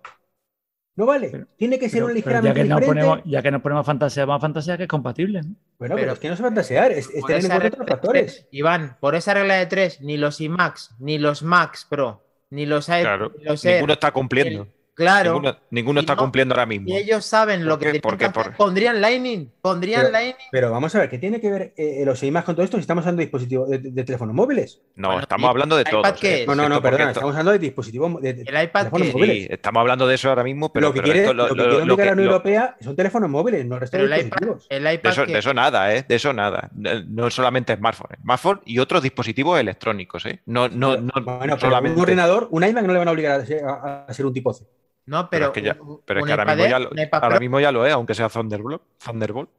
No 0.95 1.07
vale. 1.07 1.29
Pero- 1.31 1.47
tiene 1.57 1.79
que 1.79 1.89
ser 1.89 1.99
Pero- 2.01 2.07
un 2.07 2.13
ligeramente 2.13 2.59
ya 2.59 2.63
que, 2.63 2.69
no 2.69 2.75
diferente. 2.79 3.01
ponemos, 3.07 3.25
ya 3.25 3.41
que 3.41 3.49
nos 3.51 3.61
ponemos 3.63 3.81
a 3.81 3.85
fantasear, 3.85 4.27
vamos 4.27 4.41
a 4.41 4.45
fantasear 4.45 4.77
que 4.77 4.83
es 4.83 4.89
compatible. 4.89 5.41
¿no? 5.41 5.55
Bueno, 5.79 5.95
pero, 5.95 5.95
Pero- 5.95 6.13
es 6.13 6.19
que 6.19 6.29
no 6.29 6.35
se 6.35 6.43
fantasear, 6.43 6.91
es, 6.91 7.09
es 7.09 7.25
tener 7.25 7.41
en 7.45 7.49
cuenta 7.49 7.67
otros 7.69 7.87
factores. 7.87 8.33
tres, 8.35 8.47
Iván, 8.51 8.97
por 8.99 9.15
esa 9.15 9.33
regla 9.33 9.55
de 9.55 9.65
tres, 9.65 10.01
ni 10.01 10.17
los 10.17 10.39
iMacs, 10.41 10.95
ni 10.99 11.17
los 11.17 11.41
Macs 11.41 11.85
Pro, 11.89 12.23
ni 12.51 12.67
los 12.67 12.89
Air, 12.89 13.01
Claro. 13.05 13.31
ni 13.39 13.43
los 13.45 13.65
Air, 13.65 13.75
Ninguno 13.77 13.93
está 13.93 14.11
cumpliendo. 14.11 14.67
Claro, 14.93 15.41
Ninguno, 15.71 15.99
está 16.01 16.15
no- 16.15 16.21
cumpliendo 16.21 16.53
ahora 16.53 16.65
mismo. 16.65 16.87
y 16.89 16.95
ellos 16.97 17.25
saben 17.25 17.65
lo 17.65 17.77
¿Por 17.77 17.87
que 17.87 17.91
qué? 17.93 17.99
¿Por 17.99 18.11
qué? 18.13 18.17
que 18.19 18.25
hacer, 18.25 18.43
Por- 18.43 18.55
pondrían 18.55 19.01
Lightning, 19.01 19.51
pondrían 19.61 20.01
Pero- 20.01 20.11
Lightning. 20.11 20.45
Pero 20.51 20.71
vamos 20.71 20.93
a 20.95 20.99
ver, 20.99 21.09
¿qué 21.09 21.17
tiene 21.17 21.41
que 21.41 21.49
ver 21.51 21.73
eh, 21.77 22.03
los 22.05 22.21
iMacs 22.21 22.45
con 22.45 22.55
todo 22.55 22.63
esto 22.63 22.77
si 22.77 22.81
estamos 22.81 23.03
hablando 23.03 23.19
de 23.21 23.25
dispositivos 23.25 23.69
de, 23.69 23.79
de 23.79 24.03
teléfonos 24.03 24.35
móviles? 24.35 24.81
No, 24.95 25.07
Bueno, 25.09 25.21
estamos 25.23 25.47
¿y 25.47 25.49
hablando 25.49 25.75
de 25.75 25.81
el 25.83 25.89
todo. 25.89 25.99
iPad 26.01 26.15
qué 26.19 26.41
es? 26.41 26.47
No, 26.47 26.55
no, 26.55 26.69
no, 26.69 26.81
perdona, 26.81 27.03
Esto, 27.05 27.11
estamos 27.19 27.31
hablando 27.33 27.51
de 27.53 27.59
dispositivos 27.59 28.21
de, 28.21 28.33
de 28.33 28.41
El 28.43 28.63
iPad 28.63 28.79
teléfonos 28.91 29.13
móviles. 29.13 29.37
sí, 29.37 29.47
estamos 29.49 29.79
hablando 29.81 30.07
de 30.07 30.15
eso 30.15 30.29
ahora 30.29 30.43
mismo, 30.43 30.71
pero, 30.71 30.87
lo 30.87 30.93
que 30.93 31.01
pero 31.01 31.05
quiere, 31.13 31.19
esto- 31.21 31.33
lo, 31.33 31.47
que 31.47 31.53
quiere 31.55 31.69
lo 31.85 31.93
obligar 31.93 32.01
a 32.01 32.05
la 32.05 32.11
Unión 32.13 32.25
lo- 32.27 32.31
Europea 32.33 32.77
son 32.81 32.95
teléfonos 32.95 33.29
móviles, 33.29 33.65
no 33.65 33.75
el 33.75 33.81
resto 33.81 33.97
de 33.97 34.03
iPad, 34.03 34.37
el 34.69 34.83
de 34.83 34.93
iPad 34.93 35.11
eso, 35.11 35.25
que- 35.25 35.33
de 35.33 35.39
eso 35.39 35.53
nada, 35.53 35.95
¿eh? 35.95 36.05
De 36.07 36.15
eso 36.15 36.33
nada. 36.33 36.69
No 37.07 37.29
solamente 37.31 37.75
smartphone, 37.75 38.17
smartphone 38.21 38.61
y 38.65 38.79
otros 38.79 39.01
dispositivos 39.01 39.59
electrónicos, 39.59 40.25
¿eh? 40.25 40.41
No, 40.45 40.69
no, 40.69 40.97
no 40.97 41.11
bueno, 41.23 41.39
pero 41.55 41.59
solamente. 41.59 41.95
un 41.97 42.01
ordenador, 42.03 42.47
un 42.51 42.63
iMac 42.63 42.85
no 42.85 42.93
le 42.93 42.99
van 42.99 43.07
a 43.07 43.11
obligar 43.11 43.39
a 43.41 43.45
ser, 43.45 43.63
a- 43.65 44.05
a 44.07 44.13
ser 44.13 44.25
un 44.25 44.33
tipo 44.33 44.53
C. 44.53 44.65
no, 45.05 45.29
Pero 45.29 45.29
pero, 45.29 45.45
es 45.47 45.51
que 45.53 45.61
ya- 45.61 45.77
un- 45.81 46.01
Pero 46.05 46.19
es 46.19 46.23
un 46.23 46.27
que 46.27 46.33
ahora 46.33 46.45
mismo, 46.55 46.65
ya 46.69 46.79
lo, 46.79 46.89
ahora 47.11 47.39
mismo 47.39 47.59
ya 47.59 47.71
lo 47.71 47.85
es, 47.85 47.93
aunque 47.93 48.13
sea 48.15 48.29
Thunderbolt. 48.29 48.81
Thunderbolt. 49.03 49.49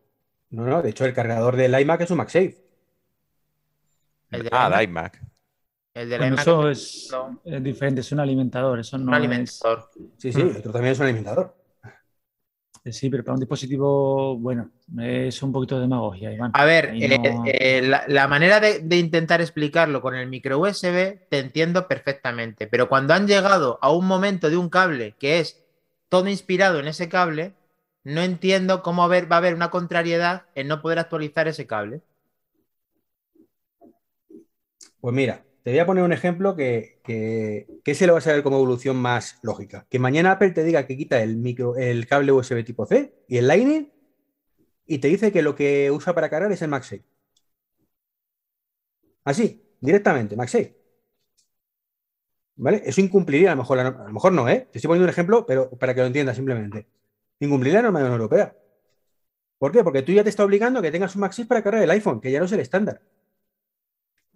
No, 0.51 0.65
no, 0.67 0.83
de 0.83 0.91
hecho 0.91 1.05
el 1.05 1.13
cargador 1.15 1.57
del 1.57 1.79
iMac 1.81 2.01
es 2.03 2.11
un 2.11 2.19
MagSafe. 2.19 2.57
el 4.31 4.49
Ah, 4.53 4.67
iMac, 4.69 4.77
de 4.79 4.85
iMac. 4.85 5.23
el 5.95 6.09
del 6.09 6.19
Bueno, 6.19 6.35
iMac 6.35 6.41
eso 6.47 6.69
es 6.71 6.79
es, 7.05 7.09
no. 7.13 7.41
es 7.45 7.63
diferente, 7.63 8.01
es 8.01 8.13
un 8.13 8.21
alimentador. 8.21 8.79
Eso 8.81 8.97
un 8.97 9.09
es- 9.09 9.15
alimentador. 9.15 9.91
Sí, 10.19 10.33
sí, 10.33 10.43
Mm. 10.43 10.57
otro 10.59 10.73
también 10.73 10.93
es 10.93 10.99
un 10.99 11.05
alimentador. 11.07 11.55
Eh, 12.85 12.93
sí, 12.93 13.09
pero 13.11 13.25
para 13.25 13.35
un 13.35 13.41
dispositivo, 13.41 14.37
bueno, 14.39 14.71
es 15.01 15.43
un 15.43 15.53
poquito 15.53 15.77
de 15.77 15.83
demagogia, 15.83 16.33
Iván. 16.33 16.51
A 16.55 16.65
ver, 16.65 16.95
eh, 17.01 17.09
no- 17.09 17.43
eh, 17.47 17.83
la, 17.83 18.05
la 18.09 18.29
manera 18.29 18.61
de, 18.61 18.81
de 18.81 18.97
intentar 18.97 19.41
explicarlo 19.41 20.01
con 20.01 20.15
el 20.15 20.29
micro 20.29 20.59
USB 20.59 21.27
te 21.29 21.39
entiendo 21.39 21.89
perfectamente, 21.89 22.67
pero 22.67 22.89
cuando 22.89 23.15
han 23.15 23.27
llegado 23.27 23.79
a 23.83 23.91
un 23.91 24.07
momento 24.07 24.51
de 24.51 24.57
un 24.57 24.69
cable 24.69 25.15
que 25.19 25.41
es 25.41 25.65
todo 26.09 26.29
inspirado 26.29 26.79
en 26.79 26.87
ese 26.89 27.09
cable, 27.09 27.55
no 28.05 28.21
entiendo 28.23 28.83
cómo 28.83 29.03
haber- 29.03 29.31
va 29.31 29.37
a 29.37 29.39
haber 29.39 29.55
una 29.55 29.71
contrariedad 29.71 30.43
en 30.55 30.69
no 30.69 30.83
poder 30.83 30.99
actualizar 30.99 31.49
ese 31.49 31.67
cable. 31.67 32.03
Pues 35.01 35.15
mira, 35.15 35.45
te 35.65 35.71
voy 35.71 35.79
a 35.81 35.87
poner 35.87 36.05
un 36.05 36.13
ejemplo 36.13 36.55
que, 36.57 37.01
que, 37.05 37.67
que 37.83 37.93
ese 37.93 38.07
lo 38.07 38.15
vas 38.15 38.27
a 38.27 38.33
ver 38.33 38.43
como 38.43 38.59
evolución 38.59 38.97
más 38.97 39.39
lógica. 39.43 39.87
Que 39.91 39.99
mañana 39.99 40.33
Apple 40.33 40.51
te 40.51 40.63
diga 40.63 40.87
que 40.87 40.97
quita 40.97 41.23
el, 41.23 41.39
micro, 41.39 41.77
el 41.77 42.07
cable 42.07 42.33
USB 42.33 42.65
tipo 42.65 42.87
C 42.87 43.15
y 43.29 43.39
el 43.39 43.49
Lightning 43.49 43.91
y 44.87 44.99
te 44.99 45.09
dice 45.09 45.33
que 45.33 45.43
lo 45.43 45.55
que 45.55 45.91
usa 45.91 46.15
para 46.15 46.29
cargar 46.31 46.53
es 46.53 46.61
el 46.63 46.69
MagSafe. 46.69 47.05
Así, 49.25 49.63
directamente, 49.81 50.37
MagSafe. 50.37 50.77
¿Vale? 52.57 52.83
Eso 52.85 53.01
incumpliría, 53.01 53.53
a 53.53 53.55
lo 53.55 53.63
mejor, 53.63 53.79
a 53.81 53.91
lo 53.91 54.13
mejor 54.13 54.33
no, 54.33 54.49
¿eh? 54.49 54.69
Te 54.71 54.79
estoy 54.79 54.89
poniendo 54.89 55.05
un 55.05 55.11
ejemplo, 55.11 55.45
pero 55.47 55.71
para 55.71 55.95
que 55.95 56.01
lo 56.01 56.07
entiendas 56.07 56.37
simplemente. 56.37 56.87
Incumpliría 57.41 57.79
la 57.79 57.85
norma 57.85 58.01
de 58.01 58.05
la 58.05 58.11
Unión 58.11 58.21
Europea. 58.21 58.57
¿Por 59.59 59.73
qué? 59.73 59.83
Porque 59.83 60.03
tú 60.03 60.13
ya 60.13 60.23
te 60.23 60.31
está 60.31 60.45
obligando 60.45 60.81
a 60.81 60.83
que 60.83 60.91
tengas 60.93 61.15
un 61.15 61.23
MagSafe 61.23 61.49
para 61.49 61.63
cargar 61.63 61.83
el 61.83 61.91
iPhone, 61.91 62.21
que 62.21 62.31
ya 62.31 62.39
no 62.39 62.45
es 62.45 62.53
el 62.53 62.61
estándar. 62.61 63.01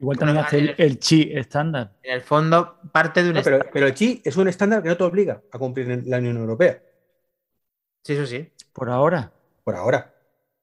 Igual 0.00 0.16
también 0.18 0.38
hace 0.38 0.58
el, 0.58 0.68
el- 0.70 0.74
el 0.78 0.98
chi 0.98 1.30
estándar. 1.34 1.92
En 2.02 2.14
el 2.14 2.20
fondo, 2.20 2.78
parte 2.92 3.22
de 3.22 3.30
un... 3.30 3.34
No, 3.36 3.42
pero, 3.42 3.58
pero 3.72 3.86
el 3.86 3.94
chi 3.94 4.20
es 4.24 4.36
un 4.36 4.46
estándar 4.48 4.82
que 4.82 4.88
no 4.88 4.96
te 4.96 5.04
obliga 5.04 5.42
a 5.50 5.58
cumplir 5.58 5.90
en 5.90 6.08
la 6.08 6.18
Unión 6.18 6.36
Europea, 6.36 6.82
Sí, 8.04 8.12
eso 8.14 8.26
sí. 8.26 8.48
Por 8.72 8.88
ahora. 8.88 9.30
por 9.64 9.74
ahora. 9.74 10.14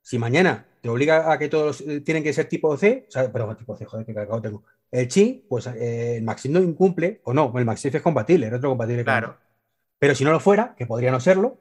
Si 0.01 0.17
mañana 0.17 0.65
te 0.81 0.89
obliga 0.89 1.31
a 1.31 1.37
que 1.37 1.47
todos 1.49 1.81
eh, 1.81 2.01
tienen 2.01 2.23
que 2.23 2.33
ser 2.33 2.45
tipo 2.47 2.75
C, 2.77 3.05
o 3.07 3.11
sea, 3.11 3.31
perdón, 3.31 3.55
tipo 3.57 3.75
C, 3.75 3.85
joder, 3.85 4.05
qué 4.05 4.13
cagado 4.13 4.41
tengo. 4.41 4.63
El 4.89 5.07
chi, 5.07 5.45
pues 5.49 5.67
eh, 5.67 6.17
el 6.17 6.23
Maxim 6.23 6.53
no 6.53 6.59
incumple, 6.59 7.21
o 7.23 7.33
no, 7.33 7.51
el 7.57 7.65
Maxim 7.65 7.91
es 7.93 8.01
compatible, 8.01 8.47
es 8.47 8.51
retrocompatible. 8.53 9.03
con- 9.03 9.11
Claro. 9.13 9.37
Pero 9.99 10.15
si 10.15 10.23
no 10.23 10.31
lo 10.31 10.39
fuera, 10.39 10.75
que 10.77 10.85
podría 10.87 11.11
no 11.11 11.19
serlo, 11.19 11.57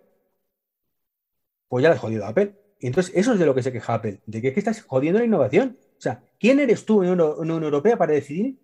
pues 1.69 1.83
ya 1.83 1.89
le 1.89 1.95
has 1.97 2.01
jodido 2.01 2.25
a 2.25 2.29
Apple. 2.29 2.55
Y 2.81 2.87
entonces 2.87 3.13
eso 3.17 3.33
es 3.33 3.39
de 3.39 3.47
lo 3.47 3.55
que 3.55 3.63
se 3.63 3.73
queja 3.73 3.95
Apple, 3.95 4.21
de 4.27 4.41
que 4.43 4.49
es 4.49 4.55
que 4.55 4.61
estás 4.61 4.83
jodiendo 4.83 5.19
la 5.19 5.25
innovación. 5.27 5.79
O 6.05 6.11
sea, 6.13 6.23
¿quién 6.39 6.61
eres 6.61 6.85
tú 6.85 7.03
en 7.03 7.11
una 7.11 7.25
Unión 7.25 7.63
Europea 7.65 7.97
para 7.97 8.13
decidir, 8.13 8.59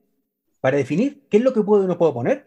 para 0.60 0.76
definir 0.76 1.26
qué 1.30 1.38
es 1.38 1.42
lo 1.42 1.54
que 1.54 1.62
puedo 1.62 1.84
y 1.84 1.86
no 1.86 1.96
puedo 1.96 2.12
poner? 2.12 2.46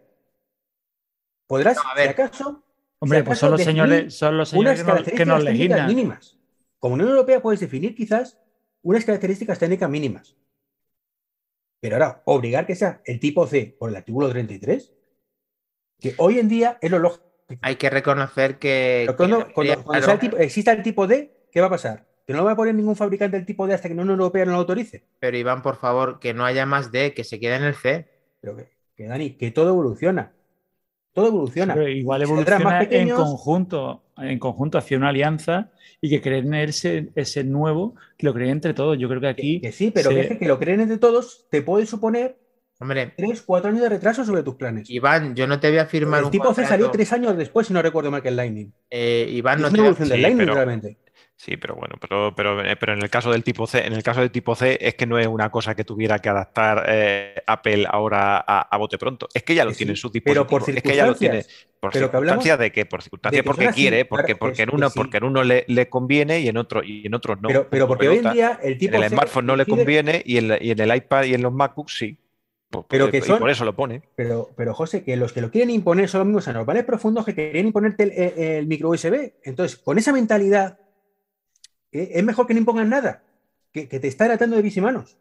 podrás, 1.47 1.75
No, 1.77 1.89
a 1.89 1.95
ver. 1.95 2.03
si 2.05 2.09
acaso, 2.21 2.63
Hombre, 2.99 3.19
si 3.19 3.25
pues 3.25 3.39
son 3.39 3.51
los 3.51 3.63
señores, 3.63 4.13
son 4.15 4.37
los 4.37 4.49
señores 4.49 4.81
unas 4.83 5.03
que 5.03 5.25
nos, 5.25 5.43
que 5.43 5.51
legislan. 5.51 5.87
mínimas. 5.87 6.39
Como 6.79 6.93
Unión 6.95 7.09
Europea 7.09 7.41
puedes 7.41 7.59
definir 7.59 7.95
quizás 7.95 8.39
unas 8.83 9.03
características 9.03 9.57
técnicas 9.59 9.89
mínimas. 9.89 10.35
Pero 11.81 11.95
ahora, 11.95 12.21
obligar 12.25 12.65
que 12.65 12.75
sea 12.75 13.01
el 13.05 13.19
tipo 13.19 13.45
C 13.47 13.75
por 13.77 13.89
el 13.89 13.95
artículo 13.95 14.29
33, 14.29 14.93
que 15.99 16.13
hoy 16.17 16.39
en 16.39 16.47
día 16.49 16.77
es 16.81 16.91
lo 16.91 16.99
lógico. 16.99 17.25
Hay 17.61 17.75
que 17.75 17.89
reconocer 17.89 18.57
que. 18.57 19.03
Pero 19.07 19.17
cuando, 19.17 19.47
que- 19.47 19.53
cuando- 19.53 19.73
claro, 19.73 19.85
cuando 19.85 20.05
sea 20.05 20.13
el 20.13 20.19
tipo- 20.19 20.37
exista 20.37 20.71
el 20.71 20.81
tipo 20.83 21.07
D, 21.07 21.47
¿qué 21.51 21.59
va 21.61 21.67
a 21.67 21.71
pasar? 21.71 22.07
Que 22.25 22.33
no 22.33 22.39
lo 22.39 22.45
va 22.45 22.51
a 22.53 22.55
poner 22.55 22.73
ningún 22.75 22.95
fabricante 22.95 23.35
del 23.37 23.45
tipo 23.45 23.67
D 23.67 23.73
hasta 23.73 23.87
que 23.89 23.93
Unión 23.93 24.09
Europea 24.11 24.45
no 24.45 24.51
lo 24.53 24.57
autorice. 24.59 25.03
Pero 25.19 25.37
Iván, 25.37 25.61
por 25.61 25.75
favor, 25.77 26.19
que 26.19 26.33
no 26.33 26.45
haya 26.45 26.65
más 26.65 26.91
D, 26.91 27.13
que 27.13 27.23
se 27.23 27.39
quede 27.39 27.55
en 27.57 27.63
el 27.63 27.75
C. 27.75 28.07
Pero 28.39 28.55
que, 28.55 28.69
que, 28.95 29.07
Dani, 29.07 29.31
que 29.31 29.51
todo 29.51 29.69
evoluciona. 29.69 30.31
Todo 31.13 31.27
evoluciona. 31.27 31.73
Pero 31.73 31.87
igual 31.89 32.25
Saldrán 32.25 32.63
más 32.63 32.73
evoluciona 32.73 32.79
en 32.81 32.89
pequeños. 32.89 33.19
conjunto, 33.19 34.03
en 34.17 34.39
conjunto 34.39 34.77
hacia 34.77 34.97
una 34.97 35.09
alianza 35.09 35.71
y 36.01 36.09
que 36.09 36.21
creen 36.21 36.53
ese, 36.53 37.09
ese 37.15 37.43
nuevo, 37.43 37.95
que 38.17 38.25
lo 38.25 38.33
creen 38.33 38.51
entre 38.51 38.73
todos. 38.73 38.97
Yo 38.97 39.07
creo 39.09 39.21
que 39.21 39.27
aquí 39.27 39.61
Que 39.61 39.71
sí, 39.71 39.91
pero 39.93 40.09
se- 40.09 40.15
que, 40.15 40.21
es 40.21 40.27
que, 40.29 40.37
que 40.39 40.47
lo 40.47 40.57
creen 40.59 40.79
entre 40.81 40.97
todos 40.97 41.45
te 41.51 41.61
puede 41.61 41.85
suponer 41.85 42.37
Hombre, 42.79 43.13
3, 43.15 43.43
4 43.43 43.69
años 43.69 43.81
de 43.81 43.89
retraso 43.89 44.25
sobre 44.25 44.43
tus 44.43 44.55
planes. 44.55 44.89
Iván, 44.89 45.35
yo 45.35 45.45
no 45.45 45.59
te 45.59 45.69
voy 45.69 45.77
a 45.77 45.85
firmar 45.85 46.19
el 46.19 46.25
un 46.25 46.31
tipo 46.31 46.53
C 46.53 46.65
salió 46.65 46.89
3 46.89 47.13
años 47.13 47.37
después, 47.37 47.67
si 47.67 47.73
no 47.73 47.81
recuerdo 47.81 48.09
mal 48.11 48.21
que 48.21 48.29
el 48.29 48.35
Lightning. 48.35 48.73
Eh, 48.89 49.27
Iván, 49.29 49.55
es 49.57 49.61
no 49.61 49.67
una 49.67 49.71
te 49.75 49.77
voy 49.77 49.85
a- 49.85 49.89
evolución 49.89 50.09
del 50.09 50.17
sí, 50.17 50.21
Lightning, 50.21 50.45
pero- 50.47 50.53
realmente. 50.55 50.97
Sí, 51.35 51.57
pero 51.57 51.75
bueno, 51.75 51.95
pero, 51.99 52.33
pero, 52.35 52.63
eh, 52.63 52.75
pero 52.77 52.93
en 52.93 53.01
el 53.01 53.09
caso 53.09 53.31
del 53.31 53.43
tipo 53.43 53.67
C, 53.67 53.85
en 53.85 53.93
el 53.93 54.03
caso 54.03 54.21
del 54.21 54.31
tipo 54.31 54.55
C 54.55 54.77
es 54.79 54.95
que 54.95 55.05
no 55.05 55.17
es 55.17 55.27
una 55.27 55.49
cosa 55.49 55.75
que 55.75 55.83
tuviera 55.83 56.19
que 56.19 56.29
adaptar 56.29 56.85
eh, 56.87 57.35
Apple 57.47 57.85
ahora 57.89 58.37
a, 58.37 58.61
a 58.61 58.77
bote 58.77 58.97
pronto. 58.97 59.27
Es 59.33 59.43
que 59.43 59.55
ya 59.55 59.65
lo 59.65 59.71
Que 59.71 59.77
tiene 59.77 59.91
en 59.91 59.95
sí, 59.97 60.01
sus 60.01 60.11
pero 60.23 60.47
por 60.47 60.69
es 60.69 60.81
que 60.81 60.95
ya 60.95 61.05
lo 61.05 61.15
tiene. 61.15 61.43
Por 61.79 61.91
Pero 61.91 62.09
que 62.11 62.57
de 62.57 62.71
qué? 62.71 62.85
Por 62.85 63.01
que 63.03 63.43
porque 63.43 63.69
quiere, 63.71 64.05
porque, 64.05 64.35
porque 64.37 64.61
en 64.63 64.69
que 64.69 64.75
uno, 64.75 64.89
sí. 64.89 64.97
porque 64.97 65.17
en 65.17 65.23
uno 65.25 65.43
le, 65.43 65.65
le 65.67 65.89
conviene 65.89 66.39
y 66.39 66.47
en 66.47 66.55
otro, 66.55 66.81
y 66.81 67.05
en 67.05 67.13
otros 67.13 67.41
no. 67.41 67.49
pero, 67.69 67.87
porque 67.87 68.07
hoy 68.07 68.19
en 68.19 68.31
día 68.31 68.59
el 68.63 68.77
tipo 68.77 68.95
en 68.95 69.03
el 69.03 69.09
C 69.09 69.15
smartphone 69.15 69.45
no 69.45 69.55
le 69.57 69.65
conviene 69.65 70.21
y 70.25 70.37
en, 70.37 70.57
y 70.61 70.71
en 70.71 70.79
el 70.79 70.95
iPad 70.95 71.23
y 71.25 71.33
en 71.33 71.41
los 71.41 71.51
MacBooks 71.51 71.97
sí. 71.97 72.17
Pues, 72.69 72.85
Pero 72.87 73.05
pues, 73.09 73.11
que 73.11 73.17
y 73.17 73.29
son- 73.29 73.39
por 73.39 73.49
eso 73.49 73.65
lo 73.65 73.75
pone. 73.75 74.01
Pero, 74.15 74.49
pero 74.55 74.73
José, 74.73 75.03
que 75.03 75.17
los 75.17 75.33
que 75.33 75.41
lo 75.41 75.51
quieren 75.51 75.71
imponer 75.71 76.07
son 76.07 76.19
los 76.19 76.27
mismos 76.27 76.47
anormales 76.47 76.85
profundos 76.85 77.25
que 77.25 77.35
querían 77.35 77.67
imponerte 77.67 78.03
el, 78.03 78.11
el- 78.11 78.39
el 78.39 78.67
micro 78.67 78.89
USB. 78.89 79.33
Entonces, 79.43 79.77
con 79.77 79.97
esa 79.97 80.13
mentalidad, 80.13 80.79
eh, 80.79 80.82
es 81.93 82.23
mejor 82.23 82.47
que 82.47 82.53
no 82.53 82.59
impongan 82.59 82.89
nada, 82.89 83.23
que, 83.71 83.85
te 83.87 84.07
está 84.07 84.31
atando 84.31 84.55
de 84.55 84.61
bis 84.61 84.77
y 84.77 84.81
manos. 84.81 85.17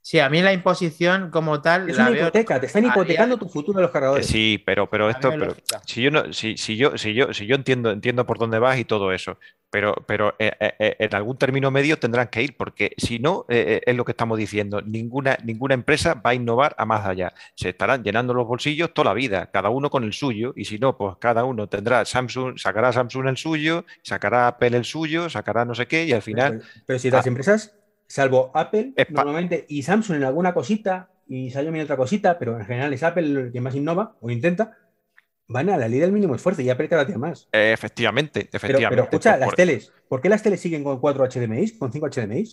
Sí, 0.00 0.18
a 0.20 0.30
mí 0.30 0.40
la 0.40 0.52
imposición 0.54 1.30
como 1.30 1.60
tal 1.60 1.90
Es 1.90 1.96
la 1.96 2.04
una 2.04 2.10
veo. 2.12 2.22
hipoteca, 2.22 2.58
te 2.58 2.66
están 2.66 2.84
hipotecando 2.86 3.36
tu 3.36 3.48
futuro 3.48 3.78
de 3.78 3.82
los 3.82 3.90
cargadores. 3.90 4.26
sí, 4.26 4.62
pero, 4.64 4.88
pero 4.88 5.10
esto, 5.10 5.30
pero 5.38 5.54
si 5.84 6.00
yo 6.02 6.10
no, 6.10 6.32
si, 6.32 6.56
si 6.56 6.76
yo, 6.76 6.96
si 6.96 7.12
yo, 7.14 7.32
si 7.34 7.46
yo 7.46 7.54
entiendo, 7.54 7.90
entiendo 7.90 8.24
por 8.24 8.38
dónde 8.38 8.58
vas 8.58 8.78
y 8.78 8.84
todo 8.86 9.12
eso, 9.12 9.38
pero, 9.70 9.94
pero 10.06 10.34
eh, 10.38 10.52
eh, 10.60 10.74
eh, 10.78 10.96
en 11.00 11.14
algún 11.14 11.36
término 11.36 11.70
medio 11.70 11.98
tendrán 11.98 12.28
que 12.28 12.42
ir, 12.42 12.56
porque 12.56 12.94
si 12.96 13.18
no, 13.18 13.44
eh, 13.50 13.82
es 13.84 13.94
lo 13.96 14.06
que 14.06 14.12
estamos 14.12 14.38
diciendo, 14.38 14.80
ninguna, 14.80 15.36
ninguna 15.44 15.74
empresa 15.74 16.14
va 16.14 16.30
a 16.30 16.34
innovar 16.34 16.74
a 16.78 16.86
más 16.86 17.04
allá. 17.06 17.34
Se 17.54 17.68
estarán 17.68 18.02
llenando 18.02 18.32
los 18.32 18.46
bolsillos 18.46 18.94
toda 18.94 19.10
la 19.10 19.14
vida, 19.14 19.50
cada 19.50 19.68
uno 19.68 19.90
con 19.90 20.04
el 20.04 20.14
suyo, 20.14 20.54
y 20.56 20.64
si 20.64 20.78
no, 20.78 20.96
pues 20.96 21.16
cada 21.20 21.44
uno 21.44 21.68
tendrá 21.68 22.02
Samsung, 22.06 22.58
sacará 22.58 22.92
Samsung 22.94 23.28
el 23.28 23.36
suyo, 23.36 23.84
sacará 24.02 24.48
Apple 24.48 24.74
el 24.74 24.84
suyo, 24.86 25.28
sacará 25.28 25.66
no 25.66 25.74
sé 25.74 25.86
qué, 25.86 26.04
y 26.06 26.12
al 26.12 26.22
final, 26.22 26.60
Pero, 26.60 26.82
pero 26.86 26.98
si 26.98 27.10
las 27.10 27.26
Ah. 27.26 27.28
empresas, 27.28 27.74
salvo 28.08 28.50
Apple, 28.54 28.94
normalmente, 29.08 29.66
y 29.68 29.82
Samsung 29.84 30.18
en 30.18 30.24
alguna 30.24 30.54
cosita, 30.54 31.10
y 31.26 31.50
Xiaomi 31.50 31.78
en 31.80 31.84
otra 31.84 31.96
cosita, 31.98 32.38
pero 32.38 32.58
en 32.58 32.66
general 32.66 32.92
es 32.94 33.02
Apple 33.04 33.26
el 33.42 33.52
que 33.52 33.60
más 33.60 33.74
innova 33.76 34.16
o 34.20 34.30
intenta, 34.30 34.78
van 35.48 35.70
a 35.70 35.76
la 35.78 35.88
ley 35.88 36.00
del 36.00 36.12
mínimo 36.12 36.34
esfuerzo 36.36 36.62
y 36.62 36.70
Apple 36.70 36.88
cada 36.88 37.04
día 37.06 37.18
más. 37.18 37.50
eh, 37.52 37.72
efectivamente, 37.72 38.48
Pero, 38.64 38.86
efectivamente. 38.86 38.88
pero 38.88 39.02
escucha, 39.04 39.36
por- 39.36 39.38
las 39.38 39.54
por- 39.56 39.56
teles, 39.56 39.94
¿por 40.08 40.20
qué 40.20 40.28
las 40.28 40.42
teles 40.42 40.60
siguen 40.60 40.84
con 40.84 41.00
4 41.00 41.24
HDMI, 41.24 41.78
con 41.78 41.92
5 41.92 42.06
HDMI, 42.06 42.44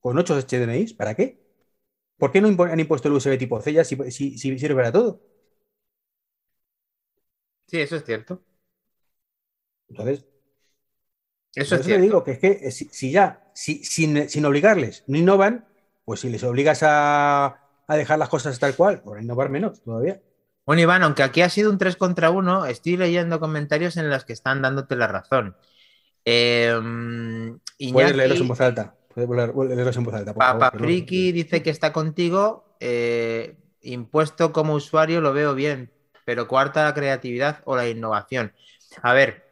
con 0.00 0.18
8 0.18 0.34
HDMI? 0.36 0.94
¿Para 0.94 1.14
qué? 1.14 1.40
¿Por 2.18 2.32
qué 2.32 2.40
no 2.40 2.48
han 2.64 2.80
impuesto 2.80 3.08
el 3.08 3.14
USB 3.14 3.38
tipo 3.38 3.60
C 3.60 3.72
ya 3.74 3.84
si, 3.84 3.96
si- 4.12 4.38
si 4.38 4.58
sirve 4.58 4.76
para 4.76 4.92
todo? 4.92 5.22
Sí, 7.66 7.80
eso 7.80 7.96
es 7.96 8.04
cierto. 8.04 8.44
Entonces, 9.88 10.24
Eso 11.54 11.76
es 11.76 11.82
eso 11.82 11.90
te 11.90 11.98
cierto. 11.98 11.98
digo 11.98 12.22
que 12.24 12.32
es 12.32 12.38
que 12.38 12.48
eh, 12.62 12.70
si, 12.70 12.86
si 12.90 13.10
ya, 13.12 13.41
si- 13.54 13.84
sin, 13.84 14.28
sin 14.28 14.44
obligarles, 14.44 15.04
no 15.06 15.18
innovan, 15.18 15.66
pues 16.04 16.20
si 16.20 16.28
les 16.30 16.42
obligas 16.44 16.82
a, 16.82 17.58
a 17.86 17.96
dejar 17.96 18.18
las 18.18 18.28
cosas 18.28 18.58
tal 18.58 18.74
cual, 18.74 19.02
por 19.02 19.20
innovar 19.20 19.50
menos 19.50 19.82
todavía. 19.82 20.20
Bueno, 20.64 20.82
Iván, 20.82 21.02
aunque 21.02 21.22
aquí 21.22 21.42
ha 21.42 21.48
sido 21.48 21.70
un 21.70 21.78
3 21.78 21.96
contra 21.96 22.30
1, 22.30 22.66
estoy 22.66 22.96
leyendo 22.96 23.40
comentarios 23.40 23.96
en 23.96 24.08
los 24.08 24.24
que 24.24 24.32
están 24.32 24.62
dándote 24.62 24.94
la 24.96 25.08
razón. 25.08 25.56
Eh, 26.24 26.72
Puedes 27.92 28.16
leerlos 28.16 28.40
en 28.40 28.48
voz 28.48 28.60
alta. 28.60 28.94
Puedes 29.14 29.28
leerlos 29.28 29.96
en 29.96 30.04
voz 30.04 30.14
alta. 30.14 30.34
dice 31.32 31.62
que 31.62 31.70
está 31.70 31.92
contigo. 31.92 32.64
eh, 32.80 33.56
impuesto 33.84 34.52
como 34.52 34.74
usuario 34.74 35.20
lo 35.20 35.32
veo 35.32 35.54
bien, 35.56 35.90
pero 36.24 36.46
cuarta 36.46 36.84
la 36.84 36.94
creatividad 36.94 37.60
o 37.64 37.74
la 37.74 37.88
innovación. 37.88 38.52
A 39.02 39.12
ver, 39.12 39.44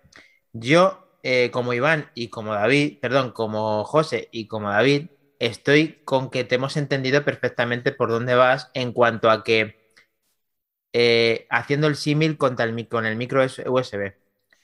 yo 0.53 1.10
eh, 1.23 1.51
como 1.53 1.73
Iván 1.75 2.11
y 2.15 2.29
como 2.29 2.55
David, 2.55 2.99
perdón, 3.01 3.33
como 3.33 3.85
José 3.85 4.29
y 4.33 4.47
como 4.47 4.71
David, 4.71 5.11
estoy 5.39 6.01
con 6.05 6.31
que 6.31 6.45
te 6.45 6.55
hemos 6.57 6.77
entendido 6.77 7.25
perfectamente 7.25 7.93
por 7.93 8.11
dónde 8.11 8.35
vas 8.35 8.71
en 8.75 8.93
cuanto 8.93 9.31
a 9.31 9.45
que 9.45 9.95
eh, 10.93 11.47
haciendo 11.51 11.87
el 11.87 11.97
símil 11.97 12.37
contra 12.37 12.65
el, 12.65 12.89
con 12.89 13.07
el 13.07 13.17
micro 13.17 13.43
USB. 13.45 14.15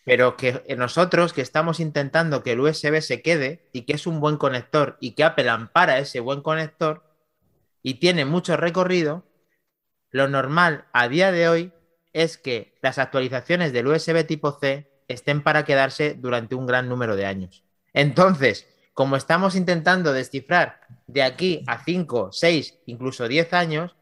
Pero 0.05 0.37
que 0.37 0.63
nosotros 0.77 1.33
que 1.33 1.43
estamos 1.43 1.81
intentando 1.81 2.43
que 2.43 2.53
el 2.53 2.61
USB 2.61 3.01
se 3.01 3.23
quede 3.23 3.69
y 3.73 3.83
que 3.83 3.95
es 3.95 4.07
un 4.07 4.21
buen 4.21 4.37
conector 4.37 4.97
y 5.01 5.13
que 5.13 5.25
Apple 5.25 5.49
ampara 5.49 5.99
ese 5.99 6.21
buen 6.21 6.43
conector 6.43 7.03
y 7.83 7.95
tiene 7.95 8.25
mucho 8.25 8.57
recorrido, 8.57 9.25
lo 10.11 10.29
normal 10.29 10.87
a 10.93 11.09
día 11.09 11.33
de 11.33 11.49
hoy 11.49 11.73
es 12.13 12.39
que 12.39 12.79
las 12.83 12.99
actualizaciones 12.99 13.73
del 13.73 13.89
USB 13.89 14.27
tipo 14.27 14.53
C 14.53 14.96
estén 15.09 15.43
para 15.43 15.65
quedarse 15.65 16.15
durante 16.15 16.55
un 16.55 16.67
gran 16.67 16.89
número 16.89 17.17
de 17.17 17.27
años. 17.27 17.65
Entonces, 17.93 18.69
como 18.95 19.17
estamos 19.17 19.55
intentando 19.55 20.13
descifrar 20.13 20.81
de 21.07 21.23
aquí 21.23 21.63
a 21.67 21.85
5, 21.85 22.31
6, 22.33 22.79
incluso 22.87 23.29
10 23.29 23.53
años, 23.53 23.97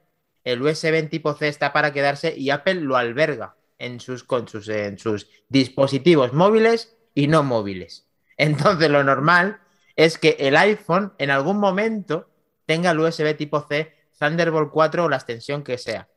el 0.45 0.63
USB 0.63 0.95
en 0.95 1.09
tipo 1.09 1.35
C 1.35 1.49
está 1.49 1.73
para 1.73 1.93
quedarse 1.93 2.35
y 2.37 2.51
Apple 2.51 2.75
lo 2.75 2.97
alberga 2.97 3.57
en 3.79 4.01
sus, 4.01 4.25
en 4.69 4.99
sus 4.99 5.29
dispositivos 5.49 6.33
móviles 6.33 6.97
y 7.15 7.27
no 7.27 7.43
móviles. 7.43 8.07
Entonces, 8.37 8.91
lo 8.91 9.03
normal 9.05 9.61
es 9.97 10.19
que 10.19 10.37
el 10.39 10.57
iPhone 10.57 11.13
en 11.19 11.31
algún 11.31 11.59
momento 11.59 12.29
tenga 12.67 12.91
el 12.91 13.01
USB 13.01 13.37
tipo 13.37 13.61
C, 13.69 13.95
Thunderbolt 14.19 14.71
4 14.71 15.05
o 15.05 15.09
la 15.09 15.17
extensión 15.17 15.63
que 15.63 15.79
sea. 15.79 16.09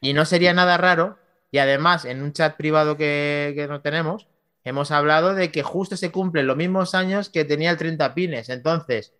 Y 0.00 0.12
no 0.12 0.24
sería 0.24 0.52
nada 0.52 0.76
raro. 0.76 1.18
Y 1.50 1.58
además, 1.58 2.04
en 2.04 2.22
un 2.22 2.32
chat 2.32 2.56
privado 2.56 2.96
que, 2.96 3.52
que 3.56 3.66
no 3.68 3.80
tenemos, 3.80 4.28
hemos 4.64 4.90
hablado 4.90 5.34
de 5.34 5.50
que 5.52 5.62
justo 5.62 5.96
se 5.96 6.10
cumplen 6.10 6.46
los 6.46 6.56
mismos 6.56 6.94
años 6.94 7.28
que 7.30 7.44
tenía 7.44 7.70
el 7.70 7.76
30 7.76 8.14
pines. 8.14 8.48
Entonces, 8.48 9.12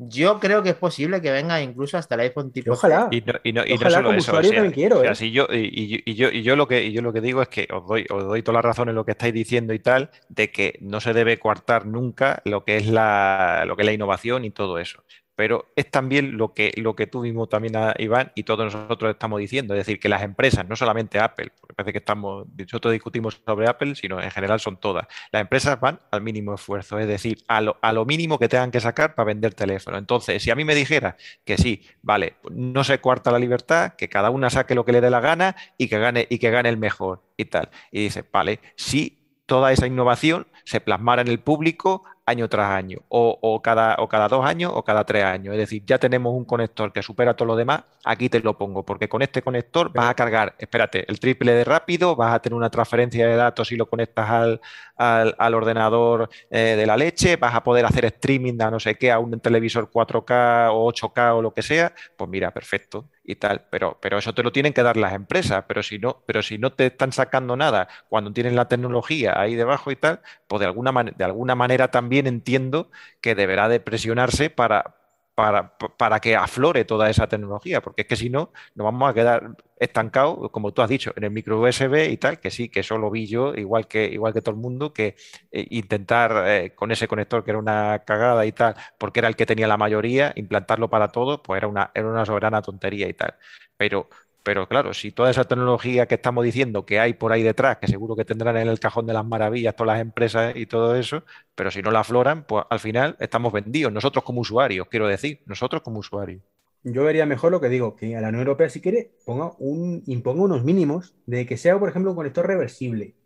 yo 0.00 0.38
creo 0.38 0.62
que 0.62 0.70
es 0.70 0.74
posible 0.76 1.20
que 1.20 1.32
venga 1.32 1.60
incluso 1.60 1.98
hasta 1.98 2.14
el 2.14 2.20
iPhone 2.22 2.52
tipo 2.52 2.72
ojalá. 2.72 3.08
Y 3.10 3.20
no, 3.22 3.32
y 3.42 3.52
no- 3.52 3.64
y 3.66 3.70
no 3.70 3.76
Ojalá 3.76 3.90
solo 3.90 4.08
como 4.10 4.18
eso, 4.18 4.30
o 4.32 4.34
usuario 4.34 4.50
sea, 4.50 4.56
también 4.62 4.74
quiero, 4.74 4.98
o 4.98 5.02
sea, 5.02 5.10
¿eh? 5.12 5.14
si 5.16 5.32
yo, 5.32 5.46
y, 5.50 5.56
y- 5.96 6.02
y 6.04 6.14
yo, 6.14 6.28
y 6.30 6.42
yo 6.42 6.54
lo 6.54 6.68
que, 6.68 6.84
y 6.84 6.92
yo 6.92 7.02
lo 7.02 7.12
que 7.12 7.20
digo 7.20 7.42
es 7.42 7.48
que 7.48 7.66
os 7.72 7.84
doy, 7.86 8.06
os 8.10 8.24
doy 8.24 8.42
toda 8.42 8.54
la 8.56 8.62
razón 8.62 8.88
en 8.88 8.94
lo 8.94 9.04
que 9.04 9.12
estáis 9.12 9.34
diciendo 9.34 9.72
y 9.74 9.80
tal, 9.80 10.10
de 10.28 10.52
que 10.52 10.78
no 10.80 11.00
se 11.00 11.12
debe 11.14 11.38
coartar 11.40 11.86
nunca 11.86 12.40
lo 12.44 12.64
que 12.64 12.76
es 12.76 12.86
la, 12.86 13.64
lo 13.66 13.74
que 13.76 13.82
es 13.82 13.86
la 13.86 13.92
innovación 13.92 14.44
y 14.44 14.50
todo 14.50 14.78
eso. 14.78 15.02
Pero 15.38 15.66
es 15.76 15.88
también 15.88 16.36
lo 16.36 16.52
que, 16.52 16.72
lo 16.78 16.96
que 16.96 17.06
tú 17.06 17.20
mismo 17.20 17.46
también, 17.46 17.76
ah, 17.76 17.94
Iván, 17.96 18.32
y 18.34 18.42
todos 18.42 18.74
nosotros 18.74 19.12
estamos 19.12 19.38
diciendo, 19.38 19.72
es 19.72 19.78
decir, 19.78 20.00
que 20.00 20.08
las 20.08 20.24
empresas, 20.24 20.68
no 20.68 20.74
solamente 20.74 21.20
Apple, 21.20 21.52
porque 21.60 21.76
parece 21.76 21.92
que 21.92 21.98
estamos, 21.98 22.48
nosotros 22.56 22.90
discutimos 22.90 23.40
sobre 23.46 23.68
Apple, 23.68 23.94
sino 23.94 24.20
en 24.20 24.32
general 24.32 24.58
son 24.58 24.78
todas. 24.78 25.06
Las 25.30 25.42
empresas 25.42 25.78
van 25.78 26.00
al 26.10 26.22
mínimo 26.22 26.56
esfuerzo, 26.56 26.98
es 26.98 27.06
decir, 27.06 27.44
a 27.46 27.60
lo, 27.60 27.76
a 27.82 27.92
lo 27.92 28.04
mínimo 28.04 28.36
que 28.36 28.48
tengan 28.48 28.72
que 28.72 28.80
sacar 28.80 29.14
para 29.14 29.26
vender 29.26 29.54
teléfono. 29.54 29.96
Entonces, 29.96 30.42
si 30.42 30.50
a 30.50 30.56
mí 30.56 30.64
me 30.64 30.74
dijera 30.74 31.16
que 31.44 31.56
sí, 31.56 31.86
vale, 32.02 32.34
no 32.50 32.82
se 32.82 32.98
cuarta 32.98 33.30
la 33.30 33.38
libertad, 33.38 33.92
que 33.94 34.08
cada 34.08 34.30
una 34.30 34.50
saque 34.50 34.74
lo 34.74 34.84
que 34.84 34.90
le 34.90 35.00
dé 35.00 35.08
la 35.08 35.20
gana 35.20 35.54
y 35.76 35.86
que 35.86 36.00
gane, 36.00 36.26
y 36.28 36.40
que 36.40 36.50
gane 36.50 36.68
el 36.68 36.78
mejor 36.78 37.22
y 37.36 37.44
tal. 37.44 37.70
Y 37.92 38.02
dice, 38.02 38.24
vale, 38.32 38.58
si 38.74 39.18
toda 39.46 39.72
esa 39.72 39.86
innovación 39.86 40.48
se 40.64 40.80
plasmara 40.80 41.22
en 41.22 41.28
el 41.28 41.38
público 41.38 42.02
año 42.28 42.48
tras 42.48 42.70
año, 42.70 42.98
o, 43.08 43.38
o 43.40 43.62
cada, 43.62 43.96
o 43.98 44.08
cada 44.08 44.28
dos 44.28 44.44
años 44.44 44.72
o 44.74 44.84
cada 44.84 45.04
tres 45.04 45.24
años. 45.24 45.54
Es 45.54 45.58
decir, 45.58 45.82
ya 45.86 45.98
tenemos 45.98 46.34
un 46.34 46.44
conector 46.44 46.92
que 46.92 47.02
supera 47.02 47.34
todo 47.34 47.48
lo 47.48 47.56
demás, 47.56 47.82
aquí 48.04 48.28
te 48.28 48.40
lo 48.40 48.56
pongo, 48.56 48.84
porque 48.84 49.08
con 49.08 49.22
este 49.22 49.42
conector 49.42 49.92
vas 49.92 50.10
a 50.10 50.14
cargar, 50.14 50.54
espérate, 50.58 51.10
el 51.10 51.18
triple 51.20 51.52
de 51.52 51.64
rápido, 51.64 52.16
vas 52.16 52.34
a 52.34 52.40
tener 52.40 52.56
una 52.56 52.70
transferencia 52.70 53.26
de 53.26 53.36
datos 53.36 53.68
si 53.68 53.76
lo 53.76 53.86
conectas 53.86 54.28
al, 54.30 54.60
al, 54.98 55.34
al 55.38 55.54
ordenador 55.54 56.28
eh, 56.50 56.74
de 56.76 56.86
la 56.86 56.96
leche, 56.96 57.36
vas 57.36 57.54
a 57.54 57.62
poder 57.62 57.86
hacer 57.86 58.04
streaming 58.06 58.60
a 58.60 58.70
no 58.70 58.80
sé 58.80 58.96
qué, 58.96 59.10
a 59.12 59.18
un 59.18 59.40
televisor 59.40 59.90
4K 59.90 60.68
o 60.72 60.86
8K 60.92 61.36
o 61.36 61.42
lo 61.42 61.54
que 61.54 61.62
sea, 61.62 61.94
pues 62.16 62.28
mira, 62.28 62.52
perfecto. 62.52 63.08
y 63.24 63.36
tal, 63.36 63.66
pero, 63.70 63.98
pero 64.00 64.18
eso 64.18 64.34
te 64.34 64.42
lo 64.42 64.52
tienen 64.52 64.72
que 64.72 64.82
dar 64.82 64.96
las 64.96 65.12
empresas, 65.14 65.64
pero 65.68 65.82
si 65.82 65.98
no, 65.98 66.22
pero 66.26 66.42
si 66.42 66.58
no 66.58 66.72
te 66.72 66.86
están 66.86 67.12
sacando 67.12 67.56
nada 67.56 67.88
cuando 68.08 68.32
tienen 68.32 68.56
la 68.56 68.68
tecnología 68.68 69.38
ahí 69.40 69.54
debajo 69.54 69.90
y 69.90 69.96
tal, 69.96 70.20
pues 70.46 70.60
de 70.60 70.66
alguna, 70.66 70.92
de 71.16 71.24
alguna 71.24 71.54
manera 71.54 71.88
también 71.90 72.26
entiendo 72.26 72.90
que 73.20 73.34
deberá 73.34 73.68
de 73.68 73.80
presionarse 73.80 74.50
para, 74.50 74.97
para, 75.38 76.18
que 76.20 76.34
aflore 76.34 76.84
toda 76.84 77.08
esa 77.08 77.28
tecnología, 77.28 77.80
porque 77.80 78.02
es 78.02 78.08
que 78.08 78.16
si 78.16 78.28
no, 78.28 78.52
nos 78.74 78.84
vamos 78.86 79.08
a 79.08 79.14
quedar 79.14 79.56
estancados, 79.78 80.50
como 80.50 80.72
tú 80.72 80.82
has 80.82 80.88
dicho, 80.88 81.12
en 81.14 81.22
el 81.22 81.30
micro 81.30 81.60
USB 81.60 82.10
y 82.10 82.16
tal, 82.16 82.40
que 82.40 82.50
sí, 82.50 82.68
que 82.68 82.80
eso 82.80 82.98
lo 82.98 83.08
vi 83.08 83.28
yo, 83.28 83.54
igual 83.54 83.86
que, 83.86 84.06
igual 84.06 84.32
que 84.34 84.42
todo 84.42 84.56
el 84.56 84.60
mundo, 84.60 84.92
que 84.92 85.14
eh, 85.52 85.66
intentar 85.70 86.42
eh, 86.48 86.74
con 86.74 86.90
ese 86.90 87.06
conector 87.06 87.44
que 87.44 87.52
era 87.52 87.58
una 87.60 88.02
cagada 88.04 88.44
y 88.46 88.52
tal, 88.52 88.74
porque 88.98 89.20
era 89.20 89.28
el 89.28 89.36
que 89.36 89.46
tenía 89.46 89.68
la 89.68 89.76
mayoría, 89.76 90.32
implantarlo 90.34 90.90
para 90.90 91.08
todo, 91.12 91.40
pues 91.40 91.58
era 91.58 91.68
una, 91.68 91.92
era 91.94 92.08
una 92.08 92.26
soberana 92.26 92.60
tontería 92.60 93.08
y 93.08 93.14
tal. 93.14 93.36
Pero 93.76 94.08
pero 94.48 94.66
claro, 94.66 94.94
si 94.94 95.12
toda 95.12 95.30
esa 95.30 95.44
tecnología 95.44 96.06
que 96.06 96.14
estamos 96.14 96.42
diciendo 96.42 96.86
que 96.86 96.98
hay 96.98 97.12
por 97.12 97.32
ahí 97.32 97.42
detrás, 97.42 97.76
que 97.76 97.86
seguro 97.86 98.16
que 98.16 98.24
tendrán 98.24 98.56
en 98.56 98.68
el 98.68 98.80
cajón 98.80 99.04
de 99.04 99.12
las 99.12 99.26
maravillas 99.26 99.76
todas 99.76 99.92
las 99.92 100.00
empresas 100.00 100.56
y 100.56 100.64
todo 100.64 100.96
eso, 100.96 101.22
pero 101.54 101.70
si 101.70 101.82
no 101.82 101.90
la 101.90 102.00
afloran, 102.00 102.44
pues 102.44 102.64
al 102.70 102.80
final 102.80 103.14
estamos 103.20 103.52
vendidos, 103.52 103.92
nosotros 103.92 104.24
como 104.24 104.40
usuarios, 104.40 104.88
quiero 104.88 105.06
decir, 105.06 105.42
nosotros 105.44 105.82
como 105.82 105.98
usuarios. 105.98 106.40
Yo 106.82 107.04
vería 107.04 107.26
mejor 107.26 107.52
lo 107.52 107.60
que 107.60 107.68
digo, 107.68 107.94
que 107.94 108.16
a 108.16 108.22
la 108.22 108.28
Unión 108.28 108.40
Europea, 108.40 108.70
si 108.70 108.80
quiere, 108.80 109.10
ponga 109.26 109.52
un, 109.58 110.02
imponga 110.06 110.44
unos 110.44 110.64
mínimos 110.64 111.14
de 111.26 111.44
que 111.44 111.58
sea, 111.58 111.78
por 111.78 111.90
ejemplo, 111.90 112.12
un 112.12 112.16
conector 112.16 112.46
reversible, 112.46 113.16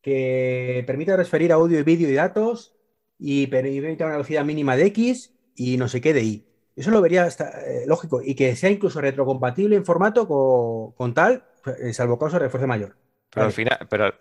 que 0.00 0.82
permita 0.86 1.12
transferir 1.12 1.52
audio 1.52 1.78
y 1.78 1.82
vídeo 1.82 2.08
y 2.08 2.14
datos 2.14 2.74
y 3.18 3.48
permita 3.48 4.06
una 4.06 4.14
velocidad 4.14 4.46
mínima 4.46 4.78
de 4.78 4.86
X 4.86 5.34
y 5.54 5.76
no 5.76 5.88
sé 5.88 6.00
qué 6.00 6.14
de 6.14 6.22
Y 6.22 6.49
eso 6.80 6.90
lo 6.90 7.02
vería 7.02 7.26
eh, 7.26 7.84
lógico 7.86 8.22
y 8.22 8.34
que 8.34 8.56
sea 8.56 8.70
incluso 8.70 9.00
retrocompatible 9.00 9.76
en 9.76 9.84
formato 9.84 10.26
con, 10.96 11.14
tal, 11.14 11.44
eh, 11.78 11.92
salvo 11.92 12.18
caso 12.18 12.36
de 12.36 12.44
refuerzo 12.44 12.66
mayor. 12.66 12.96
Pero 13.28 13.46
al 13.46 13.52
final, 13.52 13.86
pero, 13.88 14.14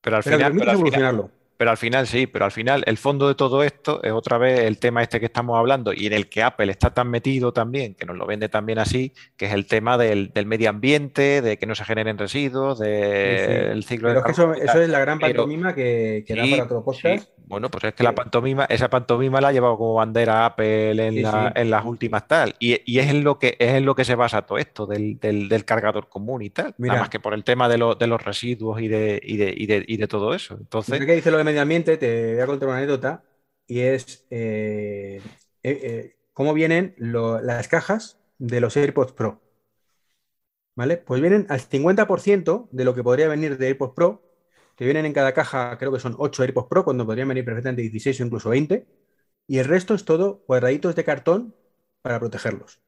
pero 0.00 0.16
al 0.16 0.22
final, 0.22 1.30
pero 1.58 1.70
al 1.70 1.76
final 1.76 2.06
sí, 2.06 2.26
pero 2.26 2.46
al 2.46 2.50
final 2.50 2.82
el 2.86 2.96
fondo 2.96 3.28
de 3.28 3.34
todo 3.34 3.62
esto 3.62 4.02
es 4.02 4.10
otra 4.10 4.38
vez 4.38 4.60
el 4.60 4.78
tema 4.78 5.02
este 5.02 5.20
que 5.20 5.26
estamos 5.26 5.58
hablando 5.58 5.92
y 5.92 6.06
en 6.06 6.14
el 6.14 6.28
que 6.28 6.42
Apple 6.42 6.72
está 6.72 6.94
tan 6.94 7.08
metido 7.08 7.52
también, 7.52 7.94
que 7.94 8.06
nos 8.06 8.16
lo 8.16 8.26
vende 8.26 8.48
también 8.48 8.78
así, 8.78 9.12
que 9.36 9.44
es 9.46 9.52
el 9.52 9.66
tema 9.66 9.98
del, 9.98 10.32
medio 10.46 10.70
ambiente, 10.70 11.42
de 11.42 11.58
que 11.58 11.66
no 11.66 11.74
se 11.74 11.84
generen 11.84 12.16
residuos, 12.16 12.78
del 12.78 13.84
ciclo 13.84 14.08
pero 14.08 14.20
es 14.20 14.24
que 14.24 14.32
eso, 14.32 14.54
es 14.54 14.88
la 14.88 15.00
gran 15.00 15.18
pantomima 15.20 15.74
que, 15.74 16.24
que 16.26 16.34
da 16.34 16.46
para 16.50 16.64
otro 16.64 16.84
podcast. 16.84 17.28
Bueno, 17.52 17.70
pues 17.70 17.84
es 17.84 17.92
que 17.92 18.02
la 18.02 18.14
pantomima, 18.14 18.64
esa 18.64 18.88
pantomima 18.88 19.38
la 19.38 19.48
ha 19.48 19.52
llevado 19.52 19.76
como 19.76 19.92
bandera 19.92 20.46
Apple 20.46 20.92
en, 21.06 21.70
las 21.70 21.84
últimas 21.84 22.26
tal. 22.26 22.56
Y, 22.58 22.72
es, 22.98 23.10
en 23.10 23.24
lo 23.24 23.38
que, 23.38 23.56
es 23.58 23.74
en 23.74 23.84
lo 23.84 23.94
que 23.94 24.06
se 24.06 24.14
basa 24.14 24.46
todo 24.46 24.56
esto 24.56 24.86
del, 24.86 25.64
cargador 25.66 26.08
común 26.08 26.40
y 26.40 26.48
tal. 26.48 26.74
Nada 26.78 27.00
más 27.00 27.10
que 27.10 27.20
por 27.20 27.34
el 27.34 27.44
tema 27.44 27.68
de, 27.68 27.74
de 27.74 28.06
los 28.06 28.24
residuos 28.24 28.80
y 28.80 28.88
de, 28.88 29.20
y 29.22 29.36
de, 29.36 29.84
y 29.86 29.96
de, 29.98 30.08
todo 30.08 30.32
eso. 30.32 30.56
Entonces. 30.58 30.98
¿Qué 30.98 31.14
dice 31.14 31.30
lo 31.30 31.36
de 31.36 31.44
medio 31.44 31.60
ambiente? 31.60 31.98
Te 31.98 32.32
voy 32.32 32.42
a 32.42 32.46
contar 32.46 32.68
una 32.68 32.78
anécdota. 32.78 33.22
Y 33.66 33.80
es 33.80 34.24
eh, 34.30 35.20
eh, 35.62 35.80
eh, 35.82 36.16
cómo 36.32 36.54
vienen 36.54 36.94
las 36.96 37.68
cajas 37.68 38.18
de 38.38 38.62
los 38.62 38.78
AirPods 38.78 39.12
Pro. 39.12 39.42
¿Vale? 40.74 40.96
Pues 40.96 41.20
vienen 41.20 41.44
al 41.50 41.60
50% 41.60 42.70
de 42.70 42.84
lo 42.86 42.94
que 42.94 43.04
podría 43.04 43.28
venir 43.28 43.58
de 43.58 43.66
AirPods 43.66 43.92
Pro 43.94 44.31
que 44.82 44.86
vienen 44.86 45.06
en 45.06 45.12
cada 45.12 45.32
caja, 45.32 45.78
creo 45.78 45.92
que 45.92 46.00
son 46.00 46.16
8 46.18 46.42
AirPods 46.42 46.68
Pro, 46.68 46.84
cuando 46.84 47.06
podrían 47.06 47.28
venir 47.28 47.44
perfectamente 47.44 47.82
16 47.82 48.20
o 48.20 48.24
incluso 48.24 48.50
20. 48.50 48.86
Y 49.46 49.58
el 49.58 49.64
resto 49.64 49.94
es 49.94 50.04
todo 50.04 50.42
cuadraditos 50.44 50.96
de 50.96 51.04
cartón 51.04 51.54
para 52.02 52.18
protegerlos. 52.18 52.80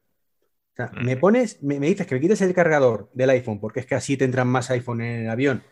O 0.73 0.77
sea, 0.77 0.91
me 1.01 1.17
pones, 1.17 1.63
me, 1.63 1.79
dices 1.79 2.07
que 2.07 2.17
me 2.17 2.21
quites 2.21 2.41
el 2.41 2.53
cargador 2.53 3.11
del 3.15 3.31
iPhone, 3.31 3.61
porque 3.61 3.81
es 3.81 3.87
que 3.87 3.95
así 3.95 4.17
tendrán 4.17 4.49
más 4.49 4.71
iPhone 4.71 5.03
en 5.03 5.23
el 5.23 5.31
avión 5.31 5.63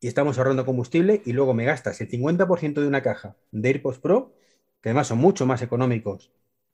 y 0.00 0.08
estamos 0.08 0.38
ahorrando 0.38 0.64
combustible, 0.64 1.22
y 1.24 1.32
luego 1.32 1.52
me 1.54 1.64
gastas 1.64 2.00
el 2.00 2.08
50% 2.08 2.80
de 2.80 2.88
una 2.88 3.02
caja 3.02 3.36
de 3.52 3.68
AirPods 3.68 3.98
Pro, 3.98 4.34
que 4.80 4.88
además 4.88 5.08
son 5.08 5.18
mucho 5.18 5.46
más 5.46 5.62
económicos 5.62 6.32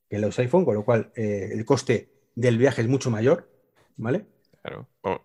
que 0.08 0.18
los 0.18 0.38
iPhone, 0.38 0.64
con 0.64 0.74
lo 0.74 0.84
cual 0.84 1.10
eh, 1.16 1.50
el 1.52 1.64
coste 1.64 2.08
del 2.36 2.56
viaje 2.56 2.82
es 2.82 2.88
mucho 2.88 3.10
mayor, 3.10 3.50
¿vale? 3.96 4.26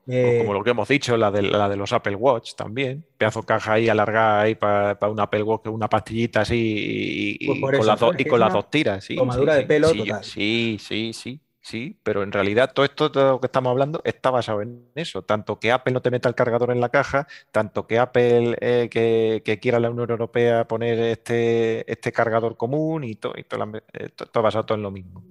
Eh, 0.08 0.40
como 0.42 0.54
lo 0.54 0.64
que 0.64 0.72
hemos 0.72 0.88
dicho, 0.88 1.18
la 1.18 1.32
de, 1.32 1.42
la 1.42 1.68
de 1.68 1.76
los 1.76 1.92
Apple 1.94 2.16
Watch 2.16 2.56
también. 2.56 3.06
Pedazo 3.18 3.44
caja 3.44 3.74
ahí 3.74 3.90
alargada 3.90 4.42
ahí 4.42 4.56
para, 4.56 4.98
un 5.10 5.20
Apple 5.20 5.44
Watch, 5.44 5.68
una 5.68 5.90
pastillita 5.90 6.42
así 6.42 7.38
y, 7.40 7.48
pues 7.48 7.78
con, 7.80 7.88
las 7.88 8.00
y 8.18 8.26
con 8.26 8.40
las 8.40 8.54
dos 8.54 8.70
tiras. 8.70 9.04
Sí, 9.04 9.16
tomadura 9.16 9.56
de 9.56 9.64
pelo 9.64 9.92
total. 9.94 10.24
Sí, 10.24 10.78
sí, 10.80 11.14
sí. 11.14 11.42
Sí, 11.64 12.00
pero 12.02 12.24
en 12.24 12.32
realidad 12.32 12.74
todo 12.74 12.86
esto 12.86 13.10
de 13.10 13.22
lo 13.22 13.40
que 13.40 13.46
estamos 13.46 13.70
hablando 13.70 14.02
está 14.04 14.32
basado 14.32 14.64
en 14.64 14.90
eso. 14.96 15.22
Tanto 15.22 15.60
que 15.60 15.72
Apple 15.72 15.94
no 15.94 16.02
te 16.02 16.10
meta 16.10 16.28
el 16.28 16.34
cargador 16.34 16.72
en 16.72 16.82
la 16.82 16.90
caja, 16.90 17.28
tanto 17.52 17.86
que 17.86 18.00
Apple 18.00 18.58
eh, 18.60 18.90
que, 18.90 19.60
quiera 19.62 19.80
la 19.80 19.92
Unión 19.92 20.10
Europea 20.10 20.68
poner 20.68 21.00
este, 21.00 21.90
este 21.92 22.12
cargador 22.12 22.58
común 22.58 23.04
y 23.04 23.16
todo, 23.16 23.34
y 23.38 23.44
todo, 23.44 23.64
eh, 23.94 24.10
basado 24.34 24.66
todo 24.66 24.76
en 24.76 24.84
lo 24.84 24.90
mismo. 24.90 25.24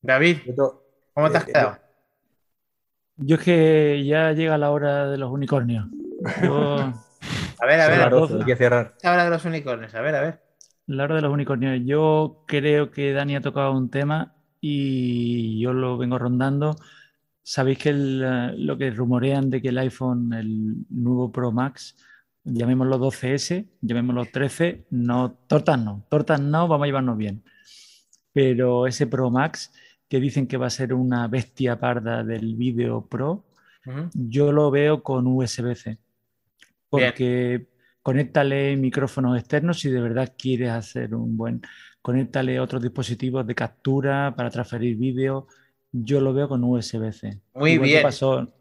David, 0.00 0.38
¿cómo 1.12 1.30
te 1.30 1.38
has 1.38 1.44
quedado? 1.44 1.81
Yo 3.24 3.36
es 3.36 3.42
que 3.42 4.04
ya 4.04 4.32
llega 4.32 4.58
la 4.58 4.70
hora 4.70 5.10
de 5.10 5.18
los 5.18 5.30
unicornios. 5.30 5.86
a 6.42 7.66
ver, 7.66 7.80
a 7.80 7.88
ver. 7.88 8.14
hay 8.38 8.44
que 8.44 8.56
cerrar. 8.56 8.94
La 9.02 9.12
hora 9.12 9.24
de 9.24 9.30
los 9.30 9.44
unicornios, 9.44 9.94
a 9.94 10.00
ver, 10.00 10.14
a 10.14 10.20
ver. 10.20 10.42
La 10.86 11.04
hora 11.04 11.16
de 11.16 11.22
los 11.22 11.32
unicornios. 11.32 11.80
Yo 11.84 12.44
creo 12.46 12.90
que 12.90 13.12
Dani 13.12 13.36
ha 13.36 13.40
tocado 13.40 13.72
un 13.72 13.90
tema 13.90 14.34
y 14.60 15.60
yo 15.60 15.72
lo 15.72 15.96
vengo 15.98 16.18
rondando. 16.18 16.76
Sabéis 17.42 17.78
que 17.78 17.92
lo 17.92 18.78
que 18.78 18.90
rumorean 18.90 19.50
de 19.50 19.60
que 19.60 19.68
el 19.68 19.78
iPhone, 19.78 20.32
el 20.32 20.86
nuevo 20.90 21.32
Pro 21.32 21.52
Max, 21.52 21.96
llamémoslo 22.44 22.98
12S, 22.98 23.66
llamémoslo 23.80 24.26
13, 24.26 24.86
no, 24.90 25.32
tortas 25.46 25.78
no, 25.78 26.04
tortas 26.08 26.40
no, 26.40 26.68
vamos 26.68 26.84
a 26.84 26.86
llevarnos 26.86 27.16
bien. 27.16 27.42
Pero 28.32 28.86
ese 28.86 29.06
Pro 29.06 29.30
Max 29.30 29.72
que 30.12 30.20
dicen 30.20 30.46
que 30.46 30.58
va 30.58 30.66
a 30.66 30.68
ser 30.68 30.92
una 30.92 31.26
bestia 31.26 31.80
parda 31.80 32.22
del 32.22 32.54
vídeo 32.54 33.00
pro, 33.00 33.46
yo 34.12 34.52
lo 34.52 34.70
veo 34.70 35.02
con 35.02 35.26
USB-C. 35.26 35.96
Porque 36.90 37.68
conéctale 38.02 38.76
micrófonos 38.76 39.38
externos 39.38 39.80
si 39.80 39.88
de 39.88 40.02
verdad 40.02 40.34
quieres 40.36 40.68
hacer 40.68 41.14
un 41.14 41.38
buen. 41.38 41.62
Conéctale 42.02 42.60
otros 42.60 42.82
dispositivos 42.82 43.46
de 43.46 43.54
captura 43.54 44.34
para 44.36 44.50
transferir 44.50 44.98
vídeo. 44.98 45.46
Yo 45.90 46.20
lo 46.20 46.34
veo 46.34 46.46
con 46.46 46.62
USB-C. 46.62 47.40
Muy 47.54 47.78
bien. 47.78 48.02
pasó 48.02 48.52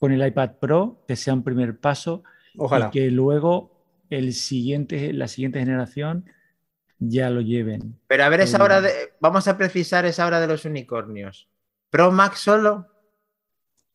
con 0.00 0.10
el 0.10 0.26
iPad 0.26 0.50
Pro, 0.60 1.04
que 1.06 1.14
sea 1.14 1.32
un 1.32 1.44
primer 1.44 1.78
paso. 1.78 2.24
Ojalá. 2.56 2.88
Y 2.88 2.90
que 2.90 3.10
luego 3.12 3.70
el 4.10 4.32
siguiente, 4.32 5.12
la 5.12 5.28
siguiente 5.28 5.60
generación 5.60 6.24
ya 6.98 7.30
lo 7.30 7.40
lleven. 7.40 7.98
Pero 8.06 8.24
a 8.24 8.28
ver, 8.28 8.40
esa 8.40 8.62
hora 8.62 8.80
de. 8.80 9.14
Vamos 9.20 9.48
a 9.48 9.56
precisar 9.56 10.04
esa 10.06 10.26
hora 10.26 10.40
de 10.40 10.46
los 10.46 10.64
unicornios. 10.64 11.48
¿Pro 11.90 12.10
Max 12.10 12.40
solo? 12.40 12.86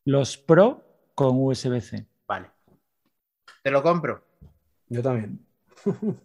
Los 0.06 0.38
Pro 0.38 0.84
con 1.16 1.38
USB-C. 1.38 2.06
Vale. 2.28 2.50
Te 3.64 3.72
lo 3.72 3.84
compro. 3.84 4.24
Yo 4.90 5.02
también. 5.02 5.40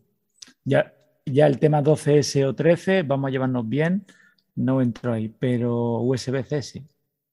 ya, 0.65 0.95
ya 1.25 1.47
el 1.47 1.59
tema 1.59 1.83
12S 1.83 2.47
o 2.47 2.55
13, 2.55 3.03
vamos 3.03 3.29
a 3.29 3.31
llevarnos 3.31 3.69
bien. 3.69 4.07
No 4.55 4.81
entro 4.81 5.13
ahí, 5.13 5.29
pero 5.29 5.99
USB-C 6.01 6.63
sí. 6.63 6.87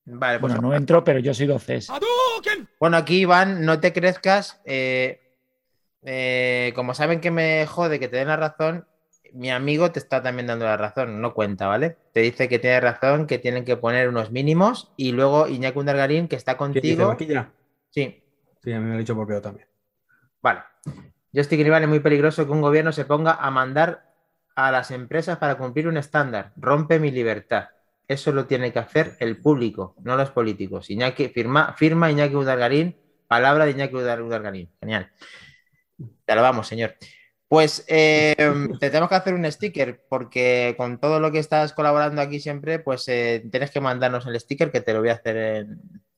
Vale, 0.06 0.38
pues 0.38 0.52
bueno, 0.52 0.68
no 0.68 0.76
entro, 0.76 1.02
pero 1.02 1.18
yo 1.18 1.32
soy 1.32 1.46
12S. 1.46 1.90
Bueno, 2.78 2.98
aquí 2.98 3.20
Iván, 3.20 3.64
no 3.64 3.80
te 3.80 3.92
crezcas. 3.94 4.60
Eh, 4.66 5.20
eh, 6.02 6.72
como 6.74 6.92
saben 6.92 7.20
que 7.20 7.30
me 7.30 7.66
jode 7.66 7.98
que 7.98 8.08
te 8.08 8.18
den 8.18 8.28
la 8.28 8.36
razón, 8.36 8.86
mi 9.34 9.50
amigo 9.50 9.90
te 9.90 9.98
está 9.98 10.22
también 10.22 10.46
dando 10.46 10.64
la 10.64 10.76
razón, 10.76 11.20
no 11.20 11.34
cuenta, 11.34 11.66
¿vale? 11.66 11.96
Te 12.12 12.20
dice 12.20 12.48
que 12.48 12.60
tiene 12.60 12.80
razón, 12.80 13.26
que 13.26 13.38
tienen 13.38 13.64
que 13.64 13.76
poner 13.76 14.08
unos 14.08 14.30
mínimos 14.30 14.92
y 14.96 15.12
luego 15.12 15.48
Iñaki 15.48 15.78
Undargarín, 15.78 16.28
que 16.28 16.36
está 16.36 16.56
contigo. 16.56 17.16
Sí. 17.90 18.22
Sí, 18.62 18.72
a 18.72 18.78
mí 18.78 18.84
me 18.84 18.90
lo 18.90 18.94
ha 18.94 18.98
dicho 18.98 19.14
por 19.14 19.26
peor 19.26 19.42
también. 19.42 19.66
Vale. 20.40 20.60
Yo 21.32 21.40
estoy 21.40 21.58
que 21.58 21.68
es 21.68 21.88
muy 21.88 22.00
peligroso 22.00 22.46
que 22.46 22.52
un 22.52 22.60
gobierno 22.60 22.92
se 22.92 23.04
ponga 23.04 23.32
a 23.32 23.50
mandar 23.50 24.14
a 24.54 24.70
las 24.70 24.92
empresas 24.92 25.36
para 25.38 25.58
cumplir 25.58 25.88
un 25.88 25.96
estándar. 25.96 26.52
Rompe 26.56 27.00
mi 27.00 27.10
libertad. 27.10 27.70
Eso 28.06 28.30
lo 28.32 28.46
tiene 28.46 28.72
que 28.72 28.78
hacer 28.78 29.16
el 29.18 29.38
público, 29.38 29.96
no 30.02 30.16
los 30.16 30.30
políticos. 30.30 30.90
Iñaki, 30.90 31.28
firma, 31.28 31.74
firma 31.76 32.10
Iñaki 32.10 32.36
Udargarín, 32.36 32.96
palabra 33.26 33.64
de 33.64 33.72
Iñaki 33.72 33.96
Udargarín. 33.96 34.70
Genial. 34.78 35.10
Ya 35.98 36.34
lo 36.36 36.42
vamos, 36.42 36.68
señor. 36.68 36.94
Pues 37.54 37.84
eh, 37.86 38.34
te 38.80 38.90
tenemos 38.90 39.08
que 39.08 39.14
hacer 39.14 39.32
un 39.32 39.48
sticker 39.48 40.02
porque 40.08 40.74
con 40.76 40.98
todo 40.98 41.20
lo 41.20 41.30
que 41.30 41.38
estás 41.38 41.72
colaborando 41.72 42.20
aquí 42.20 42.40
siempre, 42.40 42.80
pues 42.80 43.06
eh, 43.06 43.46
tienes 43.48 43.70
que 43.70 43.80
mandarnos 43.80 44.26
el 44.26 44.40
sticker 44.40 44.72
que 44.72 44.80
te 44.80 44.92
lo 44.92 44.98
voy 44.98 45.10
a 45.10 45.12
hacer 45.12 45.68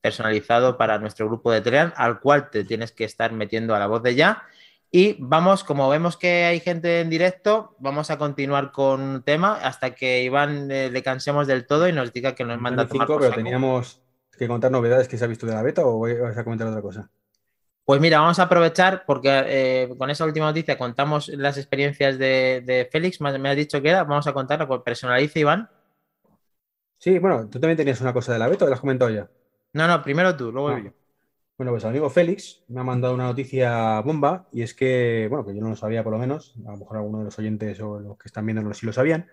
personalizado 0.01 0.79
para 0.79 0.97
nuestro 0.97 1.27
grupo 1.27 1.51
de 1.51 1.61
Telegram, 1.61 1.93
al 1.95 2.21
cual 2.21 2.49
te 2.49 2.63
tienes 2.63 2.91
que 2.91 3.03
estar 3.03 3.33
metiendo 3.33 3.75
a 3.75 3.79
la 3.79 3.85
voz 3.85 4.01
de 4.01 4.15
ya. 4.15 4.45
Y 4.89 5.15
vamos, 5.19 5.63
como 5.63 5.87
vemos 5.89 6.17
que 6.17 6.45
hay 6.45 6.59
gente 6.59 7.01
en 7.01 7.09
directo, 7.11 7.75
vamos 7.77 8.09
a 8.09 8.17
continuar 8.17 8.71
con 8.71 8.99
un 8.99 9.21
tema 9.21 9.59
hasta 9.61 9.93
que 9.93 10.23
Iván 10.23 10.71
eh, 10.71 10.89
le 10.89 11.03
cansemos 11.03 11.45
del 11.45 11.67
todo 11.67 11.87
y 11.87 11.93
nos 11.93 12.11
diga 12.13 12.33
que 12.33 12.45
nos 12.45 12.59
manda 12.59 12.81
a 12.81 12.87
tomar 12.87 13.05
cinco, 13.05 13.19
pero 13.19 13.35
teníamos 13.35 14.01
que 14.35 14.47
contar 14.47 14.71
novedades 14.71 15.07
que 15.07 15.19
se 15.19 15.25
ha 15.25 15.27
visto 15.27 15.45
de 15.45 15.53
la 15.53 15.61
beta 15.61 15.85
o 15.85 15.99
vas 15.99 16.35
a 16.35 16.43
comentar 16.43 16.67
otra 16.67 16.81
cosa. 16.81 17.11
Pues 17.87 18.01
mira, 18.01 18.19
vamos 18.19 18.37
a 18.37 18.43
aprovechar 18.43 19.05
porque 19.05 19.29
eh, 19.45 19.89
con 19.97 20.09
esa 20.09 20.25
última 20.25 20.47
noticia 20.47 20.77
contamos 20.77 21.29
las 21.29 21.57
experiencias 21.57 22.19
de, 22.19 22.89
Félix, 22.91 23.21
me 23.21 23.49
has 23.49 23.55
dicho 23.55 23.81
que 23.81 23.87
era, 23.87 24.03
vamos 24.03 24.27
a 24.27 24.33
contarlo, 24.33 24.67
con 24.67 24.83
personaliza 24.83 25.39
Iván. 25.39 25.69
Sí, 26.97 27.17
bueno, 27.17 27.47
tú 27.49 27.61
también 27.61 27.77
tenías 27.77 28.01
una 28.01 28.11
cosa 28.11 28.33
de 28.33 28.39
la 28.39 28.49
beta, 28.49 28.65
¿o 28.65 28.67
la 28.67 28.75
has 28.75 28.81
comentado 28.81 29.09
ya? 29.09 29.29
No, 29.71 29.87
no, 29.87 30.03
primero 30.03 30.35
tú, 30.35 30.51
luego 30.51 30.67
ah. 30.67 30.81
yo. 30.83 30.91
Bueno, 31.57 31.71
pues 31.71 31.85
el 31.85 31.91
amigo 31.91 32.09
Félix 32.09 32.61
me 32.67 32.81
ha 32.81 32.83
mandado 32.83 33.13
una 33.13 33.23
noticia 33.23 34.01
bomba 34.01 34.49
y 34.51 34.63
es 34.63 34.73
que, 34.73 35.27
bueno, 35.29 35.45
que 35.45 35.55
yo 35.55 35.61
no 35.61 35.69
lo 35.69 35.77
sabía 35.77 36.03
por 36.03 36.11
lo 36.11 36.19
menos, 36.19 36.55
a 36.67 36.71
lo 36.71 36.77
mejor 36.79 36.97
alguno 36.97 37.19
de 37.19 37.23
los 37.23 37.39
oyentes 37.39 37.79
o 37.79 38.01
los 38.01 38.17
que 38.17 38.27
están 38.27 38.45
viendo 38.45 38.73
sí 38.73 38.85
lo 38.85 38.91
sabían. 38.91 39.29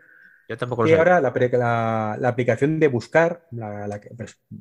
Yo 0.48 0.56
tampoco 0.56 0.82
lo 0.82 0.88
sabía. 0.90 0.96
Y 0.96 0.98
ahora 1.00 1.20
la, 1.20 2.28
aplicación 2.28 2.78
de 2.78 2.86
buscar, 2.86 3.48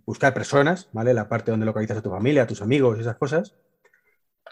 buscar 0.03 0.33
personas, 0.33 0.89
¿vale? 0.93 1.13
La 1.13 1.29
parte 1.29 1.51
donde 1.51 1.67
localizas 1.67 1.99
a 1.99 2.01
tu 2.01 2.09
familia, 2.09 2.41
a 2.41 2.47
tus 2.47 2.63
amigos, 2.63 2.97
esas 2.97 3.17
cosas, 3.17 3.53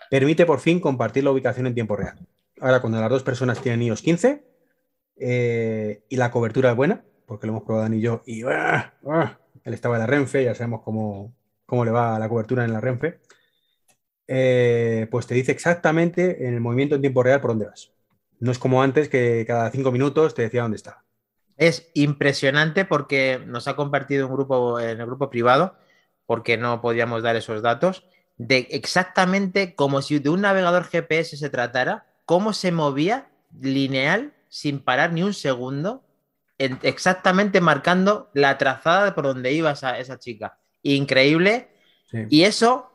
permite 0.10 0.46
por 0.46 0.60
fin 0.60 0.80
compartir 0.80 1.24
la 1.24 1.32
ubicación 1.32 1.68
en 1.68 1.74
tiempo 1.74 1.96
real. 1.96 2.18
Ahora, 2.60 2.80
cuando 2.82 3.00
las 3.00 3.10
dos 3.10 3.24
personas 3.24 3.62
tienen 3.62 3.82
iOS 3.82 4.02
15 4.02 4.44
eh, 5.18 6.04
y 6.10 6.16
la 6.16 6.32
cobertura 6.32 6.72
es 6.72 6.76
buena, 6.76 7.04
porque 7.26 7.48
lo 7.48 7.54
hemos 7.54 7.64
probado 7.64 7.84
Dani 7.84 7.98
y 7.98 8.02
yo, 8.02 8.22
y 8.26 8.44
¡ah! 8.44 8.94
¡ah! 9.08 9.40
él 9.64 9.74
estaba 9.74 9.96
en 9.96 10.02
la 10.02 10.08
Renfe, 10.08 10.44
ya 10.44 10.56
sabemos 10.56 10.82
cómo, 10.84 11.34
cómo 11.66 11.86
le 11.86 11.92
va 11.92 12.20
la 12.20 12.30
cobertura 12.30 12.66
en 12.66 12.74
la 12.74 12.82
Renfe, 12.82 13.20
eh, 14.28 15.08
pues 15.12 15.28
te 15.28 15.36
dice 15.36 15.52
exactamente 15.52 16.48
en 16.48 16.54
el 16.54 16.62
movimiento 16.62 16.96
en 16.96 17.02
tiempo 17.02 17.24
real 17.24 17.42
por 17.42 17.52
dónde 17.52 17.66
vas. 17.66 17.92
No 18.40 18.52
es 18.52 18.60
como 18.60 18.82
antes 18.82 19.10
que 19.10 19.44
cada 19.46 19.70
cinco 19.72 19.92
minutos 19.92 20.34
te 20.34 20.44
decía 20.44 20.64
dónde 20.64 20.78
estaba. 20.78 21.04
Es 21.58 21.92
impresionante 21.94 22.86
porque 22.86 23.40
nos 23.46 23.68
ha 23.68 23.76
compartido 23.76 24.28
un 24.28 24.34
grupo 24.34 24.80
en 24.80 25.00
el 25.00 25.06
grupo 25.06 25.30
privado, 25.30 25.76
porque 26.26 26.58
no 26.58 26.82
podíamos 26.82 27.24
dar 27.24 27.36
esos 27.36 27.62
datos, 27.62 28.06
de 28.48 28.68
exactamente 28.72 29.76
como 29.76 30.02
si 30.02 30.18
de 30.18 30.30
un 30.30 30.42
navegador 30.42 30.86
GPS 30.86 31.38
se 31.38 31.50
tratara, 31.52 32.08
cómo 32.26 32.54
se 32.54 32.72
movía 32.72 33.30
lineal 33.60 34.34
sin 34.50 34.80
parar 34.80 35.14
ni 35.14 35.22
un 35.22 35.36
segundo, 35.36 36.04
exactamente 36.58 37.62
marcando 37.62 38.32
la 38.34 38.58
trazada 38.58 39.14
por 39.14 39.26
donde 39.26 39.54
iba 39.54 39.72
esa, 39.72 40.00
esa 40.00 40.18
chica 40.18 40.58
increíble. 40.82 41.70
Y 42.30 42.44
eso 42.44 42.92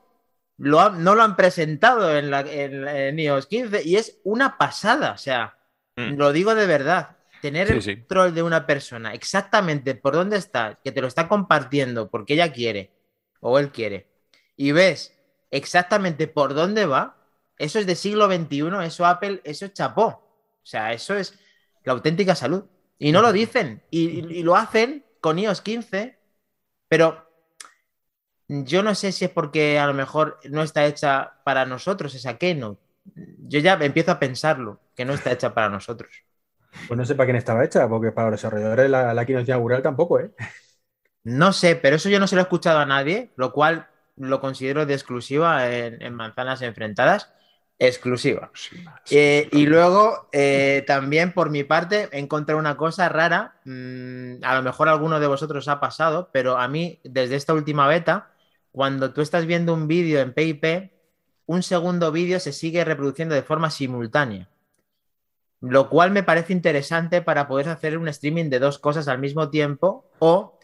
lo 0.59 0.91
no 0.91 1.15
lo 1.15 1.23
han 1.23 1.37
presentado 1.37 2.17
en, 2.17 2.31
la, 2.31 2.41
en, 2.41 3.19
iOS 3.19 3.47
15 3.47 3.83
y 3.85 3.97
es 3.97 4.19
una 4.25 4.59
pasada. 4.59 5.13
O 5.13 5.19
sea, 5.19 5.57
mm. 5.95 6.15
lo 6.17 6.33
digo 6.33 6.55
de 6.55 6.67
verdad. 6.67 7.17
Tener 7.41 7.71
el 7.71 7.85
control 7.85 8.35
de 8.35 8.43
una 8.43 8.67
persona 8.67 9.15
exactamente 9.15 9.95
por 9.95 10.15
dónde 10.15 10.39
está, 10.39 10.81
que 10.83 10.91
te 10.91 11.01
lo 11.01 11.07
está 11.07 11.29
compartiendo 11.29 12.11
porque 12.11 12.35
ella 12.35 12.53
quiere 12.53 12.91
o 13.41 13.59
él 13.59 13.71
quiere, 13.71 14.09
y 14.57 14.73
ves 14.73 15.16
exactamente 15.51 16.29
por 16.29 16.55
dónde 16.55 16.87
va, 16.87 17.17
eso 17.59 17.79
es 17.79 17.87
de 17.87 17.95
siglo 17.97 18.29
XXI, 18.29 18.85
eso 18.85 19.07
Apple, 19.07 19.41
eso 19.45 19.67
es 19.67 19.73
chapó. 19.73 20.07
O 20.07 20.67
sea, 20.69 20.93
eso 20.93 21.15
es 21.15 21.39
la 21.85 21.93
auténtica 21.93 22.35
salud. 22.35 22.65
Y 22.99 23.13
no 23.13 23.23
lo 23.23 23.33
dicen, 23.33 23.83
y, 23.91 24.39
y 24.39 24.43
lo 24.43 24.57
hacen 24.57 25.05
con 25.21 25.39
iOS 25.39 25.61
15, 25.61 26.19
pero 26.89 27.27
yo 28.49 28.83
no 28.83 28.95
sé 28.95 29.13
si 29.13 29.25
es 29.25 29.31
porque 29.31 29.79
a 29.79 29.87
lo 29.87 29.95
mejor 29.95 30.39
no 30.51 30.63
está 30.63 30.87
hecha 30.87 31.35
para 31.45 31.67
nosotros 31.67 32.15
esa 32.15 32.39
Keynote. 32.39 32.81
Yo 33.39 33.61
ya 33.61 33.75
empiezo 33.75 34.13
a 34.13 34.19
pensarlo, 34.19 34.81
que 34.95 35.05
no 35.05 35.15
está 35.15 35.33
hecha 35.33 35.55
para 35.55 35.69
nosotros. 35.69 36.11
Pues 36.87 36.99
no 36.99 37.05
sé 37.05 37.15
para 37.15 37.27
quién 37.27 37.37
estaba 37.37 37.65
hecha, 37.65 37.89
porque 37.89 38.13
para 38.13 38.31
los 38.31 38.41
desarrolladores 38.41 38.91
la, 38.91 39.15
la 39.15 39.27
Keynote 39.27 39.51
inaugural 39.51 39.83
tampoco, 39.83 40.21
¿eh? 40.21 40.31
No 41.25 41.53
sé, 41.53 41.77
pero 41.77 41.97
eso 41.97 42.09
yo 42.09 42.21
no 42.21 42.27
se 42.27 42.37
lo 42.37 42.41
he 42.41 42.45
escuchado 42.45 42.79
a 42.79 42.87
nadie, 42.87 43.33
lo 43.37 43.53
cual 43.53 43.89
lo 44.17 44.41
considero 44.41 44.87
de 44.87 44.95
exclusiva 44.95 45.71
en, 45.71 46.15
Manzanas 46.15 46.63
Enfrentadas. 46.63 47.33
Exclusiva. 47.79 48.51
Eh, 49.11 49.49
y 49.53 49.67
luego, 49.67 50.29
eh, 50.33 50.83
también 50.87 51.33
por 51.35 51.51
mi 51.51 51.63
parte, 51.63 52.09
he 52.13 52.19
encontrado 52.19 52.59
una 52.59 52.77
cosa 52.77 53.09
rara. 53.11 53.61
Mm, 53.65 54.43
a 54.43 54.55
lo 54.55 54.63
mejor 54.63 54.89
alguno 54.89 55.21
de 55.21 55.27
vosotros 55.27 55.69
ha 55.69 55.79
pasado, 55.79 56.31
pero 56.33 56.57
a 56.57 56.69
mí, 56.69 57.01
desde 57.05 57.37
esta 57.37 57.53
última 57.53 57.87
beta, 57.87 58.31
cuando 58.73 59.13
tú 59.13 59.21
estás 59.21 59.45
viendo 59.45 59.75
un 59.75 59.89
vídeo 59.89 60.21
en 60.21 60.33
PIP, 60.33 60.91
un 61.47 61.63
segundo 61.63 62.13
vídeo 62.13 62.41
se 62.41 62.53
sigue 62.53 62.85
reproduciendo 62.85 63.35
de 63.35 63.43
forma 63.43 63.71
simultánea. 63.71 64.49
Lo 65.61 65.89
cual 65.89 66.11
me 66.11 66.23
parece 66.23 66.53
interesante 66.53 67.23
para 67.23 67.49
poder 67.49 67.69
hacer 67.69 67.97
un 67.99 68.09
streaming 68.09 68.51
de 68.51 68.59
dos 68.59 68.79
cosas 68.79 69.09
al 69.09 69.19
mismo 69.19 69.51
tiempo 69.51 70.11
o 70.19 70.59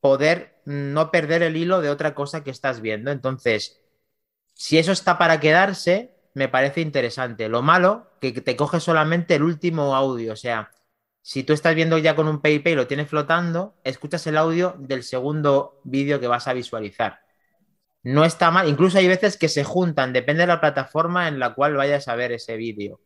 poder 0.00 0.59
no 0.70 1.10
perder 1.10 1.42
el 1.42 1.56
hilo 1.56 1.80
de 1.80 1.90
otra 1.90 2.14
cosa 2.14 2.44
que 2.44 2.50
estás 2.50 2.80
viendo. 2.80 3.10
Entonces, 3.10 3.80
si 4.54 4.78
eso 4.78 4.92
está 4.92 5.18
para 5.18 5.40
quedarse, 5.40 6.14
me 6.34 6.48
parece 6.48 6.80
interesante. 6.80 7.48
Lo 7.48 7.62
malo, 7.62 8.10
que 8.20 8.32
te 8.32 8.56
coge 8.56 8.80
solamente 8.80 9.34
el 9.34 9.42
último 9.42 9.94
audio. 9.94 10.32
O 10.32 10.36
sea, 10.36 10.70
si 11.22 11.44
tú 11.44 11.52
estás 11.52 11.74
viendo 11.74 11.98
ya 11.98 12.16
con 12.16 12.28
un 12.28 12.40
PIP 12.40 12.68
y 12.68 12.74
lo 12.74 12.86
tienes 12.86 13.08
flotando, 13.08 13.74
escuchas 13.84 14.26
el 14.26 14.36
audio 14.36 14.76
del 14.78 15.02
segundo 15.02 15.80
vídeo 15.84 16.20
que 16.20 16.28
vas 16.28 16.48
a 16.48 16.52
visualizar 16.52 17.20
no 18.02 18.24
está 18.24 18.50
mal. 18.50 18.68
Incluso 18.68 18.98
hay 18.98 19.08
veces 19.08 19.36
que 19.36 19.48
se 19.48 19.64
juntan, 19.64 20.12
depende 20.12 20.42
de 20.42 20.46
la 20.46 20.60
plataforma 20.60 21.28
en 21.28 21.38
la 21.38 21.54
cual 21.54 21.74
vayas 21.76 22.08
a 22.08 22.14
ver 22.14 22.32
ese 22.32 22.56
vídeo. 22.56 23.00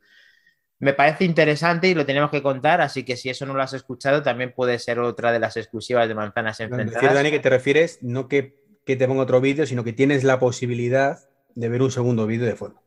Me 0.85 0.93
parece 0.93 1.25
interesante 1.25 1.89
y 1.89 1.95
lo 1.95 2.05
tenemos 2.05 2.31
que 2.31 2.43
contar, 2.43 2.83
así 2.83 3.05
que 3.05 3.17
si 3.17 3.31
eso 3.31 3.47
no 3.47 3.55
lo 3.55 3.63
has 3.63 3.73
escuchado, 3.73 4.23
también 4.23 4.53
puede 4.55 4.79
ser 4.79 4.99
otra 4.99 5.33
de 5.33 5.39
las 5.39 5.57
exclusivas 5.57 6.07
de 6.09 6.15
Manzanas 6.15 6.61
Enfrentadas. 6.61 7.01
Decir, 7.01 7.17
Dani, 7.17 7.31
que 7.31 7.41
te 7.41 7.49
refieres 7.49 8.01
no 8.03 8.29
que, 8.29 8.59
te 8.85 9.09
ponga 9.09 9.23
otro 9.23 9.41
vídeo, 9.41 9.65
sino 9.65 9.83
que 9.83 9.95
tienes 9.95 10.25
la 10.25 10.39
posibilidad 10.39 11.21
de 11.55 11.69
ver 11.71 11.81
un 11.81 11.91
segundo 11.91 12.27
vídeo 12.27 12.45
de 12.45 12.55
fondo. 12.55 12.83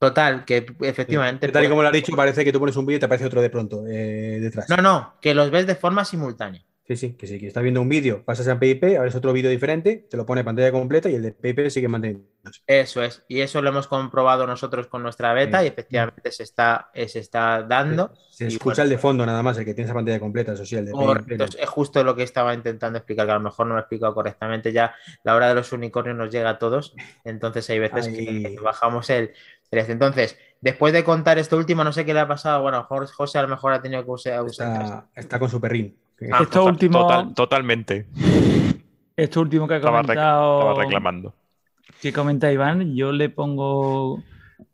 Total, 0.00 0.44
que 0.44 0.66
efectivamente. 0.80 1.46
tal 1.46 1.64
y 1.64 1.68
como 1.68 1.82
lo 1.82 1.88
has 1.90 1.94
dicho, 1.94 2.12
parece 2.16 2.44
que 2.44 2.52
tú 2.52 2.58
pones 2.58 2.74
un 2.74 2.86
vídeo 2.86 2.96
y 2.96 2.98
te 3.00 3.06
aparece 3.06 3.26
otro 3.26 3.40
de 3.40 3.50
pronto 3.50 3.86
eh, 3.86 4.40
detrás. 4.40 4.68
No, 4.68 4.78
no, 4.78 5.14
que 5.20 5.32
los 5.32 5.52
ves 5.52 5.68
de 5.68 5.76
forma 5.76 6.04
simultánea. 6.04 6.64
Sí, 6.84 6.96
sí, 6.96 7.12
que 7.12 7.28
sí, 7.28 7.38
que 7.38 7.46
estás 7.46 7.62
viendo 7.62 7.80
un 7.80 7.88
vídeo, 7.88 8.24
pasas 8.24 8.48
a 8.48 8.58
PIP, 8.58 8.98
abres 8.98 9.14
otro 9.14 9.32
vídeo 9.32 9.48
diferente, 9.48 10.08
te 10.10 10.16
lo 10.16 10.26
pone 10.26 10.42
pantalla 10.42 10.72
completa 10.72 11.08
y 11.08 11.14
el 11.14 11.22
de 11.22 11.32
PIP 11.32 11.68
sigue 11.68 11.86
manteniendo. 11.86 12.26
Eso 12.66 13.04
es, 13.04 13.22
y 13.28 13.40
eso 13.40 13.62
lo 13.62 13.68
hemos 13.68 13.86
comprobado 13.86 14.48
nosotros 14.48 14.88
con 14.88 15.00
nuestra 15.00 15.32
beta 15.32 15.62
y 15.62 15.68
efectivamente 15.68 16.32
se 16.32 16.42
está, 16.42 16.90
se 17.06 17.20
está 17.20 17.62
dando. 17.62 18.12
Se, 18.30 18.48
escucha 18.48 18.82
el 18.82 18.88
de 18.88 18.98
fondo 18.98 19.24
nada 19.24 19.44
más, 19.44 19.56
el 19.58 19.64
que 19.64 19.74
tiene 19.74 19.86
esa 19.86 19.94
pantalla 19.94 20.18
completa, 20.18 20.54
eso 20.54 20.66
sí, 20.66 20.74
el 20.74 20.86
de 20.86 20.92
Correcto, 20.92 21.44
es 21.44 21.68
justo 21.68 22.02
lo 22.02 22.16
que 22.16 22.24
estaba 22.24 22.52
intentando 22.52 22.98
explicar, 22.98 23.26
que 23.26 23.32
a 23.32 23.36
lo 23.36 23.42
mejor 23.42 23.66
no 23.66 23.74
lo 23.74 23.78
he 23.78 23.82
explicado 23.82 24.12
correctamente, 24.12 24.72
ya 24.72 24.92
la 25.22 25.36
hora 25.36 25.48
de 25.48 25.54
los 25.54 25.72
unicornios 25.72 26.16
nos 26.16 26.32
llega 26.32 26.50
a 26.50 26.58
todos, 26.58 26.96
entonces 27.22 27.70
hay 27.70 27.78
veces 27.78 28.08
que 28.08 28.58
bajamos 28.60 29.08
el, 29.10 29.32
entonces, 29.72 30.36
después 30.60 30.92
de 30.92 31.02
contar 31.02 31.38
esto 31.38 31.56
último, 31.56 31.82
no 31.82 31.92
sé 31.92 32.04
qué 32.04 32.12
le 32.12 32.20
ha 32.20 32.28
pasado. 32.28 32.62
Bueno, 32.62 32.86
José 33.16 33.38
a 33.38 33.42
lo 33.42 33.48
mejor 33.48 33.72
ha 33.72 33.80
tenido 33.80 34.04
que 34.04 34.10
usar. 34.10 34.44
Está, 34.46 35.08
está 35.14 35.38
con 35.38 35.48
su 35.48 35.60
perrín. 35.60 35.96
Ah, 36.30 36.42
esto 36.42 36.64
último. 36.64 37.32
totalmente. 37.34 38.06
Esto 39.16 39.40
último 39.40 39.66
que 39.68 39.74
ha 39.74 39.80
comentado. 39.80 40.60
Estaba 40.60 40.84
reclamando. 40.84 41.34
Que 42.00 42.12
comenta 42.12 42.52
Iván, 42.52 42.94
yo 42.94 43.12
le 43.12 43.28
pongo. 43.28 44.22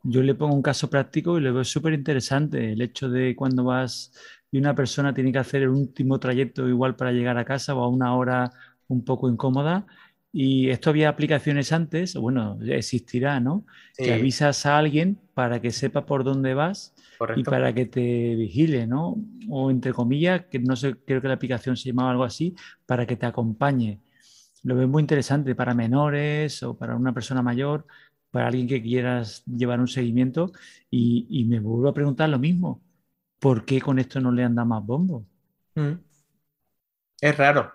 Yo 0.03 0.21
le 0.21 0.35
pongo 0.35 0.53
un 0.53 0.61
caso 0.61 0.89
práctico 0.89 1.37
y 1.37 1.41
lo 1.41 1.53
veo 1.53 1.63
súper 1.63 1.93
interesante. 1.93 2.73
El 2.73 2.81
hecho 2.81 3.09
de 3.09 3.35
cuando 3.35 3.63
vas 3.63 4.11
y 4.51 4.57
una 4.57 4.75
persona 4.75 5.13
tiene 5.13 5.31
que 5.31 5.39
hacer 5.39 5.63
el 5.63 5.69
último 5.69 6.19
trayecto 6.19 6.67
igual 6.67 6.95
para 6.95 7.11
llegar 7.11 7.37
a 7.37 7.45
casa 7.45 7.75
o 7.75 7.83
a 7.83 7.87
una 7.87 8.15
hora 8.15 8.51
un 8.87 9.03
poco 9.03 9.29
incómoda. 9.29 9.85
Y 10.31 10.69
esto 10.69 10.91
había 10.91 11.09
aplicaciones 11.09 11.73
antes, 11.73 12.15
bueno, 12.15 12.59
existirá, 12.63 13.39
¿no? 13.39 13.65
Que 13.97 14.13
avisas 14.13 14.65
a 14.67 14.77
alguien 14.77 15.17
para 15.33 15.59
que 15.59 15.71
sepa 15.71 16.05
por 16.05 16.23
dónde 16.23 16.53
vas 16.53 16.93
y 17.35 17.43
para 17.43 17.73
que 17.73 17.85
te 17.85 18.35
vigile, 18.35 18.87
¿no? 18.87 19.15
O 19.49 19.71
entre 19.71 19.93
comillas, 19.93 20.45
que 20.45 20.59
no 20.59 20.75
sé, 20.75 20.95
creo 21.05 21.21
que 21.21 21.27
la 21.27 21.33
aplicación 21.33 21.75
se 21.75 21.89
llamaba 21.89 22.11
algo 22.11 22.23
así, 22.23 22.55
para 22.85 23.05
que 23.05 23.17
te 23.17 23.25
acompañe. 23.25 24.01
Lo 24.63 24.75
veo 24.75 24.87
muy 24.87 25.01
interesante 25.01 25.55
para 25.55 25.73
menores 25.73 26.63
o 26.63 26.77
para 26.77 26.95
una 26.95 27.13
persona 27.13 27.41
mayor, 27.41 27.85
para 28.31 28.47
alguien 28.47 28.67
que 28.67 28.81
quieras 28.81 29.43
llevar 29.45 29.79
un 29.79 29.87
seguimiento. 29.87 30.51
Y, 30.89 31.45
me 31.49 31.59
vuelvo 31.59 31.89
a 31.89 31.93
preguntar 31.93 32.29
lo 32.29 32.39
mismo. 32.39 32.81
¿Por 33.39 33.65
qué 33.65 33.81
con 33.81 33.99
esto 33.99 34.19
no 34.19 34.31
le 34.31 34.43
han 34.43 34.55
dado 34.55 34.67
más 34.67 34.85
bombo? 34.85 35.25
Mm. 35.75 35.93
Es 37.21 37.37
raro. 37.37 37.71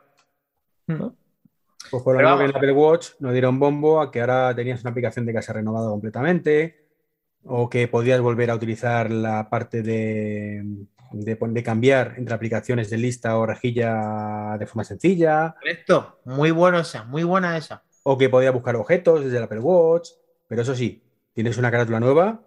Mm. 0.87 1.07
Pues 1.91 2.03
por 2.03 2.23
lo 2.23 2.39
que 2.39 2.45
en 2.45 2.57
Apple 2.57 2.73
Watch 2.73 3.11
nos 3.21 3.33
dieron 3.33 3.59
bombo 3.59 4.01
a 4.01 4.11
que 4.11 4.21
ahora 4.21 4.55
tenías 4.55 4.81
una 4.81 4.91
aplicación 4.91 5.27
de 5.27 5.35
casa 5.35 5.53
renovada 5.53 5.91
completamente, 5.91 6.84
o 7.45 7.69
que 7.69 7.89
podías 7.89 8.21
volver 8.21 8.51
a 8.51 8.55
utilizar 8.55 9.11
la 9.11 9.49
parte 9.51 9.83
de, 9.83 10.87
de, 11.13 11.63
cambiar 11.63 12.15
entre 12.17 12.35
aplicaciones 12.35 12.91
de 12.91 12.99
lista 12.99 13.37
o 13.39 13.47
rejilla 13.47 14.57
de 14.59 14.67
forma 14.67 14.85
sencilla. 14.85 15.55
Correcto, 15.61 16.21
muy 16.25 16.51
bueno 16.51 16.81
esa, 16.81 17.05
muy 17.05 17.23
buena 17.23 17.57
esa. 17.57 17.83
O 18.03 18.19
que 18.19 18.29
podías 18.29 18.53
buscar 18.53 18.77
objetos 18.77 19.25
desde 19.25 19.39
el 19.39 19.45
Apple 19.45 19.61
Watch, 19.61 20.11
pero 20.49 20.63
eso 20.63 20.75
sí, 20.75 21.03
tienes 21.33 21.57
una 21.59 21.71
carátula 21.71 22.01
nueva 22.01 22.41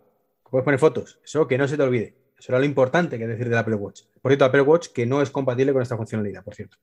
Puedes 0.50 0.64
poner 0.64 0.80
fotos. 0.80 1.20
Eso 1.24 1.48
que 1.48 1.58
no 1.58 1.68
se 1.68 1.78
te 1.78 1.84
olvide. 1.84 2.16
Eso 2.38 2.52
era 2.52 2.60
lo 2.60 2.66
importante 2.66 3.18
que 3.18 3.28
decir 3.28 3.50
del 3.50 3.58
Apple 3.58 3.76
Watch. 3.76 4.04
Por 4.22 4.32
cierto, 4.32 4.46
Apple 4.46 4.62
Watch 4.62 4.88
que 4.94 5.06
no 5.06 5.22
es 5.22 5.30
compatible 5.30 5.74
con 5.74 5.82
esta 5.82 5.98
funcionalidad, 5.98 6.44
por 6.44 6.56
cierto. 6.56 6.78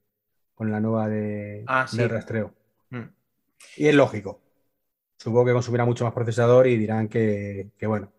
Con 0.53 0.71
la 0.71 0.79
nueva 0.79 1.07
de, 1.09 1.63
Ah, 1.67 1.87
sí. 1.87 2.05
rastreo. 2.05 2.53
Mm. 2.89 3.03
Y 3.77 3.87
es 3.87 3.95
lógico. 3.95 4.41
Supongo 5.25 5.45
que 5.45 5.53
consumirá 5.53 5.85
mucho 5.85 6.03
más 6.05 6.13
procesador 6.13 6.67
y 6.67 6.77
dirán 6.77 7.09
que, 7.09 7.71
que 7.79 7.87
bueno. 7.87 8.11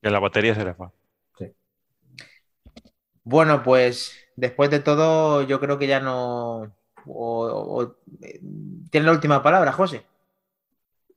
Que 0.00 0.10
la 0.10 0.20
batería 0.20 0.54
se 0.54 0.64
les 0.64 0.76
va. 0.80 0.92
Bueno, 3.24 3.64
pues 3.64 4.16
después 4.36 4.70
de 4.70 4.78
todo, 4.78 5.42
yo 5.42 5.58
creo 5.58 5.76
que 5.76 5.88
ya 5.88 5.98
no. 5.98 6.72
o- 7.04 7.82
o- 7.82 7.96
Tiene 8.90 9.06
la 9.06 9.12
última 9.12 9.42
palabra, 9.42 9.72
José. 9.72 10.04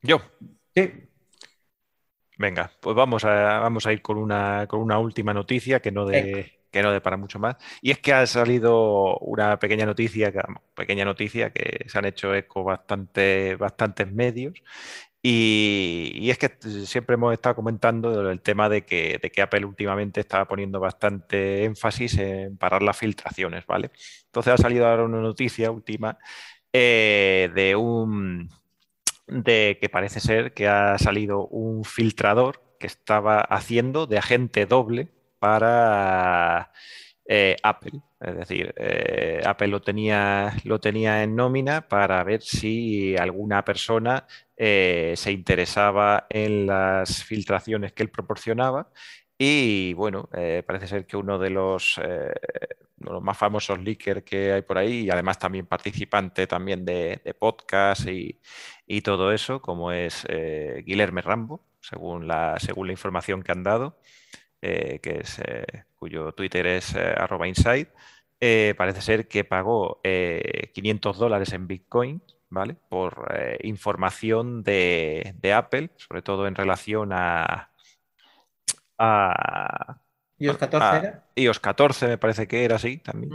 Yo, 0.01 0.17
Sí. 0.75 0.91
venga, 2.39 2.71
pues 2.79 2.95
vamos 2.95 3.23
a, 3.23 3.59
vamos 3.59 3.85
a 3.85 3.93
ir 3.93 4.01
con 4.01 4.17
una, 4.17 4.65
con 4.67 4.79
una 4.81 4.97
última 4.97 5.31
noticia 5.31 5.79
que 5.79 5.91
no 5.91 6.07
de, 6.07 6.60
que 6.71 6.81
no 6.83 6.91
de 6.91 7.01
para 7.01 7.17
mucho 7.17 7.39
más. 7.39 7.57
Y 7.81 7.91
es 7.91 7.99
que 7.99 8.13
ha 8.13 8.25
salido 8.27 9.17
una 9.19 9.59
pequeña 9.59 9.85
noticia, 9.85 10.31
que- 10.31 10.41
pequeña 10.75 11.05
noticia 11.05 11.51
que 11.51 11.85
se 11.89 11.97
han 11.99 12.05
hecho 12.05 12.33
eco 12.35 12.63
bastante, 12.63 13.55
bastantes 13.57 14.11
medios. 14.11 14.53
Y, 15.23 16.11
y 16.15 16.31
es 16.31 16.37
que 16.39 16.49
siempre 16.85 17.13
hemos 17.13 17.33
estado 17.33 17.55
comentando 17.55 18.29
el 18.31 18.41
tema 18.41 18.69
de 18.69 18.85
que, 18.85 19.19
de 19.21 19.31
que 19.31 19.41
Apple 19.43 19.65
últimamente 19.65 20.19
estaba 20.21 20.47
poniendo 20.47 20.79
bastante 20.79 21.63
énfasis 21.65 22.17
en 22.17 22.57
parar 22.57 22.81
las 22.81 22.97
filtraciones, 22.97 23.65
¿vale? 23.67 23.91
Entonces 24.25 24.53
ha 24.53 24.57
salido 24.57 24.87
ahora 24.87 25.03
una 25.05 25.21
noticia 25.21 25.69
última 25.71 26.17
eh, 26.73 27.51
de 27.55 27.75
un 27.75 28.49
de 29.27 29.77
que 29.81 29.89
parece 29.89 30.19
ser 30.19 30.53
que 30.53 30.67
ha 30.67 30.97
salido 30.97 31.47
un 31.47 31.85
filtrador 31.85 32.61
que 32.79 32.87
estaba 32.87 33.41
haciendo 33.41 34.07
de 34.07 34.17
agente 34.17 34.65
doble 34.65 35.09
para 35.41 36.71
eh, 37.25 37.57
Apple. 37.63 37.99
Es 38.19 38.35
decir, 38.35 38.73
eh, 38.77 39.41
Apple 39.43 39.69
lo 39.69 39.81
tenía, 39.81 40.53
lo 40.65 40.79
tenía 40.79 41.23
en 41.23 41.35
nómina 41.35 41.87
para 41.87 42.23
ver 42.23 42.43
si 42.43 43.17
alguna 43.17 43.65
persona 43.65 44.27
eh, 44.55 45.15
se 45.17 45.31
interesaba 45.31 46.27
en 46.29 46.67
las 46.67 47.23
filtraciones 47.23 47.91
que 47.93 48.03
él 48.03 48.11
proporcionaba. 48.11 48.91
Y 49.35 49.93
bueno, 49.95 50.29
parece 50.67 50.85
ser 50.85 51.07
que 51.07 51.17
uno 51.17 51.39
de 51.39 51.49
los, 51.49 51.99
de 51.99 53.09
los 53.09 53.23
más 53.23 53.35
famosos 53.35 53.79
leakers 53.79 54.21
que 54.21 54.53
hay 54.53 54.61
por 54.61 54.77
ahí, 54.77 55.05
y 55.05 55.09
además 55.09 55.39
también 55.39 55.65
participante 55.65 56.45
también 56.45 56.85
de, 56.85 57.21
de 57.25 57.33
podcast 57.33 58.07
y, 58.07 58.39
y 58.85 59.01
todo 59.01 59.31
eso, 59.31 59.59
como 59.59 59.91
es 59.91 60.27
Guilherme 60.85 61.23
Rambo, 61.23 61.63
según 61.79 62.27
la, 62.27 62.59
según 62.59 62.85
la 62.85 62.93
información 62.93 63.41
que 63.41 63.51
han 63.51 63.63
dado, 63.63 63.97
eh, 64.61 64.99
que 65.01 65.19
es, 65.21 65.39
eh, 65.39 65.65
cuyo 65.95 66.31
Twitter 66.33 66.65
es 66.67 66.95
eh, 66.95 67.13
arroba 67.17 67.47
inside, 67.47 67.87
parece 68.77 69.01
ser 69.01 69.27
que 69.27 69.43
pagó 69.43 69.99
eh, 70.03 70.71
500 70.73 71.17
dólares 71.17 71.53
en 71.53 71.67
Bitcoin, 71.67 72.21
¿vale? 72.49 72.75
Por 72.89 73.27
información 73.63 74.63
de, 74.63 75.35
de 75.37 75.53
Apple, 75.53 75.91
sobre 75.97 76.21
todo 76.21 76.47
en 76.47 76.55
relación 76.55 77.11
a, 77.13 77.69
a 78.97 80.01
¿iOS 80.39 80.57
14 80.57 80.87
Ah, 80.87 80.97
era? 80.97 81.23
iOS 81.35 81.59
14 81.59 82.07
me 82.07 82.17
parece 82.17 82.47
que 82.47 82.65
era 82.65 82.75
así 82.75 82.97
también. 82.97 83.31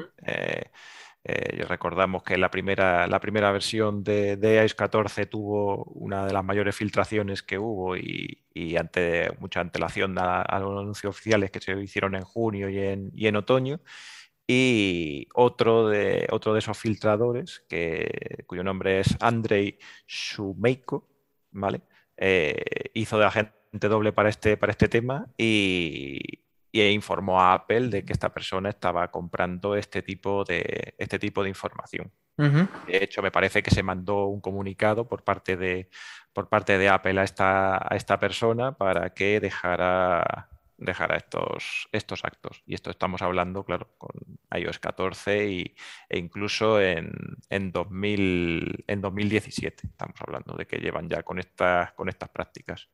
Eh, 1.28 1.64
recordamos 1.64 2.22
que 2.22 2.38
la 2.38 2.52
primera, 2.52 3.08
la 3.08 3.18
primera 3.18 3.50
versión 3.50 4.04
de, 4.04 4.36
de 4.36 4.62
iOS 4.62 4.76
14 4.76 5.26
tuvo 5.26 5.82
una 5.86 6.24
de 6.24 6.32
las 6.32 6.44
mayores 6.44 6.76
filtraciones 6.76 7.42
que 7.42 7.58
hubo 7.58 7.96
y, 7.96 8.44
y 8.54 8.76
ante 8.76 9.32
mucha 9.40 9.60
antelación 9.60 10.16
a, 10.20 10.42
a 10.42 10.60
los 10.60 10.78
anuncios 10.78 11.10
oficiales 11.10 11.50
que 11.50 11.60
se 11.60 11.72
hicieron 11.82 12.14
en 12.14 12.22
junio 12.22 12.68
y 12.68 12.78
en, 12.78 13.10
y 13.12 13.26
en 13.26 13.34
otoño. 13.34 13.80
Y 14.46 15.26
otro 15.34 15.88
de, 15.88 16.28
otro 16.30 16.52
de 16.52 16.60
esos 16.60 16.78
filtradores, 16.78 17.64
que, 17.68 18.44
cuyo 18.46 18.62
nombre 18.62 19.00
es 19.00 19.16
Andrei 19.20 19.78
Shumeiko, 20.06 21.08
¿vale? 21.50 21.82
Eh, 22.16 22.90
hizo 22.94 23.18
de 23.18 23.26
agente 23.26 23.88
doble 23.88 24.12
para 24.12 24.28
este, 24.28 24.56
para 24.56 24.70
este 24.70 24.88
tema 24.88 25.26
y, 25.36 26.45
y 26.82 26.90
informó 26.90 27.40
a 27.40 27.54
Apple 27.54 27.88
de 27.88 28.04
que 28.04 28.12
esta 28.12 28.32
persona 28.32 28.68
estaba 28.68 29.10
comprando 29.10 29.76
este 29.76 30.02
tipo 30.02 30.44
de, 30.44 30.94
este 30.98 31.18
tipo 31.18 31.42
de 31.42 31.48
información. 31.48 32.12
De 32.36 33.02
hecho, 33.02 33.22
me 33.22 33.30
parece 33.30 33.62
que 33.62 33.70
se 33.70 33.82
mandó 33.82 34.26
un 34.26 34.42
comunicado 34.42 35.08
por 35.08 35.24
parte 35.24 35.56
de, 35.56 35.88
por 36.34 36.50
parte 36.50 36.76
de 36.76 36.90
Apple 36.90 37.18
a 37.18 37.24
esta, 37.24 37.76
a 37.76 37.96
esta 37.96 38.18
persona 38.18 38.76
para 38.76 39.14
que 39.14 39.40
dejara, 39.40 40.50
dejara 40.76 41.16
estos, 41.16 41.88
estos 41.92 42.24
actos. 42.24 42.62
Y 42.66 42.74
esto 42.74 42.90
estamos 42.90 43.22
hablando, 43.22 43.64
claro, 43.64 43.88
con 43.96 44.10
iOS 44.54 44.78
14 44.80 45.48
y, 45.48 45.76
e 46.10 46.18
incluso 46.18 46.78
en, 46.78 47.10
en, 47.48 47.72
2000, 47.72 48.84
en 48.86 49.00
2017. 49.00 49.86
Estamos 49.86 50.16
hablando 50.20 50.54
de 50.56 50.66
que 50.66 50.76
llevan 50.76 51.08
ya 51.08 51.22
con 51.22 51.38
estas, 51.38 51.92
con 51.92 52.10
estas 52.10 52.28
prácticas. 52.28 52.90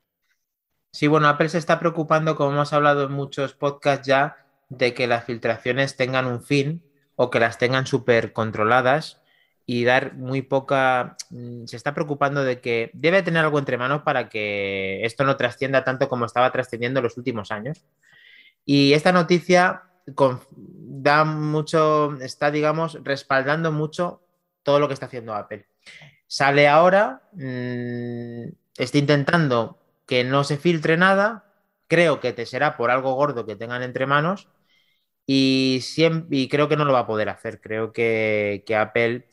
Sí, 0.93 1.07
bueno, 1.07 1.29
Apple 1.29 1.49
se 1.49 1.59
está 1.59 1.79
preocupando, 1.81 2.37
como 2.37 2.53
hemos 2.53 2.73
hablado 2.75 3.05
en 3.05 3.13
muchos 3.13 3.55
podcasts 3.55 4.07
ya, 4.07 4.37
de 4.69 4.93
que 4.95 5.07
las 5.07 5.25
filtraciones 5.25 5.97
tengan 5.97 6.27
un 6.27 6.43
fin 6.43 6.83
o 7.17 7.31
que 7.31 7.41
las 7.41 7.59
tengan 7.59 7.87
súper 7.87 8.33
controladas 8.33 9.23
y 9.65 9.85
dar 9.85 10.15
muy 10.15 10.43
poca... 10.43 11.17
mm, 11.31 11.65
Se 11.67 11.77
está 11.77 11.95
preocupando 11.95 12.45
de 12.45 12.61
que 12.61 12.91
debe 12.95 13.23
tener 13.23 13.43
algo 13.45 13.59
entre 13.59 13.79
manos 13.79 14.03
para 14.03 14.29
que 14.29 15.05
esto 15.05 15.25
no 15.25 15.37
trascienda 15.37 15.85
tanto 15.85 16.09
como 16.09 16.27
estaba 16.27 16.53
trascendiendo 16.53 17.01
en 17.01 17.05
los 17.05 17.17
últimos 17.17 17.51
años. 17.51 17.85
Y 18.67 18.93
esta 18.93 19.13
noticia 19.13 19.85
da 20.07 21.25
mucho, 21.25 22.15
está, 22.21 22.51
digamos, 22.51 22.99
respaldando 23.03 23.73
mucho 23.73 24.23
todo 24.63 24.79
lo 24.79 24.89
que 24.89 24.95
está 24.95 25.07
haciendo 25.07 25.35
Apple. 25.35 25.67
Sale 26.27 26.69
ahora, 26.69 27.23
mm, 27.33 28.45
está 28.77 28.99
intentando 28.99 29.82
que 30.07 30.25
no 30.25 30.45
se 30.45 30.57
filtre 30.59 30.97
nada, 30.97 31.45
creo 31.89 32.21
que 32.21 32.33
te 32.33 32.47
será 32.47 32.77
por 32.77 32.91
algo 32.91 33.15
gordo 33.15 33.47
que 33.47 33.57
tengan 33.57 33.83
entre 33.83 34.07
manos 34.07 34.49
y, 35.27 35.79
siem- 35.83 36.27
y 36.31 36.49
creo 36.49 36.69
que 36.69 36.77
no 36.77 36.85
lo 36.85 36.93
va 36.93 37.01
a 37.01 37.07
poder 37.07 37.29
hacer. 37.29 37.61
Creo 37.61 37.93
que, 37.93 38.63
que 38.67 38.77
Apple, 38.77 39.27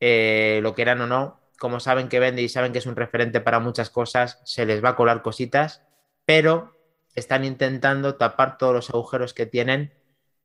eh, 0.00 0.60
lo 0.62 0.74
quieran 0.74 1.00
o 1.00 1.06
no, 1.06 1.40
como 1.58 1.80
saben 1.80 2.08
que 2.08 2.20
vende 2.20 2.42
y 2.42 2.48
saben 2.48 2.72
que 2.72 2.78
es 2.78 2.86
un 2.86 2.96
referente 2.96 3.40
para 3.40 3.60
muchas 3.60 3.90
cosas, 3.90 4.40
se 4.44 4.66
les 4.66 4.84
va 4.84 4.90
a 4.90 4.96
colar 4.96 5.22
cositas, 5.22 5.82
pero 6.24 6.74
están 7.14 7.44
intentando 7.44 8.16
tapar 8.16 8.58
todos 8.58 8.74
los 8.74 8.90
agujeros 8.90 9.32
que 9.34 9.46
tienen 9.46 9.94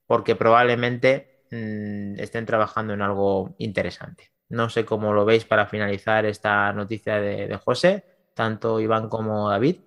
porque 0.05 0.35
probablemente 0.35 1.43
mm, 1.51 2.19
estén 2.19 2.45
trabajando 2.45 2.93
en 2.93 3.01
algo 3.01 3.55
interesante. 3.57 4.31
No 4.49 4.69
sé 4.69 4.85
cómo 4.85 5.13
lo 5.13 5.25
veis 5.25 5.45
para 5.45 5.67
finalizar 5.67 6.25
esta 6.25 6.73
noticia 6.73 7.15
de, 7.21 7.47
de 7.47 7.57
José, 7.57 8.05
tanto 8.33 8.79
Iván 8.79 9.09
como 9.09 9.49
David 9.49 9.77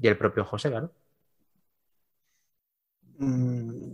y 0.00 0.08
el 0.08 0.18
propio 0.18 0.44
José, 0.44 0.70
claro. 0.70 0.92
Mm, 3.18 3.92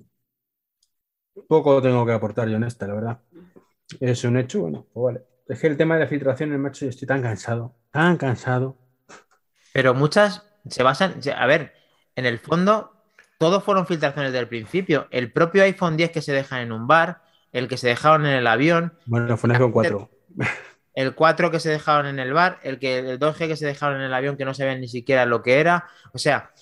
Poco 1.48 1.82
tengo 1.82 2.06
que 2.06 2.12
aportar 2.12 2.48
yo 2.48 2.56
en 2.56 2.64
esta, 2.64 2.86
la 2.86 2.94
verdad. 2.94 3.20
Es 4.00 4.24
un 4.24 4.36
hecho, 4.36 4.60
bueno, 4.60 4.86
pues 4.92 5.04
vale. 5.04 5.26
Es 5.48 5.60
que 5.60 5.66
el 5.66 5.76
tema 5.76 5.94
de 5.94 6.00
la 6.00 6.06
filtración, 6.06 6.52
el 6.52 6.58
macho, 6.58 6.84
yo 6.84 6.90
estoy 6.90 7.06
tan 7.06 7.22
cansado, 7.22 7.74
tan 7.90 8.16
cansado. 8.16 8.78
Pero 9.72 9.94
muchas 9.94 10.46
se 10.68 10.82
basan, 10.82 11.20
a 11.36 11.46
ver, 11.46 11.74
en 12.16 12.26
el 12.26 12.38
fondo, 12.38 12.92
todos 13.38 13.62
fueron 13.62 13.86
filtraciones 13.86 14.32
del 14.32 14.48
principio. 14.48 15.06
El 15.10 15.32
propio 15.32 15.64
iPhone 15.64 15.96
10 15.96 16.10
que 16.10 16.22
se 16.22 16.32
deja 16.32 16.62
en 16.62 16.72
un 16.72 16.86
bar, 16.86 17.22
el 17.52 17.68
que 17.68 17.76
se 17.76 17.88
dejaron 17.88 18.26
en 18.26 18.34
el 18.34 18.46
avión, 18.46 18.94
Bueno, 19.06 19.36
fue 19.36 19.48
un 19.48 19.56
iPhone 19.56 19.72
4. 19.72 20.10
El 20.94 21.14
4 21.14 21.50
que 21.50 21.60
se 21.60 21.70
dejaron 21.70 22.06
en 22.06 22.18
el 22.18 22.32
bar, 22.32 22.60
el, 22.62 22.78
que, 22.78 22.98
el 22.98 23.18
2G 23.18 23.48
que 23.48 23.56
se 23.56 23.66
dejaron 23.66 24.00
en 24.00 24.06
el 24.06 24.14
avión 24.14 24.36
que 24.36 24.44
no 24.44 24.54
sabían 24.54 24.80
ni 24.80 24.88
siquiera 24.88 25.26
lo 25.26 25.42
que 25.42 25.60
era. 25.60 25.88
O 26.12 26.18
sea, 26.18 26.52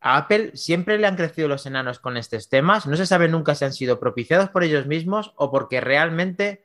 a 0.00 0.16
Apple 0.16 0.52
siempre 0.54 0.98
le 0.98 1.06
han 1.06 1.16
crecido 1.16 1.48
los 1.48 1.66
enanos 1.66 1.98
con 1.98 2.16
estos 2.16 2.48
temas. 2.48 2.86
No 2.86 2.96
se 2.96 3.06
sabe 3.06 3.28
nunca 3.28 3.54
si 3.54 3.64
han 3.64 3.72
sido 3.72 3.98
propiciados 3.98 4.50
por 4.50 4.64
ellos 4.64 4.86
mismos 4.86 5.32
o 5.36 5.50
porque 5.50 5.80
realmente 5.80 6.62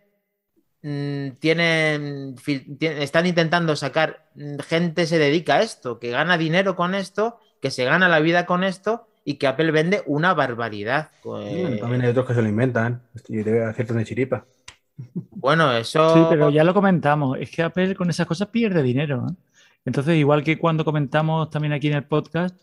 mm, 0.82 1.32
tienen, 1.40 2.36
están 2.80 3.26
intentando 3.26 3.76
sacar, 3.76 4.30
mm, 4.36 4.60
gente 4.60 5.06
se 5.06 5.18
dedica 5.18 5.56
a 5.56 5.62
esto, 5.62 6.00
que 6.00 6.12
gana 6.12 6.38
dinero 6.38 6.76
con 6.76 6.96
esto, 6.96 7.40
que 7.62 7.72
se 7.72 7.86
gana 7.86 8.10
la 8.10 8.20
vida 8.20 8.46
con 8.46 8.64
esto 8.64 9.08
y 9.24 9.36
que 9.36 9.48
Apple 9.48 9.72
vende 9.72 10.04
una 10.06 10.34
barbaridad. 10.34 11.12
Eh, 11.42 11.78
También 11.82 12.04
hay 12.04 12.10
otros 12.10 12.28
que 12.28 12.36
se 12.36 12.42
lo 12.42 12.48
inventan. 12.48 13.02
Y 13.28 13.38
debe 13.38 13.66
aciertos 13.66 13.98
de 13.98 14.06
chiripa. 14.06 14.46
Bueno, 15.14 15.72
eso... 15.74 16.14
Sí, 16.14 16.22
pero 16.30 16.50
ya 16.50 16.64
lo 16.64 16.74
comentamos. 16.74 17.38
Es 17.40 17.52
que 17.52 17.64
Apple 17.64 17.96
con 17.96 18.10
esas 18.10 18.26
cosas 18.26 18.48
pierde 18.50 18.84
dinero. 18.84 19.28
¿eh? 19.30 19.34
Entonces, 19.86 20.18
igual 20.18 20.44
que 20.44 20.58
cuando 20.58 20.86
comentamos 20.86 21.50
también 21.50 21.74
aquí 21.74 21.88
en 21.88 21.96
el 21.96 22.06
podcast, 22.06 22.56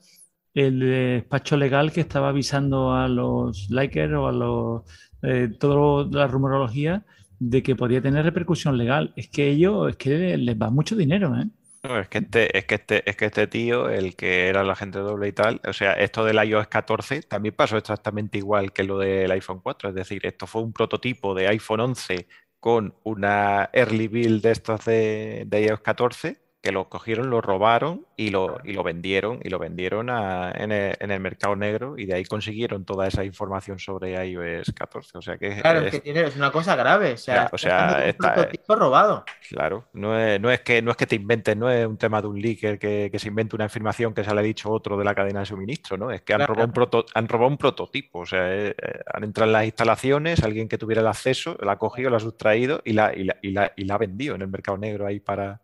el 0.54 0.80
despacho 0.80 1.56
legal 1.56 1.92
que 1.92 2.00
estaba 2.00 2.28
avisando 2.28 2.92
a 2.92 3.08
los 3.08 3.70
likers 3.70 4.14
o 4.14 4.26
a 4.26 4.32
los 4.32 4.82
eh, 5.22 5.48
toda 5.58 6.08
la 6.10 6.26
rumorología 6.26 7.04
de 7.38 7.62
que 7.62 7.76
podía 7.76 8.02
tener 8.02 8.24
repercusión 8.24 8.76
legal. 8.76 9.12
Es 9.16 9.28
que 9.28 9.48
ellos, 9.48 9.90
es 9.90 9.96
que 9.96 10.36
les 10.36 10.60
va 10.60 10.70
mucho 10.70 10.96
dinero, 10.96 11.36
¿eh? 11.36 11.46
No, 11.84 11.98
es 11.98 12.08
que 12.08 12.18
este, 12.18 12.56
es 12.56 12.64
que 12.64 12.74
este, 12.76 13.10
es 13.10 13.16
que 13.16 13.24
este 13.24 13.48
tío, 13.48 13.88
el 13.88 14.14
que 14.14 14.46
era 14.48 14.60
el 14.60 14.70
agente 14.70 15.00
doble 15.00 15.26
y 15.28 15.32
tal, 15.32 15.60
o 15.66 15.72
sea, 15.72 15.94
esto 15.94 16.24
del 16.24 16.36
iOS 16.48 16.68
14 16.68 17.22
también 17.22 17.56
pasó 17.56 17.76
exactamente 17.76 18.38
igual 18.38 18.72
que 18.72 18.84
lo 18.84 18.98
del 18.98 19.32
iPhone 19.32 19.60
4. 19.60 19.88
Es 19.88 19.94
decir, 19.96 20.24
esto 20.24 20.46
fue 20.46 20.62
un 20.62 20.72
prototipo 20.72 21.34
de 21.34 21.48
iPhone 21.48 21.80
11 21.80 22.28
con 22.60 22.94
una 23.02 23.68
early 23.72 24.06
build 24.06 24.42
de 24.42 24.52
estos 24.52 24.84
de, 24.84 25.42
de 25.48 25.62
iOS 25.64 25.80
14 25.80 26.41
que 26.62 26.70
lo 26.70 26.88
cogieron, 26.88 27.28
lo 27.28 27.40
robaron 27.40 28.06
y 28.16 28.30
lo, 28.30 28.60
y 28.62 28.72
lo 28.72 28.84
vendieron 28.84 29.40
y 29.42 29.48
lo 29.48 29.58
vendieron 29.58 30.08
en, 30.08 30.70
el, 30.70 31.20
mercado 31.20 31.56
negro 31.56 31.98
y 31.98 32.06
de 32.06 32.14
ahí 32.14 32.24
consiguieron 32.24 32.84
toda 32.84 33.08
esa 33.08 33.24
información 33.24 33.80
sobre 33.80 34.12
iOS 34.24 34.72
14. 34.72 35.18
O 35.18 35.22
sea 35.22 35.38
que 35.38 35.60
claro, 35.60 35.80
es, 35.80 35.90
que 35.90 36.00
tiene, 36.00 36.20
es 36.22 36.36
una 36.36 36.52
cosa 36.52 36.76
grave. 36.76 37.14
O 37.14 37.16
sea, 37.16 37.50
o 37.50 37.58
sea 37.58 38.06
está, 38.06 38.48
robado. 38.76 39.24
Claro, 39.48 39.88
no 39.92 40.16
es, 40.16 40.40
no 40.40 40.52
es, 40.52 40.60
que, 40.60 40.80
no 40.82 40.92
es 40.92 40.96
que 40.96 41.06
te 41.06 41.16
inventes, 41.16 41.56
no 41.56 41.68
es 41.68 41.84
un 41.84 41.98
tema 41.98 42.22
de 42.22 42.28
un 42.28 42.40
leaker 42.40 42.78
que, 42.78 43.08
que 43.10 43.18
se 43.18 43.26
invente 43.26 43.56
una 43.56 43.64
afirmación 43.64 44.14
que 44.14 44.22
se 44.22 44.32
le 44.32 44.38
ha 44.38 44.44
dicho 44.44 44.70
otro 44.70 44.96
de 44.96 45.04
la 45.04 45.16
cadena 45.16 45.40
de 45.40 45.46
suministro, 45.46 45.96
¿no? 45.96 46.12
Es 46.12 46.22
que 46.22 46.32
han, 46.32 46.46
robado, 46.46 46.64
un 46.66 47.04
han 47.12 47.28
robado 47.28 47.50
un 47.50 47.58
prototipo. 47.58 48.20
O 48.20 48.26
sea, 48.26 48.54
eh, 48.54 48.76
eh, 48.80 49.00
han 49.12 49.24
entrado 49.24 49.48
en 49.48 49.52
las 49.52 49.64
instalaciones, 49.64 50.44
alguien 50.44 50.68
que 50.68 50.78
tuviera 50.78 51.00
el 51.00 51.08
acceso, 51.08 51.56
la 51.60 51.72
ha 51.72 51.78
cogido, 51.78 52.08
la 52.08 52.18
ha 52.18 52.20
sustraído 52.20 52.82
y 52.84 52.92
la, 52.92 53.12
y 53.12 53.24
la, 53.24 53.36
y 53.42 53.50
la, 53.50 53.72
y 53.74 53.84
la 53.84 53.94
ha 53.96 53.98
vendido 53.98 54.36
en 54.36 54.42
el 54.42 54.48
mercado 54.48 54.78
negro 54.78 55.08
ahí 55.08 55.18
para 55.18 55.60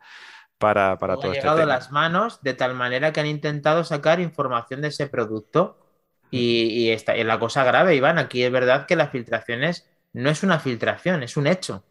para, 0.59 0.99
para 0.99 1.15
todo 1.17 1.31
ha 1.31 1.35
este 1.35 1.41
llegado 1.41 1.63
a 1.63 1.67
las 1.67 1.91
manos 1.91 2.43
de 2.43 2.55
tal 2.55 2.75
manera 2.75 3.13
que 3.13 3.21
han 3.21 3.27
intentado 3.27 3.85
sacar 3.85 4.21
información 4.21 4.83
de 4.83 4.89
ese 4.89 5.07
producto 5.07 5.79
y, 6.31 6.65
y, 6.65 6.91
está, 6.91 7.17
y 7.17 7.25
la 7.25 7.39
cosa 7.39 7.65
grave, 7.65 7.97
Iván, 7.97 8.19
aquí 8.19 8.43
es 8.43 8.53
verdad 8.53 8.87
que 8.87 8.97
las 8.97 9.11
filtraciones 9.11 9.89
no 10.13 10.31
es 10.31 10.43
una 10.43 10.59
filtración, 10.59 11.23
es 11.23 11.37
un 11.37 11.47
hecho. 11.47 11.85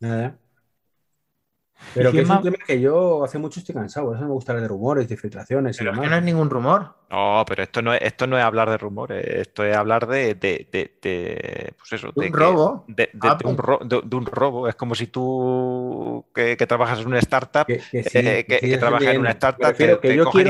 Nada. 0.00 0.36
Pero 1.94 2.10
que 2.10 2.20
es 2.20 2.28
un 2.28 2.42
tema 2.42 2.56
que 2.66 2.80
yo 2.80 3.24
hace 3.24 3.38
mucho 3.38 3.60
estoy 3.60 3.74
cansado, 3.74 4.14
eso 4.14 4.24
me 4.24 4.30
gusta 4.30 4.52
hablar 4.52 4.62
de 4.62 4.68
rumores, 4.68 5.08
de 5.08 5.16
filtraciones. 5.16 5.76
Pero 5.76 5.92
que 5.92 6.08
no 6.08 6.16
es 6.16 6.22
ningún 6.22 6.50
rumor. 6.50 6.94
No, 7.10 7.44
pero 7.46 7.62
esto 7.62 7.82
no 7.82 7.94
es, 7.94 8.02
esto 8.02 8.26
no 8.26 8.36
es 8.36 8.44
hablar 8.44 8.70
de 8.70 8.78
rumores, 8.78 9.24
esto 9.24 9.64
es 9.64 9.76
hablar 9.76 10.06
de, 10.06 10.34
de, 10.34 10.66
de, 10.72 11.72
pues 11.78 11.92
eso, 11.92 12.10
de 12.14 12.26
un 12.26 12.32
robo. 12.32 12.84
De, 12.88 13.10
un 13.44 13.56
de, 13.88 14.16
un 14.16 14.26
robo. 14.26 14.68
Es 14.68 14.74
como 14.74 14.94
si 14.94 15.06
tú 15.06 16.24
que, 16.34 16.56
trabajas 16.56 17.00
en 17.00 17.06
una 17.06 17.18
startup, 17.20 17.66
que, 17.66 17.82
eh, 17.92 18.78
trabajas 18.78 19.14
en 19.14 19.20
una 19.20 19.30
startup, 19.30 19.76
te, 19.76 20.18
cogen 20.18 20.48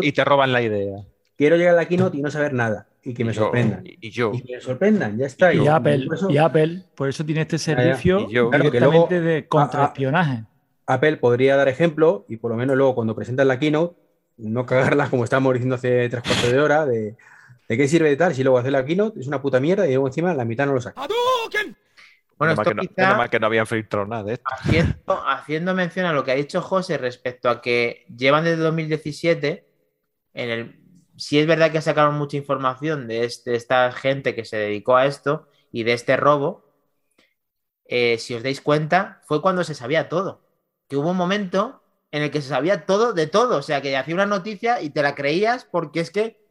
y 0.00 0.12
te, 0.12 0.24
roban 0.24 0.52
la 0.52 0.62
idea. 0.62 1.04
Quiero 1.36 1.56
llegar 1.56 1.74
a 1.74 1.76
la 1.76 1.88
keynote 1.88 2.16
y 2.16 2.22
no 2.22 2.30
saber 2.30 2.52
nada 2.52 2.88
y 3.04 3.14
que 3.14 3.24
me 3.24 3.34
sorprendan. 3.34 3.82
Y, 3.84 4.10
yo. 4.10 4.32
Y 4.34 4.42
que 4.42 4.54
me 4.56 4.60
sorprendan, 4.60 5.18
ya 5.18 5.26
está. 5.26 5.52
Y, 5.52 5.66
Apple, 5.66 6.06
por 6.06 6.16
eso, 6.16 6.30
y 6.30 6.38
Apple, 6.38 6.84
por 6.94 7.08
eso 7.08 7.24
tiene 7.24 7.42
este 7.42 7.58
servicio 7.58 8.28
directamente 8.28 9.20
de 9.20 9.46
contraespionaje. 9.48 10.44
Apple 10.86 11.16
podría 11.16 11.56
dar 11.56 11.68
ejemplo 11.68 12.24
y 12.28 12.36
por 12.36 12.50
lo 12.50 12.56
menos 12.56 12.76
luego 12.76 12.94
cuando 12.94 13.14
presentan 13.14 13.48
la 13.48 13.58
keynote, 13.58 13.96
no 14.36 14.66
cagarlas 14.66 15.08
como 15.08 15.24
estábamos 15.24 15.54
diciendo 15.54 15.76
hace 15.76 16.08
tres 16.08 16.22
cuartos 16.22 16.50
de 16.50 16.60
hora, 16.60 16.86
de, 16.86 17.16
de 17.68 17.76
qué 17.76 17.88
sirve 17.88 18.08
de 18.08 18.16
tal 18.16 18.34
si 18.34 18.42
luego 18.42 18.58
hacer 18.58 18.72
la 18.72 18.84
keynote 18.84 19.20
es 19.20 19.26
una 19.26 19.40
puta 19.40 19.60
mierda 19.60 19.86
y 19.86 19.90
luego 19.90 20.08
encima 20.08 20.34
la 20.34 20.44
mitad 20.44 20.66
no 20.66 20.74
lo 20.74 20.80
saca. 20.80 21.00
Bueno, 22.38 22.54
esto 22.54 22.70
que 22.70 22.74
no, 22.74 23.30
que 23.30 23.38
no 23.38 23.46
habían 23.46 23.66
filtrado 23.68 24.06
nada 24.06 24.24
de 24.24 24.32
esto. 24.34 24.44
Haciendo, 24.50 25.22
haciendo, 25.28 25.74
mención 25.74 26.06
a 26.06 26.12
lo 26.12 26.24
que 26.24 26.32
ha 26.32 26.34
dicho 26.34 26.60
José 26.60 26.98
respecto 26.98 27.48
a 27.48 27.62
que 27.62 28.04
llevan 28.16 28.42
desde 28.42 28.62
2017, 28.62 29.64
en 30.34 30.50
el, 30.50 30.81
si 31.22 31.38
es 31.38 31.46
verdad 31.46 31.70
que 31.70 31.80
sacaron 31.80 32.16
mucha 32.16 32.36
información 32.36 33.06
de, 33.06 33.24
este, 33.24 33.54
esta 33.54 33.92
gente 33.92 34.34
que 34.34 34.44
se 34.44 34.56
dedicó 34.56 34.96
a 34.96 35.06
esto 35.06 35.46
y 35.70 35.84
de 35.84 35.92
este 35.92 36.16
robo, 36.16 36.64
eh, 37.84 38.18
si 38.18 38.34
os 38.34 38.42
dais 38.42 38.60
cuenta, 38.60 39.22
fue 39.24 39.40
cuando 39.40 39.62
se 39.62 39.76
sabía 39.76 40.08
todo. 40.08 40.42
Que 40.88 40.96
hubo 40.96 41.12
un 41.12 41.16
momento 41.16 41.80
en 42.10 42.24
el 42.24 42.32
que 42.32 42.42
se 42.42 42.48
sabía 42.48 42.86
todo 42.86 43.12
de 43.12 43.28
todo, 43.28 43.58
o 43.58 43.62
sea, 43.62 43.80
que 43.80 43.96
hacía 43.96 44.14
una 44.14 44.26
noticia 44.26 44.82
y 44.82 44.90
te 44.90 45.00
la 45.00 45.14
creías 45.14 45.64
porque 45.64 46.00
es 46.00 46.10
que 46.10 46.44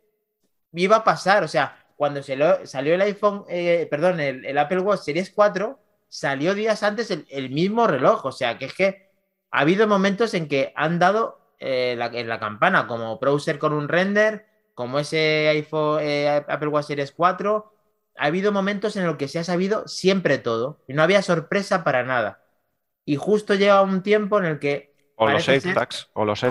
iba 0.72 0.96
a 0.96 1.04
pasar, 1.04 1.44
o 1.44 1.50
sea, 1.50 1.86
cuando 1.98 2.24
se 2.24 2.38
salió 2.64 2.96
el 2.96 3.02
iPhone, 3.02 3.44
eh, 3.50 3.90
perdón, 3.92 4.22
el, 4.22 4.58
Apple 4.58 4.80
Watch 4.80 5.02
Series 5.02 5.32
4, 5.32 5.78
salió 6.08 6.56
días 6.56 6.82
antes 6.82 7.12
el, 7.12 7.50
mismo 7.50 7.88
reloj, 7.88 8.26
o 8.26 8.32
sea, 8.32 8.58
que 8.58 8.66
es 8.66 8.74
que 8.74 9.12
ha 9.52 9.60
habido 9.60 9.86
momentos 9.86 10.34
en 10.34 10.48
que 10.48 10.72
han 10.78 10.98
dado 10.98 11.42
eh, 11.60 12.00
en 12.14 12.30
la 12.30 12.40
campana, 12.40 12.88
como 12.88 13.20
browser 13.20 13.60
con 13.60 13.74
un 13.74 13.90
render, 13.90 14.50
como 14.76 15.00
ese 15.00 15.48
iPhone, 15.50 16.00
eh, 16.02 16.44
Apple 16.48 16.70
Watch 16.70 16.88
Series 16.88 17.12
4, 17.12 17.74
ha 18.18 18.26
habido 18.26 18.52
momentos 18.52 18.96
en 18.96 19.06
los 19.06 19.18
que 19.18 19.28
se 19.28 19.40
ha 19.40 19.44
sabido 19.44 19.88
siempre 19.88 20.38
todo 20.38 20.84
y 20.88 20.94
no 20.94 21.04
había 21.04 21.22
sorpresa 21.22 21.84
para 21.84 22.04
nada. 22.04 22.44
Y 23.06 23.16
justo 23.16 23.56
llega 23.56 23.82
un 23.82 24.04
tiempo 24.04 24.38
en 24.40 24.46
el 24.46 24.60
que... 24.60 24.92
O 25.16 25.30
los 25.30 25.48
AirTags, 25.48 26.10
o 26.14 26.26
los 26.26 26.44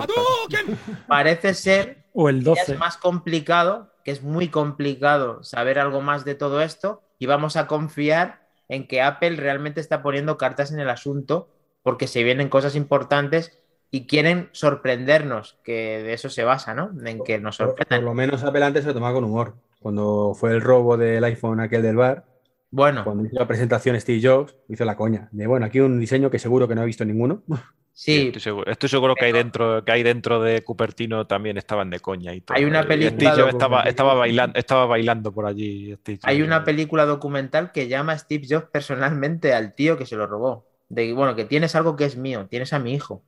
Parece 1.07 1.53
ser 1.53 2.05
o 2.13 2.29
el 2.29 2.43
12. 2.43 2.65
que 2.65 2.71
es 2.73 2.79
más 2.79 2.97
complicado, 2.97 3.93
que 4.03 4.11
es 4.11 4.21
muy 4.21 4.49
complicado 4.49 5.43
saber 5.43 5.79
algo 5.79 6.01
más 6.01 6.25
de 6.25 6.35
todo 6.35 6.61
esto 6.61 7.03
y 7.19 7.25
vamos 7.25 7.55
a 7.57 7.67
confiar 7.67 8.47
en 8.69 8.87
que 8.87 9.01
Apple 9.01 9.35
realmente 9.35 9.81
está 9.81 10.01
poniendo 10.01 10.37
cartas 10.37 10.71
en 10.71 10.79
el 10.79 10.89
asunto 10.89 11.49
porque 11.83 12.07
se 12.07 12.23
vienen 12.23 12.49
cosas 12.49 12.75
importantes 12.75 13.59
y 13.91 14.07
quieren 14.07 14.49
sorprendernos, 14.53 15.59
que 15.63 16.01
de 16.01 16.13
eso 16.13 16.29
se 16.29 16.45
basa, 16.45 16.73
¿no? 16.73 16.91
En 17.05 17.21
que 17.23 17.39
nos 17.39 17.57
sorprendan. 17.57 17.99
Por, 17.99 18.05
lo 18.05 18.13
menos 18.13 18.43
Apple 18.43 18.63
antes 18.63 18.83
se 18.83 18.87
lo 18.87 18.93
tomaba 18.93 19.13
con 19.13 19.25
humor. 19.25 19.55
Cuando 19.81 20.33
fue 20.33 20.51
el 20.51 20.61
robo 20.61 20.95
del 20.95 21.23
iPhone 21.23 21.59
aquel 21.59 21.81
del 21.81 21.97
bar, 21.97 22.25
bueno. 22.71 23.03
Cuando 23.03 23.25
hizo 23.25 23.37
la 23.37 23.47
presentación 23.47 23.99
Steve 23.99 24.21
Jobs, 24.23 24.55
hizo 24.69 24.85
la 24.85 24.95
coña. 24.95 25.27
De 25.31 25.45
bueno, 25.45 25.65
aquí 25.65 25.81
un 25.81 25.99
diseño 25.99 26.31
que 26.31 26.39
seguro 26.39 26.69
que 26.69 26.75
no 26.75 26.81
ha 26.81 26.85
visto 26.85 27.05
ninguno. 27.05 27.43
Sí. 27.93 28.31
Estoy 28.33 28.89
seguro, 28.89 29.15
que 29.15 29.25
hay 29.25 29.31
dentro, 29.33 29.83
que 29.83 29.91
hay 29.91 30.01
dentro 30.01 30.41
de 30.41 30.63
Cupertino 30.63 31.27
también 31.27 31.57
estaban 31.57 31.89
de 31.89 31.99
coña 31.99 32.33
y 32.33 32.39
todo. 32.39 32.57
Hay 32.57 32.63
una 32.63 32.87
película. 32.87 33.33
Steve 33.33 33.49
estaba, 33.49 33.83
estaba, 33.83 34.13
bailando, 34.15 34.57
estaba 34.57 34.85
bailando 34.85 35.33
por 35.33 35.45
allí. 35.45 35.95
hay 36.23 36.41
una 36.41 36.63
película 36.63 37.05
documental 37.05 37.71
que 37.73 37.89
llama 37.89 38.17
Steve 38.17 38.47
Jobs 38.49 38.69
personalmente 38.71 39.53
al 39.53 39.75
tío 39.75 39.97
que 39.97 40.05
se 40.05 40.15
lo 40.15 40.25
robó. 40.25 40.65
De 40.87 41.13
bueno, 41.13 41.35
que 41.35 41.43
tienes 41.45 41.75
algo 41.75 41.97
que 41.97 42.05
es 42.05 42.15
mío, 42.15 42.47
tienes 42.49 42.71
a 42.73 42.79
mi 42.79 42.93
hijo. 42.93 43.23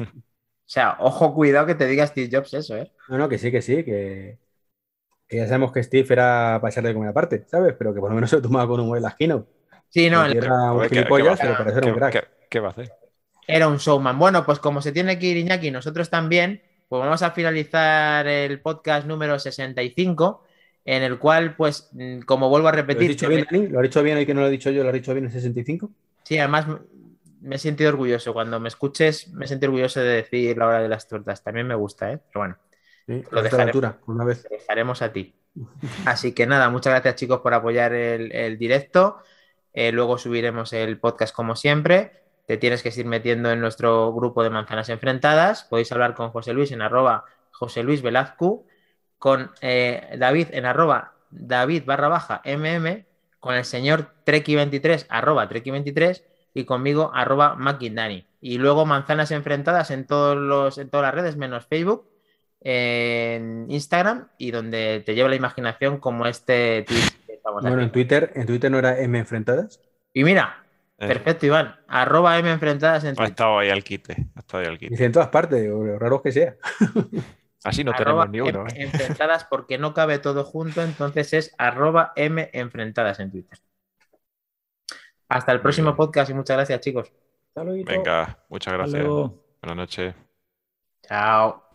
O 0.00 0.06
sea, 0.64 0.96
ojo, 1.00 1.34
cuidado 1.34 1.66
que 1.66 1.74
te 1.74 1.86
diga 1.86 2.06
Steve 2.06 2.28
Jobs 2.32 2.54
eso, 2.54 2.76
¿eh? 2.76 2.92
No, 3.08 3.18
no, 3.18 3.28
que 3.28 3.38
sí, 3.38 3.50
que 3.50 3.62
sí, 3.62 3.84
que 3.84 4.38
que 5.28 5.36
ya 5.36 5.46
sabemos 5.46 5.72
que 5.72 5.82
Steve 5.82 6.06
era 6.08 6.58
para 6.60 6.70
echar 6.70 6.84
de 6.84 6.94
comer 6.94 7.10
aparte, 7.10 7.44
¿sabes? 7.46 7.74
Pero 7.78 7.92
que 7.92 8.00
por 8.00 8.08
lo 8.08 8.14
menos 8.14 8.30
se 8.30 8.40
tomaba 8.40 8.66
con 8.66 8.80
un 8.80 8.88
buen 8.88 9.02
lasquino. 9.02 9.46
Sí, 9.90 10.08
no, 10.08 10.24
era 10.24 10.72
un 10.72 10.88
gilipollas, 10.88 11.38
pero 11.38 11.56
parece 11.56 11.86
un 11.86 11.94
crack. 11.94 12.28
¿qué, 12.48 12.60
va 12.60 12.68
a 12.68 12.70
hacer? 12.70 12.90
Era 13.46 13.68
un 13.68 13.76
showman. 13.76 14.18
Bueno, 14.18 14.44
pues 14.44 14.58
como 14.58 14.80
se 14.80 14.92
tiene 14.92 15.18
que 15.18 15.26
ir 15.26 15.36
Iñaki, 15.36 15.70
nosotros 15.70 16.08
también, 16.08 16.62
pues 16.88 17.00
vamos 17.00 17.22
a 17.22 17.30
finalizar 17.32 18.26
el 18.26 18.60
podcast 18.60 19.06
número 19.06 19.38
65, 19.38 20.44
en 20.86 21.02
el 21.02 21.18
cual, 21.18 21.56
pues, 21.56 21.90
mm, 21.92 22.20
como 22.20 22.48
vuelvo 22.48 22.68
a 22.68 22.72
repetir. 22.72 23.08
¿Lo 23.08 23.10
has 23.10 23.16
dicho 23.16 23.28
bien, 23.28 23.46
Dani? 23.50 23.68
¿Lo 23.68 23.78
has 23.78 23.82
dicho 23.82 24.02
bien 24.02 24.16
hoy 24.16 24.26
que 24.26 24.34
no 24.34 24.40
lo 24.40 24.46
he 24.46 24.50
dicho 24.50 24.70
yo? 24.70 24.82
¿Lo 24.82 24.88
has 24.88 24.94
dicho 24.94 25.12
bien 25.12 25.26
el 25.26 25.32
65? 25.32 25.90
Sí, 26.24 26.38
además 26.38 26.66
me 27.40 27.56
he 27.56 27.58
sentido 27.58 27.90
orgulloso. 27.90 28.32
Cuando 28.32 28.60
me 28.60 28.68
escuches, 28.68 29.28
me 29.28 29.46
sentido 29.46 29.70
orgulloso 29.70 30.00
de 30.00 30.08
decir 30.08 30.56
la 30.56 30.66
hora 30.66 30.80
de 30.80 30.88
las 30.88 31.08
tortas. 31.08 31.42
También 31.42 31.66
me 31.66 31.74
gusta, 31.74 32.12
¿eh? 32.12 32.18
Pero 32.18 32.40
bueno 32.40 32.58
lo 33.08 33.42
dejaremos, 33.42 33.94
una 34.06 34.24
vez. 34.24 34.46
dejaremos 34.48 35.02
a 35.02 35.12
ti. 35.12 35.34
Así 36.06 36.32
que 36.32 36.46
nada, 36.46 36.68
muchas 36.68 36.92
gracias 36.92 37.16
chicos 37.16 37.40
por 37.40 37.54
apoyar 37.54 37.92
el, 37.92 38.58
directo. 38.58 39.18
Eh, 39.72 39.92
luego 39.92 40.18
subiremos 40.18 40.72
el 40.72 40.98
podcast 40.98 41.34
como 41.34 41.56
siempre. 41.56 42.22
Te 42.46 42.56
tienes 42.56 42.82
que 42.82 42.92
ir 42.96 43.06
metiendo 43.06 43.50
en 43.50 43.60
nuestro 43.60 44.12
grupo 44.12 44.42
de 44.42 44.50
manzanas 44.50 44.88
enfrentadas. 44.88 45.64
Podéis 45.64 45.92
hablar 45.92 46.14
con 46.14 46.30
José 46.30 46.52
Luis 46.52 46.72
en 46.72 46.82
arroba 46.82 47.24
José 47.50 47.82
Luis 47.82 48.02
Velazco, 48.02 48.64
con 49.18 49.50
eh, 49.60 50.16
David 50.18 50.48
en 50.52 50.64
arroba 50.64 51.14
David 51.30 51.84
barra 51.84 52.08
baja 52.08 52.40
MM, 52.44 53.04
con 53.40 53.54
el 53.54 53.64
señor 53.64 54.14
Treki23 54.24 55.06
arroba 55.08 55.48
Treki23 55.48 56.22
y 56.58 56.64
conmigo 56.64 57.12
arroba 57.14 57.54
Makindani. 57.54 58.26
Y 58.40 58.58
luego 58.58 58.84
manzanas 58.84 59.30
enfrentadas 59.30 59.90
en, 59.90 60.06
todos 60.06 60.36
los, 60.36 60.78
en 60.78 60.90
todas 60.90 61.06
las 61.06 61.14
redes 61.14 61.36
menos 61.36 61.66
Facebook 61.66 62.08
en 62.60 63.66
Instagram 63.68 64.28
y 64.36 64.50
donde 64.50 65.02
te 65.06 65.14
lleva 65.14 65.28
la 65.28 65.36
imaginación 65.36 65.98
como 65.98 66.26
este 66.26 66.82
tweet 66.82 67.00
que 67.26 67.34
estamos 67.34 67.62
Bueno, 67.62 67.80
en 67.80 67.92
Twitter, 67.92 68.32
en 68.34 68.46
Twitter 68.46 68.70
no 68.70 68.78
era 68.78 68.98
M 68.98 69.16
enfrentadas. 69.16 69.80
Y 70.12 70.24
mira, 70.24 70.64
eh. 70.98 71.06
perfecto, 71.06 71.46
Iván. 71.46 71.76
Arroba 71.86 72.36
M 72.38 72.50
enfrentadas 72.50 73.04
en 73.04 73.10
Twitter. 73.10 73.24
Ha 73.24 73.28
estado 73.28 73.58
ahí 73.60 73.70
al 73.70 73.84
quite. 73.84 74.16
Ha 74.34 74.40
estado 74.40 74.62
ahí 74.62 74.68
al 74.68 74.78
quite. 74.78 74.90
Dice 74.90 75.04
en 75.04 75.12
todas 75.12 75.28
partes, 75.28 75.70
o 75.70 75.98
raro 75.98 76.20
que 76.20 76.32
sea. 76.32 76.56
Así 77.64 77.84
no 77.84 77.92
tenemos 77.92 78.28
ni 78.30 78.40
uno. 78.40 78.66
¿eh? 78.66 78.82
Enfrentadas 78.82 79.44
porque 79.44 79.78
no 79.78 79.94
cabe 79.94 80.18
todo 80.18 80.44
junto, 80.44 80.82
entonces 80.82 81.32
es 81.32 81.54
arroba 81.58 82.12
M 82.16 82.50
enfrentadas 82.52 83.20
en 83.20 83.30
Twitter. 83.30 83.58
Hasta 85.28 85.52
el 85.52 85.60
próximo 85.60 85.94
podcast 85.94 86.30
y 86.30 86.34
muchas 86.34 86.56
gracias, 86.56 86.80
chicos. 86.80 87.12
Venga, 87.54 88.38
muchas 88.48 88.74
gracias. 88.74 89.04
Buenas 89.06 89.76
noches. 89.76 90.14
Chao. 91.02 91.67